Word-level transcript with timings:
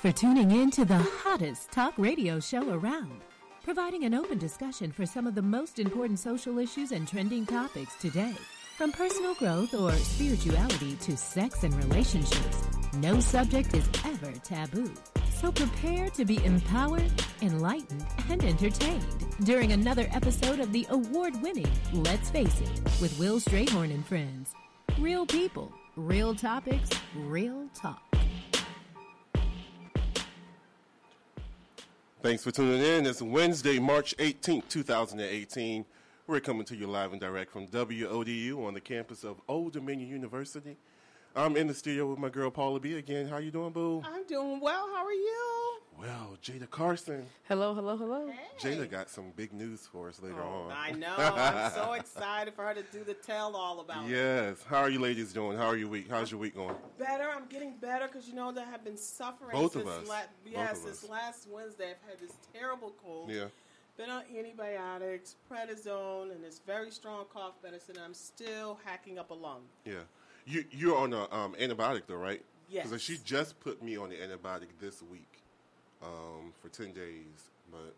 For 0.00 0.12
tuning 0.12 0.52
in 0.52 0.70
to 0.72 0.84
the 0.84 0.98
hottest 0.98 1.72
talk 1.72 1.92
radio 1.98 2.38
show 2.38 2.72
around, 2.72 3.20
providing 3.64 4.04
an 4.04 4.14
open 4.14 4.38
discussion 4.38 4.92
for 4.92 5.04
some 5.04 5.26
of 5.26 5.34
the 5.34 5.42
most 5.42 5.80
important 5.80 6.20
social 6.20 6.60
issues 6.60 6.92
and 6.92 7.08
trending 7.08 7.44
topics 7.44 7.96
today. 7.96 8.32
From 8.76 8.92
personal 8.92 9.34
growth 9.34 9.74
or 9.74 9.90
spirituality 9.90 10.94
to 11.00 11.16
sex 11.16 11.64
and 11.64 11.74
relationships, 11.74 12.62
no 12.98 13.18
subject 13.18 13.74
is 13.74 13.88
ever 14.04 14.30
taboo. 14.44 14.88
So 15.40 15.50
prepare 15.50 16.10
to 16.10 16.24
be 16.24 16.44
empowered, 16.44 17.10
enlightened, 17.42 18.06
and 18.30 18.44
entertained 18.44 19.26
during 19.42 19.72
another 19.72 20.06
episode 20.12 20.60
of 20.60 20.72
the 20.72 20.86
award 20.90 21.42
winning 21.42 21.70
Let's 21.92 22.30
Face 22.30 22.60
It 22.60 22.80
with 23.00 23.18
Will 23.18 23.40
Strayhorn 23.40 23.92
and 23.92 24.06
Friends. 24.06 24.54
Real 25.00 25.26
people, 25.26 25.72
real 25.96 26.36
topics, 26.36 26.88
real 27.16 27.66
talk. 27.74 28.07
Thanks 32.20 32.42
for 32.42 32.50
tuning 32.50 32.82
in. 32.82 33.06
It's 33.06 33.22
Wednesday, 33.22 33.78
March 33.78 34.12
18th, 34.16 34.68
2018. 34.68 35.84
We're 36.26 36.40
coming 36.40 36.64
to 36.64 36.74
you 36.74 36.88
live 36.88 37.12
and 37.12 37.20
direct 37.20 37.52
from 37.52 37.68
WODU 37.68 38.66
on 38.66 38.74
the 38.74 38.80
campus 38.80 39.22
of 39.22 39.40
Old 39.46 39.74
Dominion 39.74 40.08
University. 40.08 40.76
I'm 41.38 41.56
in 41.56 41.68
the 41.68 41.74
studio 41.74 42.06
with 42.06 42.18
my 42.18 42.30
girl 42.30 42.50
Paula 42.50 42.80
B 42.80 42.94
again. 42.98 43.28
How 43.28 43.36
you 43.38 43.52
doing, 43.52 43.70
boo? 43.70 44.02
I'm 44.04 44.26
doing 44.26 44.58
well. 44.58 44.88
How 44.92 45.04
are 45.06 45.12
you? 45.12 45.78
Well, 45.96 46.36
Jada 46.42 46.68
Carson. 46.68 47.26
Hello, 47.48 47.74
hello, 47.74 47.96
hello. 47.96 48.32
Jada 48.60 48.90
got 48.90 49.08
some 49.08 49.32
big 49.36 49.52
news 49.52 49.86
for 49.92 50.08
us 50.08 50.20
later 50.20 50.34
Oh, 50.42 50.64
on. 50.68 50.72
I 50.72 50.90
know. 50.90 51.14
I'm 51.16 51.70
so 51.70 51.92
excited 51.92 52.54
for 52.54 52.64
her 52.64 52.74
to 52.74 52.82
do 52.92 53.04
the 53.04 53.14
tell 53.14 53.54
all 53.54 53.78
about 53.78 54.06
it. 54.06 54.10
Yes. 54.10 54.64
How 54.68 54.78
are 54.78 54.90
you 54.90 54.98
ladies 54.98 55.32
doing? 55.32 55.56
How 55.56 55.66
are 55.66 55.76
your 55.76 55.86
week? 55.88 56.06
How's 56.10 56.28
your 56.32 56.40
week 56.40 56.56
going? 56.56 56.74
Better. 56.98 57.28
I'm 57.32 57.46
getting 57.46 57.74
better 57.80 58.08
because 58.08 58.26
you 58.28 58.34
know 58.34 58.50
that 58.50 58.66
I've 58.74 58.84
been 58.84 58.96
suffering 58.96 59.52
Both 59.52 59.76
of 59.76 59.86
us. 59.86 60.08
La- 60.08 60.22
Both 60.52 60.70
of 60.72 60.76
since 60.78 61.04
us. 61.04 61.08
last 61.08 61.46
Wednesday. 61.48 61.90
I've 61.92 62.10
had 62.10 62.18
this 62.20 62.36
terrible 62.52 62.94
cold. 63.04 63.30
Yeah. 63.30 63.44
Been 63.96 64.10
on 64.10 64.22
antibiotics, 64.36 65.36
prednisone, 65.48 66.32
and 66.32 66.42
this 66.42 66.60
very 66.66 66.90
strong 66.90 67.26
cough 67.32 67.54
medicine. 67.62 67.96
I'm 68.04 68.14
still 68.14 68.78
hacking 68.84 69.18
up 69.20 69.30
a 69.30 69.34
lung. 69.34 69.62
Yeah. 69.84 69.94
You 70.48 70.64
you're 70.70 70.96
on 70.96 71.12
a 71.12 71.30
um, 71.34 71.54
antibiotic 71.60 72.02
though, 72.06 72.16
right? 72.16 72.42
Yes. 72.70 72.86
Because 72.86 73.02
she 73.02 73.18
just 73.24 73.60
put 73.60 73.82
me 73.82 73.96
on 73.98 74.08
the 74.10 74.16
antibiotic 74.16 74.68
this 74.80 75.02
week 75.02 75.42
um, 76.02 76.52
for 76.60 76.68
ten 76.68 76.92
days, 76.92 77.50
but 77.70 77.94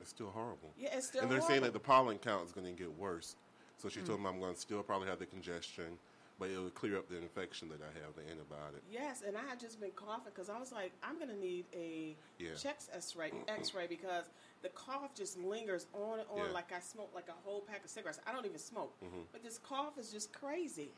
it's 0.00 0.10
still 0.10 0.30
horrible. 0.30 0.70
Yeah, 0.78 0.90
it's 0.92 1.06
still 1.08 1.22
and 1.22 1.30
they're 1.30 1.40
saying 1.40 1.62
that 1.62 1.72
the 1.72 1.78
pollen 1.80 2.18
count 2.18 2.44
is 2.46 2.52
going 2.52 2.66
to 2.66 2.72
get 2.72 2.96
worse. 2.98 3.36
So 3.78 3.88
she 3.88 4.00
told 4.00 4.20
me 4.20 4.26
I'm 4.28 4.40
going 4.40 4.54
to 4.54 4.60
still 4.60 4.82
probably 4.82 5.08
have 5.08 5.20
the 5.20 5.26
congestion, 5.26 5.98
but 6.40 6.50
it 6.50 6.58
will 6.58 6.68
clear 6.70 6.98
up 6.98 7.08
the 7.08 7.16
infection 7.16 7.68
that 7.68 7.78
I 7.80 7.92
have, 8.04 8.14
the 8.16 8.22
antibiotic. 8.22 8.80
Yes, 8.90 9.22
and 9.26 9.36
I 9.36 9.48
had 9.48 9.60
just 9.60 9.80
been 9.80 9.92
coughing 9.92 10.32
because 10.34 10.50
I 10.50 10.58
was 10.58 10.72
like, 10.72 10.90
I'm 11.02 11.16
going 11.16 11.30
to 11.30 11.38
need 11.38 11.64
a 11.72 12.16
Yeah. 12.38 12.54
chest 12.60 12.90
X-ray, 12.92 13.30
X-ray 13.48 13.86
because 13.86 14.24
the 14.62 14.68
cough 14.70 15.14
just 15.14 15.38
lingers 15.38 15.86
on 15.94 16.18
and 16.18 16.28
on 16.28 16.38
Yeah. 16.38 16.44
Mm-hmm. 16.46 16.54
like 16.54 16.72
I 16.72 16.80
smoke 16.80 17.12
like 17.14 17.28
a 17.28 17.38
whole 17.44 17.60
pack 17.60 17.84
of 17.84 17.90
cigarettes. 17.90 18.18
I 18.26 18.32
don't 18.32 18.44
even 18.46 18.58
smoke, 18.58 18.92
but 19.32 19.44
this 19.44 19.58
cough 19.58 19.96
is 19.96 20.10
just 20.10 20.32
crazy. 20.32 20.90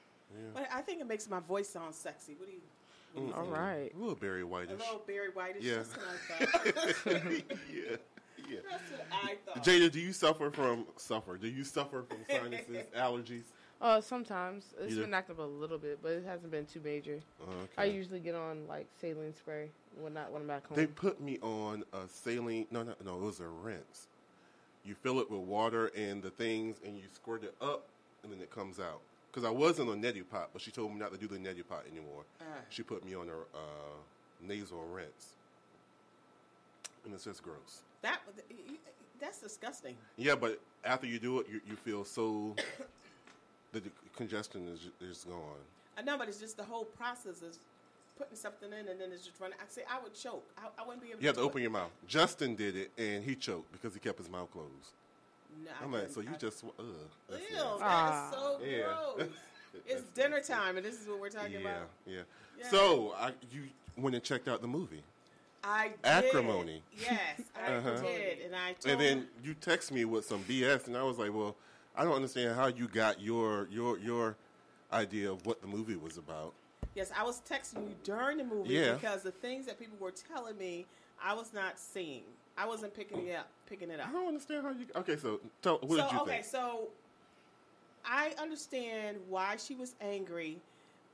But 0.55 0.69
I 0.73 0.81
think 0.83 1.01
it 1.01 1.07
makes 1.07 1.29
my 1.29 1.41
voice 1.41 1.69
sound 1.69 1.95
sexy. 1.95 2.35
What 2.39 2.47
do 2.49 2.53
you? 2.55 2.61
What 3.15 3.23
do 3.23 3.27
you 3.29 3.35
All 3.35 3.45
think? 3.67 3.95
A 3.95 3.99
little 3.99 4.15
Barry 4.15 4.43
A 4.43 4.47
Whitish. 4.47 4.79
little 4.79 5.03
Barry 5.07 5.31
Whitish. 5.31 5.63
Yeah. 5.65 5.77
That's 5.77 5.97
what 5.97 6.07
I 6.07 6.93
thought. 6.93 7.43
yeah. 7.73 7.97
Yeah. 8.49 8.59
That's 8.69 8.91
what 8.91 9.07
I 9.13 9.37
thought. 9.47 9.65
Jada, 9.65 9.91
do 9.91 10.01
you 10.01 10.13
suffer 10.13 10.51
from 10.51 10.87
suffer? 10.97 11.37
Do 11.37 11.49
you 11.49 11.65
suffer 11.65 12.05
from 12.09 12.19
sinuses, 12.29 12.87
allergies? 12.97 13.43
Uh, 13.81 14.01
sometimes 14.01 14.75
it's 14.79 14.91
You 14.91 14.97
do? 14.97 15.03
been 15.05 15.15
acting 15.15 15.37
up 15.37 15.39
a 15.41 15.43
little 15.43 15.79
bit, 15.79 16.01
but 16.03 16.13
it 16.13 16.25
hasn't 16.27 16.51
been 16.51 16.67
too 16.67 16.81
major. 16.85 17.19
Okay. 17.43 17.57
I 17.79 17.85
usually 17.85 18.21
get 18.21 18.35
on 18.35 18.67
like 18.69 18.87
saline 19.01 19.35
spray 19.35 19.71
when 20.01 20.13
not 20.15 20.31
when 20.33 20.43
I'm 20.43 20.49
back 20.49 20.67
home. 20.67 20.77
They 20.77 20.87
put 20.87 21.21
me 21.21 21.39
on 21.43 21.85
a 21.93 22.07
saline. 22.09 22.67
No, 22.71 22.83
no, 22.83 22.95
no. 23.05 23.17
It 23.17 23.23
was 23.23 23.41
a 23.41 23.47
rinse. 23.49 24.07
You 24.85 24.95
fill 24.95 25.19
it 25.21 25.31
with 25.31 25.41
water 25.41 25.91
and 25.97 26.23
the 26.23 26.31
things, 26.31 26.77
and 26.85 26.97
you 26.97 27.05
squirt 27.15 27.43
it 27.45 27.55
up, 27.61 27.87
and 28.23 28.33
then 28.33 28.41
it 28.41 28.51
comes 28.51 28.79
out. 28.81 29.01
Because 29.31 29.47
I 29.47 29.51
wasn't 29.51 29.91
on 29.91 30.03
neti 30.03 30.29
pot, 30.29 30.51
but 30.53 30.61
she 30.61 30.71
told 30.71 30.93
me 30.93 30.99
not 30.99 31.13
to 31.13 31.19
do 31.19 31.29
the 31.29 31.37
neti 31.39 31.67
pot 31.67 31.85
anymore. 31.91 32.25
Ah. 32.41 32.45
She 32.69 32.83
put 32.83 33.05
me 33.05 33.15
on 33.15 33.29
a 33.29 33.33
uh, 33.57 33.97
nasal 34.47 34.85
rinse, 34.93 35.35
and 37.05 37.15
it's 37.15 37.25
just 37.25 37.43
gross. 37.43 37.83
That 38.03 38.21
that's 39.21 39.41
disgusting. 39.41 39.95
Yeah, 40.17 40.35
but 40.35 40.61
after 40.85 41.07
you 41.07 41.19
do 41.19 41.41
it, 41.41 41.47
you, 41.51 41.61
you 41.69 41.77
feel 41.77 42.05
so. 42.05 42.57
the 43.73 43.83
congestion 44.17 44.67
is 44.69 44.89
is 45.09 45.25
gone. 45.25 45.63
I 45.97 46.03
know, 46.03 46.19
but 46.19 46.29
it's 46.29 46.41
just 46.41 46.57
the 46.57 46.65
whole 46.65 46.85
process 46.85 47.43
is 47.43 47.61
putting 48.19 48.37
something 48.37 48.71
in 48.73 48.89
and 48.89 49.01
then 49.01 49.13
it's 49.13 49.25
just 49.27 49.41
running. 49.41 49.57
I 49.61 49.65
say 49.69 49.83
I 49.89 50.03
would 50.03 50.15
choke. 50.15 50.45
I, 50.59 50.83
I 50.83 50.85
wouldn't 50.85 51.03
be 51.03 51.11
able. 51.11 51.19
To 51.19 51.23
You 51.23 51.29
have 51.29 51.37
to 51.37 51.43
open 51.43 51.61
it. 51.61 51.63
your 51.63 51.71
mouth. 51.71 51.91
Justin 52.09 52.57
did 52.57 52.75
it, 52.75 52.91
and 52.99 53.23
he 53.23 53.37
choked 53.37 53.71
because 53.71 53.95
he 53.95 54.01
kept 54.01 54.19
his 54.19 54.29
mouth 54.29 54.51
closed. 54.51 54.93
No, 55.65 55.71
I 55.81 55.85
I'm 55.85 55.93
like, 55.93 56.09
so 56.11 56.21
you 56.21 56.31
I- 56.33 56.37
just 56.37 56.65
ugh. 56.65 56.85
that's 57.29 57.43
Ew, 57.51 57.57
nasty. 57.57 57.79
that 57.79 57.81
Ah. 57.83 58.29
is 58.29 58.35
so 58.35 58.61
Yeah. 58.65 58.83
gross. 59.17 59.29
it's 59.87 60.03
dinner 60.15 60.41
time, 60.41 60.77
and 60.77 60.85
this 60.85 61.01
is 61.01 61.07
what 61.09 61.21
we're 61.21 61.29
talking 61.31 61.53
yeah, 61.53 61.59
about. 61.61 61.89
yeah, 62.07 62.21
Yeah. 62.59 62.69
So 62.71 63.13
I, 63.17 63.33
you 63.53 63.69
went 63.97 64.15
and 64.15 64.25
checked 64.25 64.49
out 64.49 64.61
the 64.63 64.69
movie, 64.69 65.03
I 65.63 65.89
did. 65.89 65.99
Acrimony. 66.05 66.83
Yes, 66.99 67.41
I 67.55 67.73
Uh-huh. 67.75 68.01
did, 68.01 68.41
and 68.41 68.57
I 68.57 68.73
told 68.75 68.93
and 68.93 69.01
then 69.01 69.29
you 69.45 69.55
text 69.55 69.93
me 69.93 70.05
with 70.05 70.25
some 70.25 70.43
BS, 70.45 70.87
and 70.87 70.97
I 70.97 71.03
was 71.03 71.19
like, 71.19 71.33
well, 71.35 71.55
I 71.97 72.05
don't 72.05 72.15
understand 72.15 72.55
how 72.57 72.67
you 72.69 72.89
got 72.89 73.21
your 73.21 73.69
your 73.71 73.99
your 73.99 74.37
idea 74.93 75.31
of 75.31 75.45
what 75.47 75.61
the 75.61 75.67
movie 75.69 75.97
was 75.97 76.17
about. 76.19 76.53
yes, 76.95 77.13
I 77.17 77.23
was 77.23 77.41
texting 77.49 77.89
you 77.89 77.95
during 78.03 78.39
the 78.39 78.45
movie 78.45 78.75
Yeah. 78.75 78.95
because 78.95 79.23
the 79.23 79.31
things 79.31 79.67
that 79.67 79.79
people 79.79 79.97
were 80.01 80.11
telling 80.11 80.57
me, 80.59 80.87
I 81.23 81.35
was 81.35 81.53
not 81.53 81.79
seeing. 81.79 82.25
I 82.61 82.67
wasn't 82.67 82.93
picking 82.93 83.27
it 83.27 83.37
up. 83.37 83.49
Picking 83.67 83.91
it 83.91 84.01
up. 84.01 84.09
I 84.09 84.13
don't 84.13 84.29
understand 84.29 84.65
how 84.65 84.71
you. 84.71 84.87
Okay, 84.95 85.17
so 85.17 85.41
tell 85.63 85.79
what 85.79 85.91
so 85.91 85.97
did 85.97 86.13
you 86.13 86.21
okay, 86.21 86.31
think? 86.33 86.45
so 86.45 86.89
I 88.05 88.35
understand 88.39 89.17
why 89.29 89.57
she 89.57 89.75
was 89.75 89.95
angry 90.01 90.59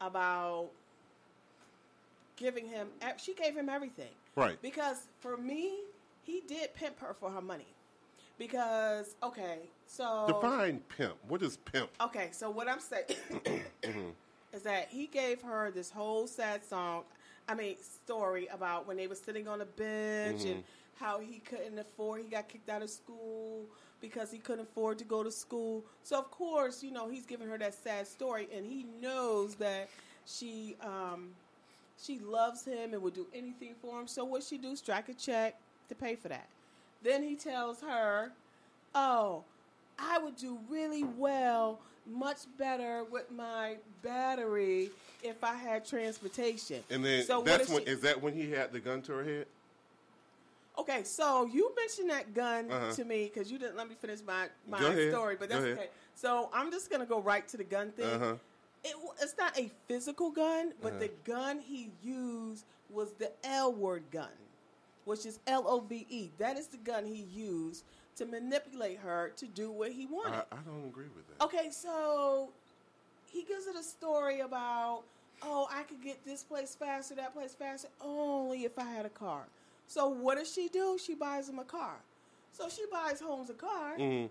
about 0.00 0.66
giving 2.36 2.66
him. 2.66 2.88
She 3.18 3.32
gave 3.34 3.54
him 3.54 3.68
everything, 3.68 4.10
Right. 4.34 4.60
Because 4.60 5.06
for 5.20 5.36
me, 5.36 5.74
he 6.24 6.42
did 6.48 6.74
pimp 6.74 6.98
her 7.00 7.14
for 7.14 7.30
her 7.30 7.40
money. 7.40 7.66
Because 8.38 9.14
okay, 9.22 9.60
so 9.86 10.24
Define 10.26 10.80
pimp. 10.96 11.14
What 11.28 11.42
is 11.42 11.58
pimp? 11.58 11.90
Okay, 12.00 12.28
so 12.32 12.50
what 12.50 12.68
I'm 12.68 12.80
saying 12.80 13.06
is 14.52 14.62
that 14.62 14.88
he 14.90 15.06
gave 15.06 15.40
her 15.42 15.70
this 15.70 15.90
whole 15.90 16.26
sad 16.26 16.64
song, 16.64 17.04
I 17.48 17.54
mean, 17.54 17.76
story 17.80 18.48
about 18.52 18.86
when 18.86 18.96
they 18.96 19.06
were 19.06 19.14
sitting 19.14 19.46
on 19.48 19.60
a 19.60 19.64
bench 19.64 20.42
and 20.42 20.56
mm-hmm. 20.56 20.60
How 20.98 21.20
he 21.20 21.38
couldn't 21.40 21.78
afford, 21.78 22.22
he 22.22 22.28
got 22.28 22.48
kicked 22.48 22.68
out 22.68 22.82
of 22.82 22.90
school 22.90 23.66
because 24.00 24.30
he 24.30 24.38
couldn't 24.38 24.62
afford 24.62 24.98
to 24.98 25.04
go 25.04 25.22
to 25.22 25.30
school. 25.30 25.84
So, 26.02 26.18
of 26.18 26.30
course, 26.30 26.82
you 26.82 26.90
know, 26.90 27.08
he's 27.08 27.26
giving 27.26 27.48
her 27.48 27.58
that 27.58 27.74
sad 27.74 28.06
story 28.06 28.48
and 28.54 28.64
he 28.66 28.84
knows 29.00 29.54
that 29.56 29.88
she, 30.26 30.76
um, 30.80 31.30
she 32.02 32.18
loves 32.18 32.64
him 32.64 32.92
and 32.92 33.02
would 33.02 33.14
do 33.14 33.26
anything 33.34 33.74
for 33.80 34.00
him. 34.00 34.06
So, 34.06 34.24
what 34.24 34.42
she 34.42 34.58
do? 34.58 34.74
Strike 34.76 35.08
a 35.08 35.14
check 35.14 35.56
to 35.88 35.94
pay 35.94 36.16
for 36.16 36.28
that. 36.28 36.48
Then 37.02 37.22
he 37.22 37.36
tells 37.36 37.80
her, 37.82 38.32
"Oh, 38.94 39.44
I 39.98 40.18
would 40.18 40.36
do 40.36 40.58
really 40.68 41.04
well, 41.04 41.78
much 42.06 42.38
better 42.58 43.04
with 43.04 43.30
my 43.30 43.76
battery 44.02 44.90
if 45.22 45.44
I 45.44 45.54
had 45.54 45.84
transportation." 45.86 46.82
And 46.90 47.04
then 47.04 47.24
so 47.24 47.42
that's 47.42 47.68
when 47.68 47.84
she- 47.84 47.90
is 47.90 48.00
that 48.00 48.20
when 48.20 48.34
he 48.34 48.50
had 48.50 48.72
the 48.72 48.80
gun 48.80 49.02
to 49.02 49.12
her 49.12 49.24
head? 49.24 49.46
Okay, 50.78 51.04
so 51.04 51.46
you 51.46 51.72
mentioned 51.76 52.10
that 52.10 52.34
gun 52.34 52.70
Uh-huh. 52.70 52.92
to 52.92 53.04
me 53.04 53.24
because 53.32 53.50
you 53.50 53.58
didn't 53.58 53.76
let 53.76 53.88
me 53.88 53.94
finish 53.94 54.20
my, 54.26 54.48
my 54.68 54.78
story, 55.10 55.36
but 55.38 55.48
that's 55.48 55.64
okay. 55.64 55.88
So 56.14 56.50
I'm 56.52 56.70
just 56.70 56.90
gonna 56.90 57.06
go 57.06 57.20
right 57.20 57.46
to 57.48 57.56
the 57.56 57.64
gun 57.64 57.92
thing. 57.92 58.06
Uh-huh. 58.10 58.34
It, 58.84 58.94
it's 59.20 59.36
not 59.38 59.58
a 59.58 59.70
physical 59.88 60.30
gun, 60.30 60.72
but 60.82 60.92
Uh-huh. 60.92 61.00
the 61.00 61.10
gun 61.24 61.60
he 61.60 61.90
used 62.02 62.64
was 62.90 63.12
the 63.14 63.32
L 63.44 63.72
word 63.72 64.04
gun, 64.10 64.28
which 65.06 65.24
is 65.26 65.40
L 65.46 65.64
O 65.66 65.80
V 65.80 66.06
E. 66.10 66.30
That 66.38 66.56
is 66.58 66.66
the 66.68 66.76
gun 66.78 67.06
he 67.06 67.22
used 67.22 67.84
to 68.16 68.26
manipulate 68.26 68.98
her 68.98 69.32
to 69.36 69.46
do 69.46 69.70
what 69.70 69.92
he 69.92 70.06
wanted. 70.06 70.44
I, 70.52 70.56
I 70.56 70.60
don't 70.64 70.84
agree 70.86 71.08
with 71.14 71.26
that. 71.28 71.44
Okay, 71.44 71.70
so 71.70 72.50
he 73.32 73.42
gives 73.44 73.66
it 73.66 73.76
a 73.76 73.82
story 73.82 74.40
about, 74.40 75.02
oh, 75.42 75.68
I 75.70 75.82
could 75.82 76.02
get 76.02 76.24
this 76.24 76.42
place 76.44 76.74
faster, 76.74 77.14
that 77.16 77.34
place 77.34 77.54
faster, 77.54 77.88
only 78.00 78.64
if 78.64 78.78
I 78.78 78.84
had 78.84 79.04
a 79.06 79.10
car. 79.10 79.46
So 79.86 80.08
what 80.08 80.36
does 80.38 80.52
she 80.52 80.68
do? 80.68 80.98
She 81.02 81.14
buys 81.14 81.48
him 81.48 81.58
a 81.58 81.64
car. 81.64 81.96
So 82.52 82.68
she 82.68 82.84
buys 82.90 83.20
Holmes 83.20 83.50
a 83.50 83.54
car. 83.54 83.96
Mhm. 83.96 84.30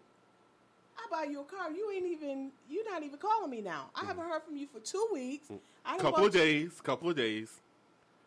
I 0.98 1.08
buy 1.12 1.24
you 1.30 1.42
a 1.42 1.44
car. 1.44 1.72
You 1.72 1.92
ain't 1.92 2.06
even. 2.06 2.52
You're 2.70 2.90
not 2.90 3.04
even 3.04 3.18
calling 3.20 3.50
me 3.52 3.62
now. 3.62 3.90
I 3.96 4.06
haven't 4.06 4.28
heard 4.28 4.44
from 4.44 4.56
you 4.58 4.68
for 4.68 4.80
two 4.80 5.08
weeks. 5.14 5.48
I 5.86 5.92
done 5.98 6.00
Couple 6.00 6.26
of 6.26 6.34
you- 6.36 6.40
days. 6.42 6.82
Couple 6.82 7.10
of 7.10 7.16
days. 7.16 7.62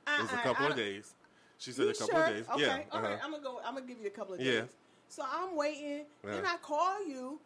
It 0.07 0.21
was 0.23 0.31
a 0.31 0.35
Uh-uh, 0.37 0.43
couple 0.43 0.67
I 0.67 0.71
of 0.71 0.77
days. 0.77 1.15
She 1.59 1.73
said 1.73 1.89
a 1.89 1.93
couple 1.93 2.07
sure? 2.15 2.25
of 2.25 2.35
days. 2.35 2.49
Okay, 2.49 2.61
Yeah. 2.63 2.85
all 2.93 3.01
right. 3.03 3.13
uh-huh. 3.15 3.25
I'm 3.25 3.31
gonna 3.33 3.43
go. 3.43 3.59
I'm 3.65 3.75
gonna 3.75 3.87
give 3.87 3.99
you 4.01 4.07
a 4.07 4.11
couple 4.11 4.35
of 4.35 4.41
Yeah. 4.41 4.61
days. 4.63 4.71
So 5.09 5.25
I'm 5.29 5.57
waiting. 5.57 6.07
Then 6.23 6.47
I 6.47 6.57
call 6.59 7.05
you 7.07 7.41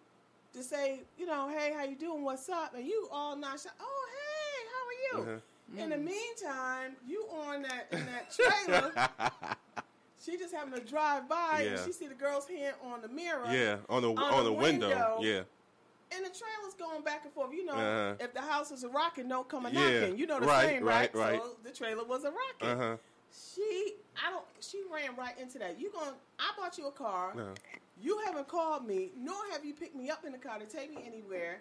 to 0.53 0.63
say, 0.63 1.05
you 1.17 1.27
know, 1.27 1.49
hey, 1.49 1.73
how 1.73 1.85
you 1.85 1.97
doing? 1.97 2.23
What's 2.23 2.49
up? 2.49 2.75
And 2.75 2.87
you 2.87 3.09
all 3.11 3.35
nonchalant. 3.37 3.79
Oh, 3.81 4.09
hey, 4.13 4.67
how 4.73 4.87
are 4.87 5.25
you? 5.27 5.33
Uh-huh. 5.33 5.41
In 5.77 5.91
the 5.91 5.97
meantime, 5.97 6.97
you 7.07 7.25
on 7.31 7.63
that 7.63 7.87
in 7.93 8.05
that 8.07 8.31
trailer. 8.31 8.93
she 10.25 10.37
just 10.37 10.55
having 10.55 10.75
to 10.75 10.81
drive 10.85 11.29
by 11.29 11.67
and 11.67 11.81
she 11.85 11.93
see 11.93 12.07
the 12.07 12.15
girl's 12.15 12.47
hand 12.47 12.75
on 12.85 13.01
the 13.03 13.09
mirror. 13.09 13.47
Yeah, 13.51 13.77
on 13.89 14.03
the 14.03 14.11
On 14.11 14.19
on, 14.19 14.39
the 14.45 14.51
the 14.51 14.53
window. 14.53 14.89
window. 14.89 15.19
Yeah. 15.21 15.43
And 16.15 16.27
the 16.27 16.31
trailer's 16.31 16.75
going 16.79 17.03
back 17.03 17.25
and 17.25 17.33
forth. 17.33 17.55
You 17.55 17.65
know, 17.65 17.73
Uh-huh. 17.73 18.15
if 18.21 18.35
the 18.35 18.43
house 18.43 18.71
is 18.71 18.85
a 18.85 18.89
rocking, 18.89 19.29
don't 19.29 19.49
come 19.49 19.65
a 19.65 19.71
Yeah, 19.71 20.01
knocking. 20.01 20.19
You 20.19 20.27
know 20.27 20.41
the 20.41 20.47
right, 20.47 20.67
saying, 20.69 20.85
right? 20.85 21.15
right, 21.15 21.33
right. 21.33 21.41
So 21.43 21.57
the 21.65 21.71
trailer 21.71 22.05
was 22.05 22.25
a 22.25 22.31
rocking. 22.31 22.69
Uh 22.69 22.77
huh. 22.91 22.97
She, 23.55 23.95
I 24.23 24.31
don't. 24.31 24.45
She 24.61 24.83
ran 24.93 25.17
right 25.17 25.39
into 25.39 25.59
that. 25.61 25.81
You 25.81 25.91
going? 25.91 26.11
I 26.39 26.53
bought 26.59 26.77
you 26.77 26.87
a 26.89 26.93
car. 26.93 27.31
Uh-huh. 27.31 27.55
You 27.99 28.19
haven't 28.27 28.47
called 28.49 28.87
me, 28.87 29.11
nor 29.17 29.37
have 29.53 29.65
you 29.65 29.73
picked 29.73 29.95
me 29.97 30.11
up 30.11 30.25
in 30.27 30.33
the 30.33 30.39
car 30.39 30.59
to 30.59 30.67
take 30.67 30.91
me 30.95 31.03
anywhere. 31.07 31.59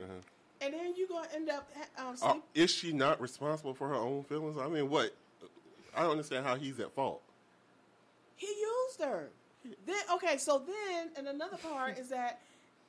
And 0.62 0.74
then 0.74 0.94
you're 0.96 1.08
gonna 1.08 1.28
end 1.34 1.50
up 1.50 1.70
um, 1.98 2.16
Uh, 2.22 2.36
is 2.54 2.70
she 2.72 2.94
not 2.94 3.20
responsible 3.20 3.74
for 3.74 3.88
her 3.90 3.96
own 3.96 4.24
feelings? 4.24 4.58
I 4.58 4.68
mean, 4.68 4.90
what? 4.90 5.14
I 5.96 6.04
don't 6.04 6.12
understand 6.12 6.46
how 6.46 6.56
he's 6.56 6.80
at 6.80 6.94
fault. 6.94 7.22
he 8.36 8.48
used 8.48 9.02
her. 9.02 9.30
Then 9.86 9.96
okay, 10.14 10.38
so 10.38 10.60
then 10.60 11.10
and 11.18 11.28
another 11.28 11.58
part 11.58 11.98
is 12.00 12.10
that, 12.10 12.40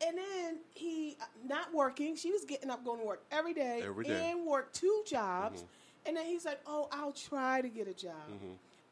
and 0.07 0.17
then 0.17 0.59
he 0.75 1.17
uh, 1.21 1.25
not 1.47 1.73
working. 1.75 2.17
She 2.17 2.31
was 2.31 2.45
getting 2.45 2.71
up, 2.71 2.85
going 2.85 3.01
to 3.01 3.07
work 3.07 3.23
every 3.31 3.53
day, 3.53 3.83
Every 3.85 4.05
day. 4.05 4.31
and 4.31 4.47
work 4.47 4.73
two 4.73 5.03
jobs. 5.07 5.65
And 6.07 6.17
then 6.17 6.25
he's 6.27 6.45
like, 6.45 6.61
"Oh, 6.67 6.89
I'll 6.91 7.13
try 7.13 7.61
to 7.61 7.69
get 7.69 7.89
a 7.89 7.95
job. 7.95 8.15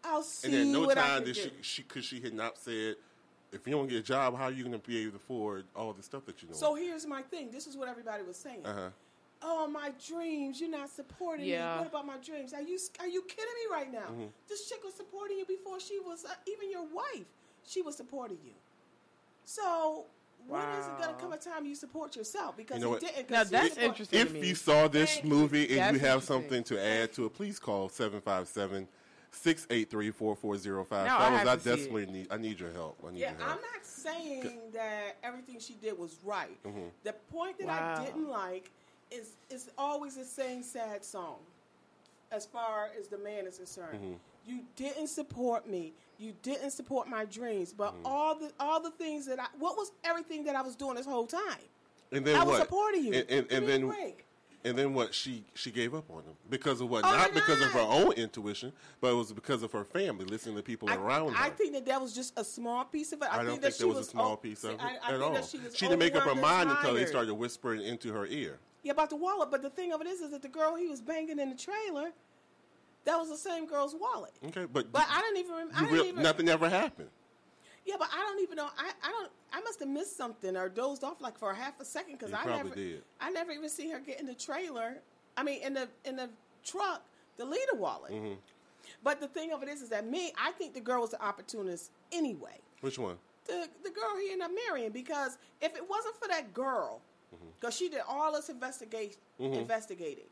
I'll 0.05 0.23
see 0.23 0.49
And 0.49 0.55
then 0.56 0.73
no 0.73 0.88
time 0.93 1.25
did 1.25 1.35
do." 1.35 1.41
she, 1.43 1.53
she, 1.62 1.82
because 1.82 2.05
she 2.05 2.21
had 2.21 2.35
not 2.35 2.56
said, 2.59 2.97
if 3.52 3.67
you 3.67 3.73
don't 3.73 3.88
get 3.88 3.99
a 3.99 4.02
job, 4.02 4.37
how 4.37 4.44
are 4.44 4.50
you 4.50 4.62
going 4.64 4.79
to 4.79 4.87
be 4.88 4.99
able 5.02 5.12
to 5.12 5.17
afford 5.17 5.64
all 5.75 5.93
the 5.93 6.02
stuff 6.02 6.25
that 6.26 6.43
you 6.43 6.49
know? 6.49 6.55
So 6.55 6.75
here's 6.75 7.06
my 7.06 7.23
thing. 7.23 7.50
This 7.50 7.67
is 7.67 7.76
what 7.76 7.88
everybody 7.88 8.23
was 8.23 8.37
saying. 8.37 8.64
uh 8.64 8.75
huh. 8.75 8.88
Oh, 9.43 9.67
my 9.67 9.91
dreams! 10.06 10.61
You're 10.61 10.69
not 10.70 10.91
supporting 10.91 11.47
Yeah. 11.47 11.73
me. 11.76 11.79
What 11.79 11.88
about 11.88 12.06
my 12.06 12.19
dreams? 12.19 12.52
Are 12.52 12.61
you 12.61 12.79
are 12.99 13.08
you 13.08 13.23
kidding 13.23 13.44
me 13.44 13.75
right 13.75 13.91
now? 13.91 14.00
Mm-hmm. 14.11 14.26
This 14.49 14.69
chick 14.69 14.81
was 14.85 14.93
supporting 14.93 15.38
you 15.38 15.47
before 15.47 15.81
she 15.81 15.99
was 15.99 16.26
uh, 16.26 16.35
even 16.47 16.70
your 16.70 16.85
wife. 16.85 17.25
She 17.67 17.81
was 17.81 17.97
supporting 17.97 18.37
you. 18.44 18.52
So 19.47 20.05
when 20.46 20.61
is 20.79 20.87
it 20.87 20.99
going 20.99 21.14
to 21.14 21.20
come 21.20 21.32
a 21.32 21.37
time 21.38 21.64
you 21.67 21.75
support 21.75 22.17
yourself? 22.17 22.56
Because 22.56 22.79
You 22.79 22.82
know 22.85 22.88
he 22.88 22.93
what? 23.06 23.14
didn't. 23.14 23.31
Now, 23.31 23.44
that's 23.44 23.69
support- 23.75 23.85
interesting. 23.87 24.19
If 24.20 24.29
to 24.29 24.35
me. 24.35 24.49
you 24.49 24.55
saw 24.55 24.88
this 24.88 25.14
Thank 25.14 25.26
movie 25.26 25.69
and 25.70 25.79
That's 25.79 25.93
you 25.94 25.99
have 26.00 26.23
something 26.25 26.62
to 26.64 26.82
add 26.82 27.12
to 27.14 27.26
it, 27.26 27.35
please 27.35 27.58
call 27.58 27.88
757 27.88 28.88
683 29.32 30.11
4405. 30.11 31.06
Now 31.06 31.17
I 31.17 31.19
Fellas, 31.21 31.38
have 31.38 31.49
I 31.49 31.56
to 31.56 31.77
see 31.82 31.91
it. 32.03 32.11
need, 32.11 32.27
I 32.31 32.37
need 32.37 32.61
your 32.61 32.73
help. 32.73 32.99
I 33.06 33.11
need 33.12 33.21
Yeah, 33.21 33.31
your 33.32 33.38
help. 33.41 33.50
I'm 33.53 33.62
not 33.62 33.85
saying 33.85 34.59
that 34.73 35.17
everything 35.23 35.59
she 35.61 35.75
did 35.75 35.99
was 35.99 36.17
right. 36.25 36.62
Mm-hmm. 36.65 36.81
The 37.05 37.12
point 37.32 37.59
that 37.59 37.67
Wow. 37.69 37.94
I 37.99 38.05
didn't 38.05 38.29
like 38.29 38.71
is 39.11 39.31
is 39.50 39.71
always 39.79 40.17
the 40.17 40.25
same 40.25 40.62
sad 40.62 41.05
song. 41.05 41.37
As 42.32 42.47
far 42.47 42.91
as 42.99 43.09
the 43.09 43.19
man 43.19 43.47
is 43.47 43.56
concerned, 43.59 43.99
Mm-hmm. 44.00 44.12
you 44.47 44.61
didn't 44.77 45.09
support 45.09 45.69
me. 45.69 45.93
You 46.19 46.32
didn't 46.43 46.71
support 46.71 47.09
my 47.09 47.25
dreams. 47.25 47.73
But 47.73 47.94
Mm-hmm. 47.94 48.06
all 48.06 48.35
the 48.35 48.53
all 48.61 48.81
the 48.81 48.91
things 48.93 49.27
that 49.27 49.38
I 49.41 49.47
what 49.59 49.77
was 49.77 49.93
everything 50.05 50.44
that 50.44 50.56
I 50.56 50.62
was 50.62 50.77
doing 50.77 50.97
this 50.97 51.06
whole 51.06 51.27
time? 51.27 51.62
And 52.12 52.25
then 52.25 52.35
I 52.37 52.38
what? 52.41 52.49
was 52.49 52.59
supporting 52.59 53.05
you. 53.05 53.12
And, 53.15 53.31
and, 53.31 53.49
Give 53.49 53.59
and 53.59 53.69
then 53.69 53.87
break. 53.88 54.25
And 54.64 54.76
then 54.76 54.92
what? 54.94 55.14
She 55.14 55.44
she 55.54 55.70
gave 55.70 55.94
up 55.94 56.10
on 56.10 56.18
him 56.18 56.34
because 56.48 56.80
of 56.80 56.90
what? 56.90 57.04
Oh, 57.04 57.10
not 57.10 57.32
because 57.32 57.60
of 57.60 57.68
her 57.68 57.80
own 57.80 58.12
intuition, 58.12 58.72
but 59.00 59.12
it 59.12 59.14
was 59.14 59.32
because 59.32 59.62
of 59.62 59.72
her 59.72 59.84
family, 59.84 60.24
listening 60.24 60.56
to 60.56 60.62
people 60.62 60.90
I, 60.90 60.96
around 60.96 61.32
her. 61.32 61.42
I 61.44 61.50
think 61.50 61.72
that 61.72 61.86
that 61.86 62.00
was 62.00 62.14
just 62.14 62.38
a 62.38 62.44
small 62.44 62.84
piece 62.84 63.12
of 63.12 63.22
it. 63.22 63.28
I, 63.30 63.34
I 63.34 63.36
don't 63.38 63.46
think 63.46 63.62
think 63.62 63.74
that 63.74 63.78
she 63.78 63.84
was, 63.84 63.96
was 63.96 64.06
a 64.08 64.10
small 64.10 64.32
o- 64.32 64.36
piece 64.36 64.64
of 64.64 64.72
it 64.72 64.80
I, 64.80 64.94
at 64.96 65.02
think 65.10 65.22
all. 65.22 65.32
that 65.32 65.44
she 65.46 65.58
was 65.58 65.74
didn't 65.74 65.98
make 65.98 66.14
up 66.14 66.24
her 66.24 66.34
mind 66.34 66.70
until 66.70 66.94
they 66.94 67.06
started 67.06 67.34
whispering 67.34 67.82
into 67.82 68.12
her 68.12 68.26
ear. 68.26 68.58
Yeah, 68.82 68.92
about 68.92 69.10
the 69.10 69.16
wallet. 69.16 69.50
But 69.50 69.62
the 69.62 69.70
thing 69.70 69.92
of 69.92 70.00
it 70.00 70.06
is, 70.06 70.20
is 70.20 70.30
that 70.30 70.42
the 70.42 70.48
girl 70.48 70.74
he 70.74 70.88
was 70.88 71.00
banging 71.00 71.38
in 71.38 71.50
the 71.50 71.56
trailer, 71.56 72.12
that 73.04 73.16
was 73.18 73.28
the 73.28 73.36
same 73.36 73.66
girl's 73.66 73.94
wallet. 73.94 74.32
Okay, 74.46 74.66
but, 74.70 74.90
But 74.92 75.06
I 75.08 75.20
didn't 75.20 75.38
even. 75.38 75.68
I 75.74 75.80
didn't 75.80 75.92
real- 75.94 76.04
even 76.06 76.22
nothing 76.22 76.48
ever 76.48 76.68
happened. 76.68 77.08
Yeah, 77.87 77.97
but 77.99 78.09
I 78.12 78.19
don't 78.19 78.41
even 78.43 78.56
know. 78.56 78.69
I, 78.79 78.91
I 79.03 79.11
don't. 79.11 79.31
I 79.53 79.61
must 79.62 79.81
have 79.81 79.88
missed 79.88 80.17
something 80.17 80.56
or 80.56 80.69
dozed 80.69 81.03
off 81.03 81.21
like 81.21 81.38
for 81.38 81.50
a 81.50 81.55
half 81.55 81.81
a 81.81 81.85
second 81.85 82.19
because 82.19 82.32
I 82.32 82.44
never. 82.44 82.69
did. 82.75 83.03
I 83.21 83.31
never 83.31 83.53
even 83.53 83.69
see 83.69 83.91
her 83.91 83.99
get 83.99 84.21
in 84.21 84.27
the 84.27 84.35
trailer. 84.35 84.99
I 85.37 85.43
mean, 85.43 85.62
in 85.62 85.75
the 85.75 85.88
in 86.05 86.17
the 86.17 86.29
truck, 86.65 87.03
the 87.37 87.44
leader 87.44 87.75
wallet. 87.75 88.12
Mm-hmm. 88.12 88.35
But 89.03 89.21
the 89.21 89.29
thing 89.29 89.53
of 89.53 89.62
it 89.62 89.69
is, 89.69 89.81
is 89.82 89.88
that 89.91 90.06
me, 90.06 90.32
I 90.38 90.50
think 90.53 90.75
the 90.75 90.81
girl 90.81 91.00
was 91.00 91.11
the 91.11 91.23
opportunist 91.25 91.91
anyway. 92.12 92.59
Which 92.82 92.99
one? 92.99 93.17
The 93.47 93.67
the 93.82 93.91
girl 93.91 94.17
he 94.21 94.31
ended 94.32 94.47
up 94.47 94.50
marrying 94.69 94.91
because 94.93 95.38
if 95.61 95.75
it 95.75 95.88
wasn't 95.88 96.17
for 96.17 96.29
that 96.29 96.53
girl, 96.55 97.00
Mm-hmm. 97.32 97.47
because 97.61 97.77
she 97.77 97.88
did 97.88 98.00
all 98.09 98.32
this 98.32 98.49
investigation 98.49 99.15
investigating. 99.38 100.25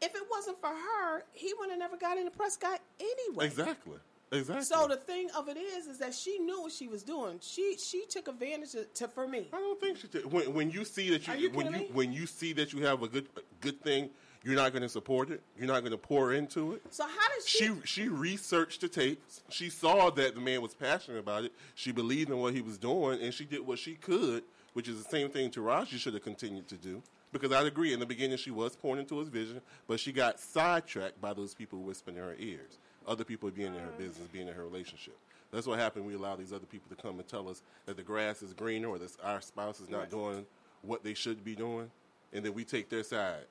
If 0.00 0.16
it 0.16 0.22
wasn't 0.28 0.60
for 0.60 0.66
her, 0.70 1.22
he 1.32 1.54
would 1.60 1.70
have 1.70 1.78
never 1.78 1.96
got 1.96 2.18
into 2.18 2.32
Prescott 2.32 2.80
anyway. 2.98 3.46
Exactly. 3.46 3.98
Exactly. 4.32 4.64
So 4.64 4.88
the 4.88 4.96
thing 4.96 5.28
of 5.36 5.48
it 5.48 5.58
is, 5.58 5.86
is 5.86 5.98
that 5.98 6.14
she 6.14 6.38
knew 6.38 6.62
what 6.62 6.72
she 6.72 6.88
was 6.88 7.02
doing. 7.02 7.38
She 7.42 7.76
she 7.76 8.06
took 8.06 8.28
advantage 8.28 8.74
of, 8.74 8.92
to 8.94 9.08
for 9.08 9.28
me. 9.28 9.48
I 9.52 9.58
don't 9.58 9.78
think 9.78 9.98
she 9.98 10.08
did. 10.08 10.30
When, 10.32 10.54
when 10.54 10.70
you 10.70 10.84
see 10.86 11.10
that 11.10 11.28
you, 11.28 11.34
you 11.34 11.50
when 11.50 11.66
you 11.66 11.72
me? 11.72 11.90
when 11.92 12.12
you 12.12 12.26
see 12.26 12.54
that 12.54 12.72
you 12.72 12.84
have 12.86 13.02
a 13.02 13.08
good 13.08 13.28
a 13.36 13.40
good 13.60 13.82
thing, 13.82 14.08
you're 14.42 14.56
not 14.56 14.72
going 14.72 14.82
to 14.82 14.88
support 14.88 15.30
it. 15.30 15.42
You're 15.58 15.66
not 15.66 15.80
going 15.80 15.92
to 15.92 15.98
pour 15.98 16.32
into 16.32 16.72
it. 16.72 16.82
So 16.90 17.04
how 17.04 17.28
did 17.28 17.46
she? 17.46 17.66
She 17.66 17.74
she 17.84 18.08
researched 18.08 18.80
the 18.80 18.88
tapes. 18.88 19.42
She 19.50 19.68
saw 19.68 20.08
that 20.10 20.34
the 20.34 20.40
man 20.40 20.62
was 20.62 20.72
passionate 20.72 21.18
about 21.18 21.44
it. 21.44 21.52
She 21.74 21.92
believed 21.92 22.30
in 22.30 22.38
what 22.38 22.54
he 22.54 22.62
was 22.62 22.78
doing, 22.78 23.20
and 23.20 23.34
she 23.34 23.44
did 23.44 23.66
what 23.66 23.78
she 23.78 23.96
could, 23.96 24.44
which 24.72 24.88
is 24.88 25.02
the 25.02 25.10
same 25.10 25.28
thing 25.28 25.50
Taraji 25.50 25.98
should 25.98 26.14
have 26.14 26.24
continued 26.24 26.68
to 26.68 26.76
do. 26.76 27.02
Because 27.32 27.50
I'd 27.52 27.66
agree, 27.66 27.94
in 27.94 28.00
the 28.00 28.06
beginning 28.06 28.36
she 28.36 28.50
was 28.50 28.76
pouring 28.76 29.00
into 29.00 29.18
his 29.18 29.28
vision, 29.28 29.62
but 29.86 29.98
she 29.98 30.12
got 30.12 30.38
sidetracked 30.38 31.18
by 31.20 31.32
those 31.32 31.54
people 31.54 31.78
whispering 31.80 32.16
in 32.16 32.22
her 32.22 32.36
ears. 32.38 32.78
Other 33.06 33.24
people 33.24 33.50
being 33.50 33.74
in 33.74 33.80
her 33.80 33.92
business, 33.98 34.26
being 34.32 34.48
in 34.48 34.54
her 34.54 34.64
relationship. 34.64 35.16
That's 35.52 35.66
what 35.66 35.78
happened. 35.78 36.06
We 36.06 36.14
allow 36.14 36.36
these 36.36 36.52
other 36.52 36.66
people 36.66 36.94
to 36.94 37.00
come 37.00 37.18
and 37.18 37.28
tell 37.28 37.48
us 37.48 37.62
that 37.86 37.96
the 37.96 38.02
grass 38.02 38.42
is 38.42 38.54
greener 38.54 38.88
or 38.88 38.98
that 38.98 39.10
our 39.22 39.40
spouse 39.40 39.80
is 39.80 39.90
not 39.90 40.10
doing 40.10 40.46
what 40.80 41.04
they 41.04 41.14
should 41.14 41.44
be 41.44 41.54
doing, 41.54 41.90
and 42.32 42.44
then 42.44 42.54
we 42.54 42.64
take 42.64 42.88
their 42.88 43.04
side. 43.04 43.44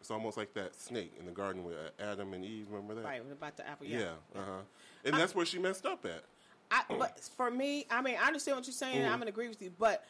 It's 0.00 0.10
almost 0.10 0.36
like 0.36 0.54
that 0.54 0.74
snake 0.74 1.12
in 1.18 1.26
the 1.26 1.32
garden 1.32 1.64
with 1.64 1.74
uh, 1.74 2.02
Adam 2.02 2.32
and 2.32 2.44
Eve. 2.44 2.66
Remember 2.70 2.94
that? 2.94 3.04
right 3.04 3.22
about 3.30 3.56
the 3.56 3.68
apple. 3.68 3.86
Yeah. 3.86 3.98
Yeah. 3.98 4.40
Uh 4.40 4.44
huh. 4.44 4.60
And 5.04 5.14
that's 5.14 5.34
where 5.34 5.44
she 5.44 5.58
messed 5.58 5.84
up 5.84 6.04
at. 6.06 6.24
I, 6.70 6.82
but 6.88 7.20
for 7.36 7.50
me, 7.50 7.86
I 7.90 8.00
mean, 8.00 8.16
I 8.20 8.26
understand 8.26 8.56
what 8.56 8.66
you're 8.66 8.72
saying. 8.72 8.96
Mm-hmm. 8.98 9.12
I'm 9.12 9.18
gonna 9.18 9.30
agree 9.30 9.48
with 9.48 9.60
you. 9.60 9.72
But 9.78 10.04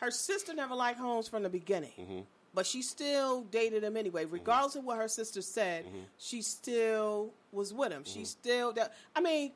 her 0.00 0.10
sister 0.10 0.54
never 0.54 0.74
liked 0.74 0.98
Holmes 0.98 1.28
from 1.28 1.42
the 1.42 1.48
beginning. 1.48 1.92
Mm-hmm. 1.98 2.20
But 2.58 2.66
she 2.66 2.82
still 2.82 3.42
dated 3.42 3.84
him 3.84 3.96
anyway, 3.96 4.24
regardless 4.24 4.74
of 4.74 4.82
what 4.82 4.98
her 4.98 5.06
sister 5.06 5.42
said. 5.42 5.84
Mm-hmm. 5.84 5.98
She 6.18 6.42
still 6.42 7.30
was 7.52 7.72
with 7.72 7.92
him. 7.92 8.02
She 8.04 8.24
still. 8.24 8.72
That, 8.72 8.94
I 9.14 9.20
mean, 9.20 9.52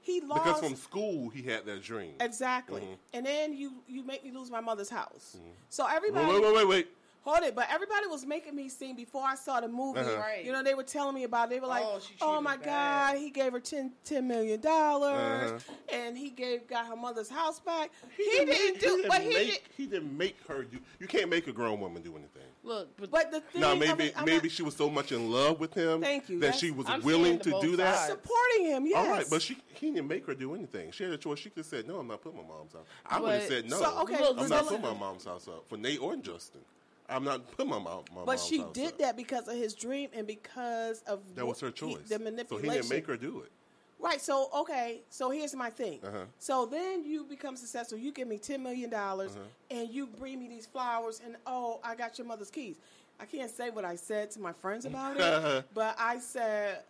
he 0.00 0.20
lost. 0.20 0.44
Because 0.44 0.60
from 0.60 0.76
school 0.76 1.30
he 1.30 1.42
had 1.42 1.66
that 1.66 1.82
dream. 1.82 2.12
Exactly. 2.20 2.82
Mm-hmm. 2.82 2.92
And 3.12 3.26
then 3.26 3.56
you 3.56 3.72
you 3.88 4.04
make 4.04 4.24
me 4.24 4.30
lose 4.30 4.52
my 4.52 4.60
mother's 4.60 4.88
house. 4.88 5.36
So 5.68 5.84
everybody 5.84 6.28
Wait, 6.28 6.34
wait, 6.34 6.42
wait, 6.44 6.54
wait, 6.54 6.68
wait. 6.68 6.88
Hold 7.24 7.42
it. 7.42 7.54
But 7.54 7.66
everybody 7.70 8.06
was 8.06 8.24
making 8.26 8.54
me 8.54 8.68
sing 8.68 8.94
before 8.94 9.22
I 9.24 9.34
saw 9.34 9.60
the 9.60 9.68
movie. 9.68 10.00
Uh-huh. 10.00 10.16
Right. 10.18 10.44
You 10.44 10.52
know, 10.52 10.62
they 10.62 10.74
were 10.74 10.82
telling 10.82 11.14
me 11.14 11.24
about. 11.24 11.48
it. 11.48 11.50
They 11.54 11.60
were 11.60 11.66
like, 11.66 11.82
Oh, 11.84 12.00
"Oh, 12.20 12.40
my 12.40 12.56
her 12.56 12.62
God, 12.64 13.18
he 13.18 13.30
gave 13.30 13.52
her 13.52 13.60
10, 13.60 13.92
$10 14.06 14.24
million, 14.24 14.60
Uh-huh. 14.64 15.58
and 15.92 16.16
he 16.16 16.30
gave 16.30 16.66
got 16.68 16.86
her 16.86 16.96
mother's 16.96 17.28
house 17.28 17.60
back. 17.60 17.90
He, 18.16 18.22
didn't 18.24 18.46
didn't 18.46 18.72
make- 18.74 18.80
do, 18.80 18.86
didn't 18.96 19.08
but 19.08 19.20
he 19.22 19.28
make, 19.34 19.46
did. 19.48 19.60
he 19.76 19.86
didn't 19.86 20.16
make 20.16 20.36
her 20.48 20.62
do. 20.64 20.78
You 21.00 21.06
can't 21.06 21.28
make 21.30 21.46
a 21.48 21.52
grown 21.52 21.80
woman 21.80 22.02
do 22.02 22.10
anything. 22.16 22.42
Look, 22.62 22.96
but, 22.96 23.10
But 23.10 23.30
the 23.30 23.40
thing, 23.40 23.60
Now 23.60 23.74
maybe 23.74 24.10
I'm 24.16 24.24
maybe 24.24 24.48
not 24.48 24.50
she 24.52 24.62
was 24.62 24.74
so 24.74 24.88
much 24.88 25.12
in 25.12 25.30
love 25.30 25.60
with 25.60 25.74
him 25.74 26.00
Thank 26.00 26.30
you, 26.30 26.40
that 26.40 26.54
she 26.54 26.70
was 26.70 26.86
I'm 26.88 27.02
willing 27.02 27.38
to 27.40 27.60
do 27.60 27.76
that. 27.76 27.94
sides. 27.96 28.12
supporting 28.12 28.64
him. 28.66 28.86
Yes. 28.86 28.96
All 29.06 29.12
right, 29.12 29.26
but 29.28 29.42
she 29.42 29.58
he 29.74 29.90
didn't 29.90 30.08
make 30.08 30.26
her 30.26 30.34
do 30.34 30.54
anything. 30.54 30.90
She 30.90 31.04
had 31.04 31.12
a 31.12 31.18
choice. 31.18 31.40
She 31.40 31.50
could 31.50 31.58
have 31.58 31.66
said, 31.66 31.86
"No, 31.86 31.98
I'm 31.98 32.06
not 32.08 32.22
putting 32.22 32.38
my 32.40 32.46
mom's 32.46 32.72
house." 32.72 32.86
I 33.04 33.20
would 33.20 33.32
have 33.34 33.42
said, 33.42 33.68
"No, 33.68 33.78
So, 33.80 33.98
okay, 34.02 34.14
I'm 34.14 34.20
so 34.24 34.32
not 34.34 34.48
let- 34.50 34.66
putting 34.68 34.80
my 34.82 34.94
mom's 34.94 35.24
house 35.26 35.46
up 35.46 35.68
for 35.68 35.76
Nate 35.76 36.00
or 36.00 36.16
Justin. 36.16 36.62
I'm 37.08 37.24
not 37.24 37.50
putting 37.52 37.70
my 37.70 37.78
mom. 37.78 38.04
My 38.14 38.24
But 38.24 38.40
she 38.40 38.64
did 38.72 38.92
up. 38.94 38.98
that 38.98 39.16
because 39.16 39.46
of 39.48 39.56
his 39.56 39.74
dream 39.74 40.08
and 40.14 40.26
because 40.26 41.02
of 41.06 41.20
That 41.34 41.46
was 41.46 41.60
her 41.60 41.68
what 41.68 41.78
he- 41.78 41.94
choice. 41.94 42.08
the 42.08 42.18
manipulation. 42.18 42.68
so 42.70 42.74
he 42.74 42.78
didn't 42.80 42.90
make 42.90 43.06
her 43.06 43.16
do 43.16 43.40
it. 43.40 43.50
Right. 43.98 44.20
So 44.20 44.48
okay. 44.54 45.00
So 45.10 45.30
here's 45.30 45.54
my 45.54 45.70
thing. 45.70 46.00
Uh-huh. 46.04 46.24
So 46.38 46.66
then 46.66 47.04
you 47.04 47.24
become 47.24 47.56
successful. 47.56 47.96
You 47.98 48.10
give 48.12 48.28
me 48.28 48.38
ten 48.38 48.62
million 48.62 48.90
dollars, 48.90 49.32
Uh-huh. 49.32 49.44
and 49.78 49.88
you 49.90 50.06
bring 50.06 50.38
me 50.38 50.48
these 50.48 50.66
flowers, 50.66 51.20
and 51.24 51.36
oh, 51.46 51.80
I 51.82 51.94
got 51.94 52.18
your 52.18 52.26
mother's 52.26 52.50
keys. 52.50 52.76
I 53.20 53.24
can't 53.26 53.50
say 53.50 53.70
what 53.70 53.84
I 53.84 53.94
said 53.96 54.30
to 54.32 54.40
my 54.40 54.52
friends 54.52 54.84
about 54.86 55.16
it, 55.18 55.64
but 55.74 55.94
I 55.98 56.18
said 56.18 56.80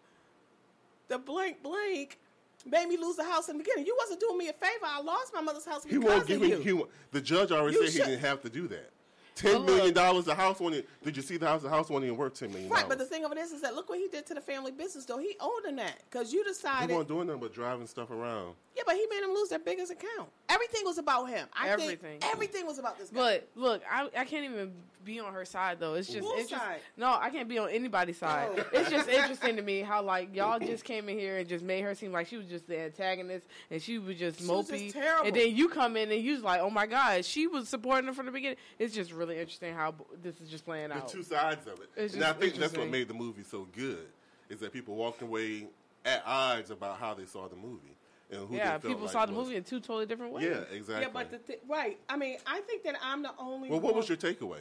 the 1.08 1.18
blank 1.18 1.62
blank 1.62 2.18
made 2.66 2.88
me 2.88 2.96
lose 2.96 3.16
the 3.16 3.24
house 3.24 3.48
in 3.48 3.58
the 3.58 3.62
beginning. 3.62 3.84
You 3.86 3.94
wasn't 3.98 4.20
doing 4.20 4.38
me 4.38 4.48
a 4.48 4.52
favor. 4.54 4.84
I 4.86 5.00
lost 5.02 5.34
my 5.34 5.42
mother's 5.42 5.66
house 5.66 5.84
He 5.84 5.98
because 5.98 6.04
won't 6.04 6.26
give 6.26 6.36
of 6.42 6.48
me. 6.48 6.54
you. 6.56 6.60
He, 6.62 6.72
won't- 6.72 6.90
the 7.12 7.20
judge 7.20 7.52
already 7.52 7.76
You 7.76 7.86
said 7.88 8.04
he 8.06 8.10
didn't 8.12 8.24
have 8.24 8.40
to 8.42 8.48
do 8.48 8.66
that. 8.68 8.90
Ten 9.34 9.54
But 9.54 9.66
million 9.66 9.84
look- 9.86 9.94
dollars. 9.94 10.24
The 10.26 10.34
house 10.34 10.60
wanted. 10.60 10.86
Did 11.02 11.16
you 11.16 11.22
see 11.22 11.36
the 11.36 11.46
house? 11.46 11.62
The 11.62 11.68
house 11.68 11.88
wasn't 11.88 12.04
even 12.06 12.16
worth 12.16 12.34
ten 12.34 12.52
million. 12.52 12.70
Right, 12.70 12.88
but 12.88 12.98
the 12.98 13.04
thing 13.04 13.24
of 13.24 13.32
it 13.32 13.38
is, 13.38 13.50
is 13.52 13.62
that 13.62 13.74
look 13.74 13.88
what 13.88 13.98
he 13.98 14.06
did 14.08 14.26
to 14.26 14.34
the 14.34 14.40
family 14.40 14.70
business. 14.70 15.04
Though 15.04 15.18
he 15.18 15.36
owed 15.40 15.64
him 15.64 15.76
that 15.76 16.02
because 16.08 16.32
you 16.32 16.42
he 16.44 16.48
decided. 16.50 16.90
wasn't 16.90 17.08
doing 17.08 17.26
nothing 17.26 17.40
but 17.40 17.52
driving 17.52 17.86
stuff 17.86 18.10
around. 18.10 18.54
Yeah, 18.76 18.82
but 18.86 18.94
he 18.96 19.06
made 19.10 19.22
him 19.22 19.30
lose 19.30 19.48
their 19.48 19.58
biggest 19.58 19.90
account. 19.92 20.28
Everything 20.48 20.82
was 20.84 20.98
about 20.98 21.28
him. 21.28 21.48
I 21.52 21.68
Everything. 21.68 22.20
think 22.20 22.24
everything 22.32 22.66
was 22.66 22.78
about 22.78 22.98
this 22.98 23.08
guy. 23.10 23.20
But 23.20 23.48
look, 23.54 23.82
I, 23.90 24.08
I 24.16 24.24
can't 24.24 24.44
even 24.44 24.72
be 25.04 25.20
on 25.20 25.32
her 25.32 25.44
side 25.44 25.78
though. 25.78 25.94
It's 25.94 26.08
just 26.08 26.20
Whose 26.26 26.40
it's 26.42 26.50
just 26.50 26.62
no, 26.96 27.16
I 27.20 27.30
can't 27.30 27.48
be 27.48 27.58
on 27.58 27.70
anybody's 27.70 28.16
oh. 28.22 28.26
side. 28.26 28.48
Oh. 28.56 28.64
It's 28.72 28.90
just 28.90 29.08
interesting 29.08 29.56
to 29.56 29.62
me 29.62 29.80
how 29.80 30.02
like 30.02 30.34
y'all 30.34 30.58
just 30.58 30.84
came 30.84 31.08
in 31.08 31.18
here 31.18 31.38
and 31.38 31.48
just 31.48 31.64
made 31.64 31.82
her 31.82 31.94
seem 31.94 32.10
like 32.12 32.26
she 32.26 32.36
was 32.36 32.46
just 32.46 32.66
the 32.66 32.78
antagonist 32.80 33.46
and 33.70 33.80
she 33.80 33.98
was 33.98 34.16
just 34.16 34.40
She 34.40 34.46
was 34.48 34.68
mopey. 34.68 34.84
just 34.84 34.94
terrible. 34.94 35.26
And 35.28 35.36
then 35.36 35.54
you 35.54 35.68
come 35.68 35.96
in 35.96 36.10
and 36.10 36.22
you 36.22 36.34
was 36.34 36.42
like, 36.42 36.60
oh 36.60 36.70
my 36.70 36.86
god, 36.86 37.24
she 37.24 37.46
was 37.46 37.68
supporting 37.68 38.06
her 38.06 38.12
from 38.12 38.26
the 38.26 38.32
beginning. 38.32 38.58
It's 38.78 38.94
just 38.94 39.12
really 39.12 39.23
interesting 39.32 39.74
how 39.74 39.94
this 40.22 40.40
is 40.40 40.48
just 40.48 40.64
playing 40.64 40.92
out 40.92 41.08
The 41.08 41.14
two 41.14 41.22
sides 41.22 41.66
of 41.66 41.80
it. 41.80 41.88
It's 41.96 42.14
and 42.14 42.24
I 42.24 42.32
think 42.32 42.54
that's 42.54 42.76
what 42.76 42.88
made 42.88 43.08
the 43.08 43.14
movie 43.14 43.42
so 43.42 43.66
good. 43.76 44.06
Is 44.48 44.60
that 44.60 44.72
people 44.72 44.94
walked 44.94 45.22
away 45.22 45.68
at 46.04 46.22
odds 46.26 46.70
about 46.70 46.98
how 46.98 47.14
they 47.14 47.24
saw 47.24 47.48
the 47.48 47.56
movie 47.56 47.96
and 48.30 48.46
who 48.46 48.56
yeah, 48.56 48.76
they 48.76 48.82
felt 48.82 48.82
people 48.82 49.02
like 49.04 49.12
saw 49.12 49.26
the 49.26 49.32
was- 49.32 49.46
movie 49.46 49.56
in 49.56 49.64
two 49.64 49.80
totally 49.80 50.06
different 50.06 50.32
ways. 50.32 50.44
Yeah, 50.44 50.76
exactly. 50.76 51.02
yeah, 51.02 51.10
but 51.12 51.30
the 51.30 51.38
th- 51.38 51.60
right. 51.68 51.98
I 52.08 52.16
mean, 52.16 52.36
I 52.46 52.60
think 52.60 52.82
that 52.84 52.96
I'm 53.02 53.22
the 53.22 53.32
only. 53.38 53.70
well, 53.70 53.80
what 53.80 53.94
one- 53.94 54.00
was 54.00 54.08
your 54.08 54.18
takeaway? 54.18 54.60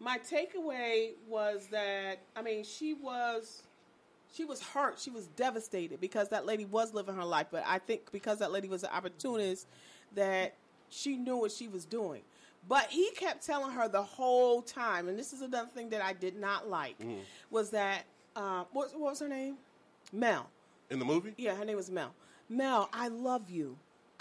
my 0.00 0.18
takeaway 0.18 1.12
was 1.28 1.68
that 1.68 2.18
I 2.36 2.42
mean 2.42 2.64
she 2.64 2.94
was 2.94 3.62
she 4.34 4.44
was 4.44 4.60
hurt. 4.60 4.98
She 4.98 5.10
was 5.10 5.28
devastated 5.28 6.00
because 6.00 6.28
that 6.30 6.44
lady 6.44 6.64
was 6.64 6.92
living 6.92 7.14
her 7.14 7.24
life. 7.24 7.46
But 7.50 7.64
I 7.66 7.78
think 7.78 8.10
because 8.10 8.40
that 8.40 8.50
lady 8.50 8.68
was 8.68 8.82
an 8.82 8.90
opportunist, 8.92 9.68
that 10.16 10.54
she 10.90 11.16
knew 11.16 11.36
what 11.36 11.52
she 11.52 11.68
was 11.68 11.84
doing. 11.84 12.22
But 12.68 12.86
he 12.88 13.10
kept 13.10 13.44
telling 13.44 13.72
her 13.72 13.88
the 13.88 14.02
whole 14.02 14.62
time, 14.62 15.08
and 15.08 15.18
this 15.18 15.32
is 15.32 15.42
another 15.42 15.68
thing 15.74 15.90
that 15.90 16.02
I 16.02 16.12
did 16.14 16.36
not 16.36 16.68
like, 16.68 16.98
Mm-hmm. 16.98 17.18
was 17.50 17.70
that 17.70 18.04
uh, 18.36 18.64
what, 18.72 18.92
what 18.92 19.10
was 19.10 19.20
her 19.20 19.28
name? 19.28 19.56
Mel. 20.12 20.48
In 20.90 20.98
the 20.98 21.04
movie? 21.04 21.34
Yeah, 21.36 21.54
her 21.54 21.64
name 21.64 21.76
was 21.76 21.90
Mel. 21.90 22.12
Mel, 22.48 22.88
I 22.92 23.08
love 23.08 23.50
you. 23.50 23.76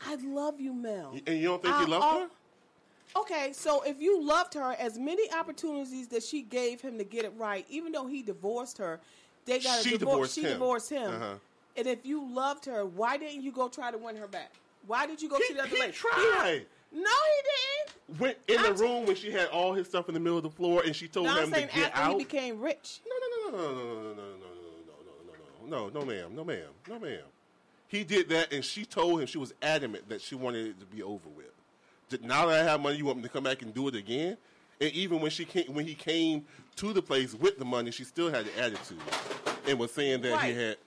I 0.06 0.16
love 0.16 0.60
you, 0.60 0.74
Mel. 0.74 1.16
And 1.26 1.38
you 1.40 1.48
don't 1.48 1.62
think 1.62 1.74
I- 1.74 1.84
he 1.86 1.90
loved 1.92 2.20
her? 2.24 2.30
Okay, 3.16 3.52
so 3.54 3.82
if 3.84 4.02
you 4.02 4.22
loved 4.24 4.56
her, 4.56 4.76
as 4.80 4.98
many 4.98 5.32
opportunities 5.32 6.08
that 6.08 6.24
she 6.24 6.42
gave 6.42 6.82
him 6.82 6.98
to 6.98 7.04
get 7.04 7.26
it 7.26 7.34
right, 7.38 7.64
even 7.70 7.92
though 7.92 8.08
he 8.08 8.24
divorced 8.24 8.78
her, 8.80 9.00
they 9.46 9.60
got 9.60 9.82
a 9.82 9.84
She 9.84 9.98
divorce. 9.98 10.00
divorced 10.00 10.36
She 10.36 10.42
him. 10.42 10.50
divorced 10.54 10.90
him. 10.90 11.12
Uh-huh. 11.12 11.34
And 11.78 11.88
if 11.88 12.06
you 12.06 12.28
loved 12.34 12.66
her, 12.66 12.86
why 12.86 13.18
didn't 13.18 13.44
you 13.44 13.52
go 13.52 13.68
try 13.70 13.92
to 13.92 13.98
win 14.00 14.16
her 14.16 14.28
back? 14.28 14.52
Why 14.88 15.06
did 15.06 15.22
you 15.22 15.30
go 15.30 15.38
He- 15.38 15.44
see 15.46 15.54
the 15.54 15.62
other 15.62 15.70
he 15.70 15.80
lady? 15.80 15.94
tried. 15.94 16.66
No, 16.94 17.00
he 17.02 17.42
didn't. 17.44 18.20
Went 18.20 18.38
in 18.48 18.62
the 18.62 18.68
I'm- 18.70 18.78
room 18.78 19.06
when 19.06 19.16
she 19.16 19.32
had 19.32 19.48
all 19.50 19.74
his 19.74 19.88
stuff 19.88 20.08
in 20.08 20.14
the 20.14 20.20
middle 20.20 20.38
of 20.38 20.44
the 20.44 20.50
floor 20.50 20.84
and 20.86 20.96
she 20.96 21.08
told 21.08 21.26
Now 21.26 21.38
him 21.38 21.46
I'm 21.54 21.62
to 21.62 21.62
get 21.62 21.92
after 21.92 22.00
out. 22.02 22.12
he 22.12 22.18
became 22.26 22.60
rich. 22.62 23.00
No, 23.08 23.16
no, 23.20 23.58
no, 23.58 23.58
no, 23.58 23.74
no, 23.74 23.94
no, 23.94 24.14
no, 24.14 24.14
no, 24.14 24.14
no, 24.14 24.24
no, 24.24 24.34
no, 24.36 25.68
no, 25.68 25.68
no, 25.68 25.68
no, 25.68 25.88
no, 25.88 25.90
no, 25.90 26.00
no 26.00 26.06
ma'am, 26.06 26.36
no, 26.36 26.44
ma'am, 26.44 26.68
no, 26.90 27.00
ma'am. 27.00 27.20
He 27.88 28.04
did 28.04 28.30
that, 28.30 28.52
and 28.52 28.64
she 28.66 28.86
told 28.86 29.22
him 29.22 29.28
she 29.28 29.38
was 29.38 29.54
adamant 29.62 30.10
that 30.10 30.22
she 30.22 30.34
wanted 30.36 30.68
it 30.68 30.80
to 30.80 30.86
be 30.86 31.04
over 31.04 31.30
with. 31.30 31.48
Now 32.22 32.46
that 32.48 32.60
I 32.62 32.64
have 32.64 32.82
money, 32.82 32.98
you 32.98 33.06
want 33.06 33.18
me 33.18 33.24
to 33.24 33.30
come 33.30 33.44
back 33.44 33.62
and 33.64 33.74
do 33.74 33.88
it 33.88 33.96
again? 33.96 34.38
And 34.82 34.92
even 34.92 35.20
when 35.20 35.32
she 35.32 35.46
came, 35.46 35.74
when 35.74 35.86
he 35.88 35.96
came 35.96 36.46
to 36.76 36.94
the 36.94 37.02
place 37.02 37.34
with 37.34 37.58
the 37.58 37.66
money, 37.66 37.90
she 37.92 38.04
still 38.04 38.30
had 38.32 38.46
the 38.46 38.60
attitude 38.60 39.00
and 39.68 39.80
was 39.80 39.92
saying 39.92 40.22
that 40.22 40.34
Right. 40.34 40.54
he 40.56 40.62
had 40.62 40.78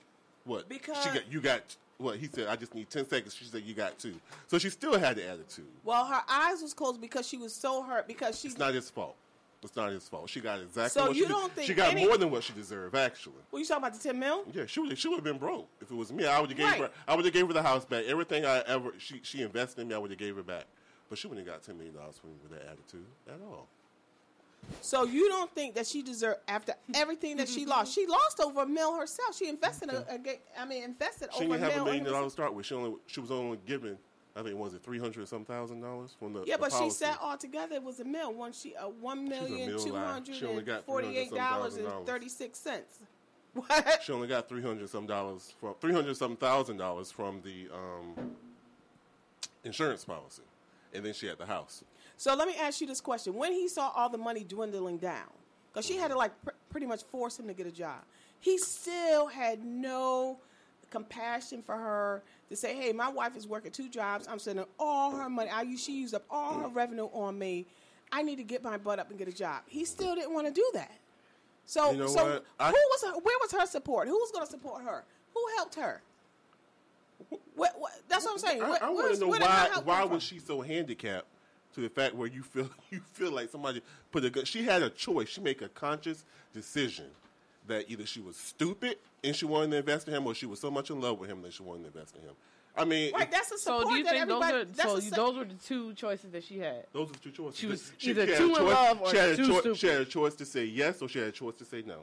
what? 0.45 0.69
Because- 0.69 1.03
she 1.03 1.09
got, 1.09 1.29
you 1.31 1.41
got 1.41 1.61
what? 1.97 2.17
He 2.17 2.27
said, 2.27 2.47
I 2.47 2.55
just 2.55 2.73
need 2.75 2.89
ten 2.89 3.07
seconds. 3.07 3.35
She 3.35 3.45
said, 3.45 3.63
you 3.63 3.73
got 3.73 3.97
two. 3.97 4.15
So 4.47 4.57
she 4.57 4.69
still 4.69 4.97
had 4.97 5.17
the 5.17 5.27
attitude. 5.27 5.65
Well, 5.83 6.05
her 6.05 6.21
eyes 6.29 6.61
was 6.61 6.73
closed 6.73 7.01
because 7.01 7.27
she 7.27 7.37
was 7.37 7.53
so 7.53 7.83
hurt 7.83 8.07
because 8.07 8.39
she. 8.39 8.49
It's 8.49 8.57
not 8.57 8.73
his 8.73 8.89
fault. 8.89 9.15
It's 9.63 9.75
not 9.75 9.91
his 9.91 10.07
fault. 10.07 10.29
She 10.29 10.39
got 10.39 10.59
exactly. 10.59 10.89
So 11.01 11.07
what 11.07 11.15
you 11.15 11.23
she 11.23 11.29
don't 11.29 11.51
think 11.51 11.67
she 11.67 11.73
got 11.73 11.91
any- 11.91 12.05
more 12.05 12.17
than 12.17 12.29
what 12.29 12.43
she 12.43 12.53
deserved? 12.53 12.95
Actually. 12.95 13.35
Well, 13.51 13.59
you 13.59 13.65
talking 13.65 13.83
about 13.83 13.97
the 13.99 14.07
ten 14.07 14.19
mil? 14.19 14.43
Yeah, 14.53 14.67
she 14.67 14.79
would 14.79 14.97
she 14.97 15.07
would 15.07 15.15
have 15.15 15.23
been 15.23 15.39
broke 15.39 15.67
if 15.81 15.89
it 15.89 15.95
was 15.95 16.13
me. 16.13 16.27
I 16.27 16.39
would 16.39 16.49
have 16.51 16.57
gave 16.57 16.67
Right. 16.67 16.81
her 16.81 16.91
I 17.07 17.15
would 17.15 17.25
have 17.25 17.33
gave 17.33 17.47
her 17.47 17.53
the 17.53 17.63
house 17.63 17.83
back. 17.83 18.05
Everything 18.05 18.45
I 18.45 18.59
ever 18.67 18.93
she 18.99 19.19
she 19.23 19.41
invested 19.41 19.81
in 19.81 19.87
me, 19.87 19.95
I 19.95 19.97
would 19.97 20.11
have 20.11 20.19
gave 20.19 20.35
her 20.35 20.43
back. 20.43 20.65
But 21.09 21.17
she 21.17 21.27
wouldn't 21.27 21.47
have 21.47 21.55
got 21.55 21.63
ten 21.63 21.75
million 21.77 21.95
dollars 21.95 22.19
from 22.19 22.29
me 22.31 22.35
with 22.43 22.51
that 22.51 22.67
attitude 22.67 23.05
at 23.27 23.39
all. 23.49 23.67
So 24.81 25.03
you 25.05 25.27
don't 25.29 25.53
think 25.53 25.75
that 25.75 25.87
she 25.87 26.01
deserved 26.01 26.39
after 26.47 26.73
everything 26.93 27.37
that 27.37 27.49
she 27.49 27.65
lost? 27.65 27.93
She 27.93 28.05
lost 28.05 28.39
over 28.39 28.61
a 28.61 28.65
mil 28.65 28.95
herself. 28.97 29.35
She 29.35 29.47
invested 29.49 29.89
a, 29.89 30.05
a 30.13 30.17
ga- 30.17 30.39
I 30.59 30.65
mean, 30.65 30.83
invested 30.83 31.29
She 31.37 31.45
over 31.45 31.57
didn't 31.57 31.63
have 31.63 31.73
a 31.73 31.75
mil. 31.77 31.85
million 31.85 32.03
dollars 32.05 32.25
to 32.27 32.29
start 32.31 32.53
with. 32.53 32.65
She 32.65 32.75
only 32.75 32.95
she 33.07 33.19
was 33.19 33.31
only 33.31 33.57
given 33.65 33.97
I 34.35 34.43
think 34.43 34.55
was 34.57 34.73
it 34.75 34.83
three 34.83 34.99
hundred 34.99 35.27
some 35.27 35.45
thousand 35.45 35.81
dollars 35.81 36.15
from 36.19 36.33
the 36.33 36.43
Yeah, 36.45 36.55
the 36.57 36.61
but 36.61 36.71
she 36.71 36.77
policy. 36.79 37.05
said 37.05 37.15
altogether 37.21 37.75
it 37.75 37.83
was 37.83 37.99
a 37.99 38.05
mil. 38.05 38.33
One 38.33 38.51
she 38.53 38.75
uh, 38.75 38.87
one 38.87 39.27
million 39.27 39.67
mil 39.71 39.79
two 39.83 39.95
hundred 39.95 40.35
She 40.35 40.45
only 40.45 40.57
and 40.59 40.67
got 40.67 40.85
forty-eight 40.85 41.31
dollars 41.31 41.75
and 41.75 41.87
$300,000. 41.87 42.05
thirty-six 42.05 42.59
cents. 42.59 42.99
What? 43.53 44.03
She 44.03 44.11
only 44.13 44.27
got 44.27 44.47
three 44.47 44.61
hundred 44.61 44.87
some 44.89 45.07
dollars 45.07 45.53
from 45.59 45.73
three 45.81 45.93
hundred 45.93 46.15
some 46.17 46.35
thousand 46.35 46.77
dollars 46.77 47.09
from 47.09 47.41
the 47.41 47.67
um, 47.73 48.31
insurance 49.63 50.05
policy, 50.05 50.43
and 50.93 51.03
then 51.05 51.13
she 51.13 51.25
had 51.27 51.37
the 51.39 51.45
house. 51.45 51.83
So 52.17 52.33
let 52.35 52.47
me 52.47 52.55
ask 52.59 52.81
you 52.81 52.87
this 52.87 53.01
question: 53.01 53.33
When 53.35 53.53
he 53.53 53.67
saw 53.67 53.91
all 53.95 54.09
the 54.09 54.17
money 54.17 54.43
dwindling 54.43 54.97
down, 54.97 55.29
because 55.71 55.85
she 55.85 55.97
had 55.97 56.09
to 56.11 56.17
like 56.17 56.31
pr- 56.43 56.51
pretty 56.69 56.87
much 56.87 57.03
force 57.03 57.39
him 57.39 57.47
to 57.47 57.53
get 57.53 57.67
a 57.67 57.71
job, 57.71 58.01
he 58.39 58.57
still 58.57 59.27
had 59.27 59.63
no 59.63 60.39
compassion 60.89 61.61
for 61.61 61.75
her 61.75 62.23
to 62.49 62.55
say, 62.55 62.75
"Hey, 62.75 62.91
my 62.91 63.09
wife 63.09 63.35
is 63.35 63.47
working 63.47 63.71
two 63.71 63.87
jobs. 63.89 64.27
I'm 64.27 64.39
sending 64.39 64.65
all 64.79 65.15
her 65.15 65.29
money. 65.29 65.51
I 65.53 65.75
she 65.75 65.93
used 65.99 66.15
up 66.15 66.25
all 66.29 66.59
her 66.59 66.67
revenue 66.69 67.09
on 67.13 67.37
me. 67.37 67.67
I 68.11 68.23
need 68.23 68.37
to 68.37 68.43
get 68.43 68.63
my 68.63 68.77
butt 68.77 68.99
up 68.99 69.09
and 69.09 69.19
get 69.19 69.27
a 69.27 69.33
job." 69.33 69.61
He 69.67 69.85
still 69.85 70.15
didn't 70.15 70.33
want 70.33 70.47
to 70.47 70.53
do 70.53 70.67
that. 70.73 70.91
So, 71.65 71.91
You 71.91 71.97
know 71.97 72.07
so? 72.07 72.41
I- 72.59 72.69
who 72.69 72.75
was 72.75 73.03
her, 73.03 73.19
where 73.19 73.37
was 73.41 73.51
her 73.51 73.65
support? 73.65 74.07
Who 74.07 74.13
was 74.15 74.31
going 74.31 74.45
to 74.45 74.49
support 74.49 74.83
her? 74.83 75.03
Who 75.33 75.45
helped 75.57 75.75
her? 75.75 76.01
What, 77.55 77.73
what, 77.77 77.91
that's 78.07 78.23
what 78.23 78.31
I'm 78.33 78.37
saying. 78.37 78.63
I, 78.63 78.77
I 78.83 78.89
want 78.89 79.13
to 79.13 79.19
know 79.19 79.27
where 79.27 79.39
did 79.39 79.47
her 79.47 79.81
why 79.81 79.81
why 79.83 80.03
was 80.05 80.23
she 80.23 80.39
so 80.39 80.61
handicapped 80.61 81.27
to 81.77 81.81
the 81.83 81.89
fact 81.89 82.15
where 82.15 82.27
you 82.27 82.41
feel 82.41 82.67
you 82.89 82.99
feel 83.13 83.31
like 83.31 83.49
somebody 83.49 83.81
put 84.11 84.25
a 84.25 84.29
gun. 84.31 84.45
She 84.45 84.63
had 84.63 84.81
a 84.81 84.89
choice. 84.89 85.29
She 85.29 85.41
made 85.41 85.61
a 85.61 85.69
conscious 85.69 86.25
decision 86.53 87.05
that 87.67 87.89
either 87.89 88.05
she 88.05 88.19
was 88.19 88.35
stupid 88.35 88.97
and 89.23 89.35
she 89.35 89.45
wanted 89.45 89.71
to 89.71 89.77
invest 89.77 90.07
in 90.07 90.13
him, 90.15 90.25
or 90.25 90.33
she 90.33 90.45
was 90.47 90.59
so 90.59 90.71
much 90.71 90.89
in 90.89 90.99
love 90.99 91.19
with 91.19 91.29
him 91.29 91.41
that 91.43 91.53
she 91.53 91.61
wanted 91.61 91.81
to 91.81 91.87
invest 91.99 92.15
in 92.15 92.23
him. 92.23 92.33
I 92.75 92.85
mean, 92.85 93.13
Right, 93.13 93.29
that's 93.29 93.51
a 93.51 93.57
So 93.57 93.79
support 93.79 93.87
do 93.93 93.97
you 93.97 94.03
that 94.05 94.13
think 94.13 94.27
those 94.27 94.43
everybody. 94.43 94.71
are 94.71 94.83
so 94.87 94.97
you, 94.99 95.11
those 95.11 95.35
were 95.37 95.45
the 95.45 95.53
two 95.55 95.93
choices 95.93 96.31
that 96.31 96.43
she 96.43 96.59
had? 96.59 96.85
those 96.93 97.09
are 97.09 97.13
the 97.13 97.19
two 97.19 97.31
choices. 97.31 97.59
She 97.59 97.65
was 97.67 97.91
She- 97.97 98.09
either 98.11 98.25
she 98.25 98.31
had 98.33 98.37
too 98.39 98.45
a 98.45 98.47
in 98.49 98.55
choice- 98.55 98.73
love 98.73 99.01
or 99.01 99.09
she 99.11 99.17
had 99.17 99.29
a 99.29 99.35
too 99.37 99.43
stupid. 99.45 99.77
She 99.77 99.87
had 99.87 100.01
a 100.01 100.05
choice 100.05 100.35
to 100.35 100.45
say 100.45 100.65
yes, 100.65 101.01
or 101.01 101.09
she 101.09 101.19
had 101.19 101.27
a 101.27 101.31
choice 101.31 101.55
to 101.55 101.65
say 101.65 101.83
no. 101.85 102.01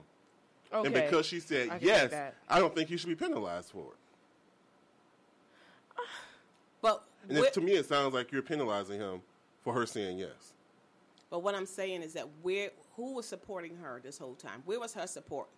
Okay. 0.72 0.86
And 0.86 0.94
because 0.94 1.26
she 1.26 1.40
said 1.40 1.70
I 1.70 1.78
yes. 1.80 2.32
I 2.48 2.58
don't 2.60 2.74
think 2.74 2.90
you 2.90 2.96
should 2.98 3.08
be 3.08 3.14
penalized 3.16 3.70
for 3.70 3.86
it. 5.96 6.02
But 6.82 7.04
And 7.28 7.38
where- 7.38 7.46
it, 7.48 7.54
to 7.54 7.60
me, 7.60 7.72
it 7.72 7.86
sounds 7.86 8.12
like 8.14 8.30
you're 8.32 8.42
penalizing 8.42 8.98
him 9.00 9.22
for 9.64 9.72
her 9.72 9.86
saying 9.86 10.18
yes. 10.18 10.52
but 11.30 11.42
what 11.42 11.54
I'm 11.54 11.66
saying 11.66 12.02
is 12.02 12.12
that 12.12 12.28
where 12.42 12.70
who 12.96 13.14
was 13.14 13.26
supporting 13.26 13.76
her 13.82 14.00
this 14.04 14.18
whole 14.18 14.34
time? 14.34 14.62
Where 14.66 14.78
was 14.78 14.94
her 14.94 15.06
support 15.06 15.48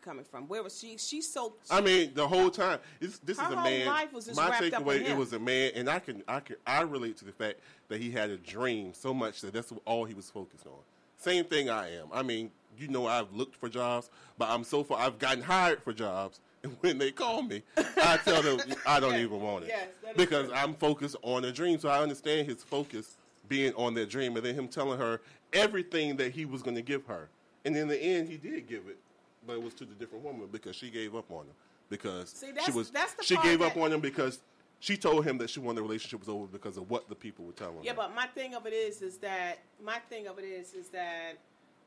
coming 0.00 0.24
from? 0.24 0.48
Where 0.48 0.62
was 0.62 0.78
she? 0.78 0.96
She's 0.96 1.28
so. 1.30 1.54
I 1.70 1.80
mean, 1.80 2.12
the 2.14 2.26
whole 2.26 2.48
time. 2.48 2.78
This, 3.00 3.18
this 3.18 3.36
is 3.36 3.42
a 3.42 3.46
whole 3.46 3.64
man. 3.64 3.86
life 3.86 4.12
was 4.12 4.26
just 4.26 4.36
my 4.36 4.50
takeaway, 4.52 5.02
it 5.06 5.16
was 5.16 5.32
a 5.32 5.38
man, 5.38 5.72
and 5.74 5.90
I 5.90 5.98
can, 5.98 6.22
I 6.26 6.40
can, 6.40 6.56
I 6.66 6.82
relate 6.82 7.16
to 7.18 7.24
the 7.24 7.32
fact 7.32 7.58
that 7.88 8.00
he 8.00 8.10
had 8.10 8.30
a 8.30 8.36
dream 8.38 8.94
so 8.94 9.12
much 9.12 9.40
that 9.42 9.52
that's 9.52 9.72
all 9.84 10.04
he 10.04 10.14
was 10.14 10.30
focused 10.30 10.66
on. 10.66 10.78
Same 11.18 11.44
thing 11.44 11.68
I 11.68 11.94
am. 11.96 12.06
I 12.12 12.22
mean, 12.22 12.50
you 12.78 12.88
know, 12.88 13.06
I've 13.06 13.32
looked 13.32 13.56
for 13.56 13.68
jobs, 13.68 14.10
but 14.38 14.48
I'm 14.48 14.64
so 14.64 14.84
far. 14.84 14.98
I've 14.98 15.18
gotten 15.18 15.42
hired 15.42 15.82
for 15.82 15.92
jobs, 15.92 16.40
and 16.62 16.76
when 16.80 16.98
they 16.98 17.10
call 17.10 17.42
me, 17.42 17.62
I 17.76 18.18
tell 18.24 18.42
them 18.42 18.60
I 18.86 19.00
don't 19.00 19.16
even 19.26 19.40
want 19.40 19.64
it 19.64 19.68
Yes, 19.68 19.88
because 20.16 20.46
true. 20.46 20.54
I'm 20.56 20.74
focused 20.74 21.16
on 21.22 21.44
a 21.44 21.52
dream. 21.52 21.78
So 21.78 21.88
I 21.88 22.00
understand 22.00 22.48
his 22.48 22.62
focus 22.62 23.16
being 23.48 23.72
on 23.74 23.94
that 23.94 24.08
dream, 24.10 24.36
and 24.36 24.44
then 24.44 24.54
him 24.54 24.68
telling 24.68 24.98
her 24.98 25.20
everything 25.52 26.16
that 26.16 26.32
he 26.32 26.44
was 26.44 26.62
going 26.62 26.76
to 26.76 26.82
give 26.82 27.04
her, 27.06 27.28
and 27.64 27.76
in 27.76 27.88
the 27.88 28.00
end, 28.00 28.28
he 28.28 28.36
did 28.36 28.66
give 28.68 28.86
it, 28.88 28.98
but 29.46 29.54
it 29.54 29.62
was 29.62 29.74
to 29.74 29.84
the 29.84 29.94
different 29.94 30.24
woman 30.24 30.48
because 30.50 30.76
she 30.76 30.90
gave 30.90 31.14
up 31.14 31.30
on 31.30 31.44
him 31.44 31.54
because 31.88 32.30
See, 32.30 32.48
she 32.64 32.72
was 32.72 32.90
that's 32.90 33.14
the 33.14 33.22
she 33.22 33.34
part 33.34 33.46
gave 33.46 33.62
up 33.62 33.76
on 33.76 33.92
him 33.92 34.00
because. 34.00 34.40
She 34.78 34.98
told 34.98 35.24
him 35.24 35.38
that 35.38 35.48
she 35.48 35.58
wanted 35.58 35.78
the 35.78 35.82
relationship 35.84 36.20
was 36.20 36.28
over 36.28 36.46
because 36.46 36.76
of 36.76 36.90
what 36.90 37.08
the 37.08 37.14
people 37.14 37.46
were 37.46 37.52
telling 37.52 37.76
Yeah, 37.76 37.80
her. 37.80 37.86
Yeah, 37.86 37.92
but 38.08 38.14
my 38.14 38.26
thing 38.26 38.54
of 38.54 38.66
it 38.66 38.74
is, 38.74 39.00
is 39.00 39.16
that 39.16 39.60
my 39.82 39.98
thing 40.10 40.26
of 40.26 40.38
it 40.38 40.44
is, 40.44 40.74
is 40.74 40.88
that 40.90 41.38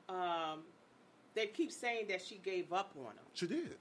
um, 0.10 0.62
they 1.36 1.46
keep 1.46 1.72
saying 1.72 2.08
that 2.10 2.20
she 2.20 2.40
gave 2.44 2.74
up 2.74 2.92
on 2.98 3.12
him. 3.12 3.24
she 3.36 3.46
did. 3.46 3.76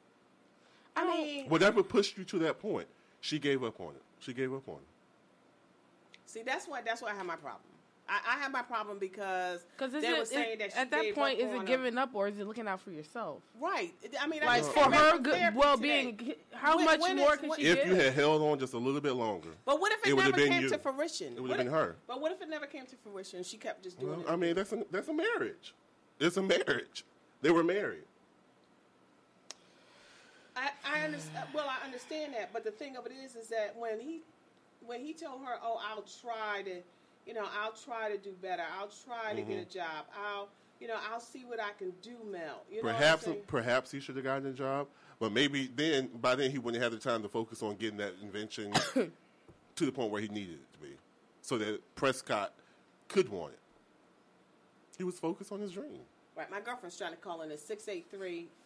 I 0.94 1.06
mean, 1.06 1.48
Whatever 1.48 1.82
pushed 1.82 2.18
you 2.18 2.24
to 2.24 2.38
that 2.40 2.60
point, 2.60 2.86
she 3.22 3.38
gave 3.38 3.64
up 3.64 3.80
on 3.80 3.94
it. 3.94 4.02
She 4.20 4.34
gave 4.34 4.52
up 4.52 4.68
on 4.68 4.74
it. 4.74 4.80
See, 6.28 6.42
that's 6.42 6.66
why 6.68 6.80
that's 6.82 7.02
why 7.02 7.10
I 7.10 7.14
have 7.14 7.26
my 7.26 7.36
problem. 7.36 7.62
I, 8.10 8.36
I 8.36 8.38
have 8.38 8.50
my 8.52 8.62
problem 8.62 8.98
because 8.98 9.66
Because 9.76 9.92
they 9.92 10.12
were 10.18 10.24
saying 10.24 10.60
that 10.60 10.72
she 10.72 10.78
at 10.78 10.90
that 10.92 11.14
point, 11.14 11.38
is 11.40 11.52
it 11.52 11.66
giving 11.66 11.98
up 11.98 12.08
or 12.14 12.28
is 12.28 12.38
it 12.38 12.46
looking 12.46 12.66
out 12.66 12.80
for 12.80 12.90
yourself? 12.90 13.42
Right. 13.60 13.92
I 14.18 14.26
mean, 14.26 14.42
I 14.42 14.46
Like 14.46 14.62
just 14.62 14.72
for 14.72 14.84
came 14.84 14.92
her 14.92 15.10
from 15.10 15.22
good 15.24 15.54
well 15.54 15.76
being. 15.76 16.34
how 16.54 16.76
When- 16.76 16.86
much 16.86 17.00
when 17.00 17.16
more 17.18 17.34
is- 17.34 17.40
can 17.40 17.48
when- 17.50 17.58
she 17.60 17.66
If 17.66 17.76
give? 17.76 17.88
you 17.88 17.94
had 17.96 18.14
held 18.14 18.40
on 18.40 18.58
just 18.58 18.72
a 18.72 18.78
little 18.78 19.02
bit 19.02 19.12
longer, 19.12 19.50
But 19.66 19.78
what 19.78 19.92
if 19.92 19.98
it, 20.06 20.12
It 20.12 20.16
never 20.16 20.32
been 20.32 20.48
came 20.48 20.62
you. 20.62 20.68
to 20.70 20.78
fruition? 20.78 21.36
It 21.36 21.40
would've 21.42 21.58
been 21.58 21.66
her. 21.66 21.96
But 22.06 22.22
what 22.22 22.32
if 22.32 22.40
it 22.40 22.48
never 22.48 22.64
came 22.66 22.86
to 22.86 22.96
fruition? 22.96 23.42
She 23.42 23.58
kept 23.58 23.82
just 23.84 23.98
doing 24.00 24.20
well, 24.20 24.26
it. 24.28 24.32
I 24.32 24.36
mean, 24.36 24.54
that's 24.54 24.72
a 24.72 24.86
that's 24.90 25.08
a 25.08 25.12
marriage. 25.12 25.74
It's 26.18 26.38
a 26.38 26.42
marriage. 26.42 27.04
They 27.42 27.50
were 27.50 27.62
married. 27.62 28.04
I, 30.56 30.70
I 30.84 31.00
understand. 31.04 31.46
Well, 31.54 31.66
I 31.68 31.84
understand 31.84 32.34
that, 32.34 32.52
but 32.52 32.64
the 32.64 32.70
thing 32.72 32.96
of 32.96 33.06
it 33.06 33.12
is, 33.12 33.36
is 33.36 33.48
that 33.48 33.76
when 33.78 34.00
he, 34.00 34.22
when 34.86 35.00
he 35.00 35.12
told 35.12 35.42
her, 35.44 35.56
"Oh, 35.62 35.80
I'll 35.88 36.04
try 36.20 36.62
to, 36.62 36.80
you 37.26 37.34
know, 37.34 37.46
I'll 37.60 37.72
try 37.72 38.10
to 38.10 38.18
do 38.18 38.32
better. 38.42 38.62
I'll 38.78 38.88
try 39.04 39.34
to 39.34 39.40
Mm-hmm. 39.40 39.50
get 39.50 39.58
a 39.60 39.64
job. 39.72 40.06
I'll, 40.16 40.48
you 40.80 40.88
know, 40.88 40.96
I'll 41.12 41.20
see 41.20 41.44
what 41.44 41.60
I 41.60 41.70
can 41.78 41.92
do, 42.02 42.16
Mel." 42.30 42.62
You 42.70 42.80
Perhaps 42.82 43.26
what 43.26 43.46
perhaps 43.46 43.90
he 43.90 44.00
should 44.00 44.16
have 44.16 44.24
gotten 44.24 44.46
a 44.46 44.52
job, 44.52 44.88
but 45.20 45.32
maybe 45.32 45.68
then 45.74 46.08
by 46.20 46.34
then 46.34 46.50
he 46.50 46.58
wouldn't 46.58 46.82
have 46.82 46.92
the 46.92 46.98
time 46.98 47.22
to 47.22 47.28
focus 47.28 47.62
on 47.62 47.76
getting 47.76 47.98
that 47.98 48.14
invention 48.22 48.72
to 48.94 49.86
the 49.86 49.92
point 49.92 50.10
where 50.10 50.20
he 50.22 50.28
needed 50.28 50.54
it 50.54 50.72
to 50.72 50.78
be, 50.78 50.94
so 51.42 51.58
that 51.58 51.80
Prescott 51.94 52.52
could 53.08 53.28
want 53.28 53.52
it. 53.54 53.58
He 54.96 55.04
was 55.04 55.18
focused 55.18 55.52
on 55.52 55.60
his 55.60 55.72
dream. 55.72 56.00
Right. 56.36 56.50
My 56.50 56.60
girlfriend's 56.60 56.96
trying 56.98 57.10
to 57.12 57.16
call 57.16 57.42
in 57.42 57.50
at 57.50 57.58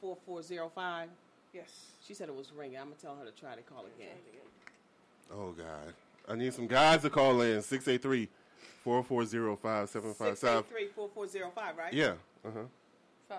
683-4405. 0.02 1.08
yes. 1.54 1.64
She 2.06 2.14
said 2.14 2.28
it 2.28 2.34
was 2.34 2.52
ringing. 2.52 2.78
I'm 2.78 2.84
gonna 2.84 2.96
tell 2.96 3.16
her 3.16 3.24
to 3.24 3.30
try 3.32 3.54
to 3.54 3.62
call 3.62 3.84
again. 3.96 4.16
Oh 5.32 5.52
God, 5.52 5.94
I 6.28 6.34
need 6.36 6.54
some 6.54 6.66
guys 6.66 7.02
to 7.02 7.10
call 7.10 7.40
in 7.42 7.62
683 7.62 8.28
440 8.84 9.56
5757 9.62 10.64
683-4405, 11.54 11.76
right? 11.76 11.92
Yeah. 11.92 12.12
Uh 12.44 12.48
huh. 12.54 12.60
Five, 13.28 13.38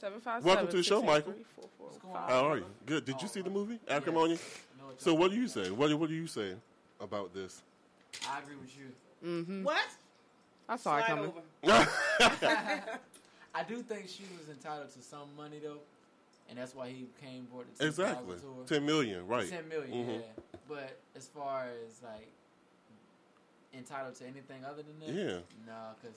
seven, 0.00 0.20
five, 0.20 0.44
Welcome 0.44 0.66
seven, 0.66 0.70
to 0.70 0.76
the 0.76 0.82
six, 0.82 0.88
show, 0.88 1.00
eight, 1.02 1.06
Michael. 1.06 1.32
three, 1.32 1.44
four, 1.56 1.68
four, 1.78 1.88
going 2.02 2.14
five. 2.14 2.30
How 2.30 2.44
are 2.50 2.56
you? 2.58 2.66
Good. 2.86 3.04
Did 3.04 3.20
you 3.22 3.28
see 3.28 3.40
the 3.42 3.50
movie 3.50 3.78
Acrimony? 3.88 4.38
No, 4.78 4.90
it's 4.92 5.04
So 5.04 5.14
what 5.14 5.30
do 5.30 5.36
you 5.36 5.48
say? 5.48 5.70
What 5.70 5.88
do, 5.88 5.96
what 5.96 6.08
do 6.08 6.14
you 6.14 6.26
say 6.26 6.54
about 7.00 7.32
this? 7.34 7.62
I 8.28 8.38
agree 8.40 8.56
with 8.56 8.70
you. 8.76 9.62
What? 9.64 9.78
I 10.68 10.76
saw 10.76 10.96
it 10.98 11.04
Slide 11.04 11.06
coming. 11.06 11.32
over. 11.62 11.88
I 13.54 13.62
do 13.68 13.82
think 13.82 14.08
she 14.08 14.24
was 14.38 14.48
entitled 14.48 14.90
to 14.92 15.02
some 15.02 15.28
money 15.36 15.58
though, 15.62 15.78
and 16.48 16.58
that's 16.58 16.74
why 16.74 16.88
he 16.88 17.06
came 17.22 17.46
for 17.52 17.62
the 17.78 17.84
10,000 17.84 17.86
Exactly. 17.88 18.36
tour. 18.38 18.64
10 18.66 18.84
million, 18.86 19.26
right. 19.26 19.48
Ten 19.48 19.68
million, 19.68 19.92
Mhm. 19.92 20.20
yeah. 20.20 20.53
But 20.68 20.98
as 21.16 21.26
far 21.26 21.66
as 21.86 22.02
like 22.02 22.28
entitled 23.72 24.14
to 24.16 24.24
anything 24.24 24.64
other 24.64 24.82
than 24.82 24.98
that, 25.00 25.08
Yeah. 25.08 25.38
nah, 25.66 25.92
because 26.00 26.16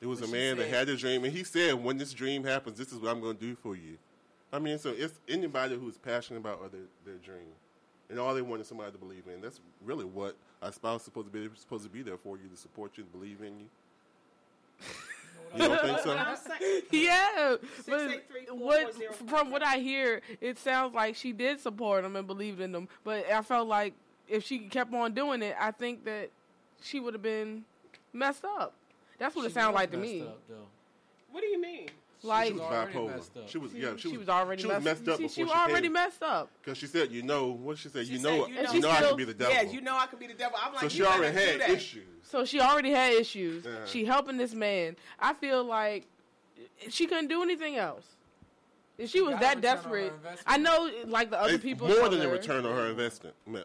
It 0.00 0.06
was 0.06 0.22
a 0.22 0.28
man 0.28 0.56
that 0.58 0.68
had 0.68 0.88
a 0.88 0.96
dream, 0.96 1.24
and 1.24 1.32
he 1.32 1.44
said, 1.44 1.74
"When 1.74 1.98
this 1.98 2.12
dream 2.14 2.44
happens, 2.44 2.78
this 2.78 2.92
is 2.92 2.98
what 2.98 3.10
I'm 3.10 3.20
going 3.20 3.36
to 3.36 3.40
do 3.40 3.54
for 3.54 3.76
you." 3.76 3.98
I 4.52 4.58
mean, 4.58 4.78
so 4.78 4.90
it's 4.90 5.20
anybody 5.28 5.76
who's 5.78 5.96
passionate 5.98 6.40
about 6.40 6.72
their, 6.72 6.80
their 7.04 7.16
dream, 7.16 7.52
and 8.08 8.18
all 8.18 8.34
they 8.34 8.42
want 8.42 8.62
is 8.62 8.68
somebody 8.68 8.92
to 8.92 8.98
believe 8.98 9.26
in. 9.28 9.40
That's 9.40 9.60
really 9.84 10.04
what 10.04 10.36
a 10.62 10.72
spouse 10.72 11.02
is 11.02 11.04
supposed 11.04 11.32
to 11.32 11.32
be 11.32 11.54
supposed 11.56 11.84
to 11.84 11.90
be 11.90 12.02
there 12.02 12.16
for 12.16 12.36
you 12.36 12.48
to 12.48 12.56
support 12.56 12.96
you, 12.96 13.04
to 13.04 13.10
believe 13.10 13.42
in 13.42 13.58
you. 13.60 13.66
You 15.54 15.68
don't 15.68 15.80
think 15.80 15.98
so? 16.00 16.16
Yeah, 16.92 17.56
but 17.88 18.22
what 18.52 19.16
from 19.28 19.50
what 19.50 19.62
I 19.62 19.78
hear, 19.78 20.20
it 20.40 20.58
sounds 20.58 20.94
like 20.94 21.16
she 21.16 21.32
did 21.32 21.60
support 21.60 22.04
him 22.04 22.16
and 22.16 22.26
believed 22.26 22.60
in 22.60 22.74
him. 22.74 22.88
But 23.04 23.30
I 23.30 23.42
felt 23.42 23.68
like 23.68 23.94
if 24.28 24.44
she 24.44 24.60
kept 24.60 24.92
on 24.94 25.12
doing 25.12 25.42
it, 25.42 25.56
I 25.58 25.70
think 25.72 26.04
that 26.04 26.30
she 26.82 27.00
would 27.00 27.14
have 27.14 27.22
been 27.22 27.64
messed 28.12 28.44
up. 28.44 28.74
That's 29.18 29.34
what 29.34 29.44
it 29.44 29.48
she 29.48 29.54
sounded 29.54 29.72
was 29.72 29.80
like 29.80 29.90
to 29.90 29.96
me. 29.96 30.22
Up, 30.22 30.40
what 31.30 31.40
do 31.40 31.46
you 31.46 31.60
mean? 31.60 31.88
Like 32.22 32.48
She 32.48 32.52
was 32.52 32.60
already 32.62 32.92
bipolar. 32.92 33.16
messed 33.16 33.36
up. 33.38 33.48
She 33.48 33.58
was, 33.58 33.72
yeah, 33.72 33.92
she, 33.96 34.10
she, 34.10 34.16
was, 34.18 34.28
already 34.28 34.60
she 34.62 34.68
was 34.68 34.84
messed 34.84 35.08
up 35.08 35.16
see, 35.16 35.22
before 35.22 35.34
she 35.34 35.42
was 35.44 35.52
she 35.52 35.58
already 35.58 35.82
came. 35.86 35.92
messed 35.94 36.22
up. 36.22 36.50
Because 36.62 36.76
she 36.78 36.86
said, 36.86 37.10
"You 37.10 37.22
know 37.22 37.48
what 37.52 37.78
she 37.78 37.88
said? 37.88 38.06
She 38.06 38.12
you 38.12 38.18
said, 38.18 38.24
know, 38.38 38.46
you 38.46 38.54
you 38.54 38.62
know- 38.62 38.72
know, 38.72 38.88
And 38.90 39.04
I 39.04 39.08
can 39.08 39.16
be 39.16 39.24
the 39.24 39.32
devil." 39.34 39.54
Yeah, 39.54 39.62
you 39.62 39.80
know 39.80 39.96
I 39.96 40.06
could 40.06 40.18
be 40.18 40.26
the 40.26 40.34
devil. 40.34 40.58
I'm 40.62 40.72
like, 40.74 40.82
so 40.82 40.88
she 40.90 41.00
better 41.00 41.12
already 41.18 41.34
do 41.38 41.40
had 41.46 41.60
that. 41.62 41.70
issues. 41.70 42.04
So 42.22 42.44
she 42.44 42.60
already 42.60 42.90
had 42.90 43.14
issues. 43.14 43.64
Yeah. 43.64 43.70
She 43.86 44.04
helping 44.04 44.36
this 44.36 44.52
man. 44.54 44.96
I 45.18 45.32
feel 45.32 45.64
like 45.64 46.06
she 46.90 47.06
couldn't 47.06 47.28
do 47.28 47.42
anything 47.42 47.76
else. 47.76 48.04
If 48.98 49.08
she 49.08 49.22
was 49.22 49.30
that 49.40 49.56
return 49.56 49.56
on 49.56 49.56
her 49.56 49.60
desperate. 49.62 50.12
I 50.46 50.58
know 50.58 50.90
like 51.06 51.30
the 51.30 51.40
other 51.40 51.54
It's 51.54 51.62
people. 51.64 51.88
more 51.88 51.96
told 52.00 52.12
than 52.12 52.20
a 52.20 52.28
return 52.28 52.66
on 52.66 52.76
her 52.76 52.88
investment. 52.90 53.34
Man, 53.46 53.64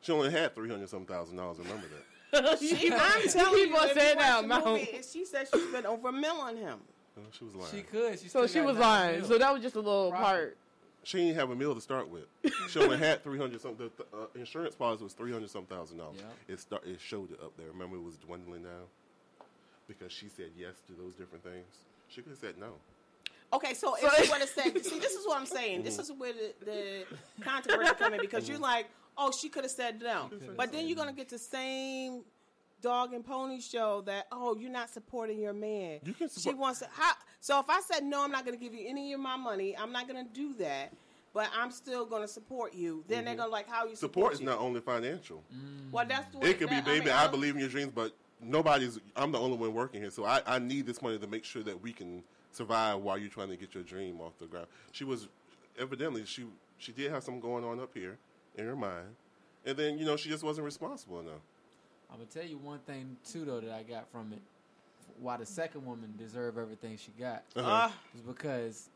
She 0.00 0.12
only 0.12 0.30
had 0.30 0.54
three 0.54 0.70
hundred 0.70 0.88
some 0.88 1.04
thousand 1.04 1.36
dollars. 1.36 1.58
Remember 1.58 1.86
that? 1.88 2.58
She, 2.58 2.90
I'm 2.90 3.22
telling 3.28 3.58
You 3.58 3.66
you, 3.66 3.72
gonna 3.74 3.88
if 3.88 3.92
say 3.98 4.08
you 4.12 4.14
that 4.16 4.16
watch 4.16 4.38
the 4.40 4.44
amount. 4.46 4.64
movie, 4.64 5.00
she 5.12 5.26
said 5.26 5.46
she 5.52 5.60
spent 5.68 5.84
over 5.84 6.08
a 6.08 6.12
mill 6.12 6.36
on 6.40 6.56
him. 6.56 6.78
No, 7.16 7.22
she 7.30 7.44
was 7.44 7.54
lying. 7.54 7.70
She 7.74 7.82
could. 7.82 8.18
She 8.18 8.28
So 8.28 8.46
she 8.46 8.60
was 8.60 8.76
lying. 8.76 9.24
So 9.24 9.38
that 9.38 9.52
was 9.52 9.62
just 9.62 9.74
a 9.76 9.80
little 9.80 10.10
Profit. 10.10 10.26
part. 10.26 10.56
She 11.04 11.18
didn't 11.18 11.34
have 11.34 11.50
a 11.50 11.56
meal 11.56 11.74
to 11.74 11.80
start 11.80 12.08
with. 12.08 12.24
She 12.70 12.78
only 12.78 12.96
had 12.96 13.22
three 13.24 13.38
hundred 13.38 13.60
something. 13.60 13.90
The 13.96 14.04
uh, 14.16 14.26
insurance 14.34 14.74
policy 14.74 15.02
was 15.04 15.12
three 15.12 15.32
hundred 15.32 15.50
some 15.50 15.64
thousand 15.66 15.98
dollars. 15.98 16.18
Yeah. 16.18 16.54
It 16.54 16.60
start, 16.60 16.86
it 16.86 17.00
showed 17.00 17.32
it 17.32 17.40
up 17.42 17.56
there. 17.56 17.66
Remember, 17.68 17.96
it 17.96 18.02
was 18.02 18.16
dwindling 18.16 18.62
down 18.62 18.84
because 19.88 20.12
she 20.12 20.28
said 20.28 20.50
yes 20.56 20.74
to 20.86 20.92
those 20.92 21.14
different 21.14 21.42
things. 21.44 21.66
She 22.08 22.22
could 22.22 22.30
have 22.30 22.38
said 22.38 22.54
no. 22.58 22.74
Okay, 23.52 23.74
so, 23.74 23.94
So- 24.00 24.06
if 24.06 24.24
you 24.24 24.30
want 24.30 24.42
to 24.42 24.48
say, 24.48 24.72
see, 24.80 24.98
this 24.98 25.12
is 25.12 25.26
what 25.26 25.38
I'm 25.38 25.46
saying. 25.46 25.82
This 25.82 25.98
is 25.98 26.10
where 26.12 26.32
the, 26.32 26.54
the 26.64 27.04
controversy 27.42 27.92
come 27.98 28.14
in 28.14 28.20
because 28.20 28.48
you're 28.48 28.58
like, 28.58 28.86
oh, 29.18 29.30
she 29.32 29.48
could 29.48 29.64
have 29.64 29.70
said 29.72 30.00
no, 30.00 30.30
but 30.56 30.72
then 30.72 30.86
you're 30.86 30.96
gonna 30.96 31.12
get 31.12 31.28
the 31.28 31.38
same 31.38 32.22
dog 32.82 33.14
and 33.14 33.24
pony 33.24 33.60
show 33.60 34.02
that 34.02 34.26
oh, 34.32 34.56
you're 34.58 34.70
not 34.70 34.90
supporting 34.90 35.40
your 35.40 35.52
man. 35.52 36.00
You 36.04 36.12
can 36.12 36.28
She 36.28 36.52
wants 36.52 36.80
to. 36.80 36.88
How, 36.92 37.12
so 37.40 37.58
if 37.60 37.66
I 37.68 37.80
said 37.80 38.04
no, 38.04 38.24
I'm 38.24 38.30
not 38.30 38.44
gonna 38.44 38.56
give 38.56 38.74
you 38.74 38.86
any 38.86 39.12
of 39.12 39.20
my 39.20 39.36
money. 39.36 39.76
I'm 39.76 39.92
not 39.92 40.06
gonna 40.06 40.26
do 40.32 40.54
that. 40.54 40.92
But 41.34 41.48
I'm 41.56 41.70
still 41.70 42.04
gonna 42.04 42.28
support 42.28 42.74
you. 42.74 43.04
Then 43.08 43.24
they're 43.24 43.32
mm-hmm. 43.32 43.44
gonna 43.44 43.52
like 43.52 43.66
how 43.66 43.86
you 43.86 43.96
Support 43.96 44.00
support, 44.00 44.32
is 44.34 44.40
you. 44.40 44.46
not 44.46 44.58
only 44.58 44.80
financial. 44.80 45.42
Mm. 45.54 45.90
Well, 45.90 46.04
that's 46.06 46.30
the 46.30 46.38
way 46.38 46.50
It 46.50 46.58
could 46.58 46.68
be, 46.68 46.82
baby, 46.82 47.06
mean, 47.06 47.14
I, 47.14 47.26
believe 47.26 47.54
in 47.54 47.60
your 47.60 47.70
dreams, 47.70 47.90
but 47.94 48.12
nobody's. 48.42 48.98
I'm 49.16 49.32
the 49.32 49.38
only 49.38 49.56
one 49.56 49.72
working 49.72 50.02
here, 50.02 50.10
so 50.10 50.26
I, 50.26 50.42
I 50.46 50.58
need 50.58 50.84
this 50.84 51.00
money 51.00 51.18
to 51.18 51.26
make 51.26 51.46
sure 51.46 51.62
that 51.62 51.82
we 51.82 51.90
can 51.90 52.22
survive 52.52 53.00
while 53.00 53.16
you're 53.16 53.30
trying 53.30 53.48
to 53.48 53.56
get 53.56 53.74
your 53.74 53.82
dream 53.82 54.20
off 54.20 54.38
the 54.38 54.46
ground. 54.46 54.66
She 54.92 55.04
was 55.04 55.28
evidently 55.78 56.26
she 56.26 56.44
she 56.76 56.92
did 56.92 57.10
have 57.10 57.24
something 57.24 57.40
going 57.40 57.64
on 57.64 57.80
up 57.80 57.90
here 57.94 58.18
in 58.56 58.66
her 58.66 58.76
mind, 58.76 59.08
and 59.64 59.74
then 59.76 59.98
you 59.98 60.04
know 60.04 60.16
she 60.16 60.28
just 60.28 60.44
wasn't 60.44 60.66
responsible 60.66 61.20
enough. 61.20 61.40
I'm 62.12 62.18
gonna 62.18 62.30
tell 62.30 62.44
you 62.44 62.58
one 62.58 62.78
thing 62.80 63.16
too, 63.30 63.44
though, 63.44 63.60
that 63.60 63.72
I 63.72 63.82
got 63.82 64.10
from 64.12 64.32
it. 64.32 64.40
Why 65.20 65.36
the 65.36 65.46
second 65.46 65.84
woman 65.86 66.12
deserved 66.18 66.58
everything 66.58 66.96
she 66.96 67.10
got 67.18 67.42
Uh-huh. 67.56 67.62
Ah, 67.90 67.94
is 68.14 68.20
because 68.22 68.88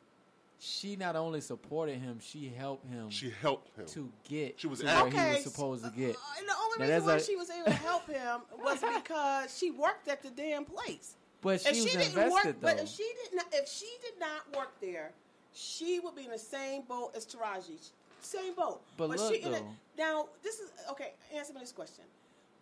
she 0.58 0.96
not 0.96 1.14
only 1.16 1.40
supported 1.40 1.98
him, 1.98 2.18
she 2.20 2.48
helped 2.48 2.86
him 2.90 3.10
She 3.10 3.30
helped 3.42 3.76
him. 3.78 3.86
to 3.86 4.10
get 4.28 4.58
She 4.58 4.66
was 4.66 4.80
to 4.80 4.86
where 4.86 4.94
acting. 4.94 5.12
he 5.20 5.26
was 5.34 5.42
supposed 5.44 5.84
to 5.84 5.90
get. 5.90 6.16
Uh, 6.16 6.38
and 6.38 6.48
the 6.48 6.52
only 6.62 6.78
Now, 6.88 6.94
reason 6.94 7.06
why 7.08 7.14
a- 7.16 7.22
she 7.22 7.36
was 7.36 7.50
able 7.50 7.64
to 7.66 7.72
help 7.72 8.06
him 8.08 8.40
was 8.58 8.80
because 8.94 9.56
she 9.56 9.70
worked 9.70 10.08
at 10.08 10.22
the 10.22 10.30
damn 10.30 10.64
place. 10.64 11.14
But 11.42 11.60
she 11.60 11.68
if 11.68 11.74
was 11.76 11.84
she 11.84 11.90
didn't 11.98 12.06
invested 12.08 12.32
work, 12.32 12.42
though. 12.44 12.52
but 12.60 12.78
if 12.80 12.88
she 12.88 13.08
did 13.24 13.34
not, 13.36 13.46
if 13.52 13.68
she 13.68 13.88
did 14.02 14.18
not 14.18 14.56
work 14.56 14.72
there, 14.80 15.12
she 15.54 16.00
would 16.00 16.16
be 16.16 16.24
in 16.24 16.30
the 16.30 16.38
same 16.38 16.82
boat 16.82 17.12
as 17.14 17.24
Taraji. 17.26 17.78
Same 18.20 18.54
boat. 18.54 18.80
But 18.96 19.12
she 19.12 19.16
look, 19.18 19.42
in 19.42 19.48
a- 19.54 19.58
though. 19.60 19.66
now 19.96 20.28
this 20.42 20.58
is 20.58 20.70
okay. 20.90 21.12
Answer 21.34 21.52
me 21.52 21.60
this 21.60 21.72
question. 21.72 22.04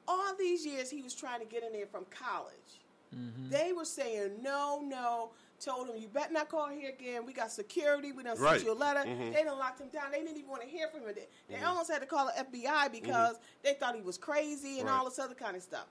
All 0.07 0.35
these 0.39 0.65
years 0.67 0.91
he 0.91 1.03
was 1.03 1.15
trying 1.15 1.41
to 1.41 1.47
get 1.47 1.63
in 1.63 1.73
there 1.73 1.87
from 1.87 2.05
college. 2.11 2.81
Mm-hmm. 3.15 3.49
They 3.51 3.73
were 3.73 3.85
saying 3.85 4.33
no, 4.43 4.83
no. 4.85 5.31
Told 5.61 5.89
him 5.89 5.97
you 5.97 6.09
better 6.09 6.33
not 6.33 6.49
call 6.49 6.69
here 6.69 6.91
again. 6.91 7.25
We 7.25 7.33
got 7.33 7.51
security. 7.51 8.13
We 8.13 8.23
done 8.25 8.37
Right. 8.39 8.55
sent 8.57 8.65
you 8.65 8.73
a 8.73 8.75
letter. 8.75 9.01
Mhm. 9.09 9.33
They 9.33 9.45
done 9.45 9.59
locked 9.59 9.81
him 9.81 9.89
down. 9.89 10.11
They 10.11 10.19
didn't 10.19 10.37
even 10.37 10.51
want 10.51 10.63
to 10.63 10.69
hear 10.69 10.89
from 10.89 11.03
him. 11.03 11.15
They, 11.15 11.27
they 11.49 11.63
almost 11.63 11.91
had 11.91 12.01
to 12.01 12.07
call 12.07 12.27
the 12.27 12.33
FBI 12.39 12.89
because 12.91 13.37
they 13.63 13.75
thought 13.75 13.95
he 13.95 14.03
was 14.03 14.19
crazy 14.19 14.81
and 14.81 14.89
Right. 14.89 14.99
all 14.99 15.05
this 15.05 15.19
other 15.19 15.35
kind 15.35 15.57
of 15.57 15.63
stuff. 15.63 15.87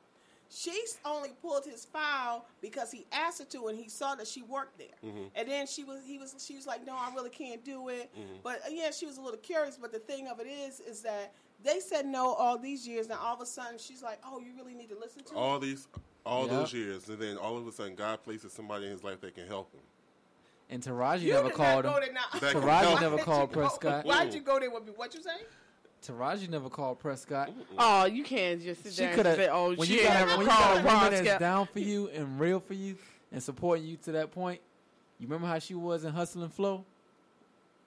She's 0.49 0.99
only 1.04 1.30
pulled 1.41 1.65
his 1.65 1.86
file 1.86 2.45
because 2.62 2.91
he 2.91 3.08
asked 3.12 3.39
her 3.39 3.45
to, 3.45 3.67
and 3.69 3.80
he 3.80 3.89
saw 3.89 4.13
that 4.15 4.28
she 4.28 4.43
worked 4.43 4.78
there. 4.78 4.88
Mm-hmm. 5.04 5.23
And 5.34 5.49
then 5.49 5.65
she 5.65 5.84
was, 5.84 6.02
he 6.06 6.19
was, 6.19 6.36
she 6.45 6.56
was 6.56 6.67
like, 6.67 6.86
"No, 6.86 6.93
I 6.95 7.12
really 7.15 7.32
can't 7.32 7.63
do 7.65 7.88
it." 7.89 8.12
Mm-hmm. 8.13 8.36
But 8.43 8.58
uh, 8.67 8.69
yeah, 8.69 8.91
she 8.91 9.08
was 9.08 9.17
a 9.17 9.21
little 9.21 9.39
curious. 9.39 9.78
But 9.78 9.91
the 9.91 9.97
thing 9.99 10.28
of 10.28 10.39
it 10.39 10.45
is, 10.47 10.80
is 10.82 11.02
that 11.02 11.34
they 11.63 11.80
said 11.80 12.06
no 12.06 12.34
all 12.34 12.58
these 12.58 12.88
years, 12.88 13.08
and 13.08 13.17
all 13.19 13.36
of 13.36 13.41
a 13.41 13.45
sudden 13.45 13.78
she's 13.78 14.02
like, 14.04 14.19
"Oh, 14.26 14.39
you 14.39 14.52
really 14.58 14.73
need 14.73 14.89
to 14.89 14.97
listen 14.99 15.23
to 15.26 15.34
all 15.36 15.60
me." 15.60 15.67
these, 15.67 15.88
all 16.26 16.41
Yep. 16.43 16.49
those 16.52 16.73
years, 16.73 17.10
and 17.10 17.19
then 17.19 17.38
all 17.38 17.58
of 17.58 17.65
a 17.67 17.71
sudden, 17.71 17.95
God 17.95 18.21
places 18.23 18.54
somebody 18.54 18.86
in 18.86 18.91
his 18.91 19.04
life 19.04 19.21
that 19.21 19.36
can 19.36 19.47
help 19.47 19.71
him. 19.73 19.82
And 20.69 20.82
Taraji 20.82 21.21
You 21.21 21.34
never 21.34 21.49
called 21.49 21.86
not 21.86 22.04
him. 22.04 22.13
now. 22.13 22.21
Taraji 22.39 22.82
help. 22.82 23.02
never 23.02 23.17
called 23.19 23.49
you 23.49 23.56
go- 23.56 23.62
Prescott. 23.62 24.06
Why'd 24.06 24.34
you 24.34 24.41
go 24.41 24.60
there 24.60 24.71
with 24.71 24.86
me? 24.86 24.93
What 24.95 25.13
you 25.13 25.21
say? 25.21 25.41
Taraji 26.06 26.49
never 26.49 26.69
called 26.69 26.99
Prescott. 26.99 27.52
Oh, 27.78 28.06
you 28.06 28.23
can't 28.23 28.62
just 28.62 28.84
sit 28.84 28.93
She 28.93 29.02
there 29.02 29.10
could 29.15 29.26
and 29.26 29.28
have. 29.28 29.38
say, 29.38 29.49
"Oh, 29.52 29.73
when 29.76 29.88
she 29.88 29.95
you 29.95 29.99
ain't 30.02 30.10
got, 30.10 30.28
never 30.28 30.38
when 30.38 30.45
you 30.47 30.52
called 30.52 30.84
got 30.84 30.93
a 31.04 31.06
woman 31.08 31.23
that's 31.26 31.39
down 31.39 31.67
for 31.67 31.80
you 31.80 32.10
and 32.10 32.39
real 32.39 32.60
for 32.60 32.73
you 32.73 32.97
and 33.32 33.41
supporting 33.41 33.86
you 33.86 33.95
to 34.04 34.12
that 34.13 34.32
point, 34.32 34.60
you 35.19 35.28
remember 35.28 35.47
how 35.47 35.60
she 35.60 35.76
was 35.76 36.04
in 36.04 36.12
Hustle 36.13 36.43
and 36.43 36.54
Flow 36.54 36.84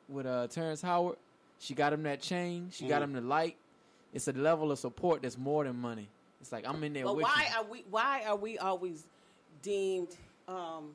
with 0.08 0.26
uh, 0.26 0.46
Terrence 0.48 0.80
Howard. 0.82 1.16
She 1.58 1.74
got 1.74 1.92
him 1.92 2.02
that 2.04 2.20
chain. 2.20 2.68
She 2.72 2.86
got 2.86 3.00
Mhm. 3.00 3.04
him 3.04 3.12
the 3.14 3.20
light. 3.22 3.56
It's 4.12 4.28
a 4.28 4.32
level 4.32 4.72
of 4.72 4.78
support 4.78 5.22
that's 5.22 5.36
more 5.38 5.64
than 5.64 5.76
money. 5.76 6.08
It's 6.40 6.52
like 6.52 6.66
I'm 6.66 6.82
in 6.84 6.92
there 6.92 7.04
But 7.04 7.16
with 7.16 7.24
why 7.24 7.48
you. 7.50 7.56
are 7.58 7.64
we? 7.64 7.84
Why 7.90 8.22
are 8.26 8.36
we 8.36 8.58
always 8.58 9.06
deemed? 9.62 10.16
Um, 10.48 10.90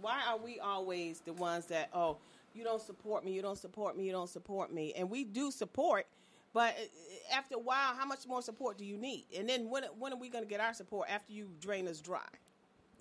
why 0.00 0.22
are 0.28 0.38
we 0.38 0.58
always 0.60 1.20
the 1.20 1.32
ones 1.32 1.66
that? 1.66 1.90
Oh, 1.92 2.16
you 2.54 2.64
don't 2.64 2.80
support 2.82 3.24
me. 3.24 3.32
You 3.32 3.42
don't 3.42 3.58
support 3.58 3.96
me. 3.96 4.04
You 4.04 4.12
don't 4.12 4.30
support 4.30 4.72
me. 4.72 4.92
And 4.96 5.10
we 5.10 5.24
do 5.24 5.50
support, 5.50 6.06
but 6.52 6.74
uh, 6.78 7.36
after 7.36 7.56
a 7.56 7.58
while, 7.58 7.94
how 7.94 8.06
much 8.06 8.26
more 8.26 8.42
support 8.42 8.78
do 8.78 8.84
you 8.84 8.96
need? 8.96 9.26
And 9.36 9.48
then 9.48 9.68
when 9.68 9.84
when 9.98 10.12
are 10.12 10.18
we 10.18 10.28
going 10.28 10.44
to 10.44 10.50
get 10.50 10.60
our 10.60 10.74
support 10.74 11.08
after 11.10 11.32
you 11.32 11.48
drain 11.60 11.86
us 11.86 12.00
dry 12.00 12.26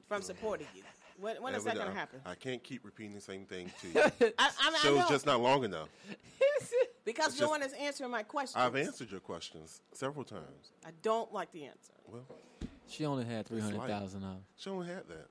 from 0.08 0.22
supporting 0.22 0.68
you? 0.76 0.84
When, 1.20 1.42
when 1.42 1.56
is 1.56 1.64
that 1.64 1.76
going 1.76 1.88
to 1.88 1.94
happen? 1.94 2.20
I 2.26 2.36
can't 2.36 2.64
keep 2.64 2.84
repeating 2.86 3.14
the 3.14 3.22
same 3.22 3.46
thing 3.46 3.72
to 3.82 3.88
you. 3.94 4.00
I, 4.02 4.12
I, 4.20 4.26
mean, 4.28 4.34
I 4.40 4.80
Show's 4.82 5.00
know, 5.00 5.06
just 5.10 5.26
not 5.26 5.42
long 5.42 5.64
enough. 5.64 5.88
because 7.06 7.28
it's 7.28 7.36
no 7.40 7.48
just- 7.48 7.50
one 7.52 7.62
is 7.64 7.74
answering 7.74 8.12
my 8.12 8.24
question. 8.24 8.60
I've 8.60 8.76
answered 8.76 9.12
your 9.12 9.20
questions 9.20 9.82
several 9.94 10.26
times. 10.26 10.72
I 10.86 10.90
don't 11.02 11.32
like 11.34 11.52
the 11.52 11.66
answer. 11.66 11.94
Well, 12.08 12.26
She 12.88 13.06
only 13.06 13.26
had 13.26 13.46
three 13.46 13.62
hundred 13.62 13.88
thousand 13.88 14.22
dollars. 14.22 14.44
she 14.58 14.70
only 14.70 14.88
had 14.88 15.04
that. 15.08 15.28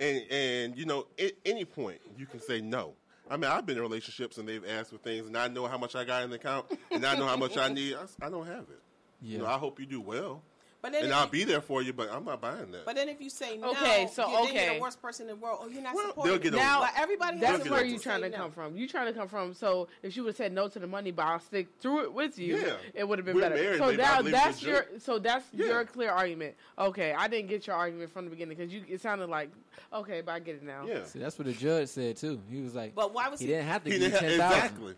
And 0.00 0.22
and 0.30 0.76
you 0.78 0.84
know, 0.86 1.06
at 1.18 1.32
any 1.44 1.64
point 1.64 2.00
you 2.16 2.26
can 2.26 2.40
say 2.40 2.60
no. 2.60 2.94
I 3.28 3.36
mean, 3.36 3.50
I've 3.50 3.66
been 3.66 3.76
in 3.76 3.82
relationships 3.82 4.38
and 4.38 4.48
they've 4.48 4.64
asked 4.68 4.90
for 4.90 4.98
things, 4.98 5.26
and 5.26 5.36
I 5.36 5.48
know 5.48 5.66
how 5.66 5.78
much 5.78 5.96
I 5.96 6.04
got 6.04 6.22
in 6.22 6.30
the 6.30 6.36
account, 6.36 6.66
and 6.92 7.04
I 7.04 7.16
know 7.16 7.26
how 7.26 7.36
much 7.36 7.56
I 7.56 7.68
need. 7.68 7.96
I 8.22 8.28
don't 8.30 8.46
have 8.46 8.60
it. 8.70 8.80
You 9.20 9.38
know, 9.38 9.44
Yeah. 9.44 9.54
I 9.54 9.58
hope 9.58 9.80
you 9.80 9.86
do 9.86 10.00
well, 10.00 10.42
But 10.86 10.92
then, 10.92 11.04
and 11.04 11.12
I'll 11.12 11.24
you- 11.24 11.30
be 11.32 11.44
there 11.44 11.60
for 11.60 11.82
you. 11.82 11.92
But 11.92 12.12
I'm 12.12 12.24
not 12.24 12.40
buying 12.40 12.70
that. 12.70 12.84
But 12.84 12.94
then 12.94 13.08
if 13.08 13.20
you 13.20 13.28
say 13.28 13.56
no, 13.58 13.70
Okay, 13.72 14.08
so, 14.12 14.28
you, 14.28 14.32
then 14.46 14.54
you're 14.54 14.62
okay. 14.64 14.74
the 14.76 14.80
worst 14.82 15.02
person 15.02 15.28
in 15.28 15.34
the 15.34 15.42
world. 15.44 15.58
Oh, 15.62 15.68
you're 15.68 15.82
not 15.82 15.94
Well, 15.96 16.06
supporting. 16.08 16.32
they'll 16.34 16.42
get 16.42 16.52
Now, 16.54 16.82
it. 16.84 16.90
But 16.94 17.02
everybody 17.02 17.38
That's 17.40 17.58
has 17.62 17.68
where 17.68 17.80
right 17.80 17.90
you 17.90 17.98
to 17.98 18.02
trying 18.04 18.20
say 18.22 18.30
to 18.30 18.36
no. 18.36 18.42
come 18.44 18.52
from. 18.52 18.76
You 18.76 18.88
trying 18.88 19.12
to 19.12 19.18
come 19.18 19.26
from. 19.28 19.52
So 19.54 19.88
if 20.04 20.12
she 20.12 20.20
would 20.20 20.28
have 20.28 20.36
said 20.36 20.52
no 20.52 20.68
to 20.68 20.78
the 20.78 20.86
money, 20.86 21.10
but 21.10 21.22
I'll 21.26 21.40
stick 21.40 21.66
through 21.80 22.04
it 22.04 22.12
with 22.12 22.38
you, 22.38 22.56
Yeah. 22.58 22.76
it 22.94 23.08
would 23.08 23.18
have 23.18 23.26
been 23.26 23.34
We're 23.34 23.42
better. 23.50 23.78
so 23.78 23.90
now 23.90 24.18
believe 24.18 24.32
that's 24.34 24.62
your 24.62 24.76
legit. 24.84 25.02
so 25.02 25.18
that's 25.18 25.44
Yeah. 25.52 25.66
your 25.66 25.84
clear 25.86 26.10
argument. 26.10 26.54
Okay, 26.78 27.12
I 27.12 27.26
didn't 27.26 27.48
get 27.48 27.66
your 27.66 27.74
argument 27.74 28.12
from 28.12 28.24
the 28.26 28.30
beginning 28.30 28.56
because 28.56 28.72
you 28.72 28.84
it 28.88 29.00
sounded 29.00 29.28
like 29.28 29.50
okay, 29.92 30.20
but 30.20 30.32
I 30.32 30.38
get 30.38 30.54
it 30.56 30.62
now. 30.62 30.84
yeah, 30.86 31.04
See, 31.04 31.18
that's 31.18 31.36
what 31.38 31.46
the 31.46 31.52
judge 31.52 31.88
said 31.88 32.16
too. 32.16 32.40
He 32.48 32.60
was 32.60 32.74
like, 32.76 32.94
But 32.94 33.12
why 33.12 33.28
was 33.28 33.40
he 33.40 33.46
he? 33.46 33.52
didn't 33.52 33.66
have 33.66 33.82
to 33.84 33.90
he 33.90 33.98
give 33.98 34.02
you 34.02 34.08
didn't 34.10 34.20
ten 34.20 34.30
exactly. 34.32 34.94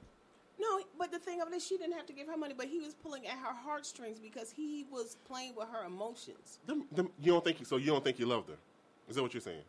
No, 0.60 0.80
but 0.98 1.12
the 1.12 1.18
thing 1.18 1.40
of 1.40 1.48
it 1.48 1.54
is, 1.54 1.64
she 1.66 1.76
didn't 1.78 1.94
have 1.94 2.06
to 2.06 2.12
give 2.12 2.26
her 2.26 2.36
money, 2.36 2.54
but 2.56 2.66
he 2.66 2.80
was 2.80 2.94
pulling 2.94 3.26
at 3.26 3.38
her 3.38 3.54
heartstrings 3.54 4.18
because 4.18 4.50
he 4.50 4.84
was 4.90 5.16
playing 5.28 5.54
with 5.56 5.68
her 5.68 5.84
emotions. 5.86 6.58
Them, 6.66 6.84
them, 6.90 7.10
you 7.22 7.32
don't 7.32 7.44
think 7.44 7.64
so? 7.64 7.76
You 7.76 7.86
don't 7.86 8.02
think 8.02 8.18
you 8.18 8.26
loved 8.26 8.48
her? 8.48 8.56
Is 9.08 9.16
that 9.16 9.22
what 9.22 9.32
you're 9.34 9.40
saying? 9.40 9.62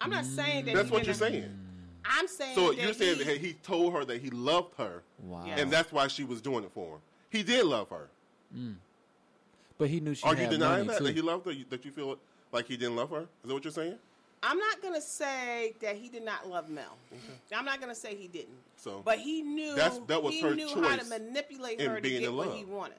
I'm 0.00 0.10
not 0.10 0.24
saying 0.24 0.64
that. 0.66 0.74
That's 0.74 0.88
he 0.88 0.92
what 0.94 1.04
you're 1.06 1.14
didn't- 1.14 1.32
saying. 1.32 1.58
I'm 2.06 2.28
saying. 2.28 2.54
So 2.54 2.72
that 2.72 2.82
you're 2.82 2.92
saying 2.92 3.18
he, 3.18 3.24
that 3.24 3.38
he 3.38 3.52
told 3.54 3.94
her 3.94 4.04
that 4.04 4.20
he 4.20 4.28
loved 4.30 4.74
her, 4.76 5.02
Wow. 5.22 5.44
Yeah. 5.46 5.56
and 5.58 5.70
that's 5.70 5.90
why 5.90 6.06
she 6.08 6.24
was 6.24 6.40
doing 6.42 6.62
it 6.64 6.70
for 6.72 6.94
him. 6.96 7.00
He 7.30 7.42
did 7.42 7.64
love 7.64 7.88
her. 7.88 8.08
Mm. 8.54 8.74
But 9.78 9.88
he 9.88 10.00
knew 10.00 10.14
she 10.14 10.22
Are 10.24 10.34
had 10.34 10.52
you 10.52 10.58
denying 10.58 10.86
money 10.86 10.88
that 10.88 10.98
too. 10.98 11.04
that 11.04 11.14
he 11.14 11.20
loved 11.22 11.46
her? 11.46 11.54
That 11.70 11.84
you 11.84 11.90
feel 11.92 12.18
like 12.52 12.66
he 12.66 12.76
didn't 12.76 12.96
love 12.96 13.10
her? 13.10 13.20
Is 13.22 13.26
that 13.48 13.54
what 13.54 13.64
you're 13.64 13.72
saying? 13.72 13.96
I'm 14.46 14.58
not 14.58 14.82
gonna 14.82 15.00
say 15.00 15.74
that 15.80 15.96
he 15.96 16.08
did 16.10 16.22
not 16.22 16.48
love 16.48 16.68
Mel. 16.68 16.98
Mm-hmm. 17.14 17.54
I'm 17.58 17.64
not 17.64 17.80
gonna 17.80 17.94
say 17.94 18.14
he 18.14 18.28
didn't. 18.28 18.58
So 18.76 19.00
But 19.04 19.18
he 19.18 19.40
knew. 19.42 19.74
That's- 19.74 19.98
that 20.06 20.22
was 20.22 20.34
he 20.34 20.42
her 20.42 20.54
knew 20.54 20.68
how 20.82 20.96
to 20.96 21.04
manipulate 21.04 21.80
her 21.80 22.00
to 22.00 22.08
get 22.08 22.32
what 22.32 22.50
he 22.54 22.64
wanted. 22.64 22.98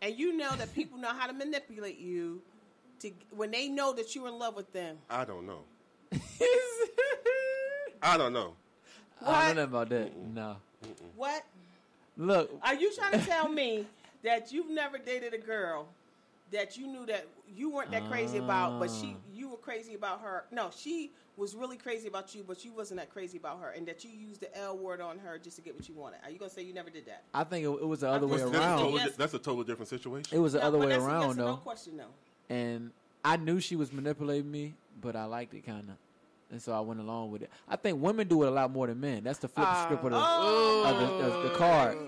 And 0.00 0.16
you 0.16 0.36
know 0.36 0.54
that 0.56 0.72
people 0.74 0.98
know 0.98 1.08
how 1.08 1.26
to 1.26 1.32
manipulate 1.32 1.98
you 1.98 2.40
to 3.00 3.10
when 3.30 3.50
they 3.50 3.68
know 3.68 3.92
that 3.94 4.14
you're 4.14 4.28
in 4.28 4.38
love 4.38 4.54
with 4.54 4.72
them. 4.72 4.98
I 5.10 5.24
don't 5.24 5.46
know. 5.46 5.62
I 8.02 8.16
don't 8.16 8.32
know. 8.32 8.54
I 9.24 9.46
don't 9.48 9.56
know 9.56 9.64
about 9.64 9.88
that. 9.88 10.16
No. 10.16 10.56
What 11.16 11.42
Look, 12.16 12.50
are 12.62 12.74
you 12.74 12.94
trying 12.94 13.18
to 13.18 13.26
tell 13.26 13.48
me 13.48 13.86
that 14.22 14.52
you've 14.52 14.70
never 14.70 14.98
dated 14.98 15.34
a 15.34 15.38
girl 15.38 15.88
that 16.52 16.76
you 16.76 16.86
knew 16.86 17.06
that 17.06 17.26
you 17.48 17.70
weren't 17.70 17.90
that 17.90 18.08
crazy 18.08 18.38
about, 18.38 18.78
but 18.78 18.90
she 18.90 19.16
you 19.34 19.48
were 19.50 19.56
crazy 19.56 19.94
about 19.94 20.20
her? 20.20 20.44
No, 20.52 20.70
she 20.76 21.12
was 21.36 21.54
really 21.54 21.76
crazy 21.76 22.08
about 22.08 22.34
you, 22.34 22.42
but 22.46 22.64
you 22.64 22.72
wasn't 22.72 22.98
that 22.98 23.10
crazy 23.10 23.36
about 23.36 23.60
her, 23.60 23.70
and 23.70 23.86
that 23.86 24.04
you 24.04 24.10
used 24.10 24.40
the 24.40 24.56
L 24.58 24.78
word 24.78 25.00
on 25.00 25.18
her 25.18 25.38
just 25.38 25.56
to 25.56 25.62
get 25.62 25.74
what 25.74 25.88
you 25.88 25.94
wanted. 25.94 26.18
Are 26.24 26.30
you 26.30 26.38
gonna 26.38 26.50
say 26.50 26.62
you 26.62 26.72
never 26.72 26.88
did 26.90 27.04
that? 27.06 27.24
I 27.34 27.44
think 27.44 27.64
it, 27.64 27.68
it 27.68 27.86
was 27.86 28.00
the 28.00 28.08
other 28.08 28.26
way 28.26 28.38
That's 28.38 28.50
That's 28.50 28.56
a, 28.64 28.66
around. 28.68 28.78
totally, 28.78 29.02
Yes. 29.02 29.16
that's 29.16 29.34
a 29.34 29.38
totally 29.38 29.64
different 29.64 29.88
situation. 29.88 30.28
It 30.32 30.38
was 30.40 30.52
the 30.54 30.60
No, 30.60 30.66
other 30.66 30.78
but 30.78 30.86
way 30.88 30.92
that's 30.94 31.04
a 31.04 31.06
around 31.06 31.20
yes 31.22 31.30
or 31.32 31.34
no 31.36 31.46
though. 31.46 31.56
question, 31.56 31.96
though. 31.96 32.54
and 32.54 32.90
I 33.24 33.36
knew 33.36 33.60
she 33.60 33.76
was 33.76 33.92
manipulating 33.92 34.50
me, 34.50 34.74
but 35.00 35.16
I 35.16 35.24
liked 35.24 35.52
it 35.54 35.66
kind 35.66 35.88
of, 35.90 35.96
and 36.50 36.62
so 36.62 36.72
I 36.72 36.80
went 36.80 37.00
along 37.00 37.32
with 37.32 37.42
it. 37.42 37.50
I 37.68 37.74
think 37.76 38.00
women 38.00 38.28
do 38.28 38.42
it 38.44 38.48
a 38.48 38.50
lot 38.52 38.70
more 38.70 38.86
than 38.86 39.00
men. 39.00 39.24
That's 39.24 39.40
the 39.40 39.48
flip 39.48 39.66
Ah. 39.68 39.84
script 39.84 40.04
of 40.04 40.12
the, 40.12 40.16
Oh, 40.18 40.84
of 40.86 40.98
the, 41.00 41.24
of 41.26 41.42
the 41.42 41.58
card. 41.58 41.98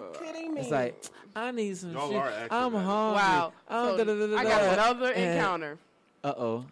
Are 0.49 0.51
you 0.51 0.57
kidding? 0.57 0.63
It's 0.65 0.71
like 0.71 1.05
I 1.37 1.51
need 1.51 1.77
some 1.77 1.93
Y'all 1.93 2.09
shit. 2.09 2.17
are 2.17 2.29
acting 2.29 2.49
I'm 2.51 2.75
like 2.75 2.85
hungry. 2.85 3.17
Wow. 3.17 3.53
I'm 3.69 3.85
So 3.89 3.95
I 3.95 3.97
got 3.99 4.09
another 4.09 5.13
And- 5.13 5.35
encounter. 5.39 5.79
Uh 6.25 6.35
oh. 6.37 6.65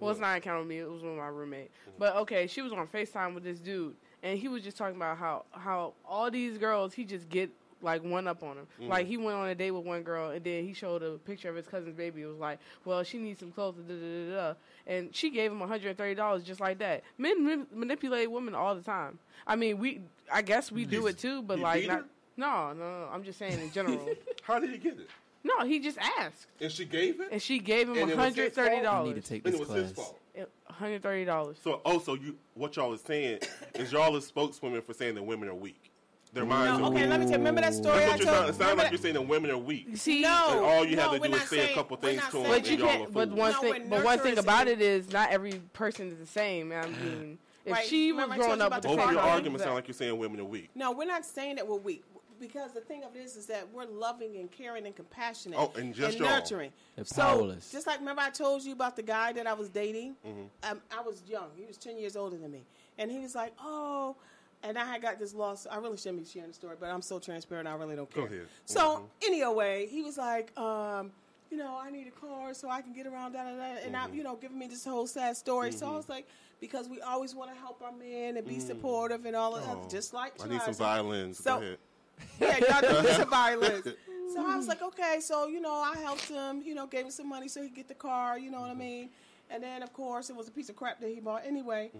Well, 0.00 0.10
it's 0.12 0.20
not 0.20 0.30
an 0.30 0.36
encounter 0.36 0.60
with 0.60 0.68
me. 0.68 0.78
It 0.78 0.90
was 0.90 1.02
with 1.02 1.16
my 1.16 1.26
roommate. 1.26 1.70
But 1.98 2.16
okay, 2.16 2.46
she 2.46 2.62
was 2.62 2.72
on 2.72 2.86
Facetime 2.86 3.34
with 3.34 3.42
this 3.44 3.58
dude, 3.58 3.96
and 4.22 4.38
he 4.38 4.46
was 4.48 4.62
just 4.62 4.76
talking 4.76 4.96
about 4.96 5.18
how 5.18 5.44
how 5.52 5.94
all 6.08 6.30
these 6.30 6.56
girls 6.58 6.94
he 6.94 7.04
just 7.04 7.28
get 7.28 7.50
like 7.82 8.02
one 8.04 8.26
up 8.28 8.42
on 8.42 8.56
him. 8.56 8.66
Like 8.88 9.06
he 9.06 9.16
went 9.16 9.36
on 9.36 9.48
a 9.48 9.54
date 9.56 9.70
with 9.72 9.84
one 9.84 10.02
girl, 10.02 10.30
and 10.30 10.42
then 10.44 10.64
he 10.64 10.72
showed 10.72 11.02
a 11.02 11.12
picture 11.18 11.48
of 11.48 11.56
his 11.56 11.66
cousin's 11.66 11.96
baby. 11.96 12.22
It 12.22 12.26
was 12.26 12.38
like, 12.38 12.58
well, 12.84 13.02
she 13.04 13.18
needs 13.18 13.40
some 13.40 13.50
clothes, 13.52 13.76
da 13.76 13.94
da 13.94 14.00
da 14.00 14.30
da, 14.30 14.48
da. 14.52 14.54
and 14.86 15.14
she 15.14 15.30
gave 15.30 15.50
him 15.52 15.58
one 15.60 15.68
hundred 15.68 15.88
and 15.88 15.98
thirty 15.98 16.14
dollars 16.14 16.42
just 16.44 16.60
like 16.60 16.78
that. 16.78 17.02
Men 17.18 17.44
ma- 17.44 17.64
manipulate 17.74 18.30
women 18.30 18.54
all 18.54 18.74
the 18.76 18.82
time. 18.82 19.18
I 19.48 19.56
mean, 19.56 19.78
we 19.78 20.00
I 20.32 20.42
guess 20.42 20.70
we 20.72 20.84
do 20.84 21.06
it 21.08 21.18
too, 21.18 21.42
but 21.42 21.58
he 21.58 21.64
like 21.64 21.80
beat 21.82 21.88
not. 21.88 21.98
her? 21.98 22.04
No, 22.38 22.72
no, 22.72 23.00
no, 23.00 23.08
I'm 23.12 23.24
just 23.24 23.38
saying 23.38 23.60
in 23.60 23.70
general. 23.72 24.08
How 24.42 24.58
did 24.58 24.70
he 24.70 24.78
get 24.78 24.98
it? 24.98 25.10
no, 25.44 25.64
he 25.66 25.78
just 25.80 25.98
asked, 26.18 26.46
And 26.60 26.70
she 26.72 26.84
gave 26.84 27.20
it, 27.20 27.28
and 27.32 27.42
she 27.42 27.58
gave 27.58 27.88
him 27.88 27.94
And 27.96 28.02
one 28.02 28.10
it 28.10 28.16
was 28.16 28.24
hundred 28.24 28.44
his 28.46 28.52
thirty 28.54 28.70
fault? 28.76 28.80
I 28.80 28.82
dollars. 28.84 29.14
need 29.14 29.22
to 29.22 29.28
take 29.28 29.44
and 29.44 29.52
this 29.54 29.60
it 29.60 29.68
was 29.68 29.76
his 29.76 29.92
class. 29.92 30.06
fault. 30.06 30.20
One 30.34 30.46
hundred 30.70 31.02
thirty 31.02 31.24
dollars. 31.24 31.56
So, 31.62 31.80
oh, 31.84 31.98
so 31.98 32.14
you 32.14 32.36
what 32.54 32.76
y'all 32.76 32.92
is 32.92 33.00
saying 33.02 33.40
is 33.74 33.90
y'all 33.92 34.16
are 34.16 34.20
spokeswomen 34.20 34.82
for 34.82 34.94
saying 34.94 35.14
that 35.16 35.22
women 35.22 35.48
are 35.48 35.54
weak. 35.54 35.90
Their 36.32 36.44
minds 36.44 36.78
no, 36.78 36.84
are 36.84 36.88
okay, 36.92 37.00
weak. 37.02 37.10
let 37.10 37.20
me 37.20 37.24
tell 37.26 37.32
you. 37.32 37.38
Remember 37.38 37.60
that 37.62 37.74
story 37.74 37.98
That's 37.98 38.06
I 38.06 38.14
what 38.14 38.18
you're 38.20 38.26
told 38.26 38.36
saying. 38.36 38.42
It 38.44 38.46
sounds 38.52 38.58
remember 38.60 38.82
like 38.82 38.92
you're 38.92 38.98
saying 39.00 39.14
that 39.14 39.22
women 39.22 39.50
are 39.50 39.58
weak. 39.58 39.86
See, 39.96 40.20
No, 40.20 40.46
And 40.50 40.60
all 40.64 40.84
you 40.84 40.96
have 40.98 41.06
no, 41.12 41.14
to 41.16 41.20
we're 41.22 41.28
do 41.28 41.34
is 41.34 41.40
not 41.40 41.48
say 41.48 41.58
a 41.58 41.62
saying- 41.62 41.74
couple 41.74 41.96
we're 42.00 42.08
things 42.08 42.20
not 42.22 42.30
to 42.30 42.36
'em 42.38 42.42
saying 42.44 42.52
But 42.52 42.58
and 42.58 42.66
you 42.68 42.76
y'all 42.78 42.88
are 42.88 42.98
can't. 42.98 43.12
But 43.14 43.28
fools. 43.30 43.38
one 43.40 43.52
No, 43.52 43.60
thing. 43.60 43.70
when 43.70 43.88
But 43.88 44.04
one 44.04 44.18
thing 44.20 44.34
nurturers 44.34 44.38
about 44.38 44.60
and- 44.68 44.70
it 44.70 44.80
is 44.82 45.12
not 45.12 45.30
every 45.30 45.52
person 45.72 46.08
is 46.12 46.18
the 46.18 46.26
same. 46.26 46.70
I 46.72 46.86
mean, 46.86 47.38
if 47.64 47.72
Right. 47.72 47.86
she 47.86 48.12
was 48.12 48.22
Remember 48.22 48.34
I 48.34 48.36
growing 48.36 48.48
told 48.50 48.58
you 48.58 48.64
up 48.64 48.66
about 48.68 48.76
with 48.76 48.82
the 48.82 48.88
the 48.90 48.94
Both 48.96 48.98
of 48.98 49.08
same 49.08 49.14
your 49.14 49.22
Right. 49.24 49.32
arguments 49.32 49.64
sound 49.64 49.74
like 49.74 49.88
you're 49.88 49.94
saying 49.94 50.18
women 50.18 50.40
are 50.40 50.44
weak. 50.44 50.70
No, 50.74 50.92
we're 50.92 51.04
not 51.06 51.24
saying 51.24 51.56
that 51.56 51.66
we're 51.66 51.76
weak 51.76 52.04
because 52.38 52.72
the 52.72 52.80
thing 52.80 53.04
of 53.04 53.12
this 53.12 53.36
is 53.36 53.46
that 53.46 53.68
we're 53.72 53.84
loving 53.86 54.36
and 54.36 54.50
caring 54.50 54.86
and 54.86 54.94
compassionate. 54.96 55.58
Oh, 55.58 55.72
and 55.76 55.94
just 55.94 56.18
and 56.18 56.26
nurturing. 56.26 56.72
They're 56.96 57.04
so, 57.04 57.22
powerless. 57.22 57.70
just 57.70 57.86
like 57.86 57.98
remember 58.00 58.22
I 58.22 58.30
told 58.30 58.62
you 58.64 58.72
about 58.72 58.96
the 58.96 59.02
guy 59.02 59.32
that 59.32 59.46
I 59.46 59.52
was 59.54 59.68
dating. 59.68 60.16
Mm-hmm. 60.26 60.70
Um, 60.70 60.80
I 60.96 61.00
was 61.02 61.22
young. 61.26 61.48
He 61.56 61.64
was 61.66 61.76
ten 61.76 61.98
years 61.98 62.16
older 62.16 62.36
than 62.36 62.50
me, 62.50 62.64
and 62.98 63.10
he 63.10 63.18
was 63.18 63.34
like, 63.34 63.52
"Oh." 63.60 64.16
And 64.64 64.76
I 64.76 64.84
had 64.84 65.00
got 65.02 65.20
this 65.20 65.34
loss. 65.34 65.68
I 65.70 65.76
really 65.76 65.96
shouldn't 65.96 66.18
be 66.24 66.28
sharing 66.28 66.48
the 66.48 66.54
story, 66.54 66.74
but 66.80 66.90
I'm 66.90 67.00
so 67.00 67.20
transparent. 67.20 67.68
I 67.68 67.74
really 67.74 67.94
don't 67.94 68.12
Go 68.12 68.22
care. 68.26 68.34
ahead. 68.38 68.48
So 68.64 68.80
Mhm. 68.80 69.04
anyway, 69.28 69.86
he 69.86 70.02
was 70.02 70.18
like, 70.18 70.50
um, 70.58 71.12
you 71.48 71.56
know, 71.56 71.78
I 71.80 71.92
need 71.92 72.08
a 72.08 72.10
car 72.10 72.52
so 72.54 72.68
I 72.68 72.82
can 72.82 72.92
get 72.92 73.06
around, 73.06 73.34
da 73.34 73.44
da 73.44 73.50
da, 73.56 73.62
and 73.84 73.94
Mm-hmm. 73.94 74.12
I, 74.12 74.16
you 74.16 74.24
know, 74.24 74.34
giving 74.34 74.58
me 74.58 74.66
this 74.66 74.84
whole 74.84 75.06
sad 75.06 75.36
story. 75.36 75.70
So 75.70 75.86
I 75.86 75.92
was 75.94 76.08
like, 76.08 76.26
because 76.58 76.88
we 76.88 77.00
always 77.00 77.36
want 77.36 77.52
to 77.54 77.56
help 77.60 77.80
our 77.82 77.92
men 77.92 78.36
and 78.36 78.44
be 78.48 78.58
supportive 78.58 79.26
and 79.26 79.36
all 79.36 79.54
of 79.54 79.64
that, 79.64 79.76
Oh, 79.76 79.88
just 79.88 80.12
like 80.12 80.32
I 80.44 80.48
need 80.48 80.60
some 80.62 80.74
violins. 80.74 81.38
So- 81.38 81.60
Go 81.60 81.64
ahead. 81.64 81.78
Yeah, 82.40 82.80
y'all 82.80 83.02
do 83.02 83.08
some 83.10 83.30
violence. 83.30 83.88
So 84.34 84.46
I 84.46 84.56
was 84.56 84.68
like, 84.68 84.82
okay, 84.82 85.20
so 85.20 85.48
you 85.48 85.58
know, 85.58 85.72
I 85.72 85.96
helped 85.96 86.28
him, 86.28 86.62
you 86.62 86.74
know, 86.74 86.86
gave 86.86 87.06
him 87.06 87.10
some 87.10 87.28
money 87.30 87.48
so 87.48 87.62
he 87.62 87.68
could 87.68 87.76
get 87.76 87.88
the 87.88 87.94
car, 87.94 88.38
you 88.38 88.50
know 88.50 88.60
what 88.60 88.70
I 88.70 88.74
mean? 88.74 89.08
And 89.50 89.62
then 89.62 89.82
of 89.82 89.92
course 89.94 90.28
it 90.28 90.36
was 90.36 90.46
a 90.48 90.50
piece 90.50 90.68
of 90.68 90.76
crap 90.76 91.00
that 91.00 91.08
he 91.08 91.18
bought 91.18 91.46
anyway. 91.46 91.90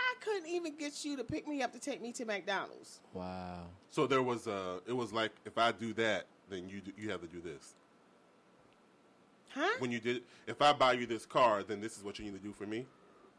I 0.00 0.14
couldn't 0.20 0.48
even 0.48 0.76
get 0.76 1.04
you 1.04 1.16
to 1.16 1.22
pick 1.24 1.46
me 1.46 1.62
up 1.62 1.72
to 1.74 1.78
take 1.78 2.02
me 2.02 2.10
to 2.12 2.24
McDonald's. 2.24 2.98
Wow. 3.14 3.66
So 3.90 4.06
there 4.08 4.22
was 4.22 4.48
uh 4.48 4.80
it 4.86 4.92
was 4.94 5.12
like 5.12 5.30
if 5.46 5.56
I 5.58 5.70
do 5.70 5.92
that, 5.94 6.26
then 6.50 6.68
you 6.68 6.80
do, 6.80 6.92
you 6.98 7.08
have 7.12 7.20
to 7.20 7.28
do 7.28 7.40
this. 7.40 7.74
Huh? 9.50 9.76
When 9.78 9.90
you 9.92 10.00
did, 10.00 10.22
if 10.46 10.60
I 10.60 10.72
buy 10.72 10.94
you 10.94 11.06
this 11.06 11.24
car, 11.24 11.62
then 11.62 11.80
this 11.80 11.96
is 11.96 12.04
what 12.04 12.18
you 12.18 12.24
need 12.24 12.34
to 12.34 12.42
do 12.44 12.52
for 12.52 12.66
me. 12.66 12.84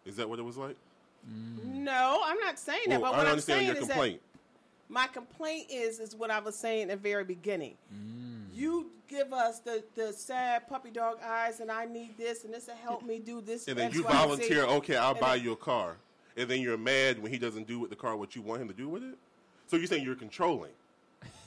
Is 0.05 0.15
that 0.15 0.27
what 0.27 0.39
it 0.39 0.43
was 0.43 0.57
like? 0.57 0.77
No, 1.63 2.21
I'm 2.25 2.39
not 2.39 2.57
saying 2.57 2.83
that. 2.87 3.01
Well, 3.01 3.11
but 3.11 3.15
I 3.15 3.17
what 3.17 3.23
don't 3.23 3.25
I'm 3.25 3.31
understand 3.33 3.57
saying 3.59 3.67
your 3.67 3.75
is 3.77 3.87
complaint. 3.87 4.21
That 4.87 4.93
my 4.93 5.07
complaint 5.07 5.67
is 5.69 5.99
is 5.99 6.15
what 6.15 6.31
I 6.31 6.39
was 6.39 6.55
saying 6.55 6.83
at 6.83 6.89
the 6.89 7.09
very 7.09 7.23
beginning. 7.23 7.75
Mm. 7.93 8.45
You 8.53 8.91
give 9.07 9.31
us 9.33 9.59
the, 9.59 9.83
the 9.95 10.11
sad 10.13 10.67
puppy 10.67 10.89
dog 10.89 11.17
eyes, 11.23 11.59
and 11.59 11.71
I 11.71 11.85
need 11.85 12.17
this, 12.17 12.43
and 12.43 12.53
this 12.53 12.67
will 12.67 12.75
help 12.75 13.03
me 13.03 13.19
do 13.19 13.41
this. 13.41 13.67
And 13.67 13.77
then 13.77 13.87
X, 13.87 13.95
you 13.95 14.03
Y, 14.03 14.11
volunteer, 14.11 14.63
okay, 14.65 14.95
I'll 14.95 15.11
And 15.11 15.19
buy 15.19 15.35
then- 15.37 15.45
you 15.45 15.51
a 15.53 15.57
car. 15.57 15.97
And 16.35 16.47
then 16.47 16.61
you're 16.61 16.77
mad 16.77 17.21
when 17.21 17.31
he 17.31 17.39
doesn't 17.39 17.65
do 17.65 17.79
with 17.79 17.89
the 17.89 17.95
car 17.95 18.15
what 18.15 18.35
you 18.35 18.43
want 18.43 18.61
him 18.61 18.67
to 18.67 18.73
do 18.73 18.87
with 18.87 19.01
it? 19.03 19.15
So 19.65 19.75
you're 19.75 19.87
saying 19.87 20.03
you're 20.03 20.13
controlling. 20.15 20.69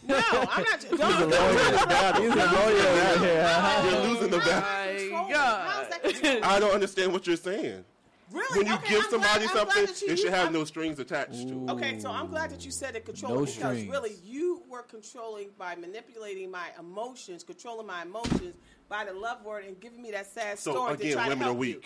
No, 0.02 0.16
I'm 0.16 0.64
not. 0.64 0.80
Don't, 0.90 0.90
He's 0.90 1.00
a 1.00 1.26
lawyer. 1.26 2.22
He's 2.22 2.32
a 2.32 2.36
lawyer 2.36 2.94
right 2.96 3.18
here. 3.20 3.90
You're 3.90 4.08
losing 4.08 4.30
the 4.30 4.40
How 4.40 4.48
is 4.48 4.50
battle. 4.50 4.60
that 4.64 4.98
controlling? 4.98 5.32
God. 5.32 5.68
How 5.70 5.82
is 5.82 5.88
that 5.90 6.02
controlling? 6.02 6.42
I 6.42 6.58
don't 6.58 6.74
understand 6.74 7.12
what 7.12 7.26
you're 7.26 7.36
saying. 7.36 7.84
Really? 8.32 8.58
When 8.58 8.66
you 8.68 8.74
Okay, 8.74 8.88
give 8.90 9.04
I'm 9.04 9.10
somebody 9.10 9.46
glad, 9.46 9.56
something, 9.56 10.08
you, 10.08 10.12
it 10.14 10.16
should 10.18 10.30
have 10.30 10.44
I'm- 10.44 10.52
no 10.52 10.64
strings 10.64 10.98
attached 11.00 11.48
to. 11.48 11.64
it. 11.66 11.70
Okay, 11.70 11.98
so 11.98 12.10
I'm 12.10 12.28
glad 12.28 12.50
that 12.50 12.64
you 12.64 12.70
said 12.70 12.94
it 12.94 13.04
controlling 13.04 13.38
No 13.40 13.44
because 13.44 13.54
strings. 13.56 13.90
really 13.90 14.14
you 14.24 14.62
were 14.68 14.82
controlling 14.82 15.48
by 15.58 15.74
manipulating 15.74 16.50
my 16.50 16.68
emotions, 16.78 17.42
controlling 17.42 17.86
my 17.86 18.02
emotions 18.02 18.54
by 18.88 19.04
the 19.04 19.12
love 19.12 19.44
word 19.44 19.64
and 19.64 19.78
giving 19.80 20.00
me 20.00 20.10
that 20.12 20.26
sad 20.26 20.58
So 20.58 20.72
story 20.72 20.96
to 20.96 21.02
again, 21.02 21.12
try 21.14 21.28
women 21.28 21.38
to 21.38 21.44
are 21.44 21.54
help 21.54 21.64
you. 21.66 21.80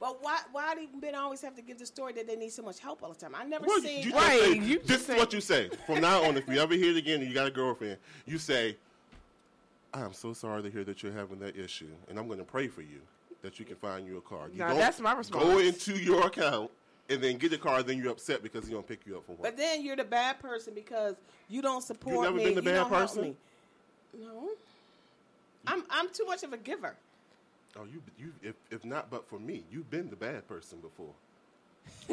But 0.00 0.22
why 0.22 0.38
why 0.52 0.74
do 0.76 0.86
men 1.00 1.14
always 1.16 1.40
have 1.42 1.56
to 1.56 1.62
give 1.62 1.78
the 1.78 1.86
story 1.86 2.12
that 2.14 2.26
they 2.26 2.36
need 2.36 2.50
so 2.52 2.62
much 2.62 2.78
help 2.78 3.02
all 3.02 3.12
the 3.12 3.18
time? 3.18 3.34
I 3.34 3.44
never 3.44 3.66
Well, 3.66 3.80
seen 3.82 4.04
you 4.06 4.12
Right, 4.14 4.38
just 4.38 4.44
say, 4.44 4.52
you 4.58 4.78
this 4.78 4.86
just 4.86 5.00
is 5.00 5.06
say- 5.06 5.16
what 5.18 5.32
you 5.32 5.40
say. 5.40 5.70
From 5.86 6.00
now 6.00 6.22
on, 6.24 6.36
if 6.36 6.48
you 6.48 6.60
ever 6.60 6.74
hear 6.74 6.92
it 6.92 6.96
again 6.96 7.20
and 7.20 7.28
you 7.28 7.34
got 7.34 7.48
a 7.48 7.50
girlfriend, 7.50 7.98
you 8.24 8.38
say, 8.38 8.76
I'm 9.92 10.12
so 10.12 10.32
sorry 10.32 10.62
to 10.62 10.70
hear 10.70 10.84
that 10.84 11.02
you're 11.02 11.12
having 11.12 11.40
that 11.40 11.56
issue, 11.56 11.88
and 12.08 12.18
I'm 12.18 12.26
going 12.26 12.38
to 12.38 12.44
pray 12.44 12.68
for 12.68 12.82
you 12.82 13.00
that 13.42 13.58
you 13.58 13.64
can 13.64 13.76
find 13.76 14.06
you 14.06 14.18
a 14.18 14.20
car. 14.20 14.48
You 14.52 14.58
Now, 14.58 14.68
don't 14.68 14.78
that's 14.78 15.00
my 15.00 15.12
response. 15.12 15.44
Go 15.44 15.58
into 15.58 15.94
your 15.98 16.26
account 16.26 16.70
and 17.08 17.22
then 17.22 17.36
get 17.38 17.52
a 17.52 17.58
car, 17.58 17.82
then 17.82 17.98
you're 17.98 18.10
upset 18.12 18.42
because 18.42 18.66
he 18.66 18.72
don't 18.74 18.86
pick 18.86 19.06
you 19.06 19.16
up 19.16 19.24
for 19.26 19.32
work. 19.32 19.42
But 19.42 19.56
then 19.56 19.84
you're 19.84 19.96
the 19.96 20.04
bad 20.04 20.40
person 20.40 20.74
because 20.74 21.14
you 21.48 21.62
don't 21.62 21.82
support 21.82 22.14
You've 22.14 22.24
never 22.24 22.36
me. 22.36 22.44
been 22.44 22.54
the 22.56 22.62
you 22.62 22.68
bad 22.68 22.74
don't 22.82 22.88
help 22.90 23.00
person? 23.02 23.22
me. 23.22 23.36
No. 24.20 24.48
I'm 25.66 25.84
I'm 25.90 26.08
too 26.10 26.24
much 26.24 26.42
of 26.42 26.52
a 26.52 26.56
giver. 26.56 26.94
oh, 27.78 27.84
you, 27.84 28.02
you, 28.18 28.32
if, 28.42 28.54
if 28.70 28.84
not, 28.84 29.10
but 29.10 29.28
for 29.28 29.38
me, 29.38 29.64
you've 29.70 29.90
been 29.90 30.08
the 30.10 30.16
bad 30.16 30.46
person 30.48 30.78
before. 30.80 31.12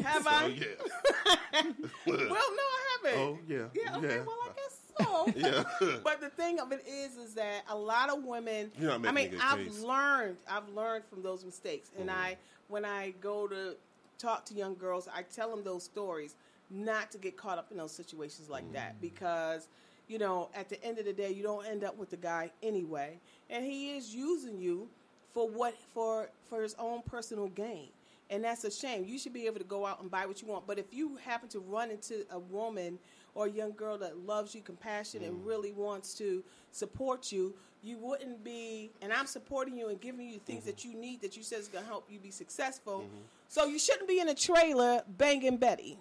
Have 0.04 0.24
So 0.24 0.30
I? 0.30 0.46
yeah, 0.48 1.64
Well, 2.06 2.18
no, 2.28 2.36
I 2.36 2.98
haven't. 3.04 3.20
Oh, 3.22 3.40
yeah, 3.48 3.58
Yeah. 3.74 3.98
Okay. 3.98 4.08
yeah. 4.18 4.22
Well, 4.24 4.38
I 4.44 4.50
guess 4.56 4.65
yeah. 5.36 5.64
But 6.04 6.22
the 6.22 6.30
thing 6.30 6.60
of 6.60 6.72
it 6.72 6.84
is, 6.88 7.18
is 7.18 7.34
that 7.36 7.64
a 7.70 7.76
lot 7.78 8.10
of 8.10 8.24
women. 8.24 8.72
You're 8.80 8.98
not 8.98 9.08
I 9.08 9.12
mean, 9.12 9.32
I've 9.42 9.60
case. 9.66 9.82
learned. 9.82 10.38
I've 10.50 10.68
learned 10.70 11.06
from 11.06 11.22
those 11.24 11.44
mistakes, 11.44 11.92
and 12.00 12.10
Mm-hmm. 12.10 12.20
I, 12.22 12.38
when 12.68 12.86
I 12.86 13.14
go 13.22 13.48
to 13.48 13.76
talk 14.18 14.46
to 14.46 14.54
young 14.54 14.76
girls, 14.76 15.08
I 15.14 15.24
tell 15.24 15.50
them 15.50 15.64
those 15.64 15.84
stories, 15.84 16.36
not 16.70 17.12
to 17.12 17.18
get 17.18 17.38
caught 17.38 17.58
up 17.58 17.72
in 17.72 17.78
those 17.78 17.92
situations 17.92 18.50
like 18.50 18.64
Mm. 18.70 18.74
that, 18.74 19.02
because, 19.02 19.68
you 20.08 20.18
know, 20.18 20.50
at 20.56 20.70
the 20.70 20.82
end 20.84 20.98
of 21.00 21.06
the 21.06 21.14
day, 21.14 21.32
you 21.32 21.44
don't 21.44 21.66
end 21.66 21.84
up 21.84 21.98
with 21.98 22.10
the 22.10 22.18
guy 22.18 22.52
anyway, 22.64 23.20
and 23.50 23.64
he 23.66 23.96
is 23.98 24.16
using 24.16 24.58
you 24.60 24.88
for 25.34 25.48
what 25.50 25.76
for 25.94 26.30
for 26.50 26.62
his 26.64 26.76
own 26.80 27.02
personal 27.04 27.48
gain. 27.50 27.90
And 28.32 28.44
that's 28.44 28.64
a 28.64 28.72
shame. 28.72 29.06
You 29.06 29.20
should 29.20 29.34
be 29.34 29.46
able 29.46 29.60
to 29.60 29.66
go 29.66 29.86
out 29.86 30.02
and 30.02 30.10
buy 30.10 30.26
what 30.26 30.42
you 30.42 30.48
want. 30.48 30.66
But 30.66 30.80
if 30.80 30.92
you 30.92 31.16
happen 31.18 31.48
to 31.50 31.60
run 31.60 31.92
into 31.92 32.26
a 32.32 32.40
woman 32.40 32.98
or 33.36 33.46
a 33.48 33.50
young 33.52 33.72
girl 33.74 33.98
that 34.00 34.18
loves 34.26 34.56
you, 34.56 34.62
compassionate, 34.62 35.28
Mm. 35.30 35.36
and 35.36 35.46
really 35.46 35.72
wants 35.74 36.14
to 36.16 36.44
support 36.72 37.32
you, 37.32 37.54
you 37.84 37.98
wouldn't 38.00 38.44
be. 38.44 38.90
And 39.02 39.12
I'm 39.14 39.28
supporting 39.28 39.78
you 39.78 39.90
and 39.90 40.00
giving 40.02 40.28
you 40.30 40.40
things 40.40 40.62
Mm-hmm. 40.62 40.68
that 40.70 40.86
you 40.86 40.94
need 40.96 41.22
that 41.22 41.38
you 41.38 41.44
said 41.44 41.60
is 41.60 41.68
going 41.68 41.84
to 41.84 41.88
help 41.90 42.06
you 42.10 42.18
be 42.18 42.32
successful. 42.32 43.06
So 43.48 43.66
you 43.66 43.78
shouldn't 43.78 44.08
be 44.08 44.20
in 44.20 44.30
a 44.30 44.34
trailer 44.34 45.04
banging 45.08 45.58
Betty. 45.58 46.00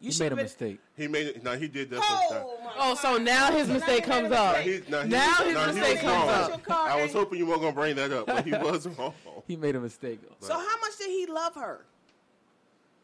You 0.00 0.06
He 0.06 0.10
should 0.10 0.22
made 0.24 0.32
a 0.32 0.36
mistake. 0.36 0.80
He 0.96 1.06
made 1.06 1.26
it. 1.28 1.44
Now 1.44 1.54
he 1.54 1.68
did 1.68 1.88
that. 1.90 2.00
Oh, 2.02 2.58
my 2.64 2.72
Oh, 2.76 2.94
so 2.96 3.18
now 3.18 3.52
his 3.52 3.68
So 3.68 3.74
mistake 3.74 4.04
he 4.04 4.10
made 4.10 4.16
a 4.18 4.22
comes 4.22 4.32
up. 4.32 4.56
mistake. 4.56 4.84
He- 4.86 4.90
now 4.90 5.02
he 5.02 5.08
Now 5.10 5.34
his 5.44 5.54
now 5.54 5.66
mistake 5.66 6.00
comes 6.00 6.28
wrong. 6.28 6.52
up. 6.52 6.70
I 6.70 7.02
was 7.02 7.12
hoping 7.12 7.38
you 7.38 7.46
weren't 7.46 7.60
going 7.60 7.72
to 7.72 7.80
bring 7.80 7.94
that 7.96 8.12
up, 8.12 8.26
but 8.26 8.44
he 8.44 8.50
was 8.68 8.88
wrong. 8.88 9.14
He 9.46 9.54
made 9.56 9.76
a 9.76 9.80
mistake. 9.80 10.18
So 10.40 10.54
how 10.54 10.80
much 10.80 10.96
did 10.98 11.08
he 11.08 11.26
love 11.26 11.54
her? 11.54 11.84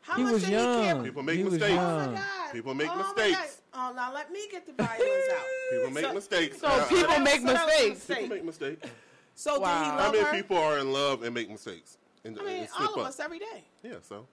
How 0.00 0.16
He 0.16 0.22
much 0.24 0.32
was 0.32 0.42
did 0.42 0.48
he 0.50 0.56
care? 0.56 1.02
People 1.04 1.22
make 1.22 1.36
He 1.36 1.44
was 1.44 1.52
mistakes. 1.52 1.78
Oh 1.80 2.06
my 2.08 2.14
God. 2.16 2.18
People 2.52 2.74
make 2.74 2.88
oh 2.90 2.96
mistakes. 3.14 3.62
Oh, 3.74 3.92
now 3.94 4.12
let 4.12 4.30
me 4.32 4.40
get 4.50 4.66
the 4.66 4.72
violins 4.72 5.24
out. 5.32 5.38
People 5.70 5.90
make 5.90 6.04
So- 6.04 6.14
mistakes. 6.14 6.60
So 6.60 6.66
Uh, 6.68 6.88
people 6.88 7.18
make 7.20 7.40
So 7.40 7.46
that 7.46 7.66
was 7.66 7.74
a 7.84 7.88
mistakes. 7.90 8.04
people 8.06 8.28
make 8.36 8.44
mistakes. 8.44 8.88
So 9.34 9.60
Wow. 9.60 9.78
did 9.78 9.84
he 9.84 9.90
How 9.90 9.96
love 9.98 10.12
many 10.12 10.24
her? 10.24 10.32
people 10.32 10.56
are 10.58 10.78
in 10.78 10.92
love 10.92 11.22
and 11.22 11.34
make 11.34 11.48
mistakes? 11.50 11.98
And, 12.24 12.38
I 12.38 12.42
mean, 12.42 12.56
and 12.62 12.68
all 12.78 12.94
of 12.94 13.00
up? 13.00 13.06
us 13.06 13.20
every 13.20 13.38
day. 13.38 13.64
Yeah, 13.82 13.94
so 14.02 14.26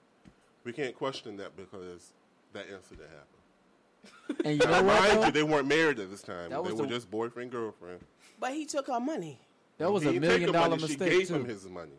we 0.64 0.74
can't 0.74 0.96
question 0.96 1.38
that 1.38 1.56
because 1.56 2.14
that 2.54 2.66
incident 2.70 3.10
happened. 3.10 4.42
And 4.46 4.60
you 4.62 4.68
know 4.68 4.84
what? 4.84 4.86
mind 5.12 5.26
you, 5.26 5.32
they 5.32 5.44
weren't 5.44 5.68
married 5.68 6.00
at 6.00 6.10
this 6.10 6.22
time. 6.22 6.50
That 6.50 6.64
they 6.64 6.72
was 6.72 6.80
were 6.82 6.88
the- 6.88 6.94
just 6.94 7.10
boyfriend 7.12 7.52
girlfriend. 7.52 8.00
But 8.40 8.54
he 8.54 8.66
took 8.66 8.88
her 8.88 9.00
money. 9.00 9.40
That 9.78 9.92
was 9.92 10.04
He 10.04 10.10
a 10.10 10.20
million 10.20 10.32
take 10.40 10.48
her 10.48 10.54
dollar 10.54 10.70
money, 10.70 10.82
mistake 10.84 11.12
She 11.12 11.18
gave 11.20 11.28
too. 11.28 11.36
him 11.36 11.46
his 11.46 11.66
money. 11.68 11.98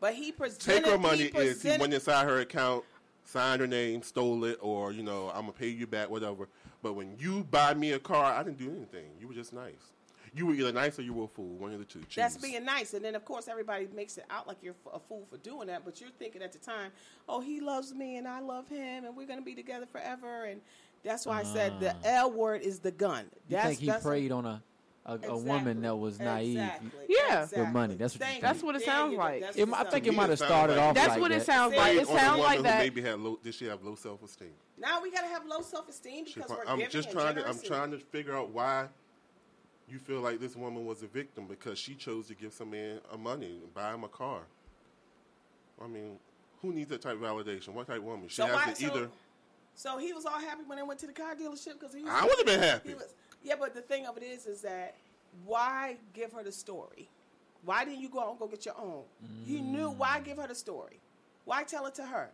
But 0.00 0.14
he 0.14 0.32
presented. 0.32 0.64
Take 0.84 0.86
her 0.86 0.98
money 0.98 1.30
he 1.32 1.38
is 1.38 1.62
he 1.62 1.76
went 1.78 1.94
inside 1.94 2.24
her 2.26 2.40
account, 2.40 2.84
signed 3.24 3.60
her 3.60 3.66
name, 3.66 4.02
stole 4.02 4.44
it, 4.44 4.58
or 4.60 4.92
you 4.92 5.02
know 5.02 5.28
I'm 5.34 5.42
gonna 5.42 5.52
pay 5.52 5.68
you 5.68 5.86
back, 5.86 6.10
whatever. 6.10 6.48
But 6.82 6.94
when 6.94 7.16
you 7.18 7.44
buy 7.44 7.74
me 7.74 7.92
a 7.92 7.98
car, 7.98 8.34
I 8.34 8.42
didn't 8.42 8.58
do 8.58 8.70
anything. 8.70 9.06
You 9.18 9.28
were 9.28 9.34
just 9.34 9.52
nice. 9.52 9.92
You 10.36 10.46
were 10.46 10.54
either 10.54 10.72
nice 10.72 10.98
or 10.98 11.02
you 11.02 11.12
were 11.12 11.24
a 11.24 11.28
fool. 11.28 11.56
One 11.56 11.72
of 11.72 11.78
the 11.78 11.84
two. 11.84 12.00
Choose. 12.00 12.16
That's 12.16 12.36
being 12.36 12.64
nice, 12.64 12.94
and 12.94 13.04
then 13.04 13.14
of 13.14 13.24
course 13.24 13.48
everybody 13.48 13.88
makes 13.94 14.18
it 14.18 14.24
out 14.30 14.48
like 14.48 14.58
you're 14.62 14.74
a 14.92 14.98
fool 14.98 15.26
for 15.30 15.36
doing 15.38 15.68
that. 15.68 15.84
But 15.84 16.00
you're 16.00 16.10
thinking 16.18 16.42
at 16.42 16.52
the 16.52 16.58
time, 16.58 16.90
oh, 17.28 17.40
he 17.40 17.60
loves 17.60 17.94
me 17.94 18.16
and 18.16 18.26
I 18.26 18.40
love 18.40 18.68
him, 18.68 19.04
and 19.04 19.16
we're 19.16 19.26
gonna 19.26 19.42
be 19.42 19.54
together 19.54 19.86
forever. 19.86 20.44
And 20.44 20.60
that's 21.04 21.26
why 21.26 21.40
I 21.40 21.44
said 21.44 21.78
the 21.80 21.94
L 22.04 22.32
word 22.32 22.62
is 22.62 22.80
the 22.80 22.90
gun. 22.90 23.26
Ah. 23.30 23.38
You 23.48 23.56
That's, 23.56 23.68
think 23.68 23.80
he 23.80 23.86
that's 23.86 24.04
preyed 24.04 24.32
on 24.32 24.44
a 24.46 24.62
a, 25.06 25.18
a 25.28 25.36
woman 25.36 25.82
that 25.82 25.96
was 25.96 26.18
naive? 26.18 26.56
Exactly. 26.58 26.90
Yeah. 27.08 27.42
exactly. 27.42 27.60
With 27.62 27.70
money. 27.72 27.94
That's 27.96 28.14
what 28.18 28.20
you 28.26 28.32
think. 28.32 28.42
That's 28.42 28.62
what 28.62 28.74
it 28.76 28.78
There 28.84 28.86
sounds 28.94 29.12
you 29.12 29.18
like. 29.18 29.40
That's 29.42 29.56
It, 29.56 29.68
I 29.72 29.84
think 29.84 30.06
it 30.06 30.14
might 30.14 30.30
have 30.30 30.38
started 30.38 30.76
like- 30.76 30.82
off 30.82 30.94
That's 30.94 31.08
like 31.10 31.20
what 31.20 31.30
it 31.32 31.38
that. 31.38 31.46
sounds 31.46 31.74
like. 31.76 31.96
It 31.96 32.06
sounds 32.06 32.40
like 32.40 32.62
that. 32.62 32.78
Maybe 32.78 33.02
had 33.02 33.20
low. 33.20 33.38
Did 33.42 33.54
she 33.54 33.66
have 33.66 33.82
low 33.82 33.94
self 33.94 34.22
esteem? 34.22 34.52
Now 34.78 35.02
we 35.02 35.10
gotta 35.10 35.26
have 35.28 35.44
low 35.46 35.60
self 35.60 35.88
esteem 35.88 36.24
because 36.24 36.48
we're 36.50 36.64
I'm 36.66 36.78
giving 36.78 36.90
just 36.92 37.10
trying 37.12 37.34
to. 37.36 37.46
I'm 37.48 37.60
trying 37.60 37.90
to 37.90 37.98
figure 37.98 38.34
out 38.36 38.50
why 38.50 38.86
you 39.88 39.98
feel 39.98 40.20
like 40.20 40.40
this 40.40 40.56
woman 40.56 40.86
was 40.86 41.02
a 41.02 41.06
victim 41.06 41.46
because 41.46 41.78
she 41.78 41.94
chose 41.94 42.26
to 42.28 42.34
give 42.34 42.52
some 42.54 42.70
man 42.70 43.00
a 43.12 43.18
money 43.18 43.60
and 43.62 43.74
buy 43.74 43.92
him 43.92 44.04
a 44.04 44.08
car. 44.08 44.40
I 45.82 45.86
mean, 45.86 46.18
who 46.62 46.72
needs 46.72 46.88
that 46.90 47.02
type 47.02 47.14
of 47.14 47.20
validation? 47.20 47.68
What 47.70 47.86
type 47.86 47.98
of 47.98 48.04
woman? 48.04 48.28
She 48.28 48.36
So 48.36 48.46
has 48.46 48.54
why? 48.54 48.72
to 48.72 48.84
either. 48.86 49.10
So, 49.74 49.90
so 49.90 49.98
he 49.98 50.12
was 50.12 50.24
all 50.24 50.38
happy 50.38 50.62
when 50.66 50.78
they 50.78 50.82
went 50.84 51.00
to 51.00 51.06
the 51.06 51.12
car 51.12 51.34
dealership 51.34 51.74
because 51.80 51.94
he 51.94 52.02
was. 52.02 52.10
I 52.12 52.24
would 52.24 52.36
have 52.38 52.46
been 52.46 52.60
happy. 52.60 52.88
He 52.90 52.94
was, 52.94 53.12
yeah, 53.44 53.54
but 53.58 53.74
the 53.74 53.80
thing 53.82 54.06
of 54.06 54.16
it 54.16 54.22
is, 54.22 54.46
is 54.46 54.62
that 54.62 54.96
why 55.44 55.96
give 56.12 56.32
her 56.32 56.42
the 56.42 56.52
story? 56.52 57.08
Why 57.64 57.84
didn't 57.84 58.00
you 58.00 58.08
go 58.08 58.20
out 58.20 58.30
and 58.30 58.38
go 58.38 58.46
get 58.46 58.64
your 58.66 58.78
own? 58.78 59.02
You 59.46 59.60
knew 59.60 59.90
why 59.90 60.20
give 60.20 60.38
her 60.38 60.46
the 60.48 60.54
story? 60.54 60.98
Why 61.44 61.62
tell 61.64 61.86
it 61.86 61.94
to 61.96 62.04
her 62.04 62.30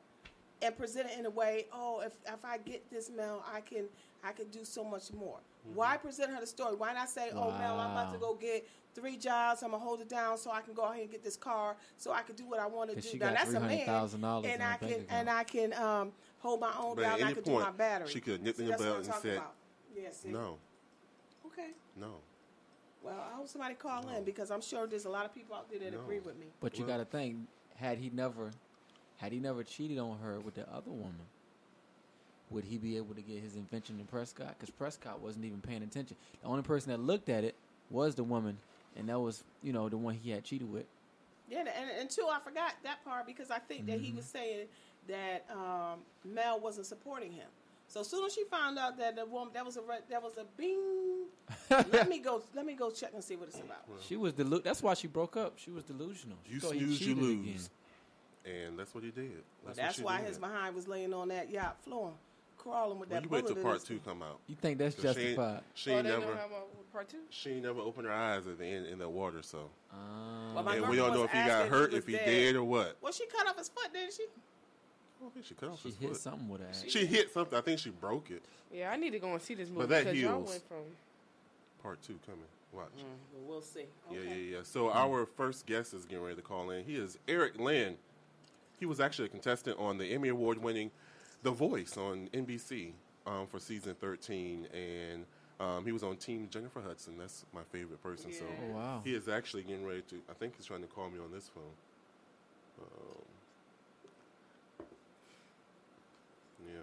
and 0.63 0.77
present 0.77 1.09
it 1.11 1.19
in 1.19 1.27
a 1.27 1.31
way? 1.31 1.67
Oh, 1.73 2.01
if 2.01 2.13
if 2.27 2.45
I 2.45 2.59
get 2.59 2.89
this 2.91 3.11
Mel, 3.11 3.45
I 3.53 3.61
can 3.61 3.85
I 4.25 4.33
can 4.33 4.47
do 4.49 4.65
so 4.65 4.85
much 4.85 5.13
more. 5.13 5.39
Why 5.75 5.97
present 5.99 6.31
her 6.33 6.41
the 6.41 6.47
story? 6.47 6.75
Why 6.77 6.95
not 6.95 7.09
say, 7.11 7.31
oh 7.35 7.51
Mel, 7.59 7.79
I'm 7.79 7.93
about 7.93 8.13
to 8.13 8.19
go 8.19 8.35
get 8.35 8.67
three 8.95 9.17
jobs. 9.17 9.63
I'm 9.63 9.71
gonna 9.71 9.83
hold 9.83 10.01
it 10.01 10.09
down 10.09 10.37
so 10.37 10.51
I 10.51 10.61
can 10.63 10.75
go 10.75 10.83
ahead 10.83 11.03
and 11.03 11.11
get 11.11 11.23
this 11.23 11.37
car 11.37 11.77
so 11.97 12.13
I 12.13 12.23
can 12.23 12.35
do 12.35 12.45
what 12.45 12.59
I 12.61 12.67
want 12.67 12.91
to 12.91 12.97
do. 12.97 13.03
she 13.03 13.19
Now 13.19 13.27
got 13.31 13.37
that's 13.39 13.55
a 13.55 13.61
man, 13.61 13.87
$300,000 13.87 14.45
in 14.45 14.51
and 14.51 14.63
I 14.63 14.77
can 14.77 15.05
and 15.11 15.31
I 15.31 15.45
can 15.45 15.73
um, 15.75 16.13
hold 16.41 16.61
my 16.61 16.73
own 16.79 16.97
But 16.97 17.03
down. 17.03 17.13
at 17.13 17.15
and 17.19 17.25
I 17.25 17.27
any 17.27 17.35
can 17.35 17.45
do 17.45 17.51
my 17.53 17.63
point, 17.65 17.77
battery. 17.79 18.09
she 18.09 18.21
could 18.21 18.33
have 18.35 18.43
nipped 18.43 18.59
See, 18.59 18.65
in 18.65 18.71
the 18.71 18.77
belt 18.79 18.97
and 19.05 19.15
said, 19.15 19.37
about. 19.37 19.55
Yeah, 19.97 20.11
see. 20.13 20.29
No, 20.31 20.57
Okay. 21.53 21.71
no. 21.97 22.15
Well, 23.03 23.19
I 23.33 23.35
hope 23.35 23.49
somebody 23.49 23.75
call 23.75 24.07
in 24.11 24.25
because 24.25 24.51
I'm 24.51 24.61
sure 24.61 24.87
there's 24.87 25.07
a 25.07 25.11
lot 25.11 25.25
of 25.25 25.35
people 25.35 25.57
out 25.57 25.71
there 25.71 25.79
that 25.79 25.93
No. 25.95 26.01
agree 26.01 26.19
with 26.21 26.37
me. 26.39 26.47
But 26.61 26.79
you 26.79 26.85
Well- 26.85 26.99
got 26.99 27.05
to 27.05 27.11
think, 27.11 27.49
had 27.77 27.97
he 27.99 28.11
never, 28.11 28.51
had 29.17 29.33
he 29.33 29.39
never 29.41 29.65
cheated 29.65 29.99
on 29.99 30.19
her 30.19 30.39
with 30.41 30.55
the 30.55 30.69
other 30.71 30.91
woman, 30.91 31.27
would 32.51 32.65
he 32.65 32.77
be 32.77 32.97
able 32.99 33.15
to 33.15 33.23
get 33.23 33.41
his 33.41 33.57
invention 33.57 33.97
to 33.99 34.05
Prescott? 34.05 34.57
Because 34.59 34.71
Prescott 34.71 35.21
wasn't 35.21 35.47
even 35.47 35.61
paying 35.63 35.83
attention. 35.83 36.17
The 36.43 36.49
only 36.49 36.63
person 36.63 36.91
that 36.91 36.99
looked 37.01 37.29
at 37.31 37.43
it 37.43 37.55
was 37.91 38.17
the 38.17 38.25
woman, 38.25 38.59
and 38.97 39.09
that 39.09 39.19
was, 39.19 39.45
you 39.63 39.73
know, 39.73 39.89
the 39.89 39.97
one 39.97 40.15
he 40.15 40.31
had 40.31 40.45
cheated 40.45 40.71
with. 40.71 40.85
Yeah, 41.49 41.61
and, 41.61 41.91
and 41.91 42.11
two, 42.11 42.27
I 42.31 42.39
forgot 42.41 42.75
that 42.83 43.03
part 43.05 43.25
because 43.27 43.51
I 43.51 43.59
think 43.61 43.87
that 43.87 43.97
Mm-hmm. 43.97 44.05
he 44.05 44.13
was 44.13 44.27
saying 44.27 44.67
that 45.09 45.47
um, 45.51 46.01
Mel 46.25 46.61
wasn't 46.61 46.87
supporting 46.87 47.33
him. 47.33 47.49
So 47.91 48.01
as 48.03 48.07
soon 48.09 48.25
as 48.25 48.33
she 48.33 48.45
found 48.45 48.79
out 48.79 48.97
that 48.99 49.17
the 49.17 49.27
woman 49.27 49.53
that 49.53 49.67
was 49.67 49.77
a 49.77 49.81
re- 49.83 49.99
that 50.11 50.23
was 50.23 50.35
a 50.39 50.45
bing, 50.57 50.79
let 51.91 52.09
me 52.09 52.21
go 52.21 52.41
let 52.55 52.65
me 52.65 52.75
go 52.75 52.89
check 52.91 53.11
and 53.15 53.23
see 53.25 53.35
what 53.35 53.49
it's 53.49 53.59
about. 53.59 53.79
She 54.07 54.15
was 54.17 54.33
delu- 54.33 54.63
That's 54.63 54.81
why 54.81 54.95
she 54.95 55.09
broke 55.09 55.37
up. 55.37 55.55
She 55.57 55.73
was 55.73 55.83
delusional. 55.83 56.37
She 56.47 56.55
You 56.55 56.61
thought 56.61 56.71
snooze, 56.75 57.01
you 57.05 57.15
lose. 57.17 57.41
again. 58.47 58.55
And 58.69 58.79
that's 58.79 58.95
what 58.95 59.03
he 59.03 59.11
did. 59.11 59.43
But 59.65 59.71
what 59.71 59.77
that's 59.77 59.99
why 59.99 60.19
did. 60.19 60.29
his 60.29 60.39
behind 60.39 60.77
was 60.77 60.87
laying 60.87 61.13
on 61.13 61.29
that 61.29 61.51
yacht 61.51 61.83
floor, 61.83 62.13
crawling 62.59 63.01
with 63.01 63.11
Well, 63.11 63.21
that 63.21 63.25
you 63.25 63.29
wait 63.31 63.41
bullet 63.43 63.49
till 63.49 63.57
in 63.57 63.63
part 63.65 63.75
his- 63.81 63.85
two 63.85 63.99
come 64.05 64.23
out. 64.23 64.39
You 64.47 64.55
think 64.55 64.79
that's 64.79 64.95
'Cause 64.95 65.03
she 65.03 65.09
ain't- 65.09 65.17
justified? 65.37 65.63
She 65.75 65.91
oh, 65.91 65.95
ain't 65.97 66.05
they 66.05 66.11
never. 66.11 66.27
gonna 66.27 66.37
have 66.41 66.51
a 66.53 66.93
part 66.93 67.09
two. 67.09 67.19
She 67.31 67.51
ain't 67.51 67.65
never 67.65 67.81
opened 67.81 68.07
her 68.07 68.13
eyes 68.13 68.47
at 68.47 68.57
the 68.59 68.65
end 68.67 68.87
in 68.87 69.01
that 69.01 69.09
water, 69.11 69.43
so 69.43 69.69
Uh, 69.93 69.97
Well, 70.55 70.69
and 70.69 70.89
we 70.89 70.95
don't 70.95 71.13
know 71.13 71.25
if 71.25 71.33
he 71.33 71.39
got 71.39 71.69
hurt, 71.69 71.91
was 71.91 71.99
if 71.99 72.07
he 72.07 72.13
dead. 72.13 72.25
dead 72.27 72.55
or 72.55 72.63
what. 72.63 72.97
Well, 73.03 73.13
she 73.13 73.27
cut 73.27 73.49
off 73.49 73.59
his 73.59 73.69
foot, 73.69 73.93
didn't 73.93 74.13
she? 74.13 74.27
I 75.21 75.25
don't 75.25 75.35
think 75.35 75.45
she 75.47 75.55
cut 75.55 75.69
off 75.71 75.83
she 75.83 75.89
his 75.91 75.99
hit 75.99 76.09
foot. 76.11 76.17
something 76.21 76.49
with 76.49 76.61
that. 76.63 76.91
She 76.91 77.05
hit 77.05 77.33
something. 77.33 77.59
I 77.59 77.61
think 77.61 77.79
she 77.79 77.91
broke 77.91 78.31
it. 78.31 78.43
Yeah, 78.73 78.91
I 78.91 78.97
need 78.97 79.11
to 79.11 79.19
go 79.19 79.33
and 79.33 79.43
see 79.43 79.55
this 79.55 79.69
movie 79.69 79.81
But 79.81 79.89
that 79.91 80.05
because 80.05 80.19
y'all 80.19 80.37
heals. 80.39 80.49
went 80.51 80.69
from. 80.69 80.79
Part 81.83 82.03
two 82.03 82.19
coming. 82.25 82.41
Watch. 82.73 82.87
Well, 82.97 83.07
we'll 83.49 83.63
see. 83.63 83.85
Yeah, 84.11 84.19
Okay. 84.21 84.29
yeah, 84.29 84.57
yeah. 84.57 84.63
So 84.63 84.91
our 84.93 85.27
first 85.27 85.67
guest 85.67 85.93
is 85.93 86.05
getting 86.07 86.25
ready 86.25 86.37
to 86.37 86.43
call 86.43 86.71
in. 86.71 86.85
He 86.85 86.95
is 86.97 87.19
Eric 87.29 87.59
Lynn. 87.59 87.97
He 88.79 88.87
was 88.87 89.01
actually 89.01 89.27
a 89.27 89.29
contestant 89.29 89.79
on 89.79 89.99
the 89.99 90.07
Emmy 90.07 90.29
Award-winning 90.31 90.91
The 91.43 91.51
Voice 91.51 91.97
on 91.99 92.29
NBC 92.33 92.93
um, 93.27 93.47
for 93.47 93.59
season 93.59 93.95
13, 94.01 94.69
and 94.73 95.27
um, 95.59 95.85
he 95.85 95.93
was 95.93 96.03
on 96.03 96.17
Team 96.17 96.49
Jennifer 96.51 96.81
Hudson. 96.81 97.19
That's 97.19 97.45
my 97.53 97.61
favorite 97.73 98.03
person. 98.03 98.33
So 98.33 98.45
Oh, 98.47 98.75
wow. 98.77 99.01
he 99.05 99.15
is 99.15 99.29
actually 99.29 99.65
getting 99.65 99.85
ready 99.87 100.01
to. 100.09 100.17
I 100.31 100.33
think 100.35 100.57
he's 100.57 100.65
trying 100.65 100.81
to 100.83 100.87
call 100.87 101.11
me 101.11 101.19
on 101.19 101.31
this 101.33 101.51
phone. 101.53 101.65
Um, 102.81 103.25
yeah. 106.69 106.81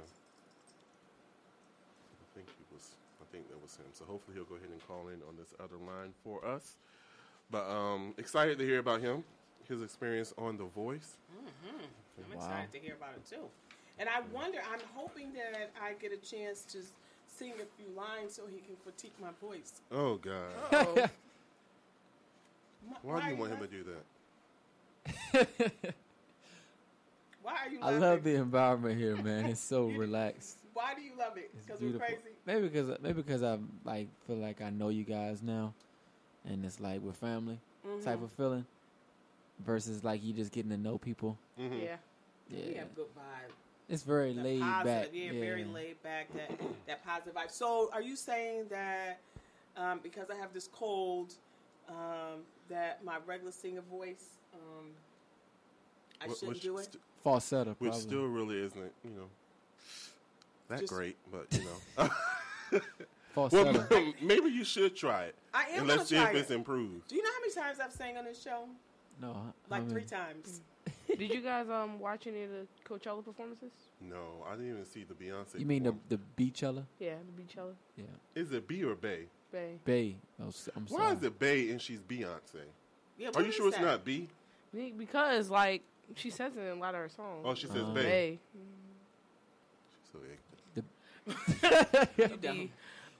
I 2.21 2.25
think 2.35 2.47
he 2.47 2.63
was. 2.75 2.89
I 3.21 3.25
think 3.77 3.87
him. 3.87 3.93
So 3.93 4.05
hopefully 4.05 4.35
he'll 4.35 4.45
go 4.45 4.55
ahead 4.55 4.69
and 4.71 4.85
call 4.87 5.07
in 5.07 5.21
on 5.27 5.35
this 5.37 5.53
other 5.59 5.77
line 5.77 6.13
for 6.23 6.45
us. 6.45 6.75
But 7.49 7.69
um, 7.69 8.13
excited 8.17 8.57
to 8.59 8.65
hear 8.65 8.79
about 8.79 9.01
him, 9.01 9.23
his 9.67 9.81
experience 9.81 10.33
on 10.37 10.57
The 10.57 10.65
Voice. 10.65 11.13
I'm 12.17 12.29
Wow. 12.31 12.35
excited 12.35 12.71
to 12.73 12.79
hear 12.79 12.95
about 12.95 13.13
it 13.15 13.25
too. 13.29 13.45
And 13.99 14.09
I 14.09 14.21
wonder, 14.33 14.59
I'm 14.71 14.81
hoping 14.93 15.33
that 15.33 15.71
I 15.81 15.93
get 15.93 16.11
a 16.11 16.17
chance 16.17 16.63
to 16.73 16.79
sing 17.27 17.53
a 17.53 17.65
few 17.81 17.89
lines 17.95 18.33
so 18.33 18.43
he 18.47 18.57
can 18.59 18.75
critique 18.83 19.13
my 19.21 19.29
voice. 19.41 19.81
Oh 19.91 20.15
God! 20.17 20.51
M- 20.97 21.09
Why 23.01 23.21
do 23.21 23.27
you 23.33 23.35
want 23.39 23.53
him 23.53 23.59
to 23.59 23.67
do 23.67 23.83
that? 25.33 25.93
Why 27.41 27.53
are 27.65 27.69
you 27.69 27.79
I 27.81 27.91
love 27.97 28.23
the 28.23 28.35
environment 28.35 28.99
here, 28.99 29.15
man. 29.15 29.45
It's 29.45 29.61
so 29.61 29.85
relaxed. 29.87 30.57
Why 30.77 30.93
do 30.93 31.01
you 31.01 31.13
love 31.17 31.37
it? 31.37 31.49
Because 31.65 31.81
we're 31.81 31.97
crazy. 31.97 32.17
Maybe 32.45 32.67
because 32.67 32.99
maybe 33.01 33.21
because 33.23 33.41
I 33.41 33.57
like 33.83 34.09
feel 34.27 34.35
like 34.35 34.61
I 34.61 34.69
know 34.69 34.89
you 34.89 35.03
guys 35.03 35.41
now, 35.41 35.73
and 36.47 36.63
it's 36.63 36.79
like 36.79 37.01
we're 37.01 37.13
family 37.13 37.57
Mm-hmm. 37.87 38.03
type 38.05 38.21
of 38.21 38.31
feeling, 38.33 38.65
versus 39.65 40.03
like 40.03 40.23
you 40.23 40.33
just 40.33 40.51
getting 40.51 40.69
to 40.71 40.77
know 40.77 40.97
people. 40.99 41.35
Mm-hmm. 41.59 41.79
yeah. 41.79 41.95
Yeah, 42.49 42.67
We 42.67 42.73
have 42.75 42.95
good 42.95 43.07
vibe. 43.15 43.51
it's 43.89 44.03
very 44.03 44.33
That 44.33 44.43
laid 44.43 44.61
positive, 44.61 44.85
back. 44.85 45.09
Yeah, 45.13 45.31
very 45.31 45.63
laid 45.65 46.03
back. 46.03 46.27
That 46.35 46.51
that 46.85 47.03
positive 47.05 47.33
vibe. 47.33 47.49
So, 47.51 47.89
are 47.91 48.01
you 48.01 48.15
saying 48.15 48.65
that 48.69 49.19
um, 49.75 49.99
because 50.03 50.29
I 50.29 50.35
have 50.35 50.53
this 50.53 50.67
cold, 50.71 51.33
um, 51.89 52.41
that 52.69 53.03
my 53.03 53.17
regular 53.25 53.51
singer 53.51 53.81
voice, 53.81 54.25
um, 54.53 54.85
I 56.21 56.27
Wh- 56.27 56.33
shouldn't 56.33 56.49
which 56.49 56.61
do 56.61 56.77
it? 56.77 56.83
st- 56.85 57.01
Falsetto, 57.23 57.75
which 57.79 57.93
still 57.95 58.25
really 58.27 58.59
isn't, 58.59 58.91
you 59.03 59.11
know, 59.11 59.25
that 60.69 60.79
Just- 60.81 60.93
great. 60.93 61.17
But 61.31 61.47
you 61.51 61.65
know, 61.99 62.09
Falsetto. 63.33 63.85
well, 63.89 64.13
maybe 64.21 64.49
you 64.49 64.63
should 64.63 64.95
try 64.95 65.23
it. 65.25 65.35
I 65.53 65.63
am 65.63 65.67
and 65.69 65.77
gonna 65.87 65.97
let's 65.99 66.09
see 66.09 66.15
try 66.15 66.29
if 66.31 66.35
it's 66.35 66.51
it. 66.51 66.55
improved. 66.55 67.07
Do 67.07 67.15
you 67.15 67.23
know 67.23 67.29
how 67.33 67.39
many 67.41 67.53
times 67.53 67.79
I've 67.79 67.93
sang 67.93 68.17
on 68.17 68.25
this 68.25 68.41
show? 68.41 68.65
no, 69.21 69.31
I- 69.31 69.71
Like 69.71 69.81
I 69.81 69.83
mean, 69.83 69.89
three 69.89 70.03
times. 70.05 70.61
Did 71.07 71.33
you 71.33 71.41
guys 71.41 71.69
um 71.69 71.99
watch 71.99 72.27
any 72.27 72.43
of 72.43 72.49
the 72.51 72.67
Coachella 72.87 73.23
performances? 73.23 73.71
No, 74.01 74.43
I 74.47 74.51
didn't 74.55 74.69
even 74.71 74.85
see 74.85 75.03
the 75.05 75.13
Beyonce. 75.13 75.59
You 75.59 75.65
mean 75.65 75.83
the 75.83 75.91
performance. 75.93 76.21
the 76.37 76.43
Beachella? 76.51 76.83
Yeah, 76.99 77.15
the 77.35 77.41
Beachella. 77.43 77.73
Yeah, 77.95 78.03
Is 78.35 78.51
it 78.51 78.67
B 78.67 78.83
or 78.83 78.95
Bay? 78.95 79.25
Bay. 79.51 79.75
Bay. 79.85 80.15
Oh, 80.41 80.47
s- 80.47 80.69
I'm 80.75 80.87
sorry. 80.87 81.01
Why 81.03 81.11
is 81.13 81.23
it 81.23 81.39
Bay 81.39 81.69
and 81.71 81.81
she's 81.81 82.01
Beyonce? 82.01 82.65
Yeah, 83.17 83.29
Are 83.35 83.41
you 83.41 83.47
is 83.49 83.55
sure 83.55 83.67
it's 83.69 83.77
that? 83.77 83.83
not 83.85 84.05
B? 84.05 84.27
Because 84.97 85.49
like 85.49 85.83
she 86.15 86.29
says 86.29 86.55
it 86.55 86.59
in 86.61 86.77
a 86.77 86.79
lot 86.81 86.93
of 86.95 87.01
her 87.01 87.09
songs. 87.09 87.43
Oh, 87.45 87.53
she 87.55 87.67
says 87.67 87.77
Uh, 87.83 87.93
Bay. 87.93 88.03
Bay. 88.03 88.39
So 90.11 90.19
ignorant. 90.19 90.39
Be- 92.41 92.71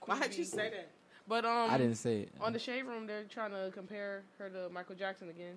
Why'd 0.06 0.34
you 0.34 0.44
say 0.44 0.70
that? 0.70 0.90
But 1.26 1.44
um, 1.44 1.70
I 1.70 1.76
didn't 1.76 1.96
say 1.96 2.20
it. 2.22 2.30
on 2.40 2.52
the 2.54 2.58
shade 2.58 2.82
room, 2.84 3.06
they're 3.06 3.24
trying 3.24 3.50
to 3.50 3.70
compare 3.74 4.22
her 4.38 4.48
to 4.48 4.70
Michael 4.72 4.94
Jackson 4.94 5.28
again, 5.28 5.56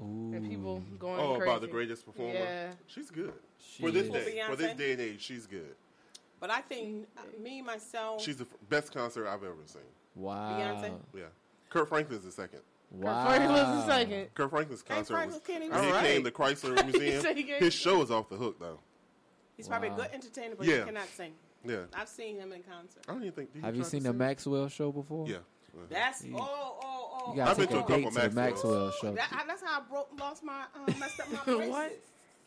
Ooh. 0.00 0.32
and 0.34 0.48
people 0.48 0.82
going 0.98 1.20
Oh, 1.20 1.36
crazy. 1.36 1.42
about 1.50 1.60
the 1.60 1.68
greatest 1.68 2.04
performer. 2.04 2.34
Yeah. 2.34 2.72
She's 2.88 3.10
good. 3.10 3.32
She 3.60 3.82
for 3.84 3.92
this 3.92 4.06
is. 4.08 4.12
day, 4.12 4.42
for 4.48 4.56
this 4.56 4.74
day 4.76 4.92
and 4.92 5.00
age, 5.00 5.20
she's 5.22 5.46
good. 5.46 5.76
But 6.40 6.50
I 6.50 6.60
think 6.60 7.06
uh, 7.16 7.20
me 7.40 7.62
myself. 7.62 8.20
She's 8.20 8.36
the 8.38 8.44
f- 8.50 8.56
best 8.68 8.92
concert 8.92 9.28
I've 9.28 9.44
ever 9.44 9.54
seen. 9.66 9.82
Wow. 10.16 10.58
Beyonce? 10.58 10.92
Yeah. 11.14 11.22
Kirk 11.70 11.88
Franklin's 11.88 12.24
the 12.24 12.32
second. 12.32 12.58
Wow. 12.90 13.24
Kirk 13.28 13.36
Franklin's 13.36 13.68
the 13.68 13.86
second. 13.86 14.34
Kirk 14.34 14.50
Franklin's 14.50 14.82
concert 14.82 15.14
Franklin 15.14 15.40
was. 15.40 15.46
can't 15.46 15.62
even 15.64 15.76
When 15.76 15.84
he 15.88 15.92
sing. 15.92 16.02
came 16.02 16.24
to 16.24 16.30
Chrysler 16.32 16.84
Museum, 16.90 17.22
said 17.22 17.36
he 17.36 17.42
his 17.44 17.72
show 17.72 18.02
is 18.02 18.10
off 18.10 18.28
the 18.28 18.34
hook 18.36 18.56
though. 18.58 18.80
he's 19.56 19.68
probably 19.68 19.88
a 19.88 19.94
good 19.94 20.08
entertainer, 20.12 20.56
but 20.56 20.66
Yeah. 20.66 20.78
he 20.80 20.84
cannot 20.86 21.06
sing. 21.16 21.32
Yeah. 21.64 21.78
I've 21.94 22.08
seen 22.08 22.36
him 22.36 22.52
in 22.52 22.62
concert. 22.62 23.02
I 23.08 23.12
don't 23.12 23.22
even 23.22 23.32
think. 23.32 23.52
did 23.52 23.60
he 23.60 23.64
Have 23.66 23.76
you 23.76 23.84
seen 23.84 24.02
the? 24.02 24.12
Maxwell 24.12 24.68
show 24.68 24.90
before? 24.92 25.28
Yeah. 25.28 25.38
That's 25.88 26.24
Yeah. 26.24 26.36
oh 26.38 26.78
oh 26.82 27.20
oh. 27.26 27.30
You 27.30 27.36
gotta 27.36 27.50
I've 27.52 27.56
been 27.56 27.68
to 27.68 27.76
a 27.76 27.78
a 27.78 27.80
date 27.88 28.04
couple 28.04 28.10
to 28.10 28.28
the 28.28 28.34
Maxwell. 28.34 28.44
Maxwell 28.44 28.92
show. 29.00 29.14
That, 29.14 29.44
that's 29.46 29.62
how 29.62 29.80
I 29.80 29.82
broke, 29.88 30.08
lost 30.20 30.42
my, 30.44 30.64
uh, 30.74 30.92
messed 30.98 31.20
up 31.20 31.32
my 31.32 31.38
bracelets 31.44 31.68
What? 31.70 31.98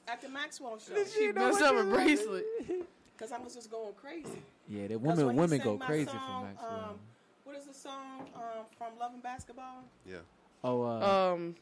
at 0.07 0.21
the 0.21 0.29
Maxwell 0.29 0.77
show. 0.79 1.03
She 1.05 1.31
messed 1.31 1.61
up 1.61 1.75
a 1.75 1.83
bracelet. 1.83 2.45
Because 3.17 3.31
I 3.31 3.37
was 3.39 3.55
just 3.55 3.71
going 3.71 3.93
crazy. 3.93 4.27
yeah, 4.67 4.87
the 4.87 4.95
'Cause 4.99 5.17
women 5.17 5.37
women 5.37 5.59
go 5.59 5.77
crazy 5.77 6.07
song, 6.07 6.41
for 6.41 6.47
Maxwell. 6.47 6.89
Um, 6.89 6.99
what 7.45 7.55
is 7.55 7.63
the 7.65 7.73
song 7.73 8.27
um, 8.35 8.65
from 8.77 8.99
Love 8.99 9.13
and 9.13 9.23
Basketball? 9.23 9.83
Yeah. 10.05 10.17
oh, 10.65 10.83
uh, 10.83 11.31
Um, 11.33 11.55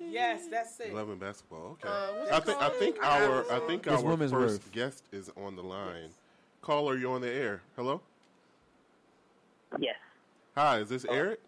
Yes, 0.00 0.46
that's 0.50 0.78
it. 0.80 0.94
Love 0.94 1.10
and 1.10 1.20
basketball. 1.20 1.76
Okay. 1.82 1.88
Uh, 1.88 2.34
I 2.34 2.36
it 2.38 2.44
think 2.44 2.62
I 2.62 2.68
think 2.70 2.96
I 2.98 3.20
got 3.20 3.30
our. 3.30 3.52
I 3.52 3.66
think 3.66 3.86
It's 3.86 4.02
our 4.02 4.16
first 4.16 4.32
Worth. 4.32 4.72
guest 4.72 5.04
is 5.12 5.30
on 5.36 5.56
the 5.56 5.62
line. 5.62 6.10
Caller, 6.62 6.96
you're 6.96 7.14
on 7.14 7.20
the 7.20 7.30
air. 7.32 7.62
Hello. 7.76 8.00
Yes. 9.78 9.96
Hi, 10.56 10.78
is 10.78 10.88
this 10.88 11.06
Oh. 11.08 11.14
Eric? 11.14 11.40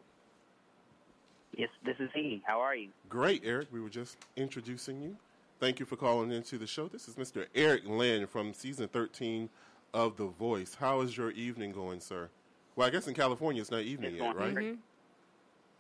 Yes, 1.57 1.69
this 1.85 1.97
is 1.99 2.11
he. 2.15 2.43
How 2.47 2.61
are 2.61 2.77
you? 2.77 2.91
Great, 3.09 3.43
Eric. 3.45 3.69
We 3.73 3.81
were 3.81 3.89
just 3.91 4.17
introducing 4.37 5.03
you. 5.03 5.17
Thank 5.59 5.81
you 5.81 5.85
for 5.87 5.97
calling 5.97 6.31
into 6.31 6.57
the 6.59 6.67
show. 6.67 6.89
This 6.89 7.09
is 7.09 7.17
Mr. 7.17 7.47
Eric 7.55 7.83
Lynn 7.87 8.27
from 8.27 8.55
season 8.55 8.89
13 8.89 9.51
of 9.93 10.17
The 10.17 10.27
Voice. 10.27 10.75
How 10.77 11.01
is 11.01 11.17
your 11.17 11.33
evening 11.33 11.73
going, 11.73 12.01
sir? 12.01 12.31
Well, 12.77 12.87
I 12.87 12.91
guess 12.91 13.09
in 13.09 13.15
California 13.15 13.61
it's 13.61 13.71
not 13.71 13.83
evening 13.83 14.13
It's 14.15 14.23
yet, 14.23 14.33
going 14.35 14.47
right? 14.47 14.55
great. 14.55 14.79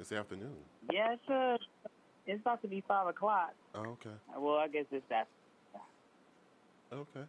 It's 0.01 0.13
afternoon. 0.13 0.57
Yes, 0.91 1.19
it's, 1.21 1.31
uh, 1.31 1.59
it's 2.27 2.41
about 2.41 2.63
to 2.63 2.69
be 2.69 2.83
5 2.89 3.09
o'clock. 3.09 3.53
Oh, 3.75 3.81
okay. 3.81 4.11
Well, 4.35 4.57
I 4.57 4.67
guess 4.67 4.87
it's 4.91 5.05
that. 5.11 5.29
Okay. 6.91 7.27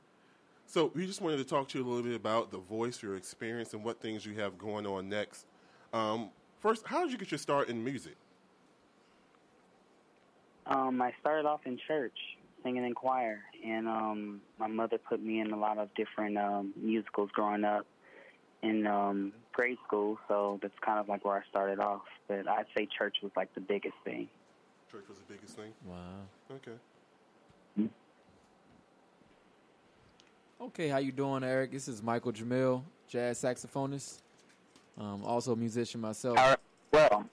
So 0.68 0.90
we 0.96 1.06
just 1.06 1.22
wanted 1.22 1.38
to 1.38 1.44
talk 1.44 1.68
to 1.70 1.78
you 1.78 1.86
a 1.86 1.88
little 1.88 2.02
bit 2.02 2.16
about 2.16 2.50
The 2.50 2.60
Voice, 2.60 3.04
your 3.04 3.18
experience, 3.18 3.74
and 3.74 3.84
what 3.84 4.00
things 4.00 4.26
you 4.26 4.36
have 4.36 4.58
going 4.58 4.88
on 4.88 5.10
next. 5.10 5.46
Um, 5.92 6.30
first, 6.62 6.88
how 6.88 7.04
did 7.04 7.12
you 7.12 7.18
get 7.18 7.30
your 7.30 7.40
start 7.40 7.68
in 7.68 7.84
music? 7.84 8.16
Um, 10.66 11.02
I 11.02 11.12
started 11.20 11.46
off 11.46 11.60
in 11.66 11.78
church 11.88 12.18
singing 12.64 12.86
in 12.86 12.94
choir, 12.94 13.42
and 13.66 13.88
um, 13.90 14.42
my 14.58 14.68
mother 14.68 14.98
put 14.98 15.22
me 15.22 15.42
in 15.42 15.52
a 15.52 15.58
lot 15.58 15.78
of 15.78 15.94
different 15.96 16.38
um, 16.38 16.74
musicals 16.78 17.32
growing 17.34 17.66
up 17.66 17.86
and 18.64 18.88
um, 18.88 19.34
grade 19.54 19.78
school, 19.86 20.18
so 20.28 20.60
that's 20.62 20.74
kind 20.82 21.00
of 21.00 21.08
like 21.10 21.26
where 21.26 21.36
I 21.36 21.42
started 21.50 21.80
off. 21.80 22.02
But 22.28 22.48
I'd 22.48 22.66
say 22.76 22.88
church 22.98 23.18
was 23.22 23.32
like 23.36 23.54
the 23.54 23.62
biggest 23.62 23.96
thing. 24.04 24.28
Church 24.92 25.06
was 25.08 25.18
the 25.20 25.34
biggest 25.34 25.56
thing. 25.56 25.72
wow. 25.86 25.98
Okay. 26.56 27.88
Okay, 30.60 30.90
how 30.90 30.98
you 30.98 31.12
doing, 31.12 31.44
Eric? 31.44 31.72
This 31.72 31.88
is 31.88 32.04
Michael 32.04 32.32
Jamil, 32.32 32.84
jazz 33.08 33.42
saxophonist, 33.42 34.20
um, 34.96 35.24
also 35.26 35.54
a 35.54 35.56
musician 35.56 36.00
myself. 36.00 36.38
How 36.38 36.50
are, 36.52 36.58
well, 36.94 37.26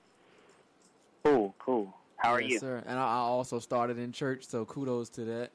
cool, 1.24 1.54
cool. 1.58 1.94
How 2.16 2.32
are 2.32 2.40
Yes, 2.40 2.52
you? 2.52 2.58
sir? 2.60 2.82
And 2.86 2.98
I, 2.98 3.02
I 3.02 3.16
also 3.18 3.58
started 3.58 3.98
in 3.98 4.12
church, 4.12 4.46
so 4.46 4.64
kudos 4.64 5.10
to 5.10 5.24
that. 5.26 5.50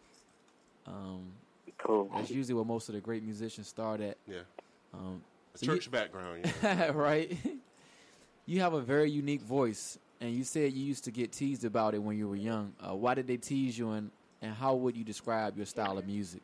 Um, 0.85 1.31
Cool. 1.79 2.09
that's 2.15 2.29
usually 2.29 2.53
where 2.53 2.63
most 2.63 2.87
of 2.89 2.95
the 2.95 3.01
great 3.01 3.23
musicians 3.23 3.67
start 3.67 3.99
at. 4.01 4.17
Yeah. 4.27 4.41
Um, 4.93 5.21
A 5.53 5.57
so 5.57 5.65
you- 5.65 5.73
church 5.73 5.91
background, 5.91 6.51
yeah. 6.63 6.91
right? 6.93 7.37
you 8.45 8.59
have 8.61 8.73
a 8.73 8.81
very 8.81 9.09
unique 9.09 9.41
voice, 9.41 9.97
and 10.19 10.31
you 10.33 10.43
said 10.43 10.73
you 10.73 10.83
used 10.83 11.03
to 11.05 11.11
get 11.11 11.31
teased 11.31 11.63
about 11.65 11.93
it 11.93 11.99
when 11.99 12.17
you 12.17 12.27
were 12.27 12.35
young. 12.35 12.73
Uh, 12.81 12.95
why 12.95 13.13
did 13.13 13.27
they 13.27 13.37
tease 13.37 13.77
you, 13.77 13.91
and, 13.91 14.11
and 14.41 14.53
how 14.53 14.73
would 14.75 14.97
you 14.97 15.03
describe 15.03 15.55
your 15.57 15.65
style 15.65 15.97
of 15.97 16.05
music? 16.07 16.41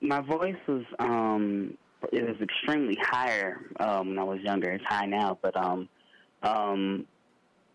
My 0.00 0.20
voice 0.20 0.56
was 0.68 0.84
um 0.98 1.76
it 2.12 2.22
was 2.22 2.36
extremely 2.40 2.96
higher 3.00 3.60
um 3.80 4.08
when 4.10 4.18
I 4.18 4.24
was 4.24 4.40
younger. 4.40 4.70
It's 4.70 4.84
high 4.84 5.06
now, 5.06 5.38
but 5.40 5.56
um 5.56 5.88
um 6.42 7.06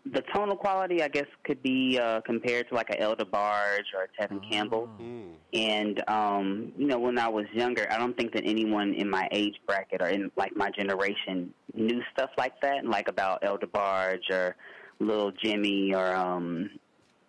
the 0.06 0.22
tonal 0.34 0.56
quality, 0.56 1.04
I 1.04 1.08
guess, 1.08 1.28
could 1.44 1.62
be 1.62 2.00
uh, 2.00 2.22
compared 2.22 2.70
to 2.70 2.76
like 2.76 2.90
an 2.90 2.98
El 2.98 3.16
DeBarge 3.16 3.86
or 3.96 4.08
a 4.08 4.22
Tevin 4.22 4.50
Campbell. 4.50 4.90
Mm. 5.00 5.34
And 5.54 6.10
um, 6.10 6.72
you 6.78 6.88
know, 6.88 6.98
when 6.98 7.20
I 7.20 7.28
was 7.28 7.46
younger, 7.54 7.88
I 7.92 7.98
don't 7.98 8.18
think 8.18 8.34
that 8.34 8.44
anyone 8.46 8.94
in 8.94 9.10
my 9.10 9.28
age 9.32 9.56
bracket 9.68 10.02
or 10.02 10.08
in 10.08 10.32
like 10.36 10.56
my 10.56 10.72
generation 10.72 11.54
knew 11.76 12.02
stuff 12.14 12.32
like 12.38 12.60
that, 12.62 12.86
like 12.86 13.08
about 13.08 13.44
El 13.44 13.58
DeBarge 13.60 14.30
or 14.32 14.56
Little 15.00 15.32
Jimmy 15.32 15.94
or 15.94 16.16
um, 16.16 16.70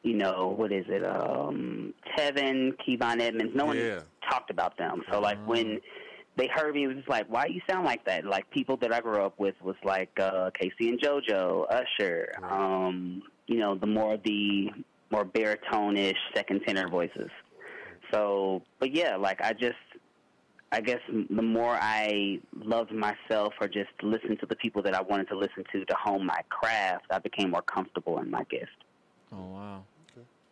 you 0.03 0.15
know, 0.15 0.55
what 0.57 0.73
is 0.73 0.85
it? 0.89 1.05
Um, 1.05 1.95
Tevin, 2.17 2.73
Kevon 2.87 3.21
Edmonds. 3.21 3.53
No 3.55 3.67
one 3.67 3.77
Yeah. 3.77 4.01
talked 4.29 4.51
about 4.51 4.77
them. 4.79 5.03
So 5.11 5.21
like 5.21 5.39
when 5.47 5.79
they 6.37 6.49
heard 6.49 6.75
me, 6.75 6.85
it 6.85 6.89
was 6.89 7.05
like, 7.09 7.27
why 7.29 7.47
you 7.47 7.61
sound 7.69 7.85
like 7.85 8.05
that? 8.07 8.25
Like 8.25 8.51
people 8.51 8.77
that 8.79 8.93
I 8.93 9.01
grew 9.01 9.23
up 9.23 9.39
with 9.39 9.55
was 9.63 9.77
like 9.85 10.11
uh, 10.19 10.51
K-Ci 10.59 10.89
and 10.89 11.01
JoJo, 11.01 11.67
Usher. 11.71 12.33
Um, 12.43 13.23
you 13.47 13.59
know, 13.59 13.75
the 13.75 13.87
more 13.87 14.17
the 14.17 14.71
more 15.11 15.25
baritone-ish 15.25 16.17
second 16.35 16.63
tenor 16.67 16.89
voices. 16.89 17.29
So, 18.13 18.63
but 18.79 18.95
yeah, 18.95 19.17
like 19.17 19.43
I 19.43 19.53
just, 19.53 19.75
I 20.71 20.81
guess 20.81 21.01
the 21.09 21.43
more 21.43 21.77
I 21.81 22.41
loved 22.55 22.93
myself 22.93 23.53
or 23.61 23.69
just 23.69 23.91
listened 24.03 24.41
to 24.41 24.47
the 24.47 24.57
people 24.57 24.83
that 24.83 24.95
I 24.95 25.03
wanted 25.03 25.29
to 25.29 25.37
listen 25.37 25.65
to 25.73 25.85
to 25.85 25.95
hone 26.03 26.25
my 26.25 26.41
craft, 26.49 27.07
I 27.11 27.19
became 27.19 27.51
more 27.51 27.63
comfortable 27.63 28.19
in 28.21 28.31
my 28.31 28.45
gift. 28.45 28.71
Oh 29.33 29.47
wow. 29.49 29.85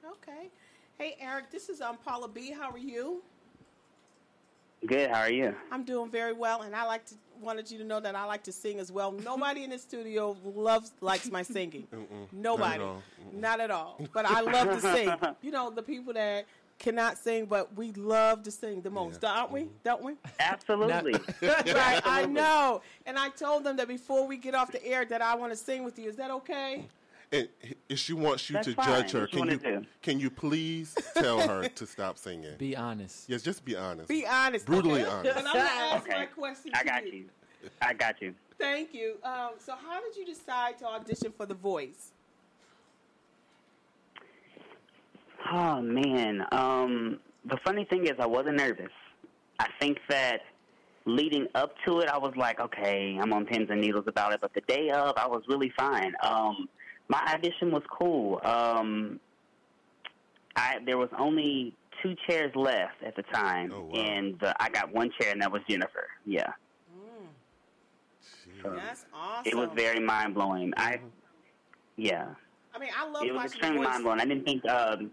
Okay. 0.04 0.50
Hey, 0.98 1.16
Eric, 1.20 1.50
this 1.50 1.70
is 1.70 1.80
um, 1.80 1.96
Paula 2.04 2.28
B. 2.28 2.50
How 2.50 2.70
are 2.70 2.78
you? 2.78 3.22
Good. 4.86 5.10
How 5.10 5.20
are 5.20 5.30
you? 5.30 5.54
I'm 5.70 5.84
doing 5.84 6.10
very 6.10 6.32
well, 6.32 6.62
and 6.62 6.74
I 6.74 6.84
like 6.84 7.04
to 7.06 7.14
wanted 7.40 7.70
you 7.70 7.78
to 7.78 7.84
know 7.84 8.00
that 8.00 8.14
I 8.14 8.24
like 8.24 8.42
to 8.44 8.52
sing 8.52 8.78
as 8.78 8.92
well. 8.92 9.12
Nobody 9.12 9.64
in 9.64 9.70
the 9.70 9.78
studio 9.78 10.36
loves 10.44 10.92
likes 11.00 11.30
my 11.30 11.42
singing. 11.42 11.86
Nobody, 12.32 12.78
Not 12.78 12.80
at 12.80 12.80
all. 12.80 13.02
not 13.32 13.60
at 13.60 13.70
all. 13.70 14.00
But 14.12 14.26
I 14.26 14.40
love 14.40 14.68
to 14.68 14.80
sing. 14.80 15.10
You 15.42 15.50
know, 15.50 15.70
the 15.70 15.82
people 15.82 16.12
that 16.14 16.46
cannot 16.78 17.18
sing, 17.18 17.46
but 17.46 17.74
we 17.76 17.92
love 17.92 18.42
to 18.42 18.50
sing 18.50 18.80
the 18.82 18.90
most, 18.90 19.20
don't 19.20 19.50
we? 19.52 19.62
Mm-hmm. 19.62 19.70
Don't 19.84 20.02
we? 20.02 20.14
Absolutely. 20.38 21.14
That's 21.40 21.72
right, 21.74 22.00
I 22.04 22.26
know. 22.26 22.82
And 23.06 23.18
I 23.18 23.28
told 23.30 23.64
them 23.64 23.76
that 23.76 23.88
before 23.88 24.26
we 24.26 24.36
get 24.36 24.54
off 24.54 24.72
the 24.72 24.84
air 24.84 25.04
that 25.04 25.22
I 25.22 25.34
want 25.34 25.52
to 25.52 25.56
sing 25.56 25.84
with 25.84 25.98
you. 25.98 26.08
Is 26.08 26.16
that 26.16 26.30
okay? 26.30 26.84
And 27.32 27.48
if 27.88 27.98
she 27.98 28.12
wants 28.12 28.50
you 28.50 28.54
That's 28.54 28.66
to 28.68 28.74
fine. 28.74 28.86
judge 28.86 29.12
her, 29.12 29.20
What 29.20 29.32
you 29.32 29.38
can 29.40 29.50
you 29.50 29.58
wanna 29.64 29.80
do? 29.80 29.86
can 30.02 30.18
you 30.20 30.30
please 30.30 30.96
tell 31.14 31.40
her 31.40 31.68
to 31.68 31.86
stop 31.86 32.18
singing? 32.18 32.56
Be 32.58 32.76
honest. 32.76 33.28
yes, 33.28 33.42
just 33.42 33.64
be 33.64 33.76
honest. 33.76 34.08
Be 34.08 34.26
honest. 34.26 34.66
Brutally 34.66 35.02
okay? 35.02 35.10
honest. 35.10 35.36
And 35.38 35.46
I'm 35.46 35.54
going 35.54 35.66
to 35.66 35.72
ask 35.72 36.06
Okay. 36.08 36.18
my 36.18 36.26
question 36.26 36.72
I 36.74 36.82
got 36.82 37.06
you. 37.12 37.24
I 37.80 37.92
got 37.94 38.20
you. 38.20 38.34
Thank 38.58 38.92
you. 38.92 39.14
Um, 39.22 39.50
so, 39.58 39.74
how 39.76 40.00
did 40.00 40.16
you 40.16 40.26
decide 40.26 40.78
to 40.78 40.86
audition 40.86 41.32
for 41.36 41.46
The 41.46 41.54
Voice? 41.54 42.10
Oh 45.52 45.80
man. 45.80 46.44
Um, 46.52 47.20
the 47.44 47.56
funny 47.64 47.84
thing 47.84 48.06
is, 48.06 48.14
I 48.18 48.26
wasn't 48.26 48.56
nervous. 48.56 48.90
I 49.60 49.68
think 49.78 49.98
that 50.08 50.40
leading 51.06 51.46
up 51.54 51.74
to 51.86 52.00
it, 52.00 52.08
I 52.08 52.18
was 52.18 52.34
like, 52.36 52.60
okay, 52.60 53.18
I'm 53.20 53.32
on 53.32 53.46
pins 53.46 53.68
and 53.70 53.80
needles 53.80 54.04
about 54.08 54.32
it. 54.32 54.40
But 54.40 54.52
the 54.52 54.60
day 54.62 54.90
of, 54.90 55.16
I 55.16 55.26
was 55.26 55.42
really 55.48 55.72
fine. 55.78 56.12
Um, 56.22 56.68
my 57.10 57.20
audition 57.34 57.72
was 57.72 57.82
cool. 57.98 58.40
Um, 58.44 59.18
I 60.56 60.78
there 60.86 60.96
was 60.96 61.08
only 61.18 61.74
two 62.02 62.14
chairs 62.26 62.52
left 62.54 63.02
at 63.04 63.16
the 63.16 63.22
time, 63.24 63.72
Oh, 63.74 63.82
wow. 63.82 63.94
and 64.00 64.42
uh, 64.42 64.54
I 64.60 64.70
got 64.70 64.92
one 64.94 65.10
chair, 65.20 65.32
and 65.32 65.42
that 65.42 65.50
was 65.50 65.60
Jennifer. 65.68 66.06
Yeah, 66.24 66.46
So 68.62 68.70
That's 68.74 69.04
awesome. 69.12 69.50
it 69.50 69.56
was 69.56 69.68
very 69.74 69.98
mind 70.00 70.34
blowing. 70.34 70.72
I, 70.76 71.00
yeah, 71.96 72.28
I 72.74 72.78
mean, 72.78 72.90
I 72.96 73.08
love 73.08 73.24
it 73.24 73.34
was 73.34 73.44
extremely 73.46 73.80
mind 73.80 74.04
blowing. 74.04 74.20
I 74.20 74.24
didn't 74.24 74.44
think. 74.44 74.64
Um, 74.68 75.10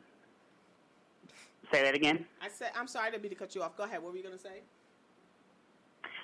say 1.74 1.82
that 1.84 1.96
again. 1.96 2.26
I 2.42 2.48
said, 2.50 2.72
I'm 2.76 2.88
sorry, 2.88 3.12
to 3.12 3.20
be 3.20 3.28
to 3.28 3.36
cut 3.36 3.56
you 3.56 3.64
off. 3.64 3.76
Go 3.76 3.84
ahead. 3.84 4.02
What 4.04 4.12
were 4.12 4.18
you 4.18 4.24
going 4.24 4.36
to 4.38 4.42
say? 4.42 4.62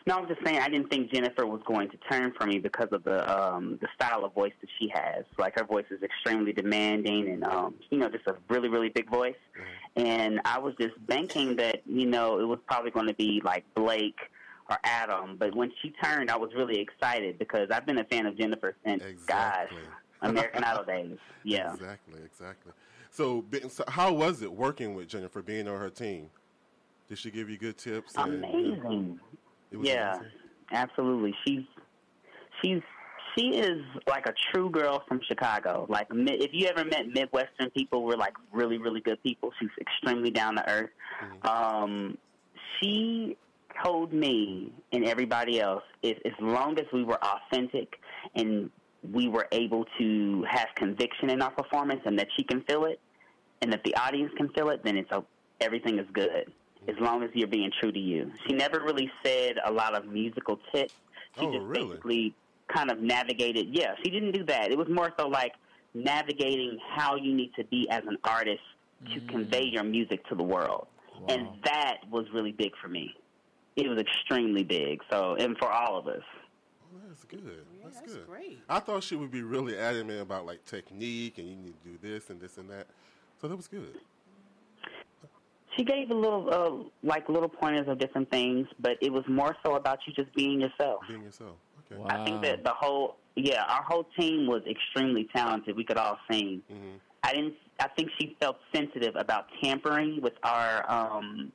No, 0.05 0.17
I 0.17 0.19
was 0.19 0.29
just 0.29 0.43
saying 0.45 0.59
I 0.59 0.67
didn't 0.67 0.89
think 0.89 1.11
Jennifer 1.11 1.45
was 1.45 1.61
going 1.65 1.89
to 1.89 1.97
turn 2.09 2.33
for 2.37 2.45
me 2.45 2.59
because 2.59 2.89
of 2.91 3.03
the 3.03 3.19
um 3.31 3.77
the 3.81 3.87
style 3.95 4.25
of 4.25 4.33
voice 4.33 4.53
that 4.61 4.69
she 4.79 4.89
has. 4.93 5.23
Like 5.37 5.57
her 5.57 5.63
voice 5.63 5.85
is 5.91 6.01
extremely 6.03 6.51
demanding 6.53 7.29
and 7.29 7.43
um 7.45 7.75
you 7.89 7.97
know 7.97 8.09
just 8.09 8.27
a 8.27 8.35
really 8.49 8.69
really 8.69 8.89
big 8.89 9.09
voice. 9.09 9.35
And 9.95 10.41
I 10.45 10.59
was 10.59 10.73
just 10.79 10.93
banking 11.07 11.55
that 11.57 11.81
you 11.85 12.05
know 12.05 12.39
it 12.39 12.45
was 12.45 12.59
probably 12.67 12.91
going 12.91 13.07
to 13.07 13.13
be 13.13 13.41
like 13.43 13.63
Blake 13.75 14.19
or 14.69 14.77
Adam, 14.83 15.35
but 15.37 15.53
when 15.55 15.71
she 15.81 15.93
turned, 16.01 16.31
I 16.31 16.37
was 16.37 16.49
really 16.55 16.79
excited 16.79 17.37
because 17.37 17.69
I've 17.69 17.85
been 17.85 17.97
a 17.97 18.05
fan 18.05 18.25
of 18.25 18.37
Jennifer 18.37 18.75
since 18.85 19.03
gosh 19.25 19.63
Exactly. 19.63 19.77
American 20.21 20.63
Idol 20.63 20.83
days. 20.87 21.17
Yeah. 21.43 21.73
Exactly, 21.73 22.21
exactly. 22.25 22.71
So, 23.11 23.45
so 23.69 23.83
how 23.87 24.13
was 24.13 24.41
it 24.41 24.51
working 24.51 24.95
with 24.95 25.07
Jennifer, 25.07 25.41
being 25.41 25.67
on 25.67 25.79
her 25.79 25.89
team? 25.89 26.29
Did 27.09 27.19
she 27.19 27.29
give 27.29 27.49
you 27.49 27.57
good 27.57 27.77
tips? 27.77 28.13
and, 28.15 28.33
you 28.33 28.39
know, 28.39 28.47
Amazing. 28.47 29.19
Yeah, 29.82 30.15
amazing? 30.15 30.32
absolutely. 30.71 31.36
She's 31.45 31.63
she's 32.61 32.82
she 33.36 33.57
is 33.57 33.82
like 34.07 34.28
a 34.28 34.34
true 34.51 34.69
girl 34.69 35.03
from 35.07 35.19
Chicago. 35.28 35.86
Like 35.89 36.07
if 36.11 36.51
you 36.53 36.67
ever 36.67 36.86
met 36.86 37.07
Midwestern 37.07 37.69
people, 37.71 38.03
we're 38.03 38.17
like 38.17 38.34
really 38.51 38.78
really 38.78 39.01
good 39.01 39.21
people. 39.24 39.51
She's 39.59 39.69
extremely 39.80 40.32
down 40.32 40.55
to 40.55 40.69
earth. 40.69 40.89
Um, 41.43 42.17
she 42.80 43.38
told 43.84 44.13
me 44.13 44.71
and 44.91 45.05
everybody 45.05 45.59
else 45.59 45.84
as 46.03 46.13
long 46.39 46.78
as 46.80 46.86
we 46.93 47.03
were 47.03 47.17
authentic 47.24 47.95
and 48.36 48.69
we 49.11 49.28
were 49.28 49.47
able 49.51 49.86
to 49.97 50.45
have 50.49 50.67
conviction 50.76 51.30
in 51.30 51.41
our 51.41 51.51
performance 51.51 52.01
and 52.05 52.17
that 52.17 52.28
she 52.38 52.43
can 52.43 52.61
feel 52.61 52.86
it 52.86 52.99
and 53.61 53.71
that 53.71 53.84
the 53.84 53.95
audience 53.95 54.32
can 54.38 54.49
feel 54.49 54.69
it, 54.69 54.82
then 54.84 54.97
it's 54.97 55.11
a, 55.11 55.24
everything 55.61 55.99
is 55.99 56.05
good. 56.13 56.51
As 56.88 56.95
long 56.99 57.23
as 57.23 57.29
you're 57.34 57.47
being 57.47 57.71
true 57.79 57.91
to 57.91 57.99
you. 57.99 58.31
She 58.45 58.53
never 58.53 58.79
really 58.79 59.09
said 59.25 59.55
a 59.63 59.71
lot 59.71 59.95
of 59.95 60.05
musical 60.07 60.59
tips. 60.73 60.93
She 61.39 61.45
Oh, 61.45 61.51
just 61.51 61.65
really? 61.65 61.88
basically 61.88 62.36
kind 62.67 62.91
of 62.91 62.99
navigated. 62.99 63.67
Yeah, 63.71 63.95
she 64.03 64.09
didn't 64.09 64.31
do 64.31 64.43
that. 64.45 64.71
It 64.71 64.77
was 64.77 64.89
more 64.89 65.13
so 65.17 65.27
like 65.27 65.53
navigating 65.93 66.77
how 66.95 67.15
you 67.15 67.34
need 67.34 67.53
to 67.55 67.63
be 67.65 67.88
as 67.89 68.03
an 68.05 68.17
artist 68.23 68.61
to 69.13 69.19
mm. 69.19 69.27
convey 69.29 69.63
your 69.63 69.84
music 69.84 70.25
to 70.27 70.36
the 70.36 70.43
world. 70.43 70.88
And 71.29 71.47
that 71.63 71.99
was 72.11 72.25
really 72.34 72.51
big 72.51 72.71
for 72.81 72.89
me. 72.89 73.13
It 73.75 73.88
was 73.88 73.97
extremely 73.97 74.63
big. 74.63 75.01
So, 75.09 75.36
and 75.36 75.57
for 75.57 75.71
all 75.71 75.97
of 75.97 76.07
us. 76.07 76.21
Oh, 76.93 76.99
that's 77.07 77.23
good. 77.23 77.41
Yeah, 77.45 77.84
that's, 77.84 78.01
that's 78.01 78.13
good. 78.13 78.27
great. 78.27 78.59
I 78.69 78.79
thought 78.79 79.03
she 79.03 79.15
would 79.15 79.31
be 79.31 79.41
really 79.41 79.77
adamant 79.77 80.21
about 80.21 80.45
like 80.45 80.65
technique 80.65 81.38
and 81.38 81.47
you 81.47 81.55
need 81.55 81.73
to 81.84 81.89
do 81.89 81.97
this 82.01 82.29
and 82.29 82.41
this 82.41 82.57
and 82.57 82.69
that. 82.69 82.88
So 83.41 83.47
that 83.47 83.55
was 83.55 83.67
good. 83.67 83.99
She 85.78 85.84
gave 85.84 86.11
a 86.11 86.13
little, 86.13 86.49
uh, 86.53 87.07
like 87.07 87.28
little 87.30 87.49
pointers 87.49 87.88
of 87.88 87.97
different 87.99 88.30
things, 88.30 88.67
but 88.80 88.97
it 89.01 89.11
was 89.11 89.24
more 89.28 89.55
so 89.65 89.76
about 89.76 89.99
you 90.05 90.13
just 90.13 90.34
being 90.36 90.61
yourself. 90.61 91.01
Being 91.07 91.24
yourself. 91.24 91.55
Okay. 91.91 91.99
Wow. 91.99 92.07
I 92.09 92.24
think 92.26 92.41
that 92.43 92.63
the 92.63 92.71
whole, 92.71 93.17
yeah, 93.36 93.63
our 93.63 93.84
whole 93.84 94.05
team 94.17 94.47
was 94.47 94.61
extremely 94.69 95.28
talented. 95.36 95.76
We 95.76 95.84
could 95.84 95.97
all 95.97 96.17
sing. 96.30 96.61
Mm-hmm. 96.71 96.97
I 97.24 97.34
didn't. 97.34 97.53
I 97.80 97.88
think 97.88 98.09
she 98.19 98.36
felt 98.39 98.57
sensitive 98.76 99.15
about 99.15 99.45
tampering 99.63 100.21
with 100.21 100.34
our 100.43 100.89
um, 100.91 101.51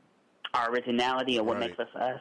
our 0.54 0.70
originality 0.72 1.36
and 1.36 1.46
what 1.46 1.58
Right. 1.58 1.68
makes 1.70 1.78
us 1.78 1.94
us. 1.94 2.20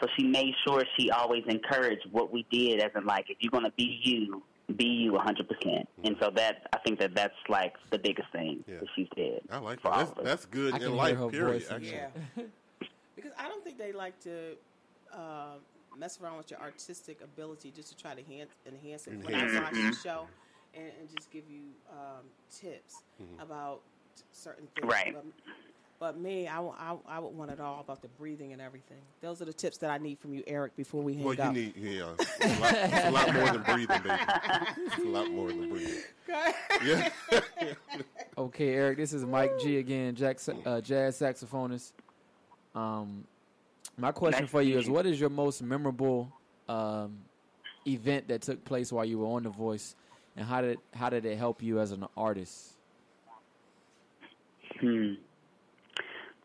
So 0.00 0.06
she 0.16 0.24
made 0.26 0.54
sure 0.66 0.82
she 0.98 1.10
always 1.10 1.42
encouraged 1.46 2.06
what 2.10 2.32
we 2.32 2.46
did, 2.50 2.80
as 2.80 2.90
in 2.96 3.04
like, 3.04 3.26
if 3.28 3.36
you're 3.40 3.50
going 3.50 3.64
to 3.64 3.72
be 3.76 4.00
you, 4.02 4.42
be 4.74 4.84
you 4.84 5.12
100. 5.12 5.48
percent 5.48 5.88
And 6.04 6.16
so 6.20 6.30
that 6.36 6.66
I 6.72 6.78
think 6.78 6.98
that 7.00 7.14
that's 7.14 7.34
like 7.48 7.74
the 7.90 7.98
biggest 7.98 8.30
thing 8.32 8.64
Yeah. 8.66 8.80
that 8.80 8.88
she 8.96 9.08
did. 9.14 9.40
I 9.50 9.58
like 9.58 9.80
for 9.80 9.90
that. 9.90 10.14
That's, 10.14 10.28
that's 10.28 10.46
good 10.46 10.74
I 10.74 10.78
can 10.78 10.86
in 10.86 10.92
hear 10.92 10.98
life, 10.98 11.16
her 11.18 11.28
period, 11.28 11.52
voice 11.62 11.70
actually. 11.70 11.92
Yeah. 11.92 12.08
because 13.16 13.32
I 13.38 13.48
don't 13.48 13.62
think 13.64 13.78
they 13.78 13.92
like 13.92 14.18
to 14.20 14.56
uh, 15.12 15.54
mess 15.98 16.18
around 16.22 16.38
with 16.38 16.50
your 16.50 16.60
artistic 16.60 17.20
ability 17.22 17.72
just 17.74 17.88
to 17.90 17.96
try 17.96 18.14
to 18.14 18.20
enhance, 18.20 18.50
enhance 18.66 19.06
it. 19.06 19.24
When 19.24 19.34
I 19.34 19.60
watch 19.60 19.72
the 19.72 19.96
show 20.02 20.26
and, 20.74 20.84
and 21.00 21.08
just 21.16 21.30
give 21.30 21.44
you 21.50 21.60
um, 21.90 22.24
tips 22.50 23.02
about 23.40 23.80
certain 24.32 24.66
things. 24.74 24.90
Right. 24.90 25.14
But, 25.14 25.24
but 26.00 26.18
me, 26.18 26.48
I 26.48 26.58
I 27.06 27.18
would 27.18 27.36
want 27.36 27.50
it 27.50 27.60
all 27.60 27.80
about 27.80 28.00
the 28.00 28.08
breathing 28.08 28.52
and 28.52 28.60
everything. 28.60 28.96
Those 29.20 29.42
are 29.42 29.44
the 29.44 29.52
tips 29.52 29.76
that 29.78 29.90
I 29.90 29.98
need 29.98 30.18
from 30.18 30.32
you, 30.32 30.42
Eric, 30.46 30.74
before 30.74 31.02
we 31.02 31.12
hang 31.12 31.24
Well, 31.24 31.34
you 31.34 31.52
need, 31.52 31.76
yeah. 31.76 32.12
It's 32.18 32.58
a, 32.58 32.60
lot, 32.60 32.74
it's 32.74 33.06
a 33.06 33.10
lot 33.10 33.34
more 33.34 33.46
than 33.52 33.62
breathing, 33.62 34.02
baby. 34.02 34.22
It's 34.86 34.98
a 34.98 35.08
lot 35.08 35.30
more 35.30 35.48
than 35.48 35.68
breathing. 35.68 36.02
Yeah. 36.84 37.08
Okay, 38.38 38.72
Eric, 38.72 38.96
this 38.96 39.12
is 39.12 39.26
Mike 39.26 39.58
G 39.60 39.78
again, 39.78 40.14
jack, 40.14 40.38
uh, 40.64 40.80
jazz 40.80 41.20
saxophonist. 41.20 41.92
Um, 42.74 43.24
my 43.98 44.12
question 44.12 44.44
Nice 44.44 44.50
for 44.50 44.62
you 44.62 44.78
is. 44.78 44.88
What 44.88 45.04
is 45.04 45.20
your 45.20 45.28
most 45.28 45.62
memorable 45.62 46.32
um, 46.66 47.18
event 47.86 48.28
that 48.28 48.40
took 48.40 48.64
place 48.64 48.90
while 48.90 49.04
you 49.04 49.18
were 49.18 49.26
on 49.26 49.42
The 49.42 49.50
Voice, 49.50 49.94
and 50.36 50.46
how 50.46 50.62
did 50.62 50.78
how 50.94 51.10
did 51.10 51.26
it 51.26 51.36
help 51.36 51.62
you 51.62 51.80
as 51.80 51.92
an 51.92 52.06
artist? 52.16 52.78
Hmm. 54.80 55.14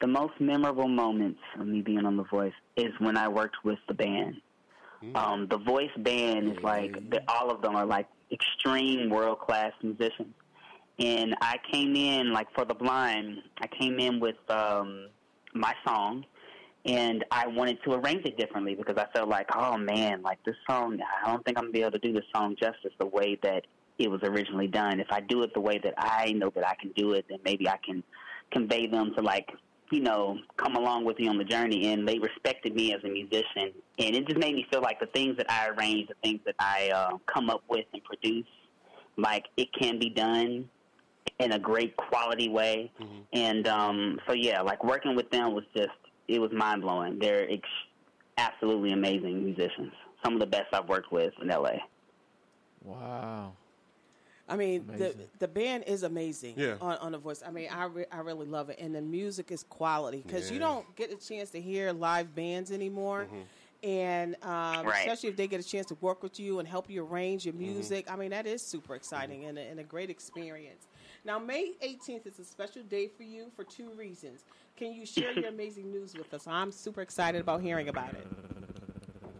The 0.06 0.12
most 0.12 0.40
memorable 0.40 0.88
moments 0.88 1.40
of 1.60 1.66
me 1.66 1.82
being 1.82 2.06
on 2.06 2.16
The 2.16 2.26
Voice 2.26 2.54
is 2.76 2.94
when 3.00 3.18
I 3.18 3.28
worked 3.28 3.56
with 3.64 3.80
the 3.88 3.96
band. 3.96 4.36
Um, 5.16 5.48
the 5.50 5.58
Voice 5.58 5.90
band 5.98 6.52
is 6.52 6.60
like 6.62 7.10
the, 7.10 7.24
all 7.28 7.50
of 7.50 7.64
them 7.64 7.76
are 7.76 7.88
like 7.88 8.06
extreme 8.32 9.10
world 9.10 9.40
class 9.40 9.72
musicians. 9.82 10.36
And 11.00 11.36
I 11.42 11.56
came 11.72 11.96
in 11.96 12.32
like 12.32 12.46
for 12.54 12.66
the 12.66 12.76
blind. 12.76 13.40
I 13.60 13.66
came 13.66 13.98
in 13.98 14.20
with 14.20 14.36
um, 14.48 15.08
my 15.56 15.74
song, 15.88 16.24
and 16.86 17.26
I 17.32 17.48
wanted 17.48 17.80
to 17.86 17.94
arrange 17.94 18.28
it 18.28 18.38
differently 18.38 18.76
because 18.76 18.98
I 19.00 19.08
felt 19.12 19.28
like, 19.28 19.48
oh 19.56 19.76
man, 19.76 20.22
like 20.22 20.38
this 20.46 20.56
song, 20.70 21.00
I 21.24 21.32
don't 21.32 21.44
think 21.46 21.58
I'm 21.58 21.64
gonna 21.64 21.74
be 21.74 21.82
able 21.82 21.94
to 21.94 21.98
do 21.98 22.14
this 22.14 22.26
song 22.36 22.56
justice 22.60 22.94
the 23.00 23.08
way 23.08 23.40
that 23.42 23.64
it 23.98 24.12
was 24.12 24.22
originally 24.22 24.68
done. 24.68 25.00
If 25.00 25.08
I 25.10 25.22
do 25.22 25.42
it 25.42 25.56
the 25.56 25.62
way 25.62 25.80
that 25.84 25.96
I 25.98 26.34
know 26.34 26.52
that 26.54 26.68
I 26.68 26.76
can 26.76 26.92
do 26.96 27.14
it, 27.14 27.26
then 27.28 27.40
maybe 27.44 27.68
I 27.68 27.78
can 27.84 28.04
convey 28.52 28.86
them 28.86 29.12
to 29.16 29.24
like 29.24 29.50
you 29.92 30.02
know, 30.02 30.38
come 30.58 30.76
along 30.76 31.06
with 31.06 31.20
me 31.20 31.28
on 31.28 31.38
the 31.38 31.44
journey, 31.44 31.92
and 31.92 32.08
they 32.08 32.20
respected 32.20 32.76
me 32.76 32.94
as 32.94 33.04
a 33.04 33.08
musician, 33.08 33.72
and 34.00 34.16
it 34.16 34.28
just 34.28 34.40
made 34.40 34.56
me 34.56 34.66
feel 34.72 34.82
like 34.82 35.00
the 35.00 35.08
things 35.08 35.38
that 35.38 35.50
I 35.50 35.70
arrange, 35.70 36.08
the 36.08 36.16
things 36.24 36.40
that 36.46 36.56
I 36.60 36.90
uh, 36.90 37.18
come 37.34 37.50
up 37.50 37.64
with 37.70 37.86
and 37.94 38.04
produce, 38.04 38.48
like 39.18 39.46
it 39.58 39.70
can 39.80 40.00
be 40.00 40.10
done 40.10 40.70
in 41.40 41.52
a 41.52 41.60
great 41.60 41.96
quality 41.98 42.50
way, 42.50 42.92
mm-hmm. 43.00 43.22
and 43.34 43.68
um, 43.68 44.20
so 44.28 44.34
yeah, 44.34 44.62
like 44.62 44.84
working 44.84 45.16
with 45.16 45.30
them 45.30 45.54
was 45.54 45.66
just 45.76 45.90
it 46.28 46.40
was 46.40 46.52
mind 46.52 46.82
blowing. 46.82 47.20
They're 47.20 47.50
ex- 47.50 47.70
absolutely 48.38 48.92
amazing 48.92 49.44
musicians, 49.44 49.94
some 50.24 50.34
of 50.34 50.40
the 50.40 50.48
best 50.48 50.68
I've 50.74 50.90
worked 50.90 51.12
with 51.12 51.34
in 51.42 51.50
LA. 51.50 51.74
Wow. 52.84 53.54
I 54.48 54.56
mean, 54.56 54.86
amazing. 54.88 55.18
the 55.18 55.28
the 55.40 55.48
band 55.48 55.86
is 55.88 56.04
amazing 56.04 56.54
yeah. 56.58 56.76
on, 56.80 56.98
on 56.98 57.12
the 57.14 57.18
voice. 57.18 57.42
I 57.46 57.50
mean, 57.50 57.70
I, 57.72 57.86
re- 57.86 58.06
I 58.12 58.20
really 58.20 58.46
love 58.46 58.70
it, 58.70 58.78
and 58.80 58.94
the 58.94 59.02
music 59.02 59.52
is 59.52 59.64
quality 59.64 60.24
because 60.26 60.48
yeah. 60.48 60.54
you 60.54 60.60
don't 60.60 60.96
get 60.96 61.12
a 61.12 61.16
chance 61.16 61.50
to 61.52 61.62
hear 61.62 61.92
live 61.92 62.36
bands 62.36 62.72
anymore. 62.72 63.26
Mm-hmm. 63.26 63.42
And 63.84 64.36
um, 64.42 64.88
right. 64.88 65.02
especially 65.02 65.30
if 65.30 65.36
they 65.36 65.48
get 65.48 65.60
a 65.60 65.64
chance 65.64 65.86
to 65.88 65.96
work 66.02 66.24
with 66.24 66.40
you 66.40 66.60
and 66.60 66.68
help 66.68 66.90
you 66.90 67.06
arrange 67.06 67.46
your 67.46 67.54
mm-hmm. 67.54 67.74
music, 67.74 68.06
mm-hmm. 68.06 68.16
I 68.16 68.18
mean 68.18 68.32
that 68.32 68.48
is 68.48 68.62
super 68.62 68.96
exciting 68.96 69.42
mm-hmm. 69.42 69.50
and, 69.50 69.58
a, 69.60 69.62
and 69.62 69.80
a 69.80 69.84
great 69.84 70.10
experience. 70.10 70.88
Now, 71.26 71.40
May 71.40 71.74
18th 71.84 72.28
is 72.28 72.38
a 72.38 72.46
special 72.46 72.84
day 72.84 73.08
for 73.08 73.24
you 73.24 73.52
for 73.56 73.64
two 73.64 73.90
reasons. 73.98 74.44
Can 74.78 74.94
you 74.94 75.08
share 75.08 75.32
your 75.34 75.48
amazing 75.50 75.92
news 75.92 76.14
with 76.16 76.32
us? 76.34 76.46
I'm 76.46 76.72
super 76.72 77.02
excited 77.02 77.42
about 77.42 77.62
hearing 77.62 77.90
about 77.90 78.14
it. 78.14 78.28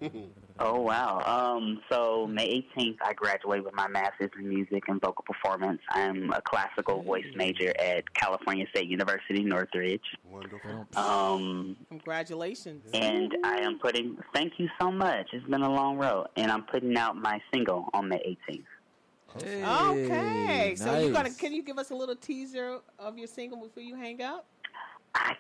oh 0.60 0.80
wow! 0.80 1.22
Um, 1.26 1.82
so 1.90 2.28
May 2.28 2.66
18th, 2.78 2.98
I 3.04 3.14
graduate 3.14 3.64
with 3.64 3.74
my 3.74 3.88
master's 3.88 4.32
in 4.38 4.48
music 4.48 4.84
and 4.88 5.02
vocal 5.02 5.24
performance. 5.26 5.82
I'm 5.90 6.32
a 6.32 6.42
classical 6.42 7.02
voice 7.04 7.26
major 7.36 7.74
at 7.80 8.14
California 8.14 8.66
State 8.70 8.88
University, 8.88 9.44
Northridge. 9.44 10.04
Wonderful. 10.30 10.88
Um, 10.96 11.76
Congratulations! 11.90 12.84
And 12.94 13.34
I 13.44 13.58
am 13.58 13.80
putting. 13.80 14.18
Thank 14.34 14.54
you 14.58 14.70
so 14.80 14.92
much. 14.92 15.28
It's 15.34 15.48
been 15.48 15.64
a 15.64 15.72
long 15.72 15.98
road, 15.98 16.28
and 16.36 16.52
I'm 16.52 16.64
putting 16.64 16.98
out 16.98 17.16
my 17.16 17.40
single 17.54 17.90
on 17.94 18.10
May 18.10 18.38
18th. 18.50 18.64
Hey, 19.44 19.66
okay, 19.66 20.76
so 20.78 20.86
nice. 20.86 21.06
you 21.06 21.12
gonna 21.12 21.30
can 21.32 21.54
you 21.54 21.62
give 21.62 21.78
us 21.78 21.92
a 21.92 21.96
little 21.96 22.16
teaser 22.16 22.80
of 22.98 23.18
your 23.18 23.28
single 23.28 23.60
before 23.60 23.84
you 23.84 23.96
hang 23.96 24.22
up? 24.22 24.46
I 25.14 25.36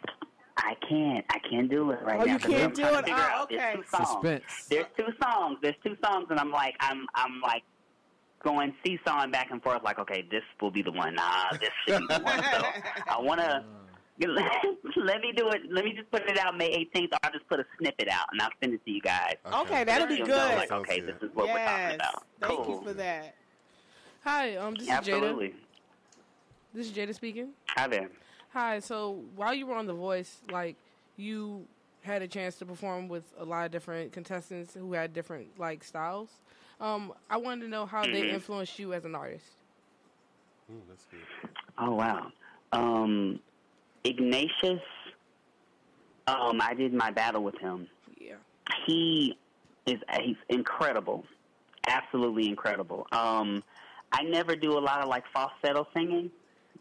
I 0.66 0.74
can't. 0.88 1.24
I 1.30 1.38
can't 1.48 1.70
do 1.70 1.92
it 1.92 2.00
right 2.02 2.20
oh, 2.20 2.24
now. 2.26 2.34
you 2.34 2.40
can't 2.40 2.74
do 2.74 2.84
it. 2.84 3.06
Oh, 3.08 3.44
okay. 3.44 3.56
There's 3.56 3.76
two 3.76 3.84
songs. 3.92 4.10
Suspense. 4.10 4.44
There's 4.68 4.86
two 4.98 5.14
songs. 5.24 5.58
There's 5.62 5.76
two 5.84 5.96
songs, 6.04 6.26
and 6.32 6.40
I'm 6.40 6.52
like, 6.52 6.76
I'm, 6.80 7.06
I'm 7.14 7.40
like 7.42 7.62
going 8.44 8.74
seesawing 8.84 9.30
back 9.30 9.52
and 9.52 9.62
forth. 9.62 9.84
Like, 9.84 10.00
okay, 10.00 10.26
this 10.32 10.42
will 10.60 10.72
be 10.72 10.82
the 10.82 10.92
one. 10.92 11.16
Nah, 11.16 11.52
this 11.52 11.70
should 11.88 12.00
be 12.00 12.16
the 12.16 12.22
one. 12.22 12.44
So 12.44 12.66
I 13.08 13.22
want 13.22 13.42
to. 13.42 13.64
let 14.96 15.20
me 15.20 15.34
do 15.36 15.50
it. 15.50 15.64
Let 15.70 15.84
me 15.84 15.94
just 15.94 16.10
put 16.10 16.22
it 16.28 16.38
out 16.38 16.58
May 16.58 16.88
18th, 16.96 17.12
or 17.12 17.18
I'll 17.24 17.34
just 17.34 17.48
put 17.50 17.60
a 17.60 17.66
snippet 17.78 18.08
out 18.08 18.26
and 18.32 18.42
I'll 18.42 18.50
send 18.62 18.74
it 18.74 18.84
to 18.86 18.92
you 18.92 19.02
guys. 19.02 19.36
Okay, 19.46 19.58
okay 19.58 19.84
that'll 19.84 20.08
be 20.08 20.20
good. 20.20 20.30
Know, 20.30 20.56
like, 20.56 20.72
okay, 20.72 21.02
this 21.02 21.16
is 21.22 21.30
what 21.34 21.48
yes. 21.48 21.56
we're 21.56 21.66
talking 21.66 21.96
about. 21.96 22.24
Thank 22.40 22.66
cool. 22.66 22.76
you 22.80 22.88
for 22.88 22.94
that. 22.94 23.36
Hi, 24.24 24.56
um, 24.56 24.74
this 24.76 24.90
Absolutely. 24.90 25.48
is 25.48 25.54
Jada. 25.54 25.58
This 26.74 26.88
is 26.88 26.94
Jada 26.94 27.14
speaking. 27.14 27.50
Hi 27.76 27.88
there. 27.88 28.10
Hi. 28.56 28.80
So 28.80 29.20
while 29.36 29.54
you 29.54 29.68
were 29.68 29.76
on 29.76 29.86
The 29.86 29.94
Voice, 29.94 30.38
like 30.50 30.78
you 31.18 31.66
had 32.04 32.22
a 32.22 32.28
chance 32.28 32.56
to 32.56 32.66
perform 32.66 33.10
with 33.10 33.26
a 33.38 33.44
lot 33.44 33.66
of 33.66 33.72
different 33.74 34.14
contestants 34.14 34.74
who 34.74 34.94
had 34.94 35.14
different 35.14 35.60
like 35.60 35.84
styles. 35.84 36.30
Um, 36.80 37.12
I 37.30 37.36
wanted 37.36 37.64
to 37.64 37.68
know 37.68 37.86
how 37.86 38.04
mm-hmm. 38.04 38.14
they 38.14 38.30
influenced 38.30 38.80
you 38.80 38.94
as 38.94 39.04
an 39.04 39.14
artist. 39.14 39.46
Ooh, 40.72 40.82
that's 40.88 41.06
good. 41.12 41.50
Oh 41.78 41.96
wow, 41.96 42.32
um, 42.72 43.42
Ignatius. 44.06 44.80
Um, 46.28 46.62
I 46.62 46.74
did 46.76 46.94
my 46.94 47.12
battle 47.12 47.44
with 47.44 47.58
him. 47.60 47.88
Yeah, 48.18 48.36
he 48.86 49.38
is 49.86 50.00
he's 50.22 50.38
incredible, 50.48 51.26
absolutely 51.88 52.48
incredible. 52.48 53.06
Um, 53.12 53.66
I 54.14 54.24
never 54.24 54.56
do 54.56 54.78
a 54.78 54.80
lot 54.80 55.02
of 55.02 55.10
like 55.10 55.26
falsetto 55.34 55.90
singing 55.94 56.32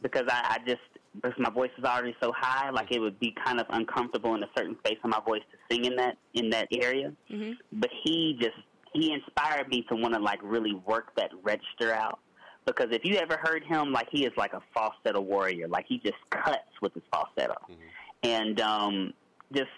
because 0.03 0.29
I, 0.29 0.59
I 0.61 0.69
just 0.69 0.81
because 1.15 1.33
my 1.39 1.51
voice 1.51 1.71
is 1.79 1.85
already 1.85 2.15
so 2.23 2.33
high, 2.37 2.71
like 2.71 2.91
it 2.91 3.01
would 3.01 3.19
be 3.21 3.35
kind 3.45 3.61
of 3.61 3.67
uncomfortable 3.71 4.35
in 4.35 4.43
a 4.43 4.49
certain 4.57 4.77
space 4.85 4.99
of 5.05 5.11
my 5.11 5.21
voice 5.27 5.43
to 5.53 5.59
sing 5.71 5.85
in 5.85 5.97
that 5.97 6.17
in 6.35 6.51
that 6.51 6.69
area. 6.73 7.13
Mm-hmm. 7.31 7.53
But 7.73 7.91
he 8.03 8.37
just 8.41 8.57
he 8.93 9.13
inspired 9.13 9.69
me 9.69 9.85
to 9.89 9.97
want 9.97 10.15
to 10.15 10.21
like 10.21 10.41
really 10.43 10.75
work 10.87 11.15
that 11.17 11.31
register 11.43 11.93
out. 11.93 12.19
Because 12.67 12.89
if 12.91 13.05
you 13.05 13.17
ever 13.17 13.39
heard 13.43 13.63
him, 13.65 13.93
like 13.93 14.09
he 14.11 14.25
is 14.25 14.33
like 14.37 14.55
a 14.55 14.63
falsetto 14.73 15.21
warrior. 15.21 15.69
Like 15.69 15.85
he 15.89 15.99
just 15.99 16.17
cuts 16.31 16.59
with 16.81 16.95
his 16.95 17.03
falsetto, 17.13 17.55
mm-hmm. 17.71 17.83
and 18.23 18.61
um, 18.61 19.13
just 19.53 19.69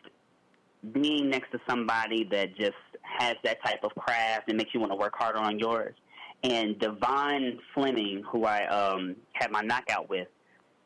being 0.92 1.28
next 1.30 1.50
to 1.50 1.60
somebody 1.68 2.24
that 2.30 2.56
just 2.56 2.74
has 3.02 3.34
that 3.44 3.62
type 3.64 3.82
of 3.82 3.90
craft 3.94 4.48
and 4.48 4.56
makes 4.56 4.72
you 4.72 4.80
want 4.80 4.92
to 4.92 4.96
work 4.96 5.14
harder 5.16 5.38
on 5.38 5.58
yours. 5.58 5.94
And 6.42 6.78
Davon 6.78 7.58
Fleming, 7.74 8.22
who 8.30 8.44
I 8.44 8.66
um, 8.66 9.16
had 9.32 9.50
my 9.50 9.62
knockout 9.62 10.08
with, 10.08 10.28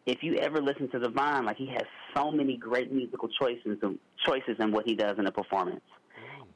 if 0.07 0.23
you 0.23 0.37
ever 0.37 0.61
listen 0.61 0.89
to 0.91 0.99
Davon, 0.99 1.45
like 1.45 1.57
he 1.57 1.67
has 1.67 1.83
so 2.15 2.31
many 2.31 2.57
great 2.57 2.93
musical 2.93 3.29
choices 3.29 3.79
and 3.83 3.99
choices 4.27 4.57
in 4.59 4.73
what 4.73 4.87
he 4.87 4.95
does 4.95 5.19
in 5.19 5.27
a 5.27 5.33
performance, 5.33 5.85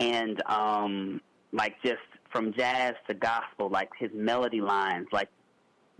and 0.00 0.42
um, 0.46 1.20
like 1.52 1.76
just 1.84 1.98
from 2.32 2.52
jazz 2.52 2.94
to 3.08 3.14
gospel, 3.14 3.68
like 3.68 3.90
his 3.98 4.10
melody 4.14 4.60
lines, 4.60 5.06
like 5.12 5.28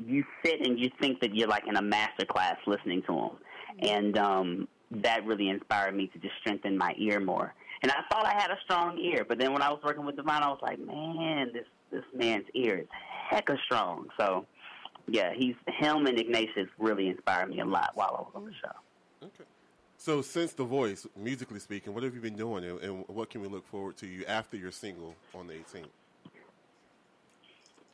you 0.05 0.25
sit 0.45 0.67
and 0.67 0.79
you 0.79 0.91
think 1.01 1.21
that 1.21 1.35
you're 1.35 1.49
like 1.49 1.67
in 1.69 1.77
a 1.77 1.83
master 1.83 2.27
class 2.27 2.57
listening 2.67 3.03
to 3.07 3.13
him, 3.13 3.31
and 3.81 4.19
um, 4.19 4.69
that 4.91 5.25
really 5.25 5.49
inspired 5.49 5.95
me 5.95 6.09
to 6.09 6.19
just 6.19 6.35
strengthen 6.41 6.77
my 6.77 6.95
ear 6.99 7.21
more. 7.21 7.55
And 7.83 7.93
I 7.93 8.01
thought 8.11 8.25
I 8.25 8.33
had 8.41 8.51
a 8.51 8.59
strong 8.65 8.99
ear, 8.99 9.27
but 9.29 9.39
then 9.39 9.53
when 9.53 9.61
I 9.61 9.71
was 9.71 9.81
working 9.85 10.07
with 10.07 10.17
Divine, 10.17 10.43
I 10.43 10.49
was 10.49 10.61
like, 10.63 10.79
man, 10.79 11.51
this 11.53 11.67
this 11.91 12.05
man's 12.15 12.47
ear 12.55 12.79
is 12.79 12.89
hecka 13.31 13.57
strong. 13.65 14.07
So 14.19 14.47
yeah, 15.07 15.33
he's 15.35 15.55
him 15.67 16.07
and 16.07 16.19
Ignatius 16.19 16.69
really 16.79 17.09
inspired 17.09 17.51
me 17.51 17.61
a 17.61 17.65
lot 17.65 17.91
while 17.95 18.15
I 18.17 18.21
was 18.23 18.33
on 18.35 18.45
the 18.47 18.53
show. 18.53 19.27
Okay. 19.27 19.45
So 19.97 20.23
since 20.23 20.53
The 20.53 20.65
Voice, 20.65 21.07
musically 21.17 21.61
speaking, 21.61 21.95
what 21.95 22.03
have 22.03 22.15
you 22.15 22.21
been 22.21 22.37
doing, 22.37 22.65
and, 22.65 22.81
and 22.81 23.05
what 23.09 23.31
can 23.31 23.41
we 23.41 23.49
look 23.49 23.67
forward 23.67 23.97
to 23.99 24.07
you 24.07 24.25
after 24.27 24.57
your 24.57 24.71
single 24.71 25.15
on 25.35 25.47
the 25.47 25.55
18th? 25.55 25.87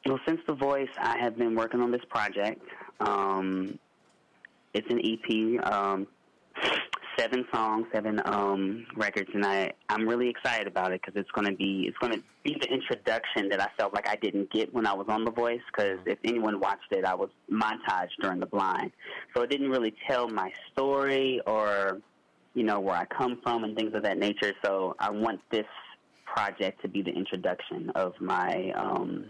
Well, 0.07 0.19
since 0.27 0.41
The 0.47 0.55
Voice, 0.55 0.89
I 0.99 1.19
have 1.19 1.37
been 1.37 1.55
working 1.55 1.81
on 1.81 1.93
this 1.93 2.05
project. 2.09 2.67
Um, 3.01 3.79
it's 4.75 4.89
an 4.91 5.01
EP. 5.05 5.73
Um, 5.73 6.07
seven 7.21 7.45
songs, 7.53 7.87
seven 7.93 8.21
um, 8.25 8.87
records, 8.97 9.29
and 9.35 9.45
I 9.45 9.73
I'm 9.91 10.09
really 10.09 10.29
excited 10.29 10.67
about 10.67 10.93
it 10.93 11.03
because 11.03 11.21
it's 11.21 11.31
going 11.33 11.47
to 11.47 11.55
be 11.55 11.85
it's 11.87 11.99
going 11.99 12.15
to 12.15 12.23
be 12.45 12.57
the 12.59 12.73
introduction 12.73 13.49
that 13.51 13.61
I 13.61 13.69
felt 13.79 13.93
like 13.93 14.09
I 14.09 14.17
didn't 14.17 14.51
get 14.51 14.73
when 14.73 14.87
I 14.87 14.95
was 14.95 15.07
on 15.09 15.25
The 15.25 15.31
Voice. 15.31 15.61
Because 15.71 15.99
if 16.07 16.19
anyone 16.25 16.61
watched 16.61 16.91
it, 16.91 17.05
I 17.05 17.15
was 17.15 17.29
montaged 17.53 18.17
during 18.21 18.41
the 18.41 18.47
blind, 18.47 18.93
so 19.35 19.43
it 19.43 19.51
didn't 19.51 19.69
really 19.69 19.95
tell 20.09 20.29
my 20.29 20.51
story 20.73 21.41
or 21.47 22.01
you 22.55 22.65
know 22.65 22.81
where 22.81 22.97
I 22.97 23.05
come 23.05 23.41
from 23.43 23.65
and 23.65 23.77
things 23.77 23.95
of 23.95 24.03
that 24.05 24.19
nature. 24.19 24.53
So 24.65 24.97
I 24.99 25.11
want 25.11 25.41
this 25.51 25.67
project 26.25 26.81
to 26.83 26.89
be 26.89 27.03
the 27.03 27.13
introduction 27.13 27.91
of 27.97 28.15
my 28.21 28.73
um, 28.77 29.27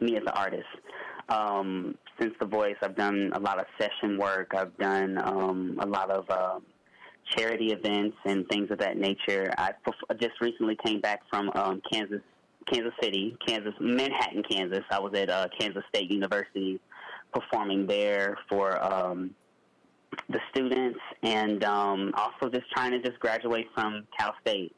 me 0.00 0.16
as 0.16 0.22
an 0.22 0.28
artist. 0.28 0.64
Um, 1.28 1.96
since 2.18 2.34
The 2.40 2.46
Voice, 2.46 2.76
I've 2.82 2.96
done 2.96 3.30
a 3.34 3.38
lot 3.38 3.60
of 3.60 3.66
session 3.78 4.18
work. 4.18 4.52
I've 4.54 4.76
done 4.78 5.16
um, 5.22 5.78
a 5.80 5.86
lot 5.86 6.10
of 6.10 6.28
uh, 6.28 6.58
charity 7.36 7.72
events 7.72 8.16
and 8.24 8.46
things 8.48 8.70
of 8.70 8.78
that 8.78 8.96
nature. 8.96 9.52
I 9.58 9.72
just 10.20 10.40
recently 10.40 10.76
came 10.84 11.00
back 11.00 11.22
from 11.30 11.50
um, 11.54 11.82
Kansas, 11.92 12.20
Kansas 12.70 12.92
City, 13.02 13.36
Kansas, 13.46 13.74
Manhattan, 13.80 14.42
Kansas. 14.48 14.84
I 14.90 14.98
was 14.98 15.12
at 15.14 15.30
uh, 15.30 15.48
Kansas 15.58 15.82
State 15.88 16.10
University 16.10 16.80
performing 17.32 17.86
there 17.86 18.36
for 18.48 18.82
um, 18.82 19.30
the 20.28 20.40
students, 20.50 20.98
and 21.22 21.64
um, 21.64 22.12
also 22.16 22.50
just 22.52 22.70
trying 22.72 22.90
to 22.92 23.00
just 23.00 23.20
graduate 23.20 23.66
from 23.74 24.06
Cal 24.18 24.34
State. 24.40 24.74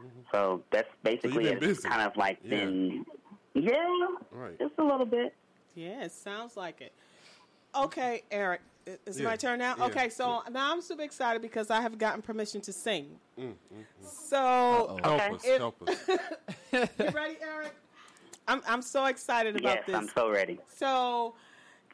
Mm-hmm. 0.00 0.20
So 0.32 0.62
that's 0.70 0.88
basically 1.02 1.46
so 1.46 1.58
it's 1.60 1.80
kind 1.80 2.02
of 2.02 2.16
like 2.16 2.38
yeah. 2.44 2.50
been, 2.50 3.06
yeah, 3.54 3.88
right. 4.32 4.58
just 4.58 4.74
a 4.78 4.84
little 4.84 5.06
bit. 5.06 5.34
Yeah, 5.74 6.04
it 6.04 6.12
sounds 6.12 6.56
like 6.56 6.80
it. 6.80 6.92
Okay, 7.76 8.22
Eric, 8.30 8.60
it's 8.86 9.18
yeah. 9.18 9.24
my 9.24 9.36
turn 9.36 9.58
now. 9.58 9.74
Yeah. 9.78 9.86
Okay, 9.86 10.08
so 10.08 10.42
yeah. 10.44 10.52
now 10.52 10.72
I'm 10.72 10.80
super 10.80 11.02
excited 11.02 11.42
because 11.42 11.70
I 11.70 11.80
have 11.80 11.98
gotten 11.98 12.22
permission 12.22 12.60
to 12.62 12.72
sing. 12.72 13.06
Mm, 13.38 13.44
mm, 13.44 13.52
mm. 13.52 13.84
So 14.02 14.98
help 15.02 15.20
us, 15.32 15.44
if, 15.44 15.58
help 15.58 15.88
us. 15.88 15.98
you 16.98 17.10
ready, 17.10 17.36
Eric? 17.42 17.74
I'm 18.46 18.62
I'm 18.66 18.82
so 18.82 19.06
excited 19.06 19.56
about 19.56 19.76
yes, 19.76 19.86
this. 19.86 19.94
I'm 19.94 20.08
so 20.08 20.30
ready. 20.30 20.58
So, 20.68 21.34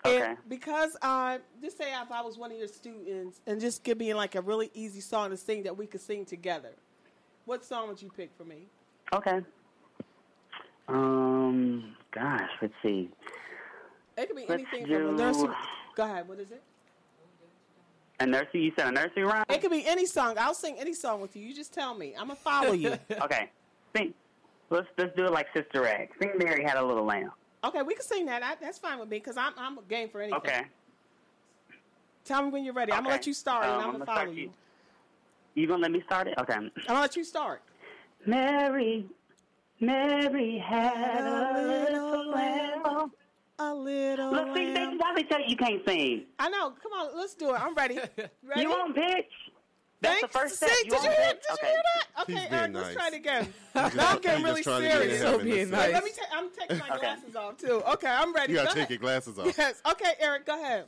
Okay. 0.05 0.33
if, 0.33 0.39
because 0.49 0.97
uh, 1.03 1.39
just 1.61 1.77
say 1.77 1.93
if 1.93 2.11
I 2.11 2.23
was 2.23 2.39
one 2.39 2.51
of 2.51 2.59
your 2.59 2.69
students 2.69 3.41
and 3.47 3.61
just 3.61 3.85
give 3.85 3.99
me 3.99 4.15
like 4.15 4.35
a 4.35 4.41
really 4.41 4.71
easy 4.73 5.01
song 5.01 5.31
to 5.31 5.37
sing 5.37 5.63
that 5.65 5.77
we 5.77 5.87
could 5.87 6.01
sing 6.01 6.25
together, 6.25 6.73
what 7.45 7.65
song 7.65 7.89
would 7.89 8.01
you 8.01 8.11
pick 8.17 8.31
for 8.37 8.45
me? 8.45 8.67
Okay. 9.13 9.41
Um, 10.89 11.95
gosh, 12.13 12.51
let's 12.63 12.75
see. 12.83 13.11
It 14.21 14.27
could 14.27 14.37
be 14.37 14.45
Let's 14.49 14.63
anything 14.73 14.87
from 14.87 15.09
a 15.09 15.13
nursery. 15.13 15.55
Go 15.95 16.05
ahead. 16.05 16.29
What 16.29 16.39
is 16.41 16.51
it? 16.51 16.63
A 18.21 18.27
nursery? 18.27 18.65
You 18.65 18.73
said 18.77 18.89
a 18.89 18.93
nursery 18.93 19.25
rhyme? 19.25 19.45
It 19.49 19.63
could 19.63 19.71
be 19.71 19.87
any 19.87 20.05
song. 20.05 20.35
I'll 20.39 20.53
sing 20.53 20.77
any 20.79 20.93
song 20.93 21.23
with 21.23 21.35
you. 21.35 21.43
You 21.43 21.55
just 21.55 21.73
tell 21.73 21.95
me. 21.95 22.13
I'm 22.19 22.27
gonna 22.27 22.37
follow 22.37 22.73
you. 22.73 22.99
okay. 23.23 23.51
Sing. 23.97 24.13
Let's 24.69 24.87
let's 24.99 25.17
do 25.17 25.25
it 25.25 25.33
like 25.33 25.47
Sister 25.57 25.81
Rag. 25.83 26.11
Sing 26.21 26.33
Mary 26.37 26.63
had 26.63 26.77
a 26.77 26.85
little 26.85 27.05
lamb. 27.05 27.31
okay, 27.65 27.81
we 27.83 27.95
can 27.95 28.03
sing 28.03 28.27
that. 28.27 28.43
I, 28.43 28.57
that's 28.61 28.79
fine 28.79 28.99
with 28.99 29.09
me 29.09 29.17
because 29.19 29.39
I'm 29.39 29.55
I'm 29.57 29.79
game 29.89 30.11
for 30.11 30.21
anything. 30.21 30.37
Okay. 30.39 30.63
Tell 32.27 32.43
me 32.43 32.51
when 32.51 32.63
you're 32.63 32.75
ready. 32.75 32.93
I'm 32.93 32.99
gonna 33.05 33.15
let 33.15 33.27
you 33.27 33.33
start 33.33 33.65
and 33.65 33.73
Um, 33.73 33.79
I'm 33.81 33.87
I'm 33.87 33.93
gonna 33.93 34.05
gonna 34.05 34.21
follow 34.21 34.33
you. 34.33 34.43
you. 34.43 34.51
You 35.63 35.67
gonna 35.67 35.83
let 35.83 35.91
me 35.91 36.03
start 36.05 36.29
it? 36.29 36.35
Okay. 36.39 36.53
I'm 36.53 36.71
gonna 36.87 37.01
let 37.01 37.17
you 37.17 37.25
start. 37.25 37.63
Mary, 38.27 39.07
Mary 39.81 40.59
had 40.59 41.25
a 41.27 41.91
little 41.91 42.31
lamb. 42.31 43.11
A 43.63 43.75
little. 43.75 44.31
Look, 44.33 44.57
see, 44.57 44.73
they, 44.73 44.87
why 44.97 45.13
they 45.15 45.23
tell 45.25 45.39
you 45.39 45.47
you 45.49 45.57
can't 45.57 45.83
sing? 45.87 46.25
I 46.39 46.49
know. 46.49 46.73
Come 46.83 46.93
on, 46.99 47.15
let's 47.17 47.35
do 47.35 47.55
it. 47.55 47.61
I'm 47.61 47.75
ready. 47.75 47.97
Ready? 48.43 48.63
You 48.63 48.73
on 48.73 48.95
pitch? 48.95 49.27
That's 50.01 50.19
the 50.23 50.29
Thanks. 50.29 50.37
first 50.39 50.57
step. 50.57 50.71
See, 50.71 50.85
you 50.87 50.91
did 50.93 51.03
you 51.03 51.11
hear? 51.11 51.19
Did 51.19 51.37
okay. 51.53 51.57
you 51.61 51.69
hear 51.69 51.83
that? 51.95 52.23
Okay, 52.23 52.33
He's 52.33 52.41
being 52.49 52.53
Eric, 52.55 52.75
let's 52.75 52.95
try 52.95 53.09
it 53.09 53.15
again. 53.15 53.45
He's 53.45 53.75
now 53.75 53.83
I'm 53.85 53.91
just- 53.93 54.23
getting 54.23 54.45
really 54.45 54.63
just 54.63 54.65
trying 54.65 54.81
to 54.83 54.89
get 54.89 54.97
serious. 55.03 55.23
ahead 55.23 55.43
being 55.45 55.57
himself. 55.59 55.83
nice. 55.83 55.93
Let 55.93 56.05
me. 56.05 56.11
Ta- 56.11 56.27
I'm 56.39 56.51
taking 56.59 56.79
my 56.79 56.89
Okay. 56.89 57.01
glasses 57.01 57.37
off 57.37 57.57
too. 57.59 57.83
Okay, 57.93 58.07
I'm 58.09 58.33
ready. 58.33 58.53
You 58.55 58.59
gotta 58.61 58.69
Go 58.69 58.73
take 58.73 58.79
ahead. 58.79 58.91
your 58.91 58.99
glasses 58.99 59.39
off 59.39 59.55
Yes. 59.59 59.83
Okay, 59.91 60.13
Eric, 60.21 60.47
go 60.47 60.59
ahead. 60.59 60.87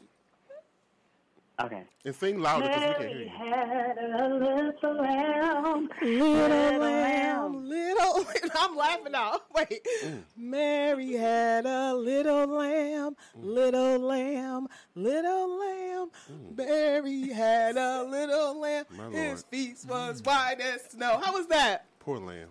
Okay. 1.61 1.83
and 2.05 2.15
sing 2.15 2.41
louder 2.41 2.67
because 2.67 2.81
we 2.81 2.87
can't 2.87 2.99
hear 2.99 3.09
Mary 3.09 3.23
you. 3.25 3.29
had 3.29 3.99
a 3.99 4.29
little 4.35 4.95
lamb. 4.95 5.89
Little 6.03 6.81
lamb, 6.81 7.69
little. 7.69 8.27
I'm 8.59 8.77
laughing 8.77 9.13
now. 9.13 9.41
Wait. 9.55 9.87
Mm. 10.05 10.23
Mary 10.37 11.13
had 11.13 11.67
a 11.67 11.95
little 11.95 12.47
lamb, 12.47 13.17
mm. 13.39 13.45
little 13.45 13.99
lamb, 13.99 14.67
little 14.95 15.59
lamb. 15.59 16.11
Mm. 16.33 16.57
Mary 16.57 17.29
had 17.29 17.77
a 17.77 18.03
little 18.05 18.59
lamb. 18.61 18.87
My 18.91 19.05
His 19.11 19.15
Lord. 19.15 19.45
feet 19.51 19.77
was 19.89 20.23
white 20.23 20.57
as 20.61 20.83
snow. 20.91 21.21
How 21.23 21.33
was 21.33 21.47
that? 21.49 21.85
Poor 22.01 22.19
lamb. 22.19 22.49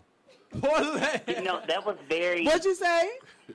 Poor 0.62 0.80
lamb. 0.80 1.20
You 1.28 1.42
know 1.42 1.62
that 1.68 1.86
was 1.86 1.98
very 2.08 2.46
What'd 2.46 2.66
you 2.66 2.76
say? 2.76 3.10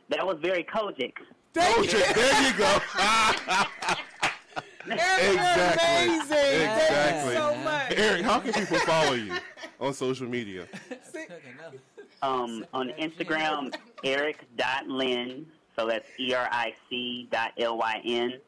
that 0.08 0.26
was 0.26 0.38
very 0.40 0.64
Kojic. 0.64 1.12
Thank 1.54 1.92
you. 1.92 1.98
there 2.14 2.42
you 2.52 2.58
go. 2.58 2.78
Eric, 4.88 5.00
Exactly. 5.00 5.34
you're 5.34 5.42
amazing. 6.14 6.26
Thank 6.28 6.82
Exactly. 6.82 7.32
you 7.32 7.38
so 7.38 7.54
much. 7.56 7.92
Eric, 7.96 8.22
how 8.22 8.38
can 8.40 8.52
people 8.52 8.78
follow 8.80 9.12
you 9.14 9.32
on 9.80 9.94
social 9.94 10.28
media? 10.28 10.66
Um, 12.22 12.64
on 12.72 12.88
Instagram, 12.98 13.74
Eric.Lynn. 14.02 15.46
So 15.78 15.86
that's 15.86 16.06
E 16.18 16.32
R 16.32 16.48
I 16.50 16.74
C 16.88 17.28
dot 17.30 17.52
L 17.58 17.76
Y 17.76 18.00
N. 18.04 18.40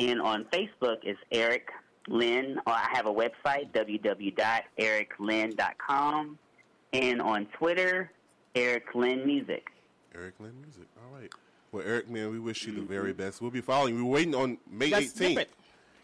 And 0.00 0.20
on 0.22 0.44
Facebook, 0.46 0.96
it's 1.02 1.20
Eric 1.30 1.68
Lynn. 2.08 2.58
Or 2.66 2.72
I 2.72 2.88
have 2.92 3.04
a 3.06 3.12
website, 3.12 3.70
www.ericlynn.com. 3.72 6.38
And 6.92 7.22
on 7.22 7.46
Twitter, 7.46 8.10
Eric 8.54 8.94
Lynn 8.94 9.26
Music. 9.26 9.70
Eric 10.14 10.34
Lynn 10.40 10.54
Music. 10.62 10.84
All 11.04 11.10
right. 11.20 11.30
Well, 11.72 11.84
Eric, 11.86 12.08
man, 12.10 12.30
we 12.30 12.40
wish 12.40 12.66
you 12.66 12.72
the 12.72 12.80
very 12.80 13.12
best. 13.12 13.40
We'll 13.40 13.52
be 13.52 13.60
following. 13.60 13.96
We're 14.02 14.10
waiting 14.10 14.34
on 14.34 14.58
May 14.68 14.90
That 14.90 15.02
18th. 15.02 15.16
snippet. 15.16 15.50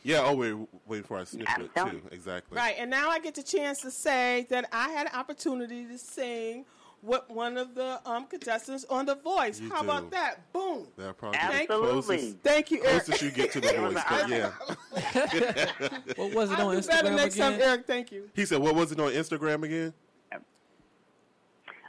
Yeah, 0.06 0.22
oh, 0.24 0.34
we're 0.36 0.56
waiting 0.86 1.04
for 1.04 1.18
our 1.18 1.26
snippet, 1.26 1.48
I'm 1.52 1.68
telling 1.70 2.00
too. 2.00 2.08
Exactly. 2.12 2.56
Right, 2.56 2.76
and 2.78 2.88
now 2.88 3.10
I 3.10 3.18
get 3.18 3.34
the 3.34 3.42
chance 3.42 3.80
to 3.80 3.90
say 3.90 4.46
that 4.50 4.68
I 4.72 4.90
had 4.90 5.08
an 5.08 5.14
opportunity 5.14 5.84
to 5.84 5.98
sing 5.98 6.64
with 7.02 7.22
one 7.26 7.56
of 7.58 7.74
the 7.74 8.00
um, 8.08 8.26
contestants 8.26 8.84
on 8.88 9.06
The 9.06 9.16
Voice. 9.16 9.58
You 9.60 9.68
How 9.68 9.82
do. 9.82 9.88
about 9.90 10.12
that? 10.12 10.52
Boom. 10.52 10.86
That'll 10.96 11.12
probably 11.12 11.38
Thank 11.40 11.68
you. 11.68 11.74
Absolutely. 11.74 12.16
closest, 12.16 12.38
Thank 12.44 12.70
you, 12.70 12.84
Eric. 12.84 13.04
closest 13.04 13.22
you 13.22 13.30
get 13.32 13.50
to 13.52 13.60
the 13.60 13.72
voice. 13.74 14.04
But 14.08 14.28
yeah. 14.28 16.12
What 16.16 16.34
was 16.34 16.52
it 16.52 16.58
I'll 16.60 16.68
on 16.68 16.80
do 16.80 16.86
better 16.86 17.08
Instagram 17.08 17.16
next 17.16 17.34
again? 17.34 17.52
time, 17.52 17.60
Eric. 17.60 17.86
Thank 17.88 18.12
you. 18.12 18.30
He 18.34 18.44
said, 18.46 18.60
what 18.60 18.76
was 18.76 18.92
it 18.92 19.00
on 19.00 19.10
Instagram 19.10 19.64
again? 19.64 19.92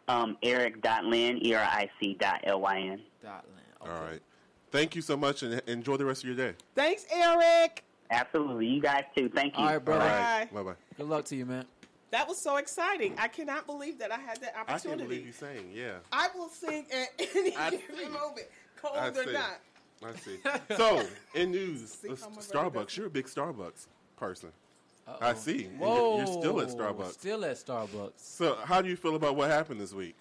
Um, 0.07 0.37
Eric.Lynn, 0.41 1.45
E 1.45 1.53
R 1.53 1.61
I 1.61 1.89
C 1.99 2.15
dot 2.19 2.39
L 2.45 2.61
Y 2.61 2.79
N. 2.79 3.01
Dot 3.21 3.45
land. 3.53 3.67
All 3.95 4.01
right. 4.09 4.21
Thank 4.71 4.95
you 4.95 5.01
so 5.01 5.15
much 5.17 5.43
and 5.43 5.61
enjoy 5.67 5.97
the 5.97 6.05
rest 6.05 6.23
of 6.23 6.27
your 6.29 6.35
day. 6.37 6.55
Thanks, 6.75 7.05
Eric. 7.13 7.83
Absolutely. 8.09 8.67
You 8.67 8.81
guys 8.81 9.03
too. 9.15 9.29
Thank 9.29 9.57
you. 9.57 9.63
All 9.63 9.69
right, 9.71 9.83
brother. 9.83 10.05
Bye. 10.05 10.47
Bye 10.53 10.63
bye. 10.63 10.73
Good 10.97 11.07
luck 11.07 11.25
to 11.25 11.35
you, 11.35 11.45
man. 11.45 11.65
That 12.11 12.27
was 12.27 12.41
so 12.41 12.55
exciting. 12.55 13.15
I 13.17 13.27
cannot 13.27 13.65
believe 13.65 13.99
that 13.99 14.11
I 14.11 14.17
had 14.17 14.39
that 14.41 14.55
opportunity. 14.57 14.87
I 14.87 14.97
can't 14.97 15.09
believe 15.09 15.25
you 15.25 15.31
sang. 15.33 15.69
Yeah. 15.73 15.95
I 16.11 16.29
will 16.35 16.47
sing 16.47 16.85
at 16.91 17.09
any 17.35 17.51
given 17.51 18.13
moment, 18.13 18.47
cold 18.81 18.95
I 18.97 19.09
or 19.09 19.13
see. 19.25 19.33
not. 19.33 19.59
I 20.05 20.15
see. 20.15 20.37
So, 20.77 21.05
in 21.33 21.51
news, 21.51 21.91
See 21.91 22.09
uh, 22.09 22.15
how 22.21 22.29
much 22.29 22.45
Starbucks. 22.45 22.95
You're 22.95 23.07
a 23.07 23.09
big 23.09 23.25
Starbucks 23.25 23.87
person. 24.15 24.49
Uh-oh. 25.07 25.17
I 25.25 25.33
see. 25.33 25.65
And 25.65 25.79
Whoa. 25.79 26.17
You're, 26.17 26.25
you're 26.27 26.41
still 26.41 26.61
at 26.61 26.67
Starbucks. 26.69 27.11
Still 27.13 27.43
at 27.45 27.55
Starbucks. 27.57 28.11
So, 28.17 28.57
how 28.63 28.81
do 28.81 28.89
you 28.89 28.95
feel 28.95 29.15
about 29.15 29.35
what 29.35 29.49
happened 29.49 29.81
this 29.81 29.93
week? 29.93 30.15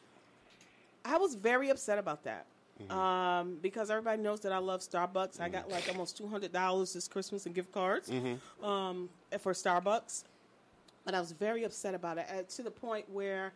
I 1.04 1.18
was 1.18 1.34
very 1.36 1.68
upset 1.68 1.98
about 1.98 2.24
that. 2.24 2.46
Mm-hmm. 2.82 2.92
Um, 2.92 3.56
because 3.62 3.90
everybody 3.90 4.20
knows 4.20 4.40
that 4.40 4.52
I 4.52 4.58
love 4.58 4.80
Starbucks. 4.80 5.40
I 5.40 5.48
got 5.48 5.70
like 5.70 5.88
almost 5.88 6.16
two 6.18 6.26
hundred 6.28 6.52
dollars 6.52 6.92
this 6.92 7.08
Christmas 7.08 7.46
in 7.46 7.52
gift 7.54 7.72
cards 7.72 8.10
Mm-hmm. 8.10 8.64
um, 8.64 9.08
for 9.40 9.52
Starbucks, 9.54 10.24
but 11.04 11.14
I 11.14 11.20
was 11.20 11.32
very 11.32 11.64
upset 11.64 11.94
about 11.94 12.18
it 12.18 12.26
uh, 12.30 12.42
to 12.56 12.62
the 12.62 12.70
point 12.70 13.08
where 13.10 13.52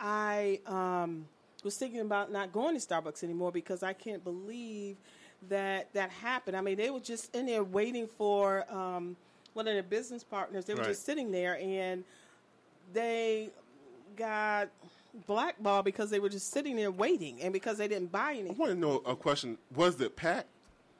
I 0.00 0.60
um, 0.66 1.26
was 1.64 1.76
thinking 1.76 2.00
about 2.00 2.32
not 2.32 2.50
going 2.52 2.78
to 2.78 2.80
Starbucks 2.86 3.22
anymore 3.22 3.52
because 3.52 3.82
I 3.82 3.92
can't 3.92 4.24
believe 4.24 4.96
that 5.50 5.92
that 5.92 6.08
happened. 6.10 6.56
I 6.56 6.60
mean, 6.62 6.76
they 6.78 6.88
were 6.90 7.00
just 7.00 7.34
in 7.34 7.44
there 7.46 7.64
waiting 7.64 8.06
for 8.06 8.64
um, 8.72 9.16
one 9.52 9.68
of 9.68 9.74
their 9.74 9.82
business 9.82 10.24
partners. 10.24 10.64
They 10.64 10.74
were 10.74 10.80
Right. 10.80 10.88
just 10.88 11.04
sitting 11.04 11.30
there 11.30 11.58
and 11.60 12.04
they 12.94 13.50
got 14.16 14.68
blackballed 15.26 15.84
because 15.84 16.10
they 16.10 16.20
were 16.20 16.28
just 16.28 16.50
sitting 16.50 16.76
there 16.76 16.90
waiting 16.90 17.40
and 17.42 17.52
because 17.52 17.78
they 17.78 17.88
didn't 17.88 18.10
buy 18.12 18.32
anything. 18.32 18.52
I 18.56 18.58
want 18.58 18.72
to 18.72 18.78
know 18.78 18.96
a 19.06 19.14
question. 19.16 19.58
Was 19.74 20.00
it 20.00 20.16
packed? 20.16 20.48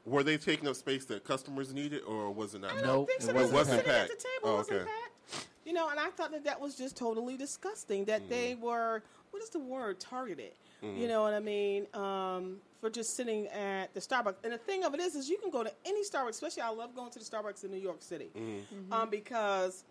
Were 0.04 0.22
they 0.22 0.36
taking 0.36 0.68
up 0.68 0.74
space 0.76 1.04
that 1.06 1.22
customers 1.24 1.72
needed, 1.72 2.02
or 2.02 2.30
was 2.32 2.54
it 2.54 2.60
not? 2.62 2.72
I 2.72 2.74
packed? 2.74 2.84
don't 2.86 2.96
Nope, 2.96 3.08
think 3.08 3.20
it 3.20 3.24
so. 3.26 3.32
wasn't 3.32 3.50
They 3.50 3.52
were 3.52 3.58
wasn't 3.58 3.76
sitting 3.78 3.92
at 3.92 4.08
packed. 4.08 4.10
the 4.10 4.16
table. 4.16 4.28
Oh, 4.44 4.54
it 4.54 4.56
wasn't 4.58 4.80
okay. 4.80 4.90
packed. 4.90 5.46
You 5.64 5.72
know, 5.72 5.88
and 5.90 6.00
I 6.00 6.08
thought 6.10 6.32
that 6.32 6.44
that 6.44 6.60
was 6.60 6.74
just 6.74 6.96
totally 6.96 7.36
disgusting. 7.36 8.04
That 8.06 8.28
they 8.28 8.54
Mm. 8.56 8.60
were 8.60 9.02
what 9.30 9.42
is 9.42 9.48
the 9.50 9.60
word 9.60 9.98
targeted? 10.00 10.52
Mm-hmm. 10.82 11.00
You 11.00 11.08
know 11.08 11.22
what 11.22 11.32
I 11.34 11.40
mean? 11.40 11.86
Um, 11.94 12.56
for 12.80 12.90
just 12.90 13.14
sitting 13.16 13.46
at 13.46 13.94
the 13.94 14.00
Starbucks. 14.00 14.34
And 14.42 14.52
the 14.52 14.58
thing 14.58 14.82
of 14.84 14.92
it 14.92 15.00
is, 15.00 15.14
is 15.14 15.28
you 15.30 15.38
can 15.38 15.50
go 15.50 15.62
to 15.62 15.72
any 15.86 16.02
Starbucks. 16.04 16.30
Especially, 16.30 16.62
I 16.62 16.68
love 16.70 16.94
going 16.96 17.10
to 17.12 17.18
the 17.20 17.24
Starbucks 17.24 17.62
in 17.64 17.70
New 17.70 17.78
York 17.78 18.02
City 18.02 18.28
Mm-hmm. 18.36 18.92
um, 18.92 19.08
because 19.08 19.84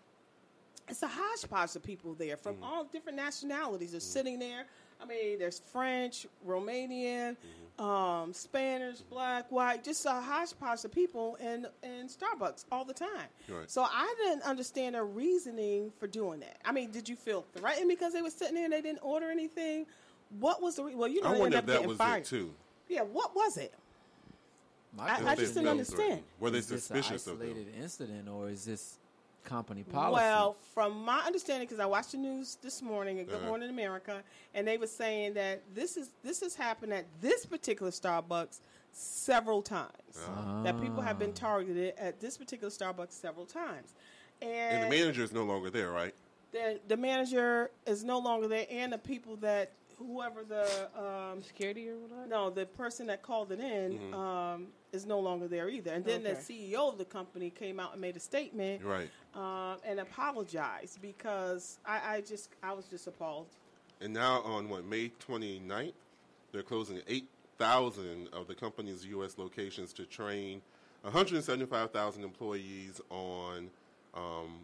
it's 0.88 1.02
a 1.02 1.08
hodgepodge 1.08 1.76
of 1.76 1.82
people 1.82 2.14
there 2.14 2.36
from 2.36 2.54
Mm-hmm. 2.56 2.64
all 2.64 2.84
different 2.84 3.16
nationalities. 3.16 3.92
They're 3.92 4.00
sitting 4.00 4.38
there. 4.38 4.64
I 5.00 5.04
mean, 5.04 5.38
there's 5.38 5.58
French, 5.72 6.26
Romanian, 6.46 7.36
Mm-hmm. 7.78 7.84
um, 7.84 8.32
Spanish, 8.32 8.98
black, 9.00 9.50
white, 9.50 9.82
just 9.82 10.04
a 10.06 10.10
hodgepodge 10.12 10.84
of 10.84 10.92
people 10.92 11.36
in 11.36 11.66
in 11.82 12.08
Starbucks 12.08 12.64
all 12.70 12.84
the 12.84 12.94
time. 12.94 13.28
Right. 13.48 13.70
So 13.70 13.82
I 13.82 14.14
didn't 14.24 14.42
understand 14.42 14.94
their 14.94 15.04
reasoning 15.04 15.92
for 15.98 16.06
doing 16.06 16.40
that. 16.40 16.58
I 16.64 16.72
mean, 16.72 16.90
did 16.90 17.08
you 17.08 17.16
feel 17.16 17.44
threatened 17.54 17.88
because 17.88 18.12
they 18.12 18.22
were 18.22 18.30
sitting 18.30 18.54
there 18.54 18.64
and 18.64 18.72
they 18.72 18.82
didn't 18.82 19.00
order 19.02 19.30
anything? 19.30 19.86
What 20.38 20.62
was 20.62 20.76
the 20.76 20.84
re- 20.84 20.94
well? 20.94 21.08
You 21.08 21.22
know, 21.22 21.28
I 21.34 21.38
wonder 21.38 21.44
ended 21.44 21.58
if 21.58 21.58
up 21.60 21.66
that 21.66 21.72
getting 21.74 21.88
was 21.88 21.98
fired. 21.98 22.22
it 22.22 22.26
too. 22.26 22.54
Yeah, 22.88 23.02
what 23.02 23.34
was 23.34 23.56
it? 23.56 23.72
My 24.96 25.08
I- 25.08 25.30
I 25.32 25.34
just 25.34 25.54
didn't 25.54 25.68
understand. 25.68 25.96
threatened. 25.98 26.22
Were 26.40 26.50
they 26.50 26.58
is 26.58 26.66
this 26.68 26.90
an 26.90 26.96
suspicious 27.02 27.26
of 27.26 27.38
them? 27.38 27.48
isolated 27.48 27.74
incident 27.80 28.28
or 28.28 28.50
is 28.50 28.64
this 28.66 28.98
company 29.44 29.82
policy? 29.82 30.22
Well, 30.22 30.56
from 30.74 31.04
my 31.04 31.20
understanding, 31.20 31.66
because 31.66 31.80
I 31.80 31.86
watched 31.86 32.12
the 32.12 32.18
news 32.18 32.58
this 32.62 32.82
morning 32.82 33.18
at 33.20 33.26
Good 33.28 33.36
Uh-huh. 33.36 33.46
Morning 33.48 33.70
America, 33.70 34.22
and 34.54 34.66
they 34.66 34.78
were 34.78 34.86
saying 34.86 35.34
that 35.34 35.62
this 35.74 35.96
is 35.96 36.10
this 36.22 36.40
has 36.40 36.54
happened 36.54 36.92
at 36.92 37.04
this 37.20 37.44
particular 37.46 37.90
Starbucks 37.92 38.60
several 38.92 39.62
times. 39.62 39.92
That 40.64 40.80
people 40.80 41.00
have 41.00 41.18
been 41.18 41.32
targeted 41.32 41.94
at 41.98 42.20
this 42.20 42.36
particular 42.36 42.70
Starbucks 42.70 43.12
several 43.12 43.46
times, 43.46 43.94
and, 44.40 44.82
And 44.84 44.92
the 44.92 44.96
manager 44.96 45.22
is 45.22 45.32
no 45.32 45.44
longer 45.44 45.70
there, 45.70 45.90
right? 45.90 46.14
the, 46.52 46.78
the 46.86 46.96
manager 46.98 47.70
is 47.86 48.04
no 48.04 48.18
longer 48.18 48.46
there, 48.46 48.66
and 48.70 48.92
the 48.92 48.98
people 48.98 49.36
that 49.36 49.70
whoever 50.06 50.44
the 50.44 50.88
um, 51.00 51.42
Security 51.42 51.88
or 51.88 51.96
whatever. 51.98 52.26
no, 52.26 52.50
the 52.50 52.66
person 52.66 53.06
that 53.08 53.22
called 53.22 53.52
it 53.52 53.60
in 53.60 53.98
Mm-hmm. 53.98 54.14
um, 54.14 54.66
is 54.92 55.06
no 55.06 55.18
longer 55.20 55.48
there 55.48 55.68
either. 55.68 55.92
And 55.92 56.04
then 56.04 56.20
Okay. 56.26 56.34
the 56.34 56.38
CEO 56.74 56.90
of 56.92 56.98
the 56.98 57.04
company 57.04 57.48
came 57.50 57.80
out 57.80 57.92
and 57.92 58.00
made 58.00 58.16
a 58.16 58.20
statement 58.20 58.82
Right. 58.84 59.08
um, 59.34 59.78
and 59.84 60.00
apologized 60.00 61.00
because 61.00 61.78
I, 61.86 62.16
I 62.16 62.20
just 62.20 62.50
I 62.62 62.72
was 62.72 62.86
just 62.86 63.06
appalled. 63.06 63.46
And 64.00 64.12
now 64.12 64.42
on 64.42 64.68
what 64.68 64.84
May 64.84 65.10
29th, 65.26 65.92
they're 66.52 66.62
closing 66.62 67.00
eight 67.08 67.28
thousand 67.58 68.28
of 68.32 68.48
the 68.48 68.54
company's 68.54 69.04
U.S. 69.06 69.38
locations 69.38 69.92
to 69.94 70.04
train 70.04 70.60
175,000 71.02 72.24
employees 72.24 73.00
on 73.10 73.70
um, 74.14 74.60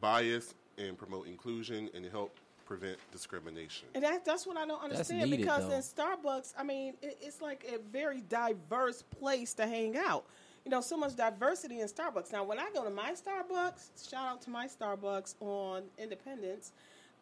bias 0.00 0.54
and 0.78 0.96
promote 0.96 1.26
inclusion 1.26 1.88
and 1.94 2.06
help 2.06 2.38
prevent 2.68 2.98
discrimination. 3.10 3.88
And 3.94 4.04
that, 4.04 4.26
that's 4.26 4.46
what 4.46 4.58
I 4.58 4.66
don't 4.66 4.82
understand 4.82 5.30
needed, 5.30 5.40
because 5.40 5.66
though. 5.68 5.74
in 5.74 5.80
Starbucks, 5.80 6.52
I 6.56 6.62
mean, 6.62 6.94
it, 7.00 7.16
it's 7.22 7.40
like 7.40 7.64
a 7.74 7.78
very 7.90 8.20
diverse 8.20 9.02
place 9.02 9.54
to 9.54 9.66
hang 9.66 9.96
out. 9.96 10.26
You 10.66 10.70
know, 10.70 10.82
so 10.82 10.98
much 10.98 11.16
diversity 11.16 11.80
in 11.80 11.88
Starbucks. 11.88 12.30
Now, 12.30 12.44
when 12.44 12.58
I 12.58 12.68
go 12.74 12.84
to 12.84 12.90
my 12.90 13.12
Starbucks, 13.12 14.10
shout 14.10 14.28
out 14.28 14.42
to 14.42 14.50
my 14.50 14.66
Starbucks 14.66 15.36
on 15.40 15.84
Independence, 15.96 16.72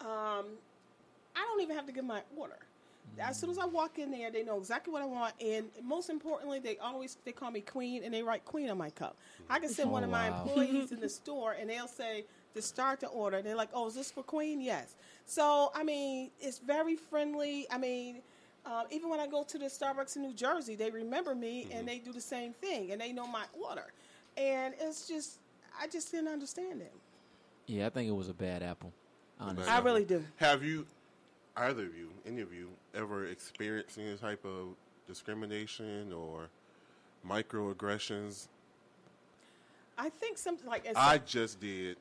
um, 0.00 0.46
I 1.36 1.46
don't 1.46 1.60
even 1.62 1.76
have 1.76 1.86
to 1.86 1.92
give 1.92 2.04
my 2.04 2.22
order. 2.36 2.58
As 3.20 3.38
soon 3.38 3.50
as 3.50 3.58
I 3.58 3.66
walk 3.66 4.00
in 4.00 4.10
there, 4.10 4.32
they 4.32 4.42
know 4.42 4.58
exactly 4.58 4.92
what 4.92 5.00
I 5.00 5.06
want, 5.06 5.34
and 5.40 5.66
most 5.82 6.10
importantly, 6.10 6.58
they 6.58 6.76
always 6.78 7.16
they 7.24 7.30
call 7.30 7.52
me 7.52 7.60
Queen, 7.60 8.02
and 8.02 8.12
they 8.12 8.22
write 8.22 8.44
Queen 8.44 8.68
on 8.68 8.76
my 8.76 8.90
cup. 8.90 9.16
I 9.48 9.60
can 9.60 9.68
send 9.70 9.90
Oh, 9.90 9.92
one 9.92 10.02
of 10.02 10.10
my 10.10 10.26
employees 10.26 10.90
in 10.90 10.98
the 10.98 11.08
store, 11.08 11.52
and 11.52 11.70
they'll 11.70 11.86
say 11.86 12.24
to 12.54 12.60
start 12.60 13.00
the 13.00 13.06
order. 13.06 13.40
They're 13.42 13.54
like, 13.54 13.70
"Oh, 13.72 13.86
is 13.86 13.94
this 13.94 14.10
for 14.10 14.24
Queen?" 14.24 14.60
Yes. 14.60 14.96
So 15.26 15.72
I 15.74 15.82
mean, 15.82 16.30
it's 16.40 16.58
very 16.58 16.96
friendly. 16.96 17.66
I 17.70 17.78
mean, 17.78 18.22
um, 18.64 18.84
even 18.90 19.10
when 19.10 19.20
I 19.20 19.26
go 19.26 19.42
to 19.42 19.58
the 19.58 19.66
Starbucks 19.66 20.16
in 20.16 20.22
New 20.22 20.32
Jersey, 20.32 20.76
they 20.76 20.90
remember 20.90 21.34
me, 21.34 21.68
and 21.72 21.86
they 21.86 21.98
do 21.98 22.12
the 22.12 22.20
same 22.20 22.52
thing, 22.52 22.92
and 22.92 23.00
they 23.00 23.12
know 23.12 23.26
my 23.26 23.44
order, 23.60 23.92
and 24.36 24.74
it's 24.80 25.06
just 25.06 25.38
I 25.80 25.88
just 25.88 26.10
didn't 26.12 26.28
understand 26.28 26.80
it. 26.80 26.92
Yeah, 27.66 27.86
I 27.86 27.90
think 27.90 28.08
it 28.08 28.14
was 28.14 28.28
a 28.28 28.34
bad 28.34 28.62
apple. 28.62 28.92
Honestly. 29.38 29.70
I 29.70 29.80
really 29.80 30.04
do. 30.04 30.24
Have 30.36 30.62
you, 30.62 30.86
either 31.56 31.82
of 31.84 31.94
you, 31.94 32.08
any 32.26 32.40
of 32.40 32.54
you, 32.54 32.68
ever 32.94 33.26
experienced 33.26 33.98
any 33.98 34.16
type 34.16 34.44
of 34.44 34.68
discrimination 35.06 36.12
or 36.12 36.48
microaggressions? 37.28 38.48
I 39.98 40.08
think 40.08 40.38
something 40.38 40.68
like 40.68 40.86
I 40.94 41.18
just 41.18 41.60
did. 41.60 41.96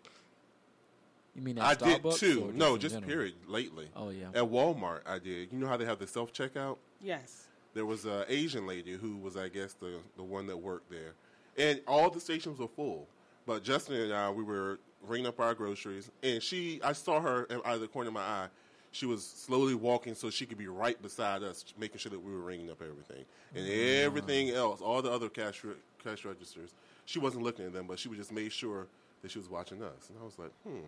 You 1.36 1.42
mean 1.42 1.60
I 1.60 1.72
at 1.72 1.80
did 1.80 2.12
too. 2.14 2.46
or 2.50 2.54
No, 2.54 2.78
just 2.78 2.96
general? 2.96 3.10
period. 3.12 3.34
Lately. 3.48 3.90
Oh, 3.96 4.10
yeah. 4.10 4.28
At 4.34 4.44
Walmart, 4.50 5.02
I 5.06 5.20
did. 5.20 5.52
You 5.52 5.60
know 5.60 5.68
how 5.68 5.78
they 5.78 5.86
have 5.86 6.00
the 6.00 6.08
self 6.08 6.34
checkout? 6.34 6.78
yes. 7.02 7.42
There 7.74 7.86
was 7.86 8.06
a 8.06 8.24
Asian 8.30 8.66
lady 8.66 8.94
who 8.94 9.18
was, 9.18 9.36
I 9.36 9.50
guess, 9.50 9.74
the 9.74 9.96
the 10.16 10.24
one 10.24 10.48
that 10.48 10.56
worked 10.56 10.90
there, 10.90 11.12
and 11.58 11.82
all 11.90 12.10
the 12.10 12.22
stations 12.22 12.58
were 12.58 12.70
full. 12.70 13.06
But 13.46 13.64
Justin 13.66 13.96
and 14.00 14.14
I, 14.14 14.30
we 14.30 14.44
were 14.44 14.80
ringing 15.06 15.28
up 15.28 15.42
our 15.42 15.54
groceries, 15.54 16.10
and 16.24 16.42
she, 16.42 16.80
I 16.82 16.94
saw 16.94 17.20
her 17.20 17.48
out 17.66 17.76
of 17.76 17.82
the 17.82 17.90
corner 17.90 18.08
of 18.08 18.14
my 18.14 18.22
eye. 18.22 18.48
She 18.94 19.06
was 19.06 19.26
slowly 19.28 19.76
walking 19.76 20.16
so 20.16 20.30
she 20.30 20.46
could 20.46 20.58
be 20.58 20.70
right 20.70 21.00
beside 21.02 21.44
us, 21.44 21.66
making 21.78 21.98
sure 21.98 22.12
that 22.12 22.20
we 22.24 22.32
were 22.32 22.40
ringing 22.44 22.72
up 22.72 22.82
everything 22.82 23.26
and 23.54 23.68
everything 23.68 24.52
else, 24.52 24.80
all 24.80 25.02
the 25.02 25.12
other 25.12 25.28
cash 25.28 25.62
re- 25.66 25.74
cash 26.02 26.24
registers. 26.24 26.70
She 27.04 27.20
wasn't 27.20 27.44
looking 27.44 27.66
at 27.66 27.74
them, 27.74 27.88
but 27.88 28.00
she 28.00 28.08
would 28.08 28.18
just 28.18 28.32
made 28.32 28.54
sure 28.54 28.88
that 29.22 29.32
she 29.32 29.38
was 29.38 29.50
watching 29.50 29.84
us. 29.84 30.08
And 30.08 30.18
I 30.22 30.24
was 30.24 30.40
like, 30.40 30.52
hmm. 30.66 30.80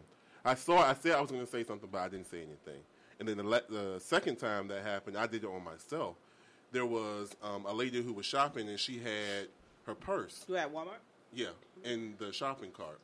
I 0.47 0.55
saw. 0.55 0.77
I 0.79 0.93
said 0.93 1.11
I 1.11 1.21
was 1.21 1.29
going 1.29 1.45
to 1.45 1.51
say 1.51 1.63
something, 1.63 1.89
but 1.91 1.99
I 1.99 2.07
didn't 2.07 2.29
say 2.31 2.37
anything. 2.37 2.81
And 3.19 3.27
then 3.27 3.37
the, 3.37 3.43
le- 3.43 3.61
the 3.69 3.99
second 3.99 4.37
time 4.37 4.67
that 4.69 4.83
happened, 4.83 5.17
I 5.17 5.27
did 5.27 5.43
it 5.43 5.47
on 5.47 5.63
myself. 5.63 6.15
There 6.71 6.85
was 6.85 7.35
um, 7.43 7.65
a 7.65 7.73
lady 7.73 8.01
who 8.01 8.13
was 8.13 8.25
shopping, 8.25 8.69
and 8.69 8.79
she 8.79 8.97
had 8.97 9.49
her 9.85 9.95
purse. 9.95 10.45
You 10.47 10.55
at 10.55 10.73
Walmart? 10.73 11.01
Yeah, 11.33 11.49
in 11.83 12.15
the 12.17 12.31
shopping 12.31 12.71
cart. 12.71 12.99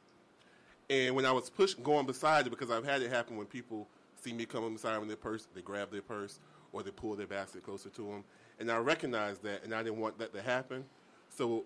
And 0.89 1.15
when 1.15 1.25
I 1.25 1.31
was 1.31 1.49
push 1.49 1.73
going 1.73 2.05
beside 2.05 2.47
it, 2.47 2.49
because 2.49 2.71
I've 2.71 2.85
had 2.85 3.01
it 3.01 3.09
happen 3.09 3.35
when 3.35 3.45
people 3.45 3.87
see 4.15 4.31
me 4.31 4.45
coming 4.45 4.73
beside 4.73 4.97
with 4.99 5.09
their 5.09 5.17
purse, 5.17 5.47
they 5.53 5.61
grab 5.61 5.91
their 5.91 6.01
purse 6.01 6.39
or 6.71 6.81
they 6.81 6.91
pull 6.91 7.15
their 7.15 7.27
basket 7.27 7.63
closer 7.63 7.89
to 7.89 8.01
them. 8.03 8.23
And 8.59 8.71
I 8.71 8.77
recognized 8.77 9.43
that, 9.43 9.63
and 9.63 9.73
I 9.73 9.83
didn't 9.83 9.99
want 9.99 10.17
that 10.19 10.33
to 10.33 10.41
happen. 10.41 10.85
So 11.29 11.65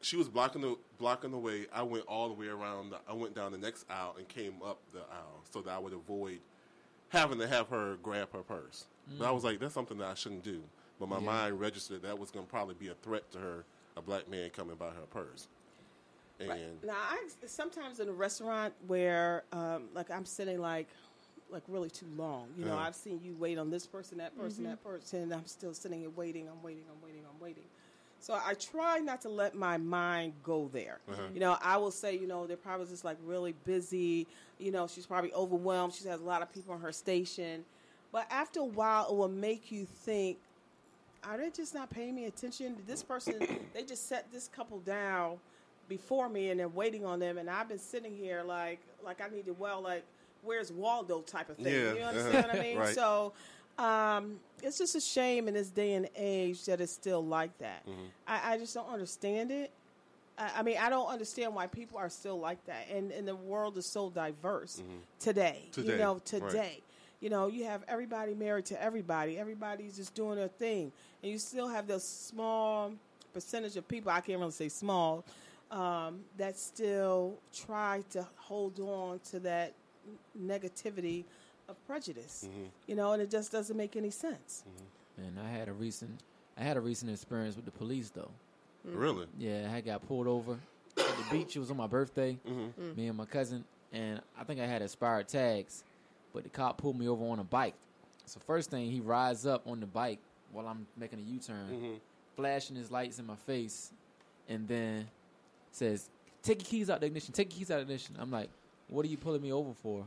she 0.00 0.16
was 0.16 0.28
blocking 0.28 0.62
the 0.62 0.76
blocking 0.98 1.30
the 1.30 1.38
way. 1.38 1.66
I 1.72 1.82
went 1.82 2.04
all 2.06 2.28
the 2.28 2.34
way 2.34 2.46
around. 2.48 2.90
The, 2.90 2.98
I 3.08 3.12
went 3.12 3.34
down 3.34 3.52
the 3.52 3.58
next 3.58 3.84
aisle 3.90 4.14
and 4.18 4.26
came 4.28 4.54
up 4.64 4.78
the 4.92 5.00
aisle 5.00 5.42
so 5.52 5.60
that 5.62 5.70
I 5.70 5.78
would 5.78 5.92
avoid 5.92 6.38
having 7.10 7.38
to 7.38 7.46
have 7.46 7.68
her 7.68 7.96
grab 8.02 8.32
her 8.32 8.42
purse. 8.42 8.86
But 9.18 9.26
I 9.26 9.32
was 9.32 9.42
like, 9.42 9.58
that's 9.58 9.74
something 9.74 9.98
that 9.98 10.06
I 10.08 10.14
shouldn't 10.14 10.44
do. 10.44 10.62
But 11.00 11.08
my 11.08 11.18
mind 11.18 11.58
registered 11.58 12.02
that 12.02 12.18
was 12.18 12.30
going 12.30 12.46
to 12.46 12.50
probably 12.50 12.74
be 12.74 12.88
a 12.88 12.94
threat 13.02 13.28
to 13.32 13.38
her, 13.38 13.64
a 13.96 14.02
black 14.02 14.28
man 14.30 14.50
coming 14.50 14.76
by 14.76 14.86
her 14.90 15.06
purse. 15.10 15.48
And 16.38 16.50
Now, 16.84 16.94
I 16.96 17.26
sometimes 17.46 18.00
in 18.00 18.08
a 18.08 18.12
restaurant 18.12 18.72
where, 18.86 19.42
um, 19.52 19.88
like, 19.94 20.10
I'm 20.10 20.24
sitting 20.24 20.60
like, 20.60 20.88
like 21.50 21.62
really 21.68 21.90
too 21.90 22.06
long. 22.16 22.48
You 22.56 22.64
know, 22.66 22.72
Uh-huh. 22.74 22.84
I've 22.86 22.94
seen 22.94 23.20
you 23.24 23.34
wait 23.38 23.58
on 23.58 23.70
this 23.70 23.86
person, 23.86 24.18
that 24.18 24.38
person, 24.38 24.64
that 24.64 24.82
person. 24.82 25.22
And 25.22 25.34
I'm 25.34 25.46
still 25.46 25.74
sitting 25.74 26.00
here 26.00 26.10
waiting. 26.10 26.48
I'm 26.48 26.62
waiting. 26.62 26.84
I'm 26.88 27.02
waiting. 27.04 27.22
I'm 27.28 27.40
waiting. 27.40 27.64
So 28.20 28.34
I 28.34 28.52
try 28.54 28.98
not 28.98 29.22
to 29.22 29.30
let 29.30 29.54
my 29.54 29.78
mind 29.78 30.34
go 30.42 30.68
there. 30.72 30.98
Uh-huh. 31.10 31.22
You 31.32 31.40
know, 31.40 31.56
I 31.62 31.78
will 31.78 31.90
say, 31.90 32.16
you 32.16 32.26
know, 32.26 32.46
they're 32.46 32.56
probably 32.58 32.86
just 32.86 33.04
like 33.04 33.16
really 33.24 33.54
busy. 33.64 34.26
You 34.58 34.72
know, 34.72 34.86
she's 34.86 35.06
probably 35.06 35.32
overwhelmed. 35.32 35.94
She 35.94 36.06
has 36.08 36.20
a 36.20 36.24
lot 36.24 36.42
of 36.42 36.52
people 36.52 36.74
on 36.74 36.80
her 36.82 36.92
station. 36.92 37.64
But 38.12 38.26
after 38.30 38.60
a 38.60 38.64
while, 38.64 39.08
it 39.08 39.16
will 39.16 39.28
make 39.28 39.72
you 39.72 39.86
think, 39.86 40.36
are 41.24 41.38
they 41.38 41.50
just 41.50 41.74
not 41.74 41.88
paying 41.90 42.14
me 42.14 42.26
attention? 42.26 42.76
This 42.86 43.02
person, 43.02 43.34
they 43.74 43.84
just 43.84 44.06
set 44.06 44.30
this 44.30 44.48
couple 44.48 44.80
down 44.80 45.38
before 45.88 46.28
me 46.28 46.50
and 46.50 46.60
they're 46.60 46.68
waiting 46.68 47.04
on 47.04 47.18
them, 47.18 47.36
and 47.38 47.50
I've 47.50 47.68
been 47.68 47.78
sitting 47.78 48.14
here 48.14 48.42
like, 48.42 48.80
like 49.04 49.20
I 49.20 49.34
need 49.34 49.46
to, 49.46 49.52
well, 49.54 49.80
like, 49.80 50.04
where's 50.42 50.72
Waldo 50.72 51.20
type 51.22 51.50
of 51.50 51.56
thing. 51.56 51.72
Yeah. 51.72 51.94
You 51.94 52.00
understand 52.02 52.36
uh-huh. 52.36 52.48
what 52.48 52.58
I 52.58 52.62
mean? 52.62 52.78
Right. 52.78 52.94
So 52.94 53.32
um, 53.80 54.38
it's 54.62 54.78
just 54.78 54.94
a 54.94 55.00
shame 55.00 55.48
in 55.48 55.54
this 55.54 55.70
day 55.70 55.94
and 55.94 56.08
age 56.16 56.64
that 56.66 56.80
it's 56.80 56.92
still 56.92 57.24
like 57.24 57.56
that. 57.58 57.86
Mm-hmm. 57.86 58.02
I, 58.26 58.52
I 58.54 58.58
just 58.58 58.74
don't 58.74 58.88
understand 58.88 59.50
it. 59.50 59.70
I, 60.38 60.50
I 60.58 60.62
mean, 60.62 60.76
I 60.78 60.90
don't 60.90 61.08
understand 61.08 61.54
why 61.54 61.66
people 61.66 61.98
are 61.98 62.10
still 62.10 62.38
like 62.38 62.64
that, 62.66 62.88
and, 62.92 63.10
and 63.10 63.26
the 63.26 63.36
world 63.36 63.78
is 63.78 63.86
so 63.86 64.10
diverse 64.10 64.82
today. 65.18 65.62
You 65.76 65.82
Mm-hmm. 65.82 65.82
Today, 65.82 65.98
know, 65.98 66.12
right. 66.14 66.26
today. 66.26 66.80
You 67.20 67.28
know, 67.28 67.48
you 67.48 67.64
have 67.64 67.82
everybody 67.88 68.34
married 68.34 68.66
to 68.66 68.82
everybody. 68.82 69.38
Everybody's 69.38 69.96
just 69.96 70.14
doing 70.14 70.36
their 70.36 70.48
thing, 70.48 70.92
and 71.22 71.32
you 71.32 71.38
still 71.38 71.68
have 71.68 71.86
this 71.86 72.04
small 72.06 72.92
percentage 73.32 73.76
of 73.76 73.86
people. 73.88 74.10
I 74.10 74.20
can't 74.20 74.38
really 74.38 74.52
say 74.52 74.68
small 74.68 75.24
um, 75.70 76.20
that 76.36 76.58
still 76.58 77.34
try 77.54 78.02
to 78.10 78.26
hold 78.36 78.78
on 78.80 79.20
to 79.30 79.38
that 79.40 79.72
negativity 80.38 81.24
of 81.70 81.86
prejudice. 81.86 82.46
Mm-hmm. 82.48 82.64
You 82.86 82.96
know, 82.96 83.12
and 83.12 83.22
it 83.22 83.30
just 83.30 83.52
doesn't 83.52 83.76
make 83.76 83.96
any 83.96 84.10
sense. 84.10 84.64
Mm-hmm. 84.68 85.26
And 85.26 85.46
I 85.46 85.50
had 85.50 85.68
a 85.68 85.72
recent, 85.72 86.20
I 86.58 86.62
had 86.62 86.76
a 86.76 86.80
recent 86.80 87.10
experience 87.10 87.56
with 87.56 87.64
the 87.64 87.70
police 87.70 88.10
though. 88.10 88.30
Mm-hmm. 88.86 88.98
really, 88.98 89.26
Yeah, 89.38 89.70
I 89.74 89.80
got 89.80 90.06
pulled 90.06 90.26
over 90.26 90.58
at 90.96 91.16
the 91.16 91.24
beach. 91.30 91.56
It 91.56 91.58
was 91.60 91.70
on 91.70 91.76
my 91.76 91.86
birthday. 91.86 92.38
Mm-hmm. 92.48 92.96
Me 92.96 93.08
and 93.08 93.16
my 93.16 93.26
cousin, 93.26 93.64
and 93.92 94.20
I 94.38 94.44
think 94.44 94.60
I 94.60 94.66
had 94.66 94.82
expired 94.82 95.28
tags, 95.28 95.84
but 96.32 96.44
the 96.44 96.48
cop 96.48 96.78
pulled 96.78 96.98
me 96.98 97.08
over 97.08 97.24
on 97.26 97.38
a 97.38 97.44
bike. 97.44 97.74
So 98.24 98.40
first 98.46 98.70
thing, 98.70 98.90
he 98.90 99.00
rides 99.00 99.46
up 99.46 99.66
on 99.66 99.80
the 99.80 99.86
bike 99.86 100.20
while 100.52 100.66
I'm 100.66 100.86
making 100.96 101.18
a 101.18 101.22
U-turn, 101.22 102.00
flashing 102.36 102.76
his 102.76 102.90
lights 102.90 103.18
in 103.18 103.26
my 103.26 103.36
face, 103.36 103.92
and 104.48 104.66
then 104.66 105.08
says, 105.72 106.08
"Take 106.42 106.62
your 106.62 106.68
keys 106.68 106.90
out 106.90 107.00
the 107.00 107.06
ignition. 107.06 107.32
Take 107.32 107.52
your 107.52 107.58
keys 107.58 107.70
out 107.70 107.76
the 107.76 107.82
ignition." 107.82 108.16
I'm 108.18 108.30
like, 108.30 108.50
"What 108.90 109.04
are 109.06 109.08
you 109.08 109.16
pulling 109.16 109.40
me 109.42 109.52
over 109.52 109.72
for?" 109.82 110.04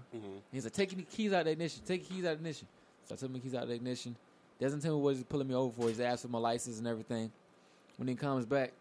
He's 0.52 0.64
like, 0.66 0.74
"Take 0.74 0.90
the 0.96 1.02
keys 1.04 1.34
out 1.34 1.40
of 1.40 1.46
the 1.46 1.52
ignition. 1.52 1.82
Take 1.86 2.08
the 2.08 2.14
keys 2.14 2.26
out 2.26 2.34
of 2.34 2.38
the 2.40 2.50
ignition." 2.50 2.68
So 3.08 3.16
I 3.16 3.18
took 3.18 3.32
my 3.32 3.40
keys 3.40 3.56
out 3.56 3.64
of 3.64 3.70
the 3.70 3.76
ignition. 3.76 4.16
Doesn't 4.60 4.82
tell 4.82 4.96
me 4.96 5.02
what 5.02 5.16
he's 5.16 5.24
pulling 5.24 5.48
me 5.48 5.56
over 5.56 5.74
for. 5.74 5.88
He's 5.90 6.00
asked 6.00 6.22
for 6.22 6.28
my 6.30 6.40
license 6.40 6.78
and 6.78 6.88
everything. 6.88 7.32
When 7.98 8.08
he 8.08 8.16
comes 8.16 8.46
back, 8.46 8.72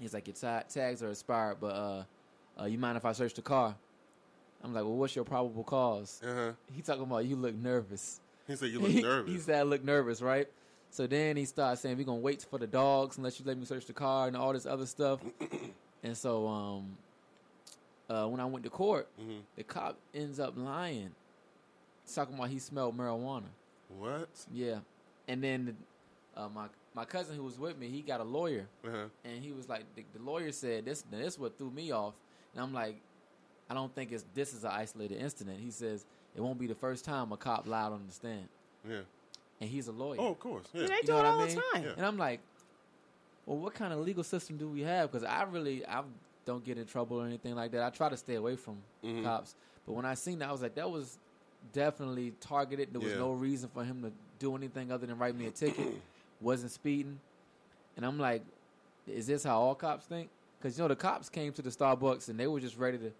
he's 0.00 0.14
like, 0.14 0.26
"Your 0.26 0.34
ta- 0.34 0.64
tags 0.68 1.02
are 1.02 1.10
expired, 1.10 1.58
but 1.60 1.74
uh, 1.74 2.04
uh, 2.60 2.64
you 2.64 2.78
mind 2.78 2.96
if 2.96 3.04
I 3.04 3.12
search 3.12 3.34
the 3.34 3.42
car?" 3.42 3.74
I'm 4.62 4.72
like, 4.72 4.82
"Well, 4.84 4.96
what's 4.96 5.14
your 5.14 5.24
probable 5.24 5.64
cause?" 5.64 6.20
uh-huh. 6.24 6.52
He 6.74 6.82
talking 6.82 7.02
about 7.02 7.24
you 7.26 7.36
look 7.36 7.54
nervous. 7.54 8.20
he 8.46 8.56
said 8.56 8.70
you 8.70 8.80
look 8.80 8.92
nervous. 9.04 9.32
he 9.32 9.38
said 9.38 9.56
I 9.56 9.62
look 9.62 9.84
nervous, 9.84 10.22
right? 10.22 10.48
So 10.90 11.06
then 11.08 11.36
he 11.36 11.44
starts 11.44 11.80
saying 11.80 11.96
we're 11.96 12.04
gonna 12.04 12.18
wait 12.20 12.46
for 12.48 12.58
the 12.58 12.66
dogs 12.68 13.18
unless 13.18 13.38
you 13.40 13.44
let 13.46 13.58
me 13.58 13.64
search 13.66 13.84
the 13.86 13.92
car 13.92 14.28
and 14.28 14.36
all 14.36 14.52
this 14.52 14.64
other 14.64 14.86
stuff. 14.86 15.20
and 16.02 16.16
so 16.16 16.46
um, 16.46 16.96
uh, 18.08 18.26
when 18.26 18.40
I 18.40 18.44
went 18.44 18.64
to 18.64 18.70
court, 18.70 19.08
Mm-hmm. 19.20 19.38
the 19.56 19.62
cop 19.64 19.96
ends 20.14 20.38
up 20.40 20.54
lying, 20.56 21.10
talking 22.12 22.34
about 22.34 22.48
he 22.50 22.58
smelled 22.58 22.96
marijuana. 22.96 23.44
what? 23.98 24.28
Yeah, 24.52 24.78
and 25.28 25.42
then 25.42 25.76
uh, 26.36 26.48
my 26.54 26.66
my 26.94 27.04
cousin 27.04 27.34
who 27.36 27.42
was 27.42 27.58
with 27.58 27.76
me, 27.78 27.88
he 27.88 28.02
got 28.02 28.20
a 28.20 28.24
lawyer, 28.24 28.66
Uh-huh. 28.86 29.06
and 29.24 29.42
he 29.42 29.52
was 29.52 29.68
like, 29.68 29.82
the, 29.96 30.04
the 30.16 30.22
lawyer 30.22 30.52
said 30.52 30.84
this. 30.84 31.02
This 31.10 31.38
what 31.38 31.56
threw 31.58 31.70
me 31.70 31.90
off, 31.92 32.14
and 32.54 32.62
I'm 32.62 32.72
like, 32.72 32.96
I 33.68 33.74
don't 33.74 33.92
think 33.94 34.12
it's 34.12 34.24
this 34.34 34.52
is 34.54 34.64
an 34.64 34.70
isolated 34.72 35.18
incident. 35.18 35.58
He 35.60 35.70
says 35.70 36.04
it 36.36 36.40
won't 36.40 36.58
be 36.58 36.66
the 36.66 36.74
first 36.74 37.04
time 37.04 37.32
a 37.32 37.36
cop 37.36 37.66
lied 37.66 37.92
on 37.92 38.02
the 38.06 38.12
stand, 38.12 38.48
Yeah. 38.88 39.00
and 39.60 39.70
he's 39.70 39.88
a 39.88 39.92
lawyer. 39.92 40.18
Oh, 40.20 40.28
of 40.32 40.38
course. 40.38 40.66
Yeah. 40.72 40.82
Yeah, 40.82 40.88
they 40.88 40.94
You 40.96 41.02
do 41.04 41.12
it 41.12 41.16
what 41.16 41.24
I 41.24 41.28
all 41.30 41.46
mean? 41.46 41.54
the 41.56 41.62
time. 41.72 41.82
Yeah. 41.84 41.92
And 41.96 42.06
I'm 42.06 42.18
like, 42.18 42.40
well, 43.46 43.56
what 43.58 43.74
kind 43.74 43.92
of 43.92 44.00
legal 44.00 44.24
system 44.24 44.56
do 44.56 44.68
we 44.68 44.82
have? 44.82 45.10
Because 45.10 45.24
I 45.24 45.42
really, 45.44 45.84
I 45.86 46.02
don't 46.44 46.64
get 46.64 46.78
in 46.78 46.86
trouble 46.86 47.20
or 47.20 47.26
anything 47.26 47.54
like 47.54 47.70
that. 47.72 47.82
I 47.82 47.90
try 47.90 48.08
to 48.08 48.16
stay 48.16 48.34
away 48.34 48.56
from 48.56 48.76
Mm-hmm. 49.04 49.24
cops. 49.24 49.54
But 49.86 49.92
when 49.94 50.04
I 50.04 50.14
seen 50.14 50.38
that, 50.40 50.48
I 50.48 50.52
was 50.52 50.62
like, 50.62 50.74
that 50.76 50.90
was 50.90 51.18
definitely 51.72 52.32
targeted. 52.40 52.92
There 52.92 53.00
was 53.00 53.12
Yeah. 53.12 53.18
no 53.18 53.32
reason 53.32 53.68
for 53.72 53.84
him 53.84 54.02
to 54.02 54.12
do 54.38 54.56
anything 54.56 54.90
other 54.92 55.06
than 55.06 55.18
write 55.18 55.34
me 55.36 55.46
a 55.46 55.50
ticket. 55.50 55.94
Wasn't 56.40 56.70
speeding. 56.70 57.18
and 57.96 58.04
I'm 58.04 58.18
like, 58.18 58.42
is 59.06 59.26
this 59.26 59.44
how 59.44 59.58
all 59.60 59.74
cops 59.74 60.04
think? 60.06 60.28
Because 60.58 60.76
you 60.76 60.82
know 60.84 60.88
the 60.88 60.96
cops 60.96 61.28
came 61.28 61.52
to 61.52 61.62
the 61.62 61.70
Starbucks 61.70 62.28
and 62.28 62.38
they 62.40 62.46
were 62.46 62.58
just 62.60 62.76
ready 62.76 62.98
to 62.98 63.12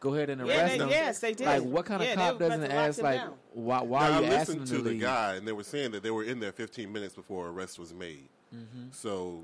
go 0.00 0.14
ahead 0.14 0.30
and 0.30 0.40
Yeah, 0.46 0.46
arrest 0.58 0.72
they- 0.72 0.78
them. 0.78 0.88
yes, 0.88 1.18
they 1.18 1.34
did. 1.34 1.46
Like, 1.46 1.62
what 1.62 1.84
kind 1.86 2.02
of 2.02 2.08
Yeah, 2.08 2.14
cop 2.14 2.38
doesn't 2.38 2.60
about 2.64 2.68
to 2.70 2.74
lock 2.76 2.88
ask 2.88 3.02
like, 3.02 3.20
down. 3.20 3.34
why, 3.52 3.82
why 3.82 4.08
Now, 4.08 4.16
are 4.18 4.22
you 4.22 4.26
I 4.28 4.34
asking 4.34 4.38
listened 4.38 4.60
them 4.60 4.66
to 4.66 4.76
to 4.76 4.82
the 4.82 4.90
leave? 4.90 5.00
guy, 5.00 5.34
and 5.34 5.46
they 5.46 5.52
were 5.52 5.62
saying 5.64 5.90
that 5.92 6.02
they 6.02 6.10
were 6.10 6.24
in 6.24 6.40
there 6.40 6.52
15 6.52 6.92
minutes 6.92 7.14
before 7.14 7.48
arrest 7.48 7.78
was 7.78 7.92
made. 7.92 8.28
Mm-hmm. 8.54 8.88
So 8.92 9.42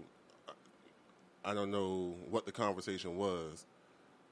I 1.45 1.55
don't 1.55 1.70
know 1.70 2.14
what 2.28 2.45
the 2.47 2.53
conversation 2.53 3.16
was, 3.16 3.64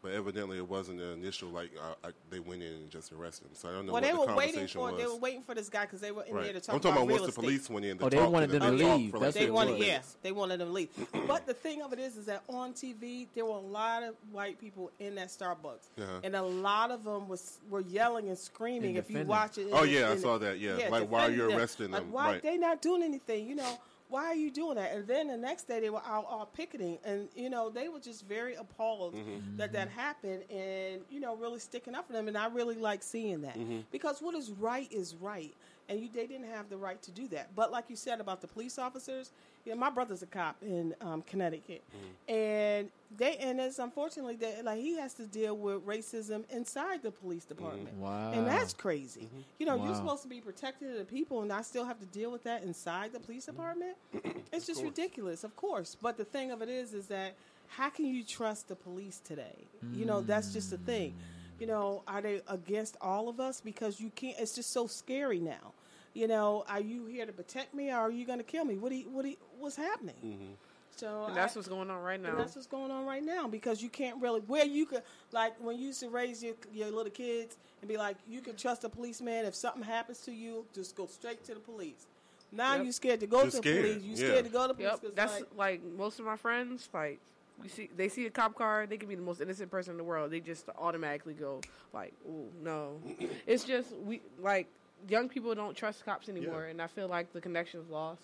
but 0.02 0.12
evidently 0.12 0.58
it 0.58 0.68
wasn't 0.68 0.98
the 0.98 1.10
initial 1.12 1.48
like 1.48 1.70
uh, 1.76 2.06
I, 2.06 2.10
they 2.30 2.38
went 2.38 2.62
in 2.62 2.72
and 2.72 2.90
just 2.90 3.12
arrested 3.12 3.46
him. 3.46 3.54
So 3.54 3.68
I 3.68 3.72
don't 3.72 3.86
know 3.86 3.92
Well, 3.94 4.02
what 4.02 4.06
they 4.06 4.12
the 4.14 4.20
were 4.20 4.26
conversation 4.26 4.54
waiting 4.54 4.68
for 4.68 4.92
was. 4.92 5.00
they 5.00 5.06
were 5.08 5.16
waiting 5.16 5.42
for 5.42 5.54
this 5.56 5.68
guy 5.68 5.82
because 5.86 6.00
they 6.00 6.12
were 6.12 6.22
in 6.24 6.34
right. 6.34 6.44
there 6.44 6.52
to 6.52 6.60
talk 6.60 6.74
I'm 6.76 6.80
talking 6.80 6.92
about, 6.92 7.02
about 7.04 7.08
real 7.08 7.22
once 7.22 7.22
the 7.34 7.40
estate. 7.40 7.42
police 7.42 7.70
went 7.70 7.86
in. 7.86 7.98
To 7.98 8.04
Oh, 8.04 8.08
they 8.10 8.16
talk 8.18 8.30
wanted 8.30 8.50
them 8.50 8.60
to 8.60 8.70
leave. 8.70 9.10
for 9.10 9.18
That's 9.18 9.36
like 9.36 9.46
They 9.46 9.50
what 9.50 9.66
it 9.68 9.70
15 9.70 9.74
wanted, 9.74 9.78
was. 9.78 9.86
yeah, 9.88 10.00
they 10.22 10.32
wanted 10.32 10.60
them 10.60 10.68
to 10.68 10.74
leave. 10.74 10.88
but 11.26 11.46
the 11.46 11.54
thing 11.54 11.82
of 11.82 11.92
it 11.94 11.98
is, 11.98 12.16
is 12.16 12.26
that 12.26 12.42
on 12.48 12.74
TV 12.74 13.26
there 13.34 13.44
were 13.46 13.52
a 13.56 13.58
lot 13.58 14.02
of 14.04 14.14
white 14.30 14.60
people 14.60 14.92
in 15.00 15.14
that 15.16 15.28
Starbucks, 15.28 15.88
Uh-huh. 15.98 16.20
and 16.22 16.36
a 16.36 16.42
lot 16.42 16.90
of 16.92 17.02
them 17.04 17.26
was 17.26 17.58
were 17.70 17.80
yelling 17.80 18.28
and 18.28 18.38
screaming. 18.38 18.90
And 18.90 18.98
If 18.98 19.10
you 19.10 19.24
watch 19.24 19.58
it, 19.58 19.68
Oh, 19.72 19.82
yeah, 19.82 20.10
I 20.10 20.16
saw 20.16 20.38
that, 20.38 20.60
yeah. 20.60 20.88
Like, 20.90 21.10
why 21.10 21.22
are 21.24 21.30
you 21.30 21.36
defending 21.38 21.58
arresting 21.58 21.90
Like, 21.90 22.02
them? 22.02 22.12
why 22.12 22.32
Right. 22.32 22.42
they 22.42 22.56
not 22.58 22.80
doing 22.82 23.02
anything? 23.02 23.48
You 23.48 23.56
know, 23.56 23.78
why 24.08 24.24
are 24.26 24.34
you 24.34 24.50
doing 24.50 24.76
that? 24.76 24.92
And 24.92 25.06
then 25.06 25.28
the 25.28 25.36
next 25.36 25.68
day 25.68 25.80
they 25.80 25.90
were 25.90 26.02
out 26.04 26.26
all 26.28 26.46
picketing, 26.46 26.98
and 27.04 27.28
you 27.34 27.50
know 27.50 27.70
they 27.70 27.88
were 27.88 28.00
just 28.00 28.26
very 28.26 28.54
appalled 28.54 29.14
Mm-hmm. 29.14 29.56
that 29.58 29.72
that 29.72 29.88
happened, 29.90 30.44
and 30.50 31.02
you 31.10 31.20
know 31.20 31.36
really 31.36 31.58
sticking 31.60 31.94
up 31.94 32.06
for 32.06 32.12
them. 32.12 32.28
And 32.28 32.36
I 32.36 32.46
really 32.48 32.76
like 32.76 33.02
seeing 33.02 33.42
that 33.42 33.58
Mm-hmm. 33.58 33.80
because 33.90 34.20
what 34.20 34.34
is 34.34 34.50
right 34.50 34.90
is 34.92 35.14
right, 35.14 35.54
and 35.88 36.00
you 36.00 36.08
they 36.12 36.26
didn't 36.26 36.48
have 36.50 36.68
the 36.68 36.76
right 36.76 37.00
to 37.02 37.10
do 37.10 37.28
that. 37.28 37.54
But 37.54 37.70
like 37.72 37.84
you 37.88 37.96
said 37.96 38.20
about 38.20 38.40
the 38.40 38.48
police 38.48 38.78
officers, 38.78 39.32
you 39.68 39.74
know, 39.74 39.80
my 39.80 39.90
brother's 39.90 40.22
a 40.22 40.26
cop 40.26 40.56
in 40.62 40.94
um, 41.00 41.22
Connecticut, 41.22 41.82
Mm-hmm. 41.88 42.34
and 42.34 42.90
they 43.16 43.36
and 43.36 43.60
it's 43.60 43.78
unfortunately 43.78 44.36
that 44.36 44.64
like 44.64 44.78
he 44.80 44.96
has 44.98 45.14
to 45.14 45.26
deal 45.26 45.56
with 45.56 45.86
racism 45.86 46.44
inside 46.50 47.02
the 47.02 47.10
police 47.10 47.44
department. 47.44 47.94
Wow. 47.96 48.32
And 48.32 48.46
that's 48.46 48.74
crazy. 48.74 49.22
Mm-hmm. 49.22 49.40
You 49.58 49.66
know, 49.66 49.84
you're 49.84 49.94
supposed 49.94 50.22
to 50.22 50.28
be 50.28 50.40
protected 50.40 50.90
of 50.90 50.98
the 50.98 51.04
people, 51.04 51.42
and 51.42 51.52
I 51.52 51.62
still 51.62 51.84
have 51.84 51.98
to 52.00 52.06
deal 52.06 52.30
with 52.30 52.44
that 52.44 52.62
inside 52.62 53.12
the 53.12 53.20
police 53.20 53.46
department. 53.46 53.96
it's 54.52 54.66
just 54.66 54.82
ridiculous, 54.82 55.44
of 55.44 55.54
course. 55.56 55.96
But 56.00 56.16
the 56.16 56.24
thing 56.24 56.50
of 56.50 56.60
it 56.62 56.68
is, 56.68 56.92
is 56.94 57.06
that 57.06 57.34
how 57.68 57.90
can 57.90 58.06
you 58.06 58.24
trust 58.24 58.68
the 58.68 58.76
police 58.76 59.20
today? 59.24 59.66
You 59.94 60.04
know, 60.06 60.20
that's 60.22 60.52
just 60.52 60.70
the 60.70 60.78
thing. 60.78 61.14
You 61.60 61.66
know, 61.66 62.02
are 62.06 62.20
they 62.22 62.40
against 62.48 62.96
all 63.00 63.28
of 63.28 63.40
us? 63.40 63.60
Because 63.60 64.00
you 64.00 64.10
can't. 64.14 64.36
It's 64.38 64.54
just 64.54 64.70
so 64.72 64.86
scary 64.86 65.40
now. 65.40 65.72
You 66.18 66.26
know, 66.26 66.64
are 66.68 66.80
you 66.80 67.06
here 67.06 67.24
to 67.26 67.32
protect 67.32 67.74
me, 67.74 67.90
or 67.92 67.94
are 67.98 68.10
you 68.10 68.26
going 68.26 68.38
to 68.38 68.44
kill 68.44 68.64
me? 68.64 68.76
What 68.76 68.88
do 68.90 68.96
you, 68.96 69.08
what 69.08 69.22
do 69.22 69.28
you, 69.28 69.36
what's 69.60 69.76
happening? 69.76 70.16
Mm-hmm. 70.24 70.52
So 70.96 71.26
And 71.28 71.36
that's 71.36 71.56
I- 71.56 71.60
what's 71.60 71.68
going 71.68 71.88
on 71.90 72.02
right 72.02 72.20
now. 72.20 72.30
and 72.30 72.40
that's 72.40 72.56
what's 72.56 72.66
going 72.66 72.90
on 72.90 73.06
right 73.06 73.22
now 73.22 73.46
because 73.46 73.80
you 73.80 73.88
can't 73.88 74.20
really 74.20 74.40
where 74.40 74.64
you 74.64 74.84
could 74.84 75.02
like 75.30 75.54
when 75.60 75.78
you 75.78 75.86
used 75.86 76.00
to 76.00 76.08
raise 76.08 76.42
your 76.42 76.54
your 76.72 76.90
little 76.90 77.12
kids 77.12 77.56
and 77.80 77.88
be 77.88 77.96
like 77.96 78.16
you 78.28 78.40
can 78.40 78.56
trust 78.56 78.82
a 78.82 78.88
policeman 78.88 79.44
if 79.44 79.54
something 79.54 79.84
happens 79.84 80.18
to 80.22 80.32
you 80.32 80.64
just 80.74 80.96
go 80.96 81.06
straight 81.06 81.44
to 81.44 81.54
the 81.54 81.60
police. 81.60 82.08
Now 82.50 82.74
Yep. 82.74 82.84
you 82.86 82.90
scared 82.90 83.20
to 83.20 83.28
go 83.28 83.42
You're 83.42 83.50
to 83.52 83.56
the 83.58 83.62
police. 83.62 84.02
You 84.02 84.10
yeah. 84.10 84.16
scared 84.16 84.44
to 84.46 84.50
go 84.50 84.62
to 84.62 84.68
the 84.68 84.74
police. 84.74 84.90
Yep, 84.90 85.00
'cause, 85.02 85.12
that's 85.14 85.34
like, 85.34 85.46
like, 85.56 85.84
most 85.84 86.18
of 86.18 86.24
my 86.24 86.34
friends. 86.36 86.88
Like, 86.92 87.20
you 87.62 87.68
see, 87.68 87.90
they 87.96 88.08
see 88.08 88.26
a 88.26 88.30
cop 88.30 88.56
car, 88.56 88.86
they 88.88 88.96
can 88.96 89.08
be 89.08 89.14
the 89.14 89.22
most 89.22 89.40
innocent 89.40 89.70
person 89.70 89.92
in 89.92 89.98
the 89.98 90.04
world. 90.04 90.32
They 90.32 90.40
just 90.40 90.68
automatically 90.78 91.34
go 91.34 91.60
like, 91.92 92.12
"Oh 92.28 92.46
no!" 92.60 93.00
it's 93.46 93.62
just 93.62 93.96
we 93.98 94.20
like 94.40 94.66
young 95.08 95.28
people 95.28 95.54
don't 95.54 95.76
trust 95.76 96.04
cops 96.04 96.28
anymore, 96.28 96.64
Yeah. 96.64 96.70
and 96.70 96.82
I 96.82 96.86
feel 96.86 97.08
like 97.08 97.32
the 97.32 97.40
connection 97.40 97.80
is 97.80 97.88
lost 97.88 98.22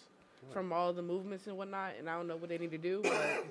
from 0.53 0.73
all 0.73 0.93
the 0.93 1.03
movements 1.03 1.47
and 1.47 1.57
whatnot. 1.57 1.93
And 1.99 2.09
I 2.09 2.17
don't 2.17 2.27
know 2.27 2.37
what 2.37 2.49
they 2.49 2.59
need 2.59 2.71
to 2.73 2.79
do. 2.79 3.03
But 3.03 3.45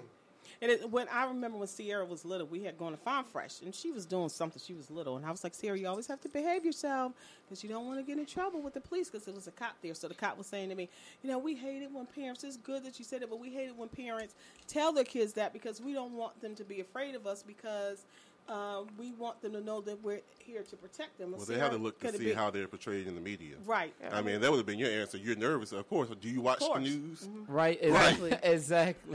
And 0.62 0.72
it, 0.72 0.90
when 0.92 1.08
I 1.10 1.26
remember 1.26 1.58
when 1.58 1.68
Sierra 1.68 2.06
was 2.06 2.24
little, 2.24 2.48
we 2.48 2.64
had 2.64 2.78
gone 2.78 2.92
to 2.92 2.98
Farm 2.98 3.26
Fresh, 3.26 3.62
and 3.64 3.74
she 3.74 3.92
was 3.92 4.06
doing 4.06 4.30
something. 4.30 4.62
She 4.64 4.74
was 4.74 4.90
little, 4.92 5.18
and 5.18 5.26
I 5.26 5.32
was 5.32 5.44
like, 5.44 5.54
Sierra, 5.54 5.78
you 5.78 5.88
always 5.88 6.08
have 6.08 6.22
to 6.22 6.30
behave 6.30 6.64
yourself 6.64 7.12
because 7.46 7.64
you 7.64 7.70
don't 7.70 7.86
want 7.86 8.00
to 8.00 8.04
get 8.04 8.18
in 8.18 8.26
trouble 8.26 8.62
with 8.62 8.74
the 8.74 8.80
police 8.80 9.10
because 9.10 9.26
there 9.26 9.34
was 9.34 9.48
a 9.48 9.52
cop 9.52 9.76
there. 9.82 9.94
So 9.94 10.08
the 10.08 10.14
cop 10.14 10.38
was 10.38 10.48
saying 10.48 10.70
to 10.70 10.76
me, 10.76 10.90
you 11.22 11.30
know, 11.30 11.38
we 11.40 11.56
hate 11.56 11.82
it 11.82 11.92
when 11.92 12.06
parents. 12.06 12.44
It's 12.44 12.58
good 12.58 12.84
that 12.86 12.98
you 13.00 13.04
said 13.04 13.24
it, 13.24 13.30
but 13.30 13.40
we 13.40 13.50
hate 13.50 13.68
it 13.68 13.76
when 13.76 13.90
parents 13.90 14.36
tell 14.68 14.94
their 14.94 15.04
kids 15.04 15.34
that 15.34 15.52
because 15.54 15.82
we 15.82 15.94
don't 15.94 16.14
want 16.14 16.40
them 16.42 16.56
to 16.56 16.64
be 16.64 16.80
afraid 16.82 17.16
of 17.16 17.26
us 17.28 17.42
because. 17.44 18.06
Uh, 18.48 18.84
we 19.00 19.14
want 19.14 19.42
them 19.42 19.54
to 19.54 19.62
know 19.62 19.80
that 19.82 20.04
we're 20.04 20.20
here 20.40 20.64
to 20.64 20.76
protect 20.76 21.18
them. 21.18 21.32
Well, 21.32 21.46
they 21.46 21.58
have 21.58 21.72
to 21.72 21.78
look 21.78 22.00
to 22.00 22.08
Could 22.08 22.16
it 22.16 22.18
see 22.18 22.26
be- 22.26 22.34
how 22.34 22.50
they're 22.50 22.68
portrayed 22.68 23.08
in 23.08 23.16
the 23.16 23.22
media. 23.22 23.56
Right. 23.66 23.94
I 24.12 24.22
mean, 24.22 24.42
that 24.42 24.52
would 24.52 24.58
have 24.58 24.66
been 24.66 24.80
your 24.80 24.92
answer. 24.92 25.18
You're 25.18 25.38
nervous, 25.38 25.72
of 25.72 25.88
course. 25.90 26.10
Do 26.20 26.28
you 26.30 26.42
watch 26.42 26.60
the 26.60 26.66
course. 26.66 26.82
news? 26.82 27.28
Right, 27.48 27.80
Exactly. 27.82 28.32
exactly. 28.44 28.50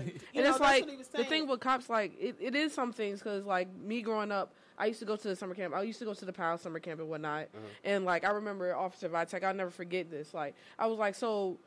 exactly. 0.04 0.20
And 0.34 0.44
know, 0.44 0.50
it's 0.50 0.60
like 0.60 0.82
what 0.84 0.90
he 0.90 0.96
was 0.96 1.08
the 1.08 1.24
thing 1.24 1.46
with 1.46 1.60
cops, 1.60 1.90
like 1.90 2.12
it, 2.18 2.36
it 2.40 2.54
is 2.54 2.72
some 2.72 2.92
things 2.92 3.18
because 3.18 3.44
like 3.44 3.68
me 3.76 4.00
growing 4.00 4.32
up, 4.32 4.54
I 4.78 4.86
used 4.86 5.00
to 5.00 5.06
go 5.06 5.16
to 5.16 5.28
the 5.28 5.36
summer 5.36 5.54
camp. 5.54 5.74
I 5.74 5.82
used 5.82 5.98
to 5.98 6.04
go 6.04 6.14
to 6.14 6.24
the 6.24 6.32
PAL 6.32 6.56
summer 6.58 6.78
camp 6.78 7.00
and 7.00 7.08
whatnot. 7.08 7.48
And 7.84 8.04
like 8.04 8.24
I 8.24 8.30
remember 8.30 8.74
Officer 8.74 9.08
Vitek, 9.08 9.44
I'll 9.44 9.52
never 9.52 9.70
forget 9.70 10.10
this. 10.10 10.32
Like 10.32 10.54
I 10.78 10.86
was 10.86 10.98
like, 10.98 11.14
so 11.16 11.58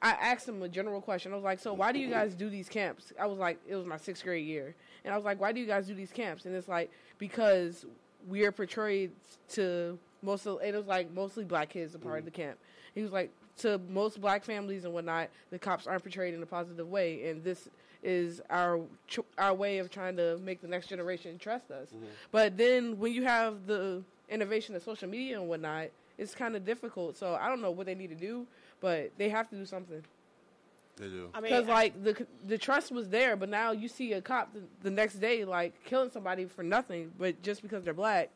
I 0.00 0.10
asked 0.10 0.48
him 0.48 0.62
a 0.62 0.68
general 0.68 1.00
question. 1.00 1.32
I 1.32 1.34
was 1.34 1.44
like, 1.44 1.58
so 1.58 1.74
why 1.74 1.92
do 1.92 1.98
you 1.98 2.08
guys 2.08 2.34
do 2.34 2.48
these 2.48 2.68
camps? 2.68 3.12
I 3.20 3.26
was 3.26 3.38
like, 3.38 3.58
it 3.66 3.74
was 3.74 3.86
my 3.86 3.96
sixth 3.96 4.22
grade 4.22 4.46
year, 4.46 4.74
and 5.04 5.12
I 5.12 5.16
was 5.16 5.24
like, 5.24 5.40
why 5.40 5.52
do 5.52 5.60
you 5.60 5.66
guys 5.66 5.86
do 5.86 5.94
these 5.94 6.12
camps? 6.12 6.46
And 6.46 6.54
it's 6.54 6.68
like 6.68 6.90
because 7.18 7.84
we 8.28 8.44
are 8.44 8.52
portrayed 8.52 9.10
to 9.50 9.98
most 10.22 10.46
of 10.46 10.60
it 10.62 10.74
was 10.74 10.86
like 10.86 11.12
mostly 11.12 11.44
black 11.44 11.70
kids 11.70 11.94
a 11.94 11.98
part 11.98 12.20
of 12.20 12.24
the 12.24 12.30
mm-hmm. 12.30 12.42
camp. 12.42 12.58
He 12.94 13.02
was 13.02 13.12
like 13.12 13.30
to 13.58 13.80
most 13.88 14.20
black 14.20 14.44
families 14.44 14.84
and 14.84 14.94
whatnot, 14.94 15.28
the 15.50 15.58
cops 15.58 15.86
aren't 15.86 16.02
portrayed 16.02 16.34
in 16.34 16.42
a 16.42 16.46
positive 16.46 16.88
way, 16.88 17.28
and 17.28 17.42
this 17.42 17.68
is 18.02 18.40
our 18.50 18.80
tr- 19.08 19.20
our 19.36 19.54
way 19.54 19.78
of 19.78 19.90
trying 19.90 20.16
to 20.16 20.38
make 20.38 20.60
the 20.60 20.68
next 20.68 20.88
generation 20.88 21.38
trust 21.38 21.70
us. 21.70 21.88
Mm-hmm. 21.88 22.04
But 22.30 22.56
then 22.56 22.98
when 22.98 23.12
you 23.12 23.24
have 23.24 23.66
the 23.66 24.02
innovation 24.28 24.76
of 24.76 24.82
social 24.82 25.08
media 25.08 25.40
and 25.40 25.48
whatnot, 25.48 25.88
it's 26.18 26.34
kind 26.34 26.56
of 26.56 26.64
difficult. 26.64 27.16
So 27.16 27.34
I 27.40 27.48
don't 27.48 27.60
know 27.60 27.70
what 27.70 27.86
they 27.86 27.94
need 27.94 28.10
to 28.10 28.16
do, 28.16 28.46
but 28.80 29.10
they 29.18 29.28
have 29.28 29.48
to 29.50 29.56
do 29.56 29.64
something. 29.66 30.02
They 30.96 31.06
do. 31.06 31.30
I 31.32 31.40
mean, 31.40 31.50
Because 31.52 31.66
like 31.68 32.02
the 32.02 32.26
the 32.46 32.58
trust 32.58 32.90
was 32.90 33.08
there, 33.08 33.36
but 33.36 33.48
now 33.48 33.70
you 33.72 33.88
see 33.88 34.12
a 34.14 34.20
cop 34.20 34.52
the, 34.52 34.62
the 34.82 34.90
next 34.90 35.14
day 35.14 35.44
like 35.44 35.84
killing 35.84 36.10
somebody 36.10 36.44
for 36.46 36.62
nothing, 36.62 37.12
but 37.18 37.40
just 37.42 37.62
because 37.62 37.84
they're 37.84 37.94
black. 37.94 38.30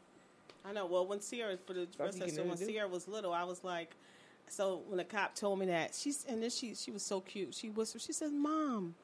I 0.65 0.73
know. 0.73 0.87
Well, 0.87 1.07
when 1.07 1.21
Sierra 1.21 1.57
for 1.67 1.73
the 1.73 1.89
Something 1.97 2.05
rest 2.07 2.19
you 2.19 2.23
of 2.25 2.29
can 2.29 2.37
the 2.37 2.43
when 2.45 2.59
do. 2.59 2.65
Sierra 2.67 2.89
was 2.89 3.09
little, 3.09 3.33
I 3.33 3.43
was 3.43 3.65
like, 3.65 3.97
so 4.49 4.83
when 4.87 4.99
the 4.99 5.05
cop 5.05 5.35
told 5.35 5.59
me 5.59 5.67
that 5.67 5.95
she's 5.95 6.25
and 6.29 6.41
then 6.43 6.51
she 6.51 6.75
she 6.75 6.91
was 6.93 7.03
so 7.03 7.21
cute. 7.21 7.55
She 7.55 7.69
whispered. 7.69 8.03
She 8.03 8.13
said, 8.13 8.33
"Mom, 8.33 8.95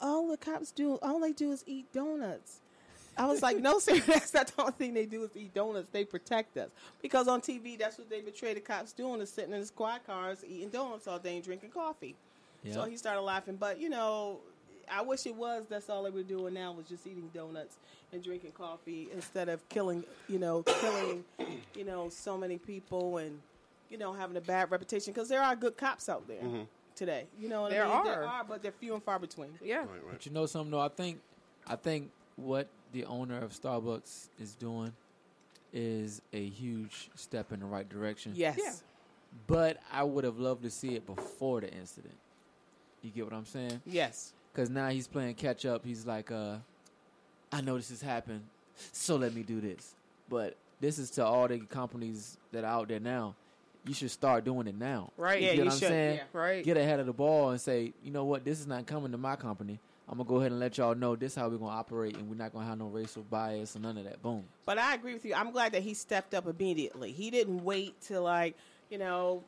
all 0.00 0.28
the 0.28 0.36
cops 0.36 0.72
do, 0.72 0.96
all 0.96 1.20
they 1.20 1.32
do 1.32 1.52
is 1.52 1.62
eat 1.66 1.92
donuts." 1.92 2.60
I 3.18 3.26
was 3.26 3.42
like, 3.42 3.58
"No, 3.58 3.78
sir, 3.78 3.98
that's 3.98 4.32
not 4.32 4.46
the 4.46 4.62
only 4.62 4.72
thing 4.72 4.94
they 4.94 5.06
do 5.06 5.24
is 5.24 5.30
eat 5.34 5.52
donuts. 5.54 5.88
They 5.92 6.04
protect 6.04 6.56
us 6.56 6.70
because 7.02 7.28
on 7.28 7.40
TV, 7.40 7.78
that's 7.78 7.98
what 7.98 8.08
they 8.08 8.20
portray 8.20 8.54
the 8.54 8.60
cops 8.60 8.92
doing 8.92 9.20
is 9.20 9.30
sitting 9.30 9.52
in 9.52 9.60
the 9.60 9.66
squad 9.66 10.06
cars 10.06 10.44
eating 10.46 10.70
donuts 10.70 11.06
all 11.06 11.18
day 11.18 11.36
and 11.36 11.44
drinking 11.44 11.70
coffee." 11.70 12.14
So 12.72 12.84
he 12.84 12.96
started 12.96 13.22
laughing. 13.22 13.56
But 13.56 13.80
you 13.80 13.88
know, 13.88 14.38
I 14.90 15.02
wish 15.02 15.26
it 15.26 15.34
was. 15.34 15.66
That's 15.68 15.88
all 15.88 16.02
they 16.04 16.10
were 16.10 16.22
doing 16.22 16.54
now 16.54 16.72
was 16.72 16.86
just 16.86 17.06
eating 17.06 17.30
donuts 17.34 17.76
and 18.12 18.22
drinking 18.22 18.52
coffee 18.52 19.08
instead 19.12 19.48
of 19.48 19.66
killing. 19.68 20.04
You 20.28 20.38
know, 20.38 20.62
killing. 20.62 21.24
You 21.74 21.84
know, 21.84 22.08
so 22.08 22.36
many 22.36 22.58
people 22.58 23.18
and 23.18 23.38
you 23.88 23.98
know 23.98 24.12
having 24.12 24.36
a 24.36 24.40
bad 24.40 24.72
reputation 24.72 25.12
because 25.12 25.28
there 25.28 25.40
are 25.40 25.54
good 25.54 25.76
cops 25.76 26.08
out 26.08 26.26
there 26.26 26.42
mm-hmm. 26.42 26.62
today. 26.96 27.26
You 27.38 27.48
know, 27.48 27.62
what 27.62 27.70
There 27.70 27.86
I 27.86 27.94
mean? 27.94 28.04
there 28.04 28.24
are. 28.24 28.40
are, 28.40 28.44
but 28.44 28.62
they're 28.64 28.72
few 28.72 28.94
and 28.94 29.02
far 29.02 29.20
between. 29.20 29.50
Yeah, 29.62 29.78
Right, 29.78 29.88
right. 29.88 30.02
But 30.10 30.26
you 30.26 30.32
know 30.32 30.46
something 30.46 30.72
though, 30.72 30.80
I 30.80 30.88
think 30.88 31.20
I 31.68 31.76
think 31.76 32.10
what 32.34 32.66
the 32.92 33.04
owner 33.04 33.38
of 33.38 33.52
Starbucks 33.52 34.28
is 34.40 34.54
doing 34.54 34.92
is 35.72 36.22
a 36.32 36.46
huge 36.46 37.10
step 37.14 37.52
in 37.52 37.60
the 37.60 37.66
right 37.66 37.88
direction. 37.88 38.32
Yes. 38.34 38.58
Yeah. 38.62 38.72
But 39.46 39.78
I 39.92 40.02
would 40.02 40.24
have 40.24 40.38
loved 40.38 40.62
to 40.62 40.70
see 40.70 40.94
it 40.94 41.06
before 41.06 41.60
the 41.60 41.70
incident. 41.72 42.14
You 43.02 43.10
get 43.10 43.24
what 43.24 43.34
I'm 43.34 43.44
saying? 43.44 43.80
Yes. 43.86 44.32
Because 44.52 44.70
now 44.70 44.88
he's 44.88 45.06
playing 45.06 45.34
catch 45.34 45.66
up. 45.66 45.84
He's 45.84 46.06
like, 46.06 46.30
uh, 46.30 46.56
I 47.52 47.60
know 47.60 47.76
this 47.76 47.90
has 47.90 48.02
happened, 48.02 48.42
so 48.92 49.16
let 49.16 49.34
me 49.34 49.42
do 49.42 49.60
this. 49.60 49.94
But 50.28 50.56
this 50.80 50.98
is 50.98 51.10
to 51.12 51.24
all 51.24 51.46
the 51.48 51.58
companies 51.60 52.38
that 52.52 52.64
are 52.64 52.70
out 52.70 52.88
there 52.88 53.00
now. 53.00 53.34
You 53.86 53.94
should 53.94 54.10
start 54.10 54.44
doing 54.44 54.66
it 54.66 54.74
now. 54.76 55.12
right. 55.16 55.40
Yeah, 55.40 55.52
you 55.52 55.58
you 55.58 55.64
what 55.64 55.72
I'm 55.74 55.78
should, 55.78 55.88
saying? 55.88 56.16
yeah. 56.16 56.22
Right. 56.38 56.64
Get 56.64 56.76
ahead 56.76 57.00
of 57.00 57.06
the 57.06 57.12
ball 57.12 57.50
and 57.50 57.60
say, 57.60 57.92
you 58.02 58.10
know 58.10 58.24
what, 58.24 58.44
this 58.44 58.60
is 58.60 58.66
not 58.66 58.86
coming 58.86 59.12
to 59.12 59.18
my 59.18 59.36
company. 59.36 59.78
I'm 60.10 60.16
gonna 60.16 60.28
go 60.28 60.36
ahead 60.36 60.52
and 60.52 60.60
let 60.60 60.78
y'all 60.78 60.94
know 60.94 61.16
this 61.16 61.34
how 61.34 61.48
we're 61.48 61.58
gonna 61.58 61.70
operate, 61.70 62.16
and 62.16 62.28
we're 62.28 62.36
not 62.36 62.52
gonna 62.52 62.64
have 62.64 62.78
no 62.78 62.86
racial 62.86 63.22
bias 63.24 63.76
or 63.76 63.80
none 63.80 63.98
of 63.98 64.04
that. 64.04 64.22
Boom. 64.22 64.44
But 64.64 64.78
I 64.78 64.94
agree 64.94 65.12
with 65.12 65.24
you. 65.24 65.34
I'm 65.34 65.50
glad 65.50 65.72
that 65.72 65.82
he 65.82 65.92
stepped 65.92 66.32
up 66.32 66.46
immediately. 66.46 67.12
He 67.12 67.30
didn't 67.30 67.62
wait 67.62 68.00
till 68.00 68.22
like, 68.22 68.56
you 68.90 68.96
know, 68.96 69.42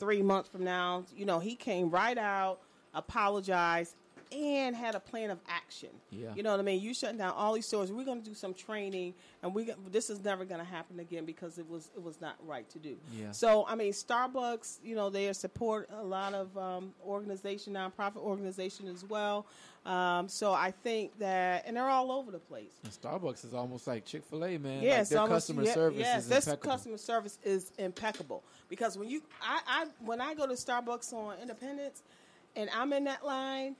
three 0.00 0.20
months 0.22 0.48
from 0.48 0.64
now. 0.64 1.04
You 1.16 1.26
know, 1.26 1.38
he 1.38 1.54
came 1.54 1.90
right 1.90 2.18
out, 2.18 2.58
apologized, 2.92 3.94
and 4.32 4.74
had 4.74 4.94
a 4.94 5.00
plan 5.00 5.30
of 5.30 5.38
action. 5.48 5.90
Yeah. 6.10 6.34
You 6.34 6.42
know 6.42 6.50
what 6.50 6.60
I 6.60 6.62
mean? 6.62 6.80
You 6.80 6.94
shutting 6.94 7.18
down 7.18 7.32
all 7.34 7.54
these 7.54 7.66
stores. 7.66 7.90
We're 7.92 8.04
going 8.04 8.22
to 8.22 8.28
do 8.28 8.34
some 8.34 8.54
training, 8.54 9.14
and 9.42 9.54
we 9.54 9.72
this 9.90 10.10
is 10.10 10.22
never 10.22 10.44
going 10.44 10.60
to 10.60 10.66
happen 10.66 11.00
again 11.00 11.24
because 11.24 11.58
it 11.58 11.68
was 11.68 11.90
it 11.94 12.02
was 12.02 12.20
not 12.20 12.36
right 12.46 12.68
to 12.70 12.78
do. 12.78 12.96
Yeah. 13.12 13.32
So 13.32 13.64
I 13.66 13.74
mean, 13.74 13.92
Starbucks, 13.92 14.78
you 14.82 14.94
know, 14.94 15.10
they 15.10 15.32
support 15.32 15.88
a 15.92 16.02
lot 16.02 16.34
of 16.34 16.56
um, 16.56 16.94
organization, 17.04 17.74
nonprofit 17.74 18.16
organization 18.16 18.88
as 18.88 19.04
well. 19.04 19.46
Um, 19.86 20.28
so 20.28 20.52
I 20.52 20.70
think 20.70 21.18
that, 21.18 21.64
and 21.66 21.76
they're 21.76 21.88
all 21.88 22.12
over 22.12 22.30
the 22.30 22.38
place. 22.38 22.72
And 22.84 22.92
Starbucks 22.92 23.44
is 23.44 23.54
almost 23.54 23.86
like 23.86 24.04
Chick 24.04 24.22
Fil 24.24 24.44
A, 24.44 24.58
man. 24.58 24.82
Yes, 24.82 24.98
like 24.98 25.08
their 25.08 25.20
almost- 25.20 25.46
customer 25.46 25.62
yeah, 25.62 25.74
service 25.74 25.98
yes, 25.98 26.22
is 26.22 26.28
their 26.28 26.38
impeccable. 26.38 26.70
customer 26.70 26.96
service 26.98 27.38
is 27.42 27.72
impeccable 27.78 28.42
because 28.68 28.98
when 28.98 29.08
you, 29.08 29.22
I, 29.40 29.60
I, 29.66 29.86
when 30.04 30.20
I 30.20 30.34
go 30.34 30.46
to 30.46 30.52
Starbucks 30.52 31.12
on 31.14 31.38
Independence, 31.40 32.02
and 32.56 32.68
I'm 32.74 32.92
in 32.92 33.04
that 33.04 33.24
line, 33.24 33.76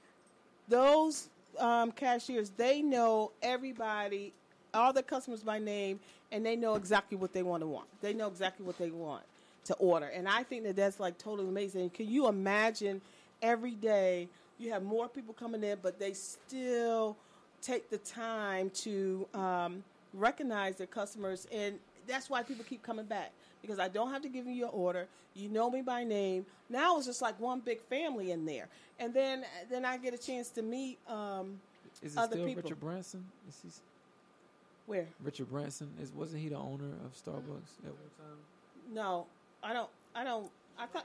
those 0.68 1.28
um, 1.58 1.92
cashiers 1.92 2.50
they 2.50 2.82
know 2.82 3.32
everybody, 3.42 4.32
all 4.74 4.92
the 4.92 5.02
customers 5.02 5.42
by 5.42 5.58
name, 5.58 6.00
and 6.32 6.44
they 6.44 6.56
know 6.56 6.74
exactly 6.74 7.16
what 7.16 7.32
they 7.32 7.42
want 7.42 7.62
to 7.62 7.66
want. 7.66 7.86
They 8.00 8.12
know 8.12 8.28
exactly 8.28 8.64
what 8.64 8.78
they 8.78 8.90
want 8.90 9.22
to 9.64 9.74
order, 9.74 10.06
and 10.06 10.28
I 10.28 10.42
think 10.42 10.64
that 10.64 10.76
that's 10.76 11.00
like 11.00 11.18
totally 11.18 11.48
amazing. 11.48 11.90
Can 11.90 12.08
you 12.08 12.28
imagine 12.28 13.00
every 13.42 13.72
day 13.72 14.28
you 14.58 14.70
have 14.72 14.82
more 14.82 15.08
people 15.08 15.34
coming 15.34 15.62
in, 15.62 15.78
but 15.82 15.98
they 15.98 16.12
still 16.12 17.16
take 17.60 17.90
the 17.90 17.98
time 17.98 18.70
to 18.70 19.26
um, 19.34 19.82
recognize 20.14 20.76
their 20.76 20.86
customers, 20.86 21.46
and 21.52 21.78
that's 22.06 22.30
why 22.30 22.42
people 22.42 22.64
keep 22.64 22.82
coming 22.82 23.04
back 23.04 23.32
because 23.68 23.78
I 23.78 23.88
don't 23.88 24.10
have 24.10 24.22
to 24.22 24.28
give 24.28 24.46
you 24.46 24.52
your 24.54 24.70
order. 24.70 25.06
You 25.34 25.50
know 25.50 25.70
me 25.70 25.82
by 25.82 26.02
name. 26.02 26.46
Now 26.70 26.96
it's 26.96 27.06
just 27.06 27.20
like 27.20 27.38
one 27.38 27.60
big 27.60 27.80
family 27.82 28.30
in 28.30 28.46
there, 28.46 28.68
and 28.98 29.12
then 29.12 29.44
then 29.70 29.84
I 29.84 29.98
get 29.98 30.14
a 30.14 30.18
chance 30.18 30.48
to 30.50 30.62
meet 30.62 30.98
um, 31.06 31.60
Is 32.02 32.14
it 32.14 32.18
other 32.18 32.36
still 32.36 32.46
people. 32.46 32.62
Richard 32.62 32.80
Branson? 32.80 33.24
Is 33.48 33.60
he, 33.62 33.68
Where? 34.86 35.06
Richard 35.22 35.50
Branson 35.50 35.90
is 36.02 36.10
wasn't 36.12 36.42
he 36.42 36.48
the 36.48 36.56
owner 36.56 36.92
of 37.04 37.12
Starbucks 37.14 37.76
at 37.84 37.92
one 37.92 38.10
time? 38.18 38.38
No, 38.92 39.26
I 39.62 39.72
don't. 39.74 39.90
I 40.14 40.24
don't. 40.24 40.50
I 40.78 40.86
thought. 40.86 41.04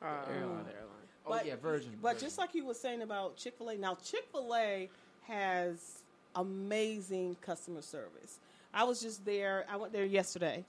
Uh, 0.00 0.06
airline. 0.30 0.64
the 0.64 0.74
airline. 0.74 1.08
Oh 1.26 1.30
But- 1.30 1.46
yeah, 1.46 1.56
Virgin. 1.60 1.90
But 2.00 2.12
Virgin. 2.14 2.26
just 2.26 2.38
like 2.38 2.54
you 2.54 2.64
were 2.64 2.74
saying 2.74 3.02
about 3.02 3.36
Chick 3.36 3.54
Fil 3.58 3.70
A, 3.70 3.76
now 3.76 3.96
Chick 4.04 4.26
Fil 4.30 4.54
A 4.54 4.88
has 5.26 6.02
amazing 6.36 7.36
customer 7.40 7.82
service. 7.82 8.38
I 8.72 8.84
was 8.84 9.00
just 9.00 9.24
there. 9.24 9.64
I 9.70 9.76
went 9.76 9.92
there 9.92 10.04
yesterday, 10.04 10.64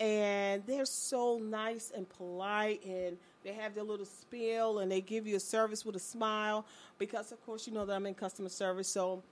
and 0.00 0.62
they're 0.66 0.84
so 0.84 1.38
nice 1.38 1.92
and 1.94 2.08
polite, 2.08 2.84
and 2.84 3.16
they 3.44 3.52
have 3.52 3.74
their 3.74 3.84
little 3.84 4.06
spiel, 4.06 4.80
and 4.80 4.90
they 4.90 5.00
give 5.00 5.26
you 5.26 5.36
a 5.36 5.40
service 5.40 5.84
with 5.84 5.96
a 5.96 6.00
smile. 6.00 6.64
Because 6.98 7.32
of 7.32 7.44
course, 7.46 7.66
you 7.66 7.72
know 7.72 7.86
that 7.86 7.94
I'm 7.94 8.06
in 8.06 8.14
customer 8.14 8.48
service, 8.48 8.88
so 8.88 9.22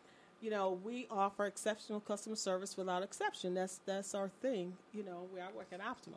you 0.41 0.51
know 0.51 0.79
we 0.85 1.07
offer 1.11 1.47
exceptional 1.47 2.01
customer 2.01 2.37
service 2.37 2.77
without 2.77 3.03
exception. 3.03 3.55
That's 3.55 3.81
that's 3.87 4.14
our 4.14 4.29
thing. 4.41 4.73
You 4.95 5.05
know, 5.05 5.27
we 5.35 5.41
I 5.41 5.47
work 5.57 5.68
at 5.73 5.81
Optima. 5.81 6.16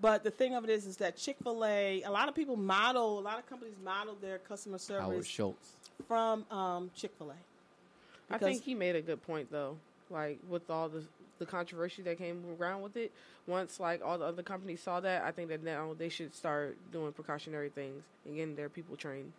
But 0.00 0.24
the 0.24 0.32
thing 0.32 0.54
of 0.56 0.64
it 0.64 0.70
is, 0.70 0.84
is 0.84 0.96
that 0.96 1.16
Chick 1.16 1.36
Fil 1.44 1.64
A, 1.64 2.02
a 2.02 2.10
lot 2.10 2.28
of 2.28 2.34
people 2.34 2.56
model, 2.56 3.20
a 3.20 3.20
lot 3.20 3.38
of 3.38 3.46
companies 3.46 3.74
model 3.84 4.16
their 4.20 4.38
customer 4.38 4.78
Howard 4.88 5.12
service 5.12 5.26
Schultz. 5.28 5.76
from 6.08 6.44
um, 6.50 6.90
Chick 6.96 7.12
Fil 7.16 7.30
A. 7.30 8.34
I 8.34 8.38
think 8.38 8.64
he 8.64 8.74
made 8.74 8.96
a 8.96 9.02
good 9.02 9.22
point 9.22 9.50
though. 9.50 9.76
Like 10.10 10.40
with 10.48 10.68
all 10.68 10.88
the 10.88 11.04
the 11.42 11.50
controversy 11.50 12.02
that 12.02 12.16
came 12.18 12.42
around 12.58 12.82
with 12.82 12.96
it, 12.96 13.12
once 13.46 13.78
like 13.80 14.00
all 14.04 14.16
the 14.18 14.24
other 14.24 14.42
companies 14.42 14.82
saw 14.82 15.00
that, 15.00 15.22
I 15.22 15.30
think 15.32 15.48
that 15.48 15.62
now 15.62 15.94
they 15.96 16.08
should 16.08 16.34
start 16.34 16.76
doing 16.92 17.12
precautionary 17.12 17.68
things 17.70 18.02
and 18.24 18.36
getting 18.36 18.56
their 18.56 18.68
people 18.68 18.96
trained. 18.96 19.32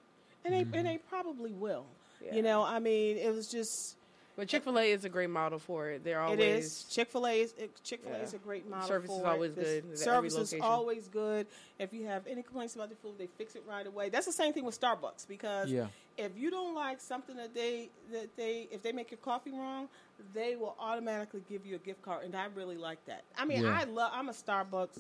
and 0.45 0.53
they 0.53 0.59
and 0.59 0.73
mm-hmm. 0.73 0.83
they 0.85 0.97
probably 1.09 1.53
will. 1.53 1.85
Yeah. 2.23 2.35
You 2.35 2.41
know, 2.41 2.63
I 2.63 2.79
mean, 2.79 3.17
it 3.17 3.33
was 3.33 3.47
just 3.47 3.95
But 4.35 4.47
Chick 4.47 4.63
Fil 4.63 4.79
A 4.79 4.91
is 4.91 5.05
a 5.05 5.09
great 5.09 5.29
model 5.29 5.59
for 5.59 5.89
it. 5.91 6.03
They're 6.03 6.19
always 6.19 6.39
it 6.39 6.45
is 6.45 6.83
Chick 6.89 7.11
Fil 7.11 7.27
A 7.27 7.41
is 7.41 7.53
Chick 7.83 8.01
Fil 8.03 8.13
A 8.13 8.17
is 8.19 8.33
a 8.33 8.37
great 8.39 8.67
model. 8.69 8.87
Service 8.87 9.11
is 9.11 9.19
for 9.19 9.27
always 9.27 9.51
it. 9.51 9.55
The 9.55 9.87
good 9.89 9.99
Service 9.99 10.35
is 10.35 10.53
always 10.61 11.07
good. 11.07 11.47
If 11.79 11.93
you 11.93 12.05
have 12.07 12.25
any 12.27 12.41
complaints 12.43 12.75
about 12.75 12.89
the 12.89 12.95
food, 12.95 13.13
they 13.17 13.27
fix 13.37 13.55
it 13.55 13.63
right 13.67 13.85
away. 13.85 14.09
That's 14.09 14.25
the 14.25 14.31
same 14.31 14.51
thing 14.53 14.65
with 14.65 14.79
Starbucks 14.79 15.27
because 15.27 15.69
Yeah. 15.71 15.87
if 16.17 16.31
you 16.37 16.49
don't 16.49 16.73
like 16.75 16.99
something 17.01 17.35
that 17.37 17.53
they 17.53 17.89
that 18.11 18.35
they 18.35 18.67
if 18.71 18.81
they 18.81 18.91
make 18.91 19.11
your 19.11 19.19
coffee 19.19 19.51
wrong, 19.51 19.87
they 20.33 20.55
will 20.55 20.75
automatically 20.79 21.41
give 21.49 21.65
you 21.65 21.75
a 21.75 21.79
gift 21.79 22.01
card, 22.01 22.25
and 22.25 22.35
I 22.35 22.45
really 22.55 22.77
like 22.77 23.03
that. 23.05 23.23
I 23.37 23.45
mean, 23.45 23.63
Yeah. 23.63 23.77
I 23.79 23.83
love. 23.85 24.11
I'm 24.13 24.29
a 24.29 24.33
Starbucks 24.33 24.99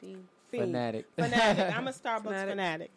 fiend. 0.00 0.24
fiend. 0.50 0.64
Fanatic. 0.66 1.06
Fanatic. 1.16 1.76
I'm 1.76 1.88
a 1.88 1.90
Starbucks 1.92 2.22
Fanatic. 2.24 2.50
fanatic. 2.50 2.90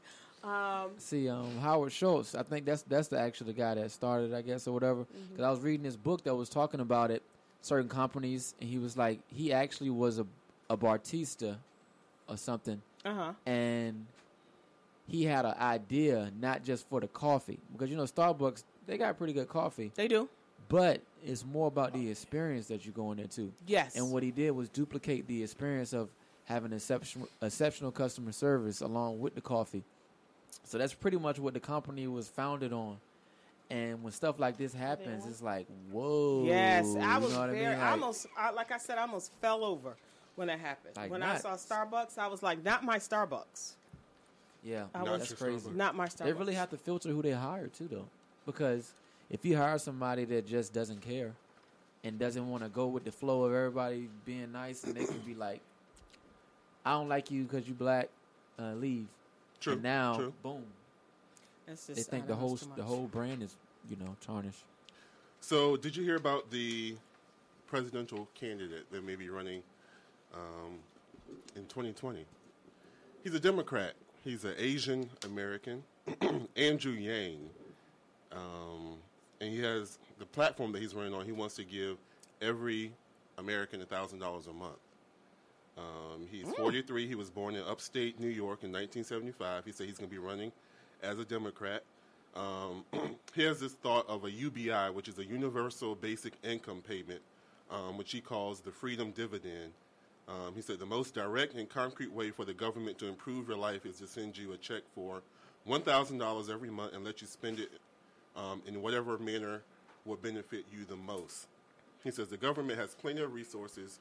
Um, 0.44 0.90
See, 0.98 1.30
um, 1.30 1.58
Howard 1.60 1.92
Schultz. 1.92 2.34
I 2.34 2.42
think 2.44 2.66
that's 2.66 2.82
that's 2.84 3.08
the 3.10 3.20
actually 3.20 3.54
the 3.54 3.60
guy 3.60 3.76
that 3.76 3.92
started, 3.92 4.34
I 4.34 4.42
guess, 4.42 4.68
or 4.68 4.72
whatever. 4.74 5.02
Mm-hmm. 5.02 5.26
Because 5.32 5.44
I 5.46 5.52
was 5.52 5.60
reading 5.60 5.84
this 5.84 5.96
book 5.96 6.24
that 6.24 6.34
was 6.36 6.50
talking 6.50 6.80
about 6.80 7.12
it, 7.12 7.22
certain 7.62 7.90
companies, 7.90 8.56
and 8.60 8.68
he 8.70 8.80
was 8.80 8.98
like, 8.98 9.20
he 9.28 9.54
actually 9.54 9.90
was 9.92 10.18
a 10.20 10.26
a 10.70 10.78
bartista 10.78 11.58
or 12.30 12.38
something, 12.38 12.82
uh 13.06 13.14
huh. 13.14 13.34
and 13.46 14.06
he 15.08 15.26
had 15.26 15.44
an 15.46 15.56
idea 15.60 16.32
not 16.40 16.64
just 16.64 16.88
for 16.88 17.02
the 17.02 17.08
coffee 17.10 17.60
because 17.74 17.90
you 17.90 17.98
know 17.98 18.04
Starbucks 18.06 18.64
they 18.88 18.98
got 18.98 19.18
pretty 19.18 19.34
good 19.34 19.50
coffee, 19.50 19.92
They 19.96 20.08
do. 20.08 20.30
But 20.72 21.02
it's 21.24 21.46
more 21.46 21.68
about 21.68 21.94
the 21.94 22.10
experience 22.10 22.68
that 22.68 22.86
you 22.86 22.94
go 22.94 23.12
in 23.12 23.18
there 23.18 23.28
too. 23.28 23.52
Yes. 23.68 23.96
And 23.98 24.10
what 24.10 24.24
he 24.24 24.32
did 24.32 24.52
was 24.52 24.70
duplicate 24.70 25.28
the 25.28 25.44
experience 25.44 25.92
of 25.94 26.08
having 26.46 26.72
exceptional, 26.72 27.28
exceptional 27.42 27.92
customer 27.92 28.32
service 28.32 28.80
along 28.82 29.20
with 29.20 29.36
the 29.36 29.42
coffee. 29.42 29.84
So 30.64 30.78
that's 30.78 30.94
pretty 30.94 31.18
much 31.18 31.40
what 31.40 31.54
the 31.54 31.60
company 31.60 32.08
was 32.08 32.30
founded 32.30 32.72
on. 32.72 32.98
And 33.70 34.02
when 34.02 34.14
stuff 34.14 34.40
like 34.40 34.58
this 34.58 34.74
happens, 34.74 35.26
it's 35.26 35.42
like, 35.42 35.68
whoa. 35.92 36.46
Yes, 36.46 36.96
I 36.96 37.18
you 37.18 37.24
was 37.24 37.34
know 37.34 37.48
very. 37.48 37.66
I 37.66 37.70
mean? 37.72 37.80
Like, 37.80 37.92
almost, 37.92 38.28
I, 38.38 38.52
like 38.52 38.72
I 38.72 38.78
said, 38.78 38.98
I 38.98 39.02
almost 39.02 39.32
fell 39.42 39.64
over 39.66 39.96
when 40.36 40.50
it 40.50 40.60
happened. 40.60 40.96
Like 40.96 41.12
when 41.12 41.22
I 41.24 41.38
saw. 41.38 41.56
Starbucks, 41.56 42.18
I 42.18 42.28
was 42.28 42.42
like, 42.44 42.64
"Not 42.64 42.84
my 42.84 42.98
Starbucks, 42.98 43.74
yeah, 44.64 44.86
I 44.94 45.04
Not 45.04 45.20
was- 45.20 45.30
your 45.30 45.38
crazy. 45.38 45.70
Starbucks. 45.70 45.76
not 45.76 45.96
my 45.96 46.08
Starbucks." 46.08 46.24
They 46.26 46.34
really 46.34 46.54
have 46.54 46.70
to 46.72 46.78
filter 46.78 47.10
who 47.10 47.22
they 47.22 47.32
hire 47.32 47.68
too, 47.68 47.88
though, 47.90 48.08
because 48.46 48.94
if 49.32 49.46
you 49.46 49.58
hire 49.58 49.80
somebody 49.80 50.26
that 50.26 50.46
just 50.46 50.74
doesn't 50.74 51.02
care 51.02 51.32
and 52.04 52.20
doesn't 52.20 52.48
want 52.48 52.64
to 52.64 52.70
go 52.70 52.88
with 52.88 53.06
the 53.06 53.12
flow 53.12 53.46
of 53.46 53.54
everybody 53.54 54.10
being 54.26 54.52
nice, 54.52 54.84
and 54.84 54.94
they 54.94 55.06
can 55.06 55.20
be 55.20 55.34
like, 55.34 55.62
"I 56.86 56.92
don't 56.92 57.10
like 57.10 57.32
you 57.32 57.44
because 57.44 57.68
you 57.68 57.74
black, 57.74 58.10
uh, 58.60 58.74
leave." 58.74 59.08
True, 59.60 59.74
And 59.74 59.84
now, 59.84 60.16
true. 60.16 60.34
boom, 60.44 60.64
It's 61.68 61.86
they 61.86 62.02
think 62.02 62.28
the 62.28 62.36
whole 62.36 62.60
the 62.76 62.84
whole 62.84 63.08
brand 63.08 63.42
is 63.42 63.56
you 63.90 63.96
know 63.96 64.16
tarnished. 64.22 64.66
So, 65.40 65.78
did 65.78 65.96
you 65.96 66.04
hear 66.04 66.18
about 66.18 66.52
the 66.52 66.96
presidential 67.68 68.28
candidate 68.36 68.92
that 68.92 69.04
may 69.04 69.16
be 69.16 69.30
running 69.30 69.64
um, 70.34 70.80
in 71.56 71.66
2020? 71.68 72.26
He's 73.24 73.34
a 73.34 73.40
Democrat. 73.40 73.94
He's 74.24 74.44
an 74.46 74.54
Asian 74.58 75.10
American, 75.26 75.84
Andrew 76.56 76.92
Yang, 76.92 77.50
um, 78.32 78.98
and 79.42 79.52
he 79.52 79.60
has 79.62 79.98
the 80.20 80.26
platform 80.26 80.72
that 80.72 80.82
he's 80.82 80.94
running 80.94 81.14
on. 81.14 81.26
He 81.26 81.32
wants 81.32 81.56
to 81.56 81.64
give 81.64 81.98
every 82.42 82.94
American 83.38 83.84
thousand 83.86 84.20
dollars 84.20 84.48
a 84.48 84.54
month. 84.54 84.78
Um, 85.78 86.28
he's 86.30 86.48
43. 86.56 87.08
He 87.08 87.16
was 87.16 87.30
born 87.30 87.56
in 87.56 87.64
upstate 87.64 88.20
New 88.20 88.28
York 88.28 88.64
in 88.64 88.72
1975. 88.72 89.66
He 89.66 89.72
said 89.72 89.88
he's 89.88 89.98
going 89.98 90.10
to 90.10 90.14
be 90.14 90.20
running 90.20 90.52
as 91.02 91.18
a 91.18 91.26
Democrat. 91.26 91.84
Um, 92.36 92.86
he 93.34 93.44
has 93.44 93.60
this 93.60 93.74
thought 93.74 94.08
of 94.08 94.26
a 94.26 94.32
UBI, 94.32 94.92
which 94.94 95.08
is 95.08 95.18
a 95.18 95.26
universal 95.26 95.96
basic 95.96 96.34
income 96.44 96.84
payment, 96.88 97.22
um, 97.72 97.98
which 97.98 98.12
he 98.12 98.22
calls 98.22 98.60
the 98.60 98.72
freedom 98.72 99.12
dividend. 99.12 99.72
Um, 100.28 100.54
he 100.54 100.62
said 100.62 100.78
the 100.80 100.86
most 100.86 101.16
direct 101.16 101.56
and 101.56 101.68
concrete 101.68 102.12
way 102.12 102.30
for 102.30 102.46
the 102.46 102.54
government 102.54 103.00
to 103.00 103.08
improve 103.08 103.48
your 103.48 103.58
life 103.58 103.86
is 103.86 103.98
to 103.98 104.08
send 104.08 104.38
you 104.38 104.52
a 104.54 104.58
check 104.58 104.84
for 104.94 105.24
$1,000 105.68 106.50
every 106.50 106.70
month 106.70 106.94
and 106.94 107.04
let 107.04 107.22
you 107.22 107.28
spend 107.28 107.60
it 107.60 107.72
um, 108.36 108.62
in 108.66 108.82
whatever 108.82 109.18
manner 109.18 109.62
will 110.06 110.18
benefit 110.18 110.66
you 110.72 110.86
the 110.86 110.96
most. 110.96 111.48
He 112.04 112.12
says 112.12 112.28
the 112.28 112.38
government 112.38 112.80
has 112.80 112.96
plenty 112.96 113.22
of 113.22 113.34
resources, 113.34 114.00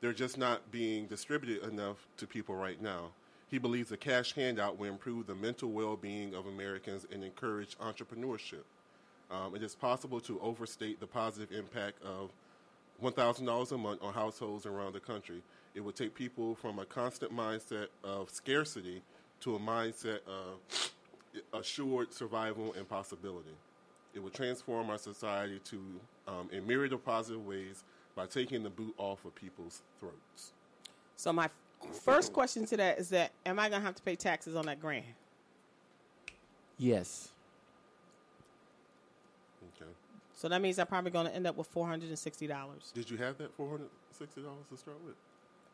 they're 0.00 0.12
just 0.12 0.38
not 0.38 0.70
being 0.70 1.06
distributed 1.06 1.68
enough 1.68 2.06
to 2.18 2.26
people 2.26 2.54
right 2.54 2.80
now. 2.80 3.10
He 3.50 3.58
believes 3.58 3.92
a 3.92 3.96
cash 3.96 4.34
handout 4.34 4.78
will 4.78 4.88
improve 4.88 5.26
the 5.26 5.34
mental 5.34 5.70
well 5.70 5.96
being 5.96 6.34
of 6.34 6.46
Americans 6.46 7.06
and 7.12 7.22
encourage 7.22 7.78
entrepreneurship. 7.78 8.64
Um, 9.30 9.54
it 9.54 9.62
is 9.62 9.74
possible 9.74 10.20
to 10.20 10.40
overstate 10.40 11.00
the 11.00 11.06
positive 11.06 11.52
impact 11.52 12.02
of 12.02 12.30
$1,000 13.02 13.72
a 13.72 13.78
month 13.78 14.02
on 14.02 14.12
households 14.14 14.66
around 14.66 14.92
the 14.92 15.00
country. 15.00 15.42
It 15.74 15.80
would 15.80 15.96
take 15.96 16.14
people 16.14 16.54
from 16.54 16.78
a 16.78 16.84
constant 16.84 17.34
mindset 17.34 17.88
of 18.02 18.30
scarcity 18.30 19.02
to 19.40 19.56
a 19.56 19.58
mindset 19.58 20.20
of 20.26 20.92
assured 21.52 22.12
survival 22.12 22.74
and 22.76 22.88
possibility. 22.88 23.56
It 24.14 24.20
would 24.20 24.34
transform 24.34 24.90
our 24.90 24.98
society 24.98 25.60
to 25.64 25.80
um, 26.28 26.48
in 26.52 26.66
myriad 26.66 26.92
of 26.92 27.04
positive 27.04 27.44
ways 27.44 27.84
by 28.14 28.26
taking 28.26 28.62
the 28.62 28.70
boot 28.70 28.94
off 28.96 29.24
of 29.24 29.34
people's 29.34 29.82
throats. 29.98 30.52
So 31.16 31.32
my 31.32 31.48
first 31.92 32.32
question 32.32 32.64
to 32.66 32.76
that 32.76 32.98
is 32.98 33.08
that, 33.10 33.32
am 33.44 33.58
I 33.58 33.68
gonna 33.68 33.84
have 33.84 33.96
to 33.96 34.02
pay 34.02 34.16
taxes 34.16 34.54
on 34.54 34.66
that 34.66 34.80
grant? 34.80 35.04
Yes. 36.78 37.30
Okay. 39.76 39.90
So 40.34 40.48
that 40.48 40.60
means 40.60 40.78
I'm 40.78 40.86
probably 40.86 41.10
going 41.10 41.26
to 41.26 41.34
end 41.34 41.46
up 41.46 41.56
with 41.56 41.68
four 41.68 41.86
hundred 41.86 42.08
and 42.08 42.18
sixty 42.18 42.46
dollars. 42.46 42.90
Did 42.94 43.10
you 43.10 43.16
have 43.16 43.38
that 43.38 43.54
four 43.56 43.68
hundred 43.68 43.90
sixty 44.10 44.42
dollars 44.42 44.66
to 44.70 44.76
start 44.76 44.96
with? 45.06 45.14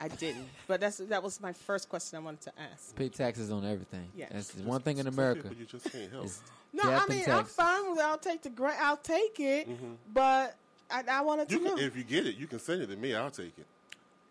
I 0.01 0.09
didn't, 0.09 0.48
but 0.66 0.80
that's 0.80 0.96
that 0.98 1.22
was 1.22 1.40
my 1.40 1.53
first 1.53 1.88
question 1.88 2.16
I 2.16 2.20
wanted 2.22 2.40
to 2.42 2.53
ask. 2.72 2.96
Pay 2.96 3.11
taxes 3.11 3.51
on 3.51 3.66
everything. 3.66 4.09
Yes. 4.16 4.30
That's 4.32 4.51
the 4.53 4.62
one 4.62 4.80
thing 4.80 4.98
in 4.98 5.07
America. 5.07 5.51
You 5.59 5.66
just 5.66 5.90
can't 5.92 6.11
help. 6.11 6.28
No, 6.72 6.84
I 6.84 7.07
mean 7.07 7.24
I'm 7.28 7.44
fine 7.44 7.90
with 7.90 7.98
it. 7.98 8.05
I'll 8.05 8.18
take 8.18 8.42
the 8.42 8.51
grant. 8.51 8.80
I'll 8.80 8.96
take 8.96 9.38
it, 9.40 9.68
mm-hmm. 9.68 9.92
but 10.12 10.57
I, 10.90 11.05
I 11.11 11.20
wanted 11.20 11.48
to 11.48 11.55
You 11.55 11.64
know. 11.64 11.74
can, 11.74 11.84
if 11.84 11.96
you 11.96 12.05
get 12.05 12.26
it, 12.26 12.36
you 12.36 12.46
can 12.46 12.59
send 12.59 12.82
it 12.82 12.86
to 12.86 12.96
me. 12.96 13.14
I'll 13.14 13.30
take 13.30 13.59
it. 13.59 13.66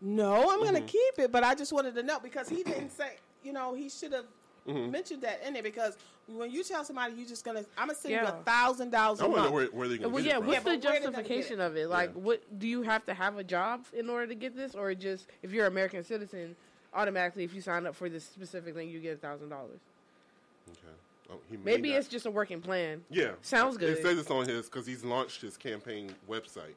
No, 0.01 0.49
I'm 0.49 0.59
going 0.59 0.75
to 0.75 0.79
mm-hmm. 0.79 0.87
keep 0.87 1.19
it, 1.19 1.31
but 1.31 1.43
I 1.43 1.55
just 1.55 1.73
wanted 1.73 1.93
to 1.95 2.03
know 2.03 2.19
because 2.19 2.47
he 2.47 2.63
didn't 2.63 2.91
say, 2.91 3.17
you 3.43 3.51
know, 3.51 3.73
he 3.73 3.89
should 3.89 4.13
have 4.13 4.25
Mm-hmm. 4.69 4.91
mentioned 4.91 5.21
that 5.23 5.41
in 5.45 5.53
there 5.53 5.63
because 5.63 5.97
when 6.27 6.51
you 6.51 6.63
tell 6.63 6.83
somebody 6.83 7.13
you're 7.15 7.27
just 7.27 7.43
going 7.43 7.57
to, 7.57 7.65
I'm 7.77 7.87
going 7.87 7.95
to 7.95 8.01
send 8.01 8.13
you 8.13 8.21
a 8.21 8.31
thousand 8.45 8.91
dollars 8.91 9.19
I 9.19 9.25
a 9.25 9.27
wonder 9.27 9.41
month. 9.43 9.53
where, 9.53 9.65
where 9.67 9.87
they 9.87 9.97
can 9.97 10.11
Well, 10.11 10.21
get 10.23 10.29
yeah, 10.29 10.35
it 10.35 10.37
from. 10.39 10.47
what's 10.47 10.53
Yeah, 10.57 10.59
the 10.59 10.63
but 10.63 10.83
where 10.89 10.93
did 10.93 11.01
they 11.03 11.07
get 11.07 11.13
justification 11.15 11.59
it? 11.59 11.63
of 11.65 11.75
it? 11.77 11.89
Like, 11.89 12.13
what 12.13 12.59
do 12.59 12.67
you 12.67 12.81
have 12.83 13.05
to 13.07 13.13
have 13.13 13.37
a 13.37 13.43
job 13.43 13.85
in 13.93 14.09
order 14.09 14.27
to 14.27 14.35
get 14.35 14.55
this, 14.55 14.75
or 14.75 14.93
just 14.93 15.27
if 15.41 15.51
you're 15.51 15.65
an 15.65 15.71
American 15.71 16.03
citizen, 16.03 16.55
automatically 16.93 17.43
if 17.43 17.53
you 17.53 17.61
sign 17.61 17.85
up 17.87 17.95
for 17.95 18.09
this 18.09 18.23
specific 18.23 18.75
thing, 18.75 18.89
you 18.89 18.99
get 18.99 19.13
a 19.15 19.17
thousand 19.17 19.49
dollars? 19.49 19.79
Okay. 20.69 20.93
Oh, 21.31 21.39
may 21.51 21.57
Maybe 21.63 21.89
not- 21.91 21.99
it's 21.99 22.07
just 22.07 22.25
a 22.25 22.31
working 22.31 22.61
plan. 22.61 23.03
yeah. 23.09 23.31
sounds 23.41 23.77
good. 23.77 23.89
It 23.97 24.01
says 24.03 24.17
it's 24.19 24.29
on 24.31 24.47
his 24.47 24.65
because 24.65 24.85
he's 24.85 25.03
launched 25.03 25.41
his 25.41 25.57
campaign 25.57 26.11
website, 26.29 26.73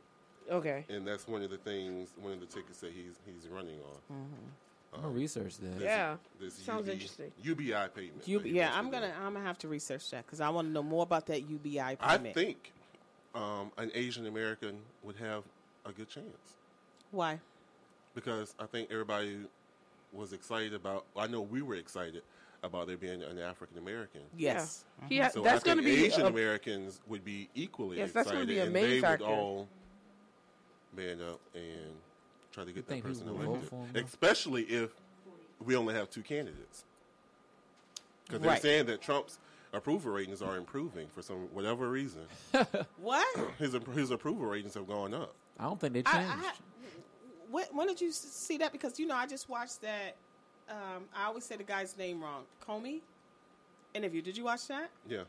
Okay. 0.50 0.84
and 0.88 1.06
that's 1.06 1.26
one 1.28 1.42
of 1.42 1.50
the 1.50 1.56
things, 1.58 2.10
one 2.20 2.32
of 2.32 2.40
the 2.40 2.46
tickets 2.46 2.80
that 2.80 2.92
he's 2.92 3.18
he's 3.26 3.48
running 3.50 3.76
on. 3.80 4.16
Mm-hmm. 4.16 4.48
I'm 4.94 5.00
gonna 5.02 5.12
research 5.14 5.56
that. 5.58 5.74
This- 5.74 5.82
Yeah. 5.82 6.16
this 6.40 6.54
Sounds 6.54 6.88
UB 6.88 6.92
interesting. 6.94 7.32
UBI 7.42 7.88
payment. 7.94 8.28
You, 8.28 8.38
that 8.40 8.46
he 8.48 8.54
yeah, 8.54 8.72
I'm 8.74 8.90
gonna. 8.90 9.12
I'm 9.20 9.32
gonna 9.34 9.44
have 9.44 9.58
to 9.58 9.68
research 9.68 10.10
that 10.10 10.26
because 10.26 10.40
I 10.40 10.48
want 10.50 10.68
to 10.68 10.72
know 10.72 10.82
more 10.82 11.02
about 11.02 11.26
that 11.26 11.48
UBI 11.48 11.96
payment. 11.96 11.98
I 12.02 12.18
think 12.32 12.72
um, 13.34 13.70
an 13.78 13.90
Asian 13.94 14.26
American 14.26 14.78
would 15.02 15.16
have 15.16 15.44
a 15.86 15.92
good 15.92 16.08
chance 16.08 16.26
Why? 17.10 17.40
because 18.14 18.54
I 18.60 18.66
think 18.66 18.90
everybody 18.92 19.38
was 20.12 20.32
excited 20.34 20.74
about. 20.74 21.06
I 21.16 21.26
know 21.26 21.40
we 21.40 21.62
were 21.62 21.76
excited 21.76 22.22
about 22.62 22.86
there 22.86 22.96
being 22.98 23.22
an 23.22 23.38
African 23.38 23.78
American. 23.78 24.20
Yes. 24.36 24.84
Yeah. 25.00 25.08
He 25.08 25.18
ha- 25.18 25.28
So 25.30 25.40
that's 25.42 25.64
going 25.64 25.78
to 25.78 25.82
be 25.82 26.04
Asian 26.04 26.26
Americans 26.26 27.00
would 27.08 27.24
be 27.24 27.48
equally 27.54 27.96
Yes, 27.96 28.12
that's 28.12 28.28
excited, 28.28 28.46
gonna 28.46 28.52
be 28.54 28.58
a 28.60 28.64
and 28.64 28.72
main 28.72 28.90
they 28.90 29.00
factor. 29.00 29.24
would 29.26 29.32
all 29.32 29.68
band 30.94 31.22
up 31.22 31.40
and 31.54 31.94
try 32.52 32.64
to 32.64 32.72
get 32.72 32.86
that 32.88 33.02
person 33.02 33.22
people 33.26 33.34
would 33.38 33.46
vote 33.46 33.50
elected. 33.50 33.68
for 33.70 33.86
him. 33.98 34.04
Especially 34.04 34.62
if 34.64 34.90
we 35.64 35.76
only 35.76 35.94
have 35.94 36.10
two 36.10 36.22
candidates, 36.22 36.84
because 38.24 38.40
they're 38.40 38.50
Right. 38.50 38.62
saying 38.62 38.86
that 38.86 39.00
Trump's 39.02 39.38
approval 39.72 40.12
ratings 40.12 40.42
are 40.42 40.56
improving 40.56 41.06
for 41.14 41.22
some 41.22 41.48
whatever 41.54 41.88
reason. 41.88 42.22
What? 43.00 43.26
His 43.58 43.76
his 43.94 44.10
approval 44.10 44.46
ratings 44.46 44.74
have 44.74 44.86
gone 44.86 45.14
up. 45.14 45.34
I 45.58 45.64
don't 45.64 45.80
think 45.80 45.92
they 45.94 46.02
changed. 46.02 46.18
I, 46.18 46.22
ha- 46.22 46.54
when, 47.50 47.64
when 47.72 47.86
did 47.86 48.00
you 48.00 48.10
see 48.12 48.58
that? 48.58 48.72
Because 48.72 48.98
you 48.98 49.06
know, 49.06 49.14
I 49.16 49.26
just 49.26 49.48
watched 49.48 49.82
that. 49.82 50.16
Um, 50.70 51.04
I 51.14 51.24
always 51.26 51.44
say 51.44 51.56
the 51.56 51.64
guy's 51.64 51.96
name 51.98 52.22
wrong. 52.22 52.44
Comey 52.66 53.00
interview. 53.94 54.22
Did 54.22 54.36
you 54.36 54.44
watch 54.44 54.66
that? 54.68 54.90
Yeah. 55.08 55.22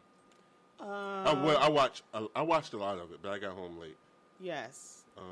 Uh, 0.79 0.83
I, 0.85 1.33
well, 1.33 1.57
I 1.57 1.69
watched 1.69 2.03
I, 2.13 2.25
I 2.35 2.41
watched 2.41 2.73
a 2.73 2.77
lot 2.77 2.97
of 2.97 3.11
it, 3.11 3.19
but 3.21 3.31
I 3.31 3.39
got 3.39 3.53
home 3.53 3.77
late. 3.79 3.97
yes. 4.39 5.01
Um, 5.17 5.23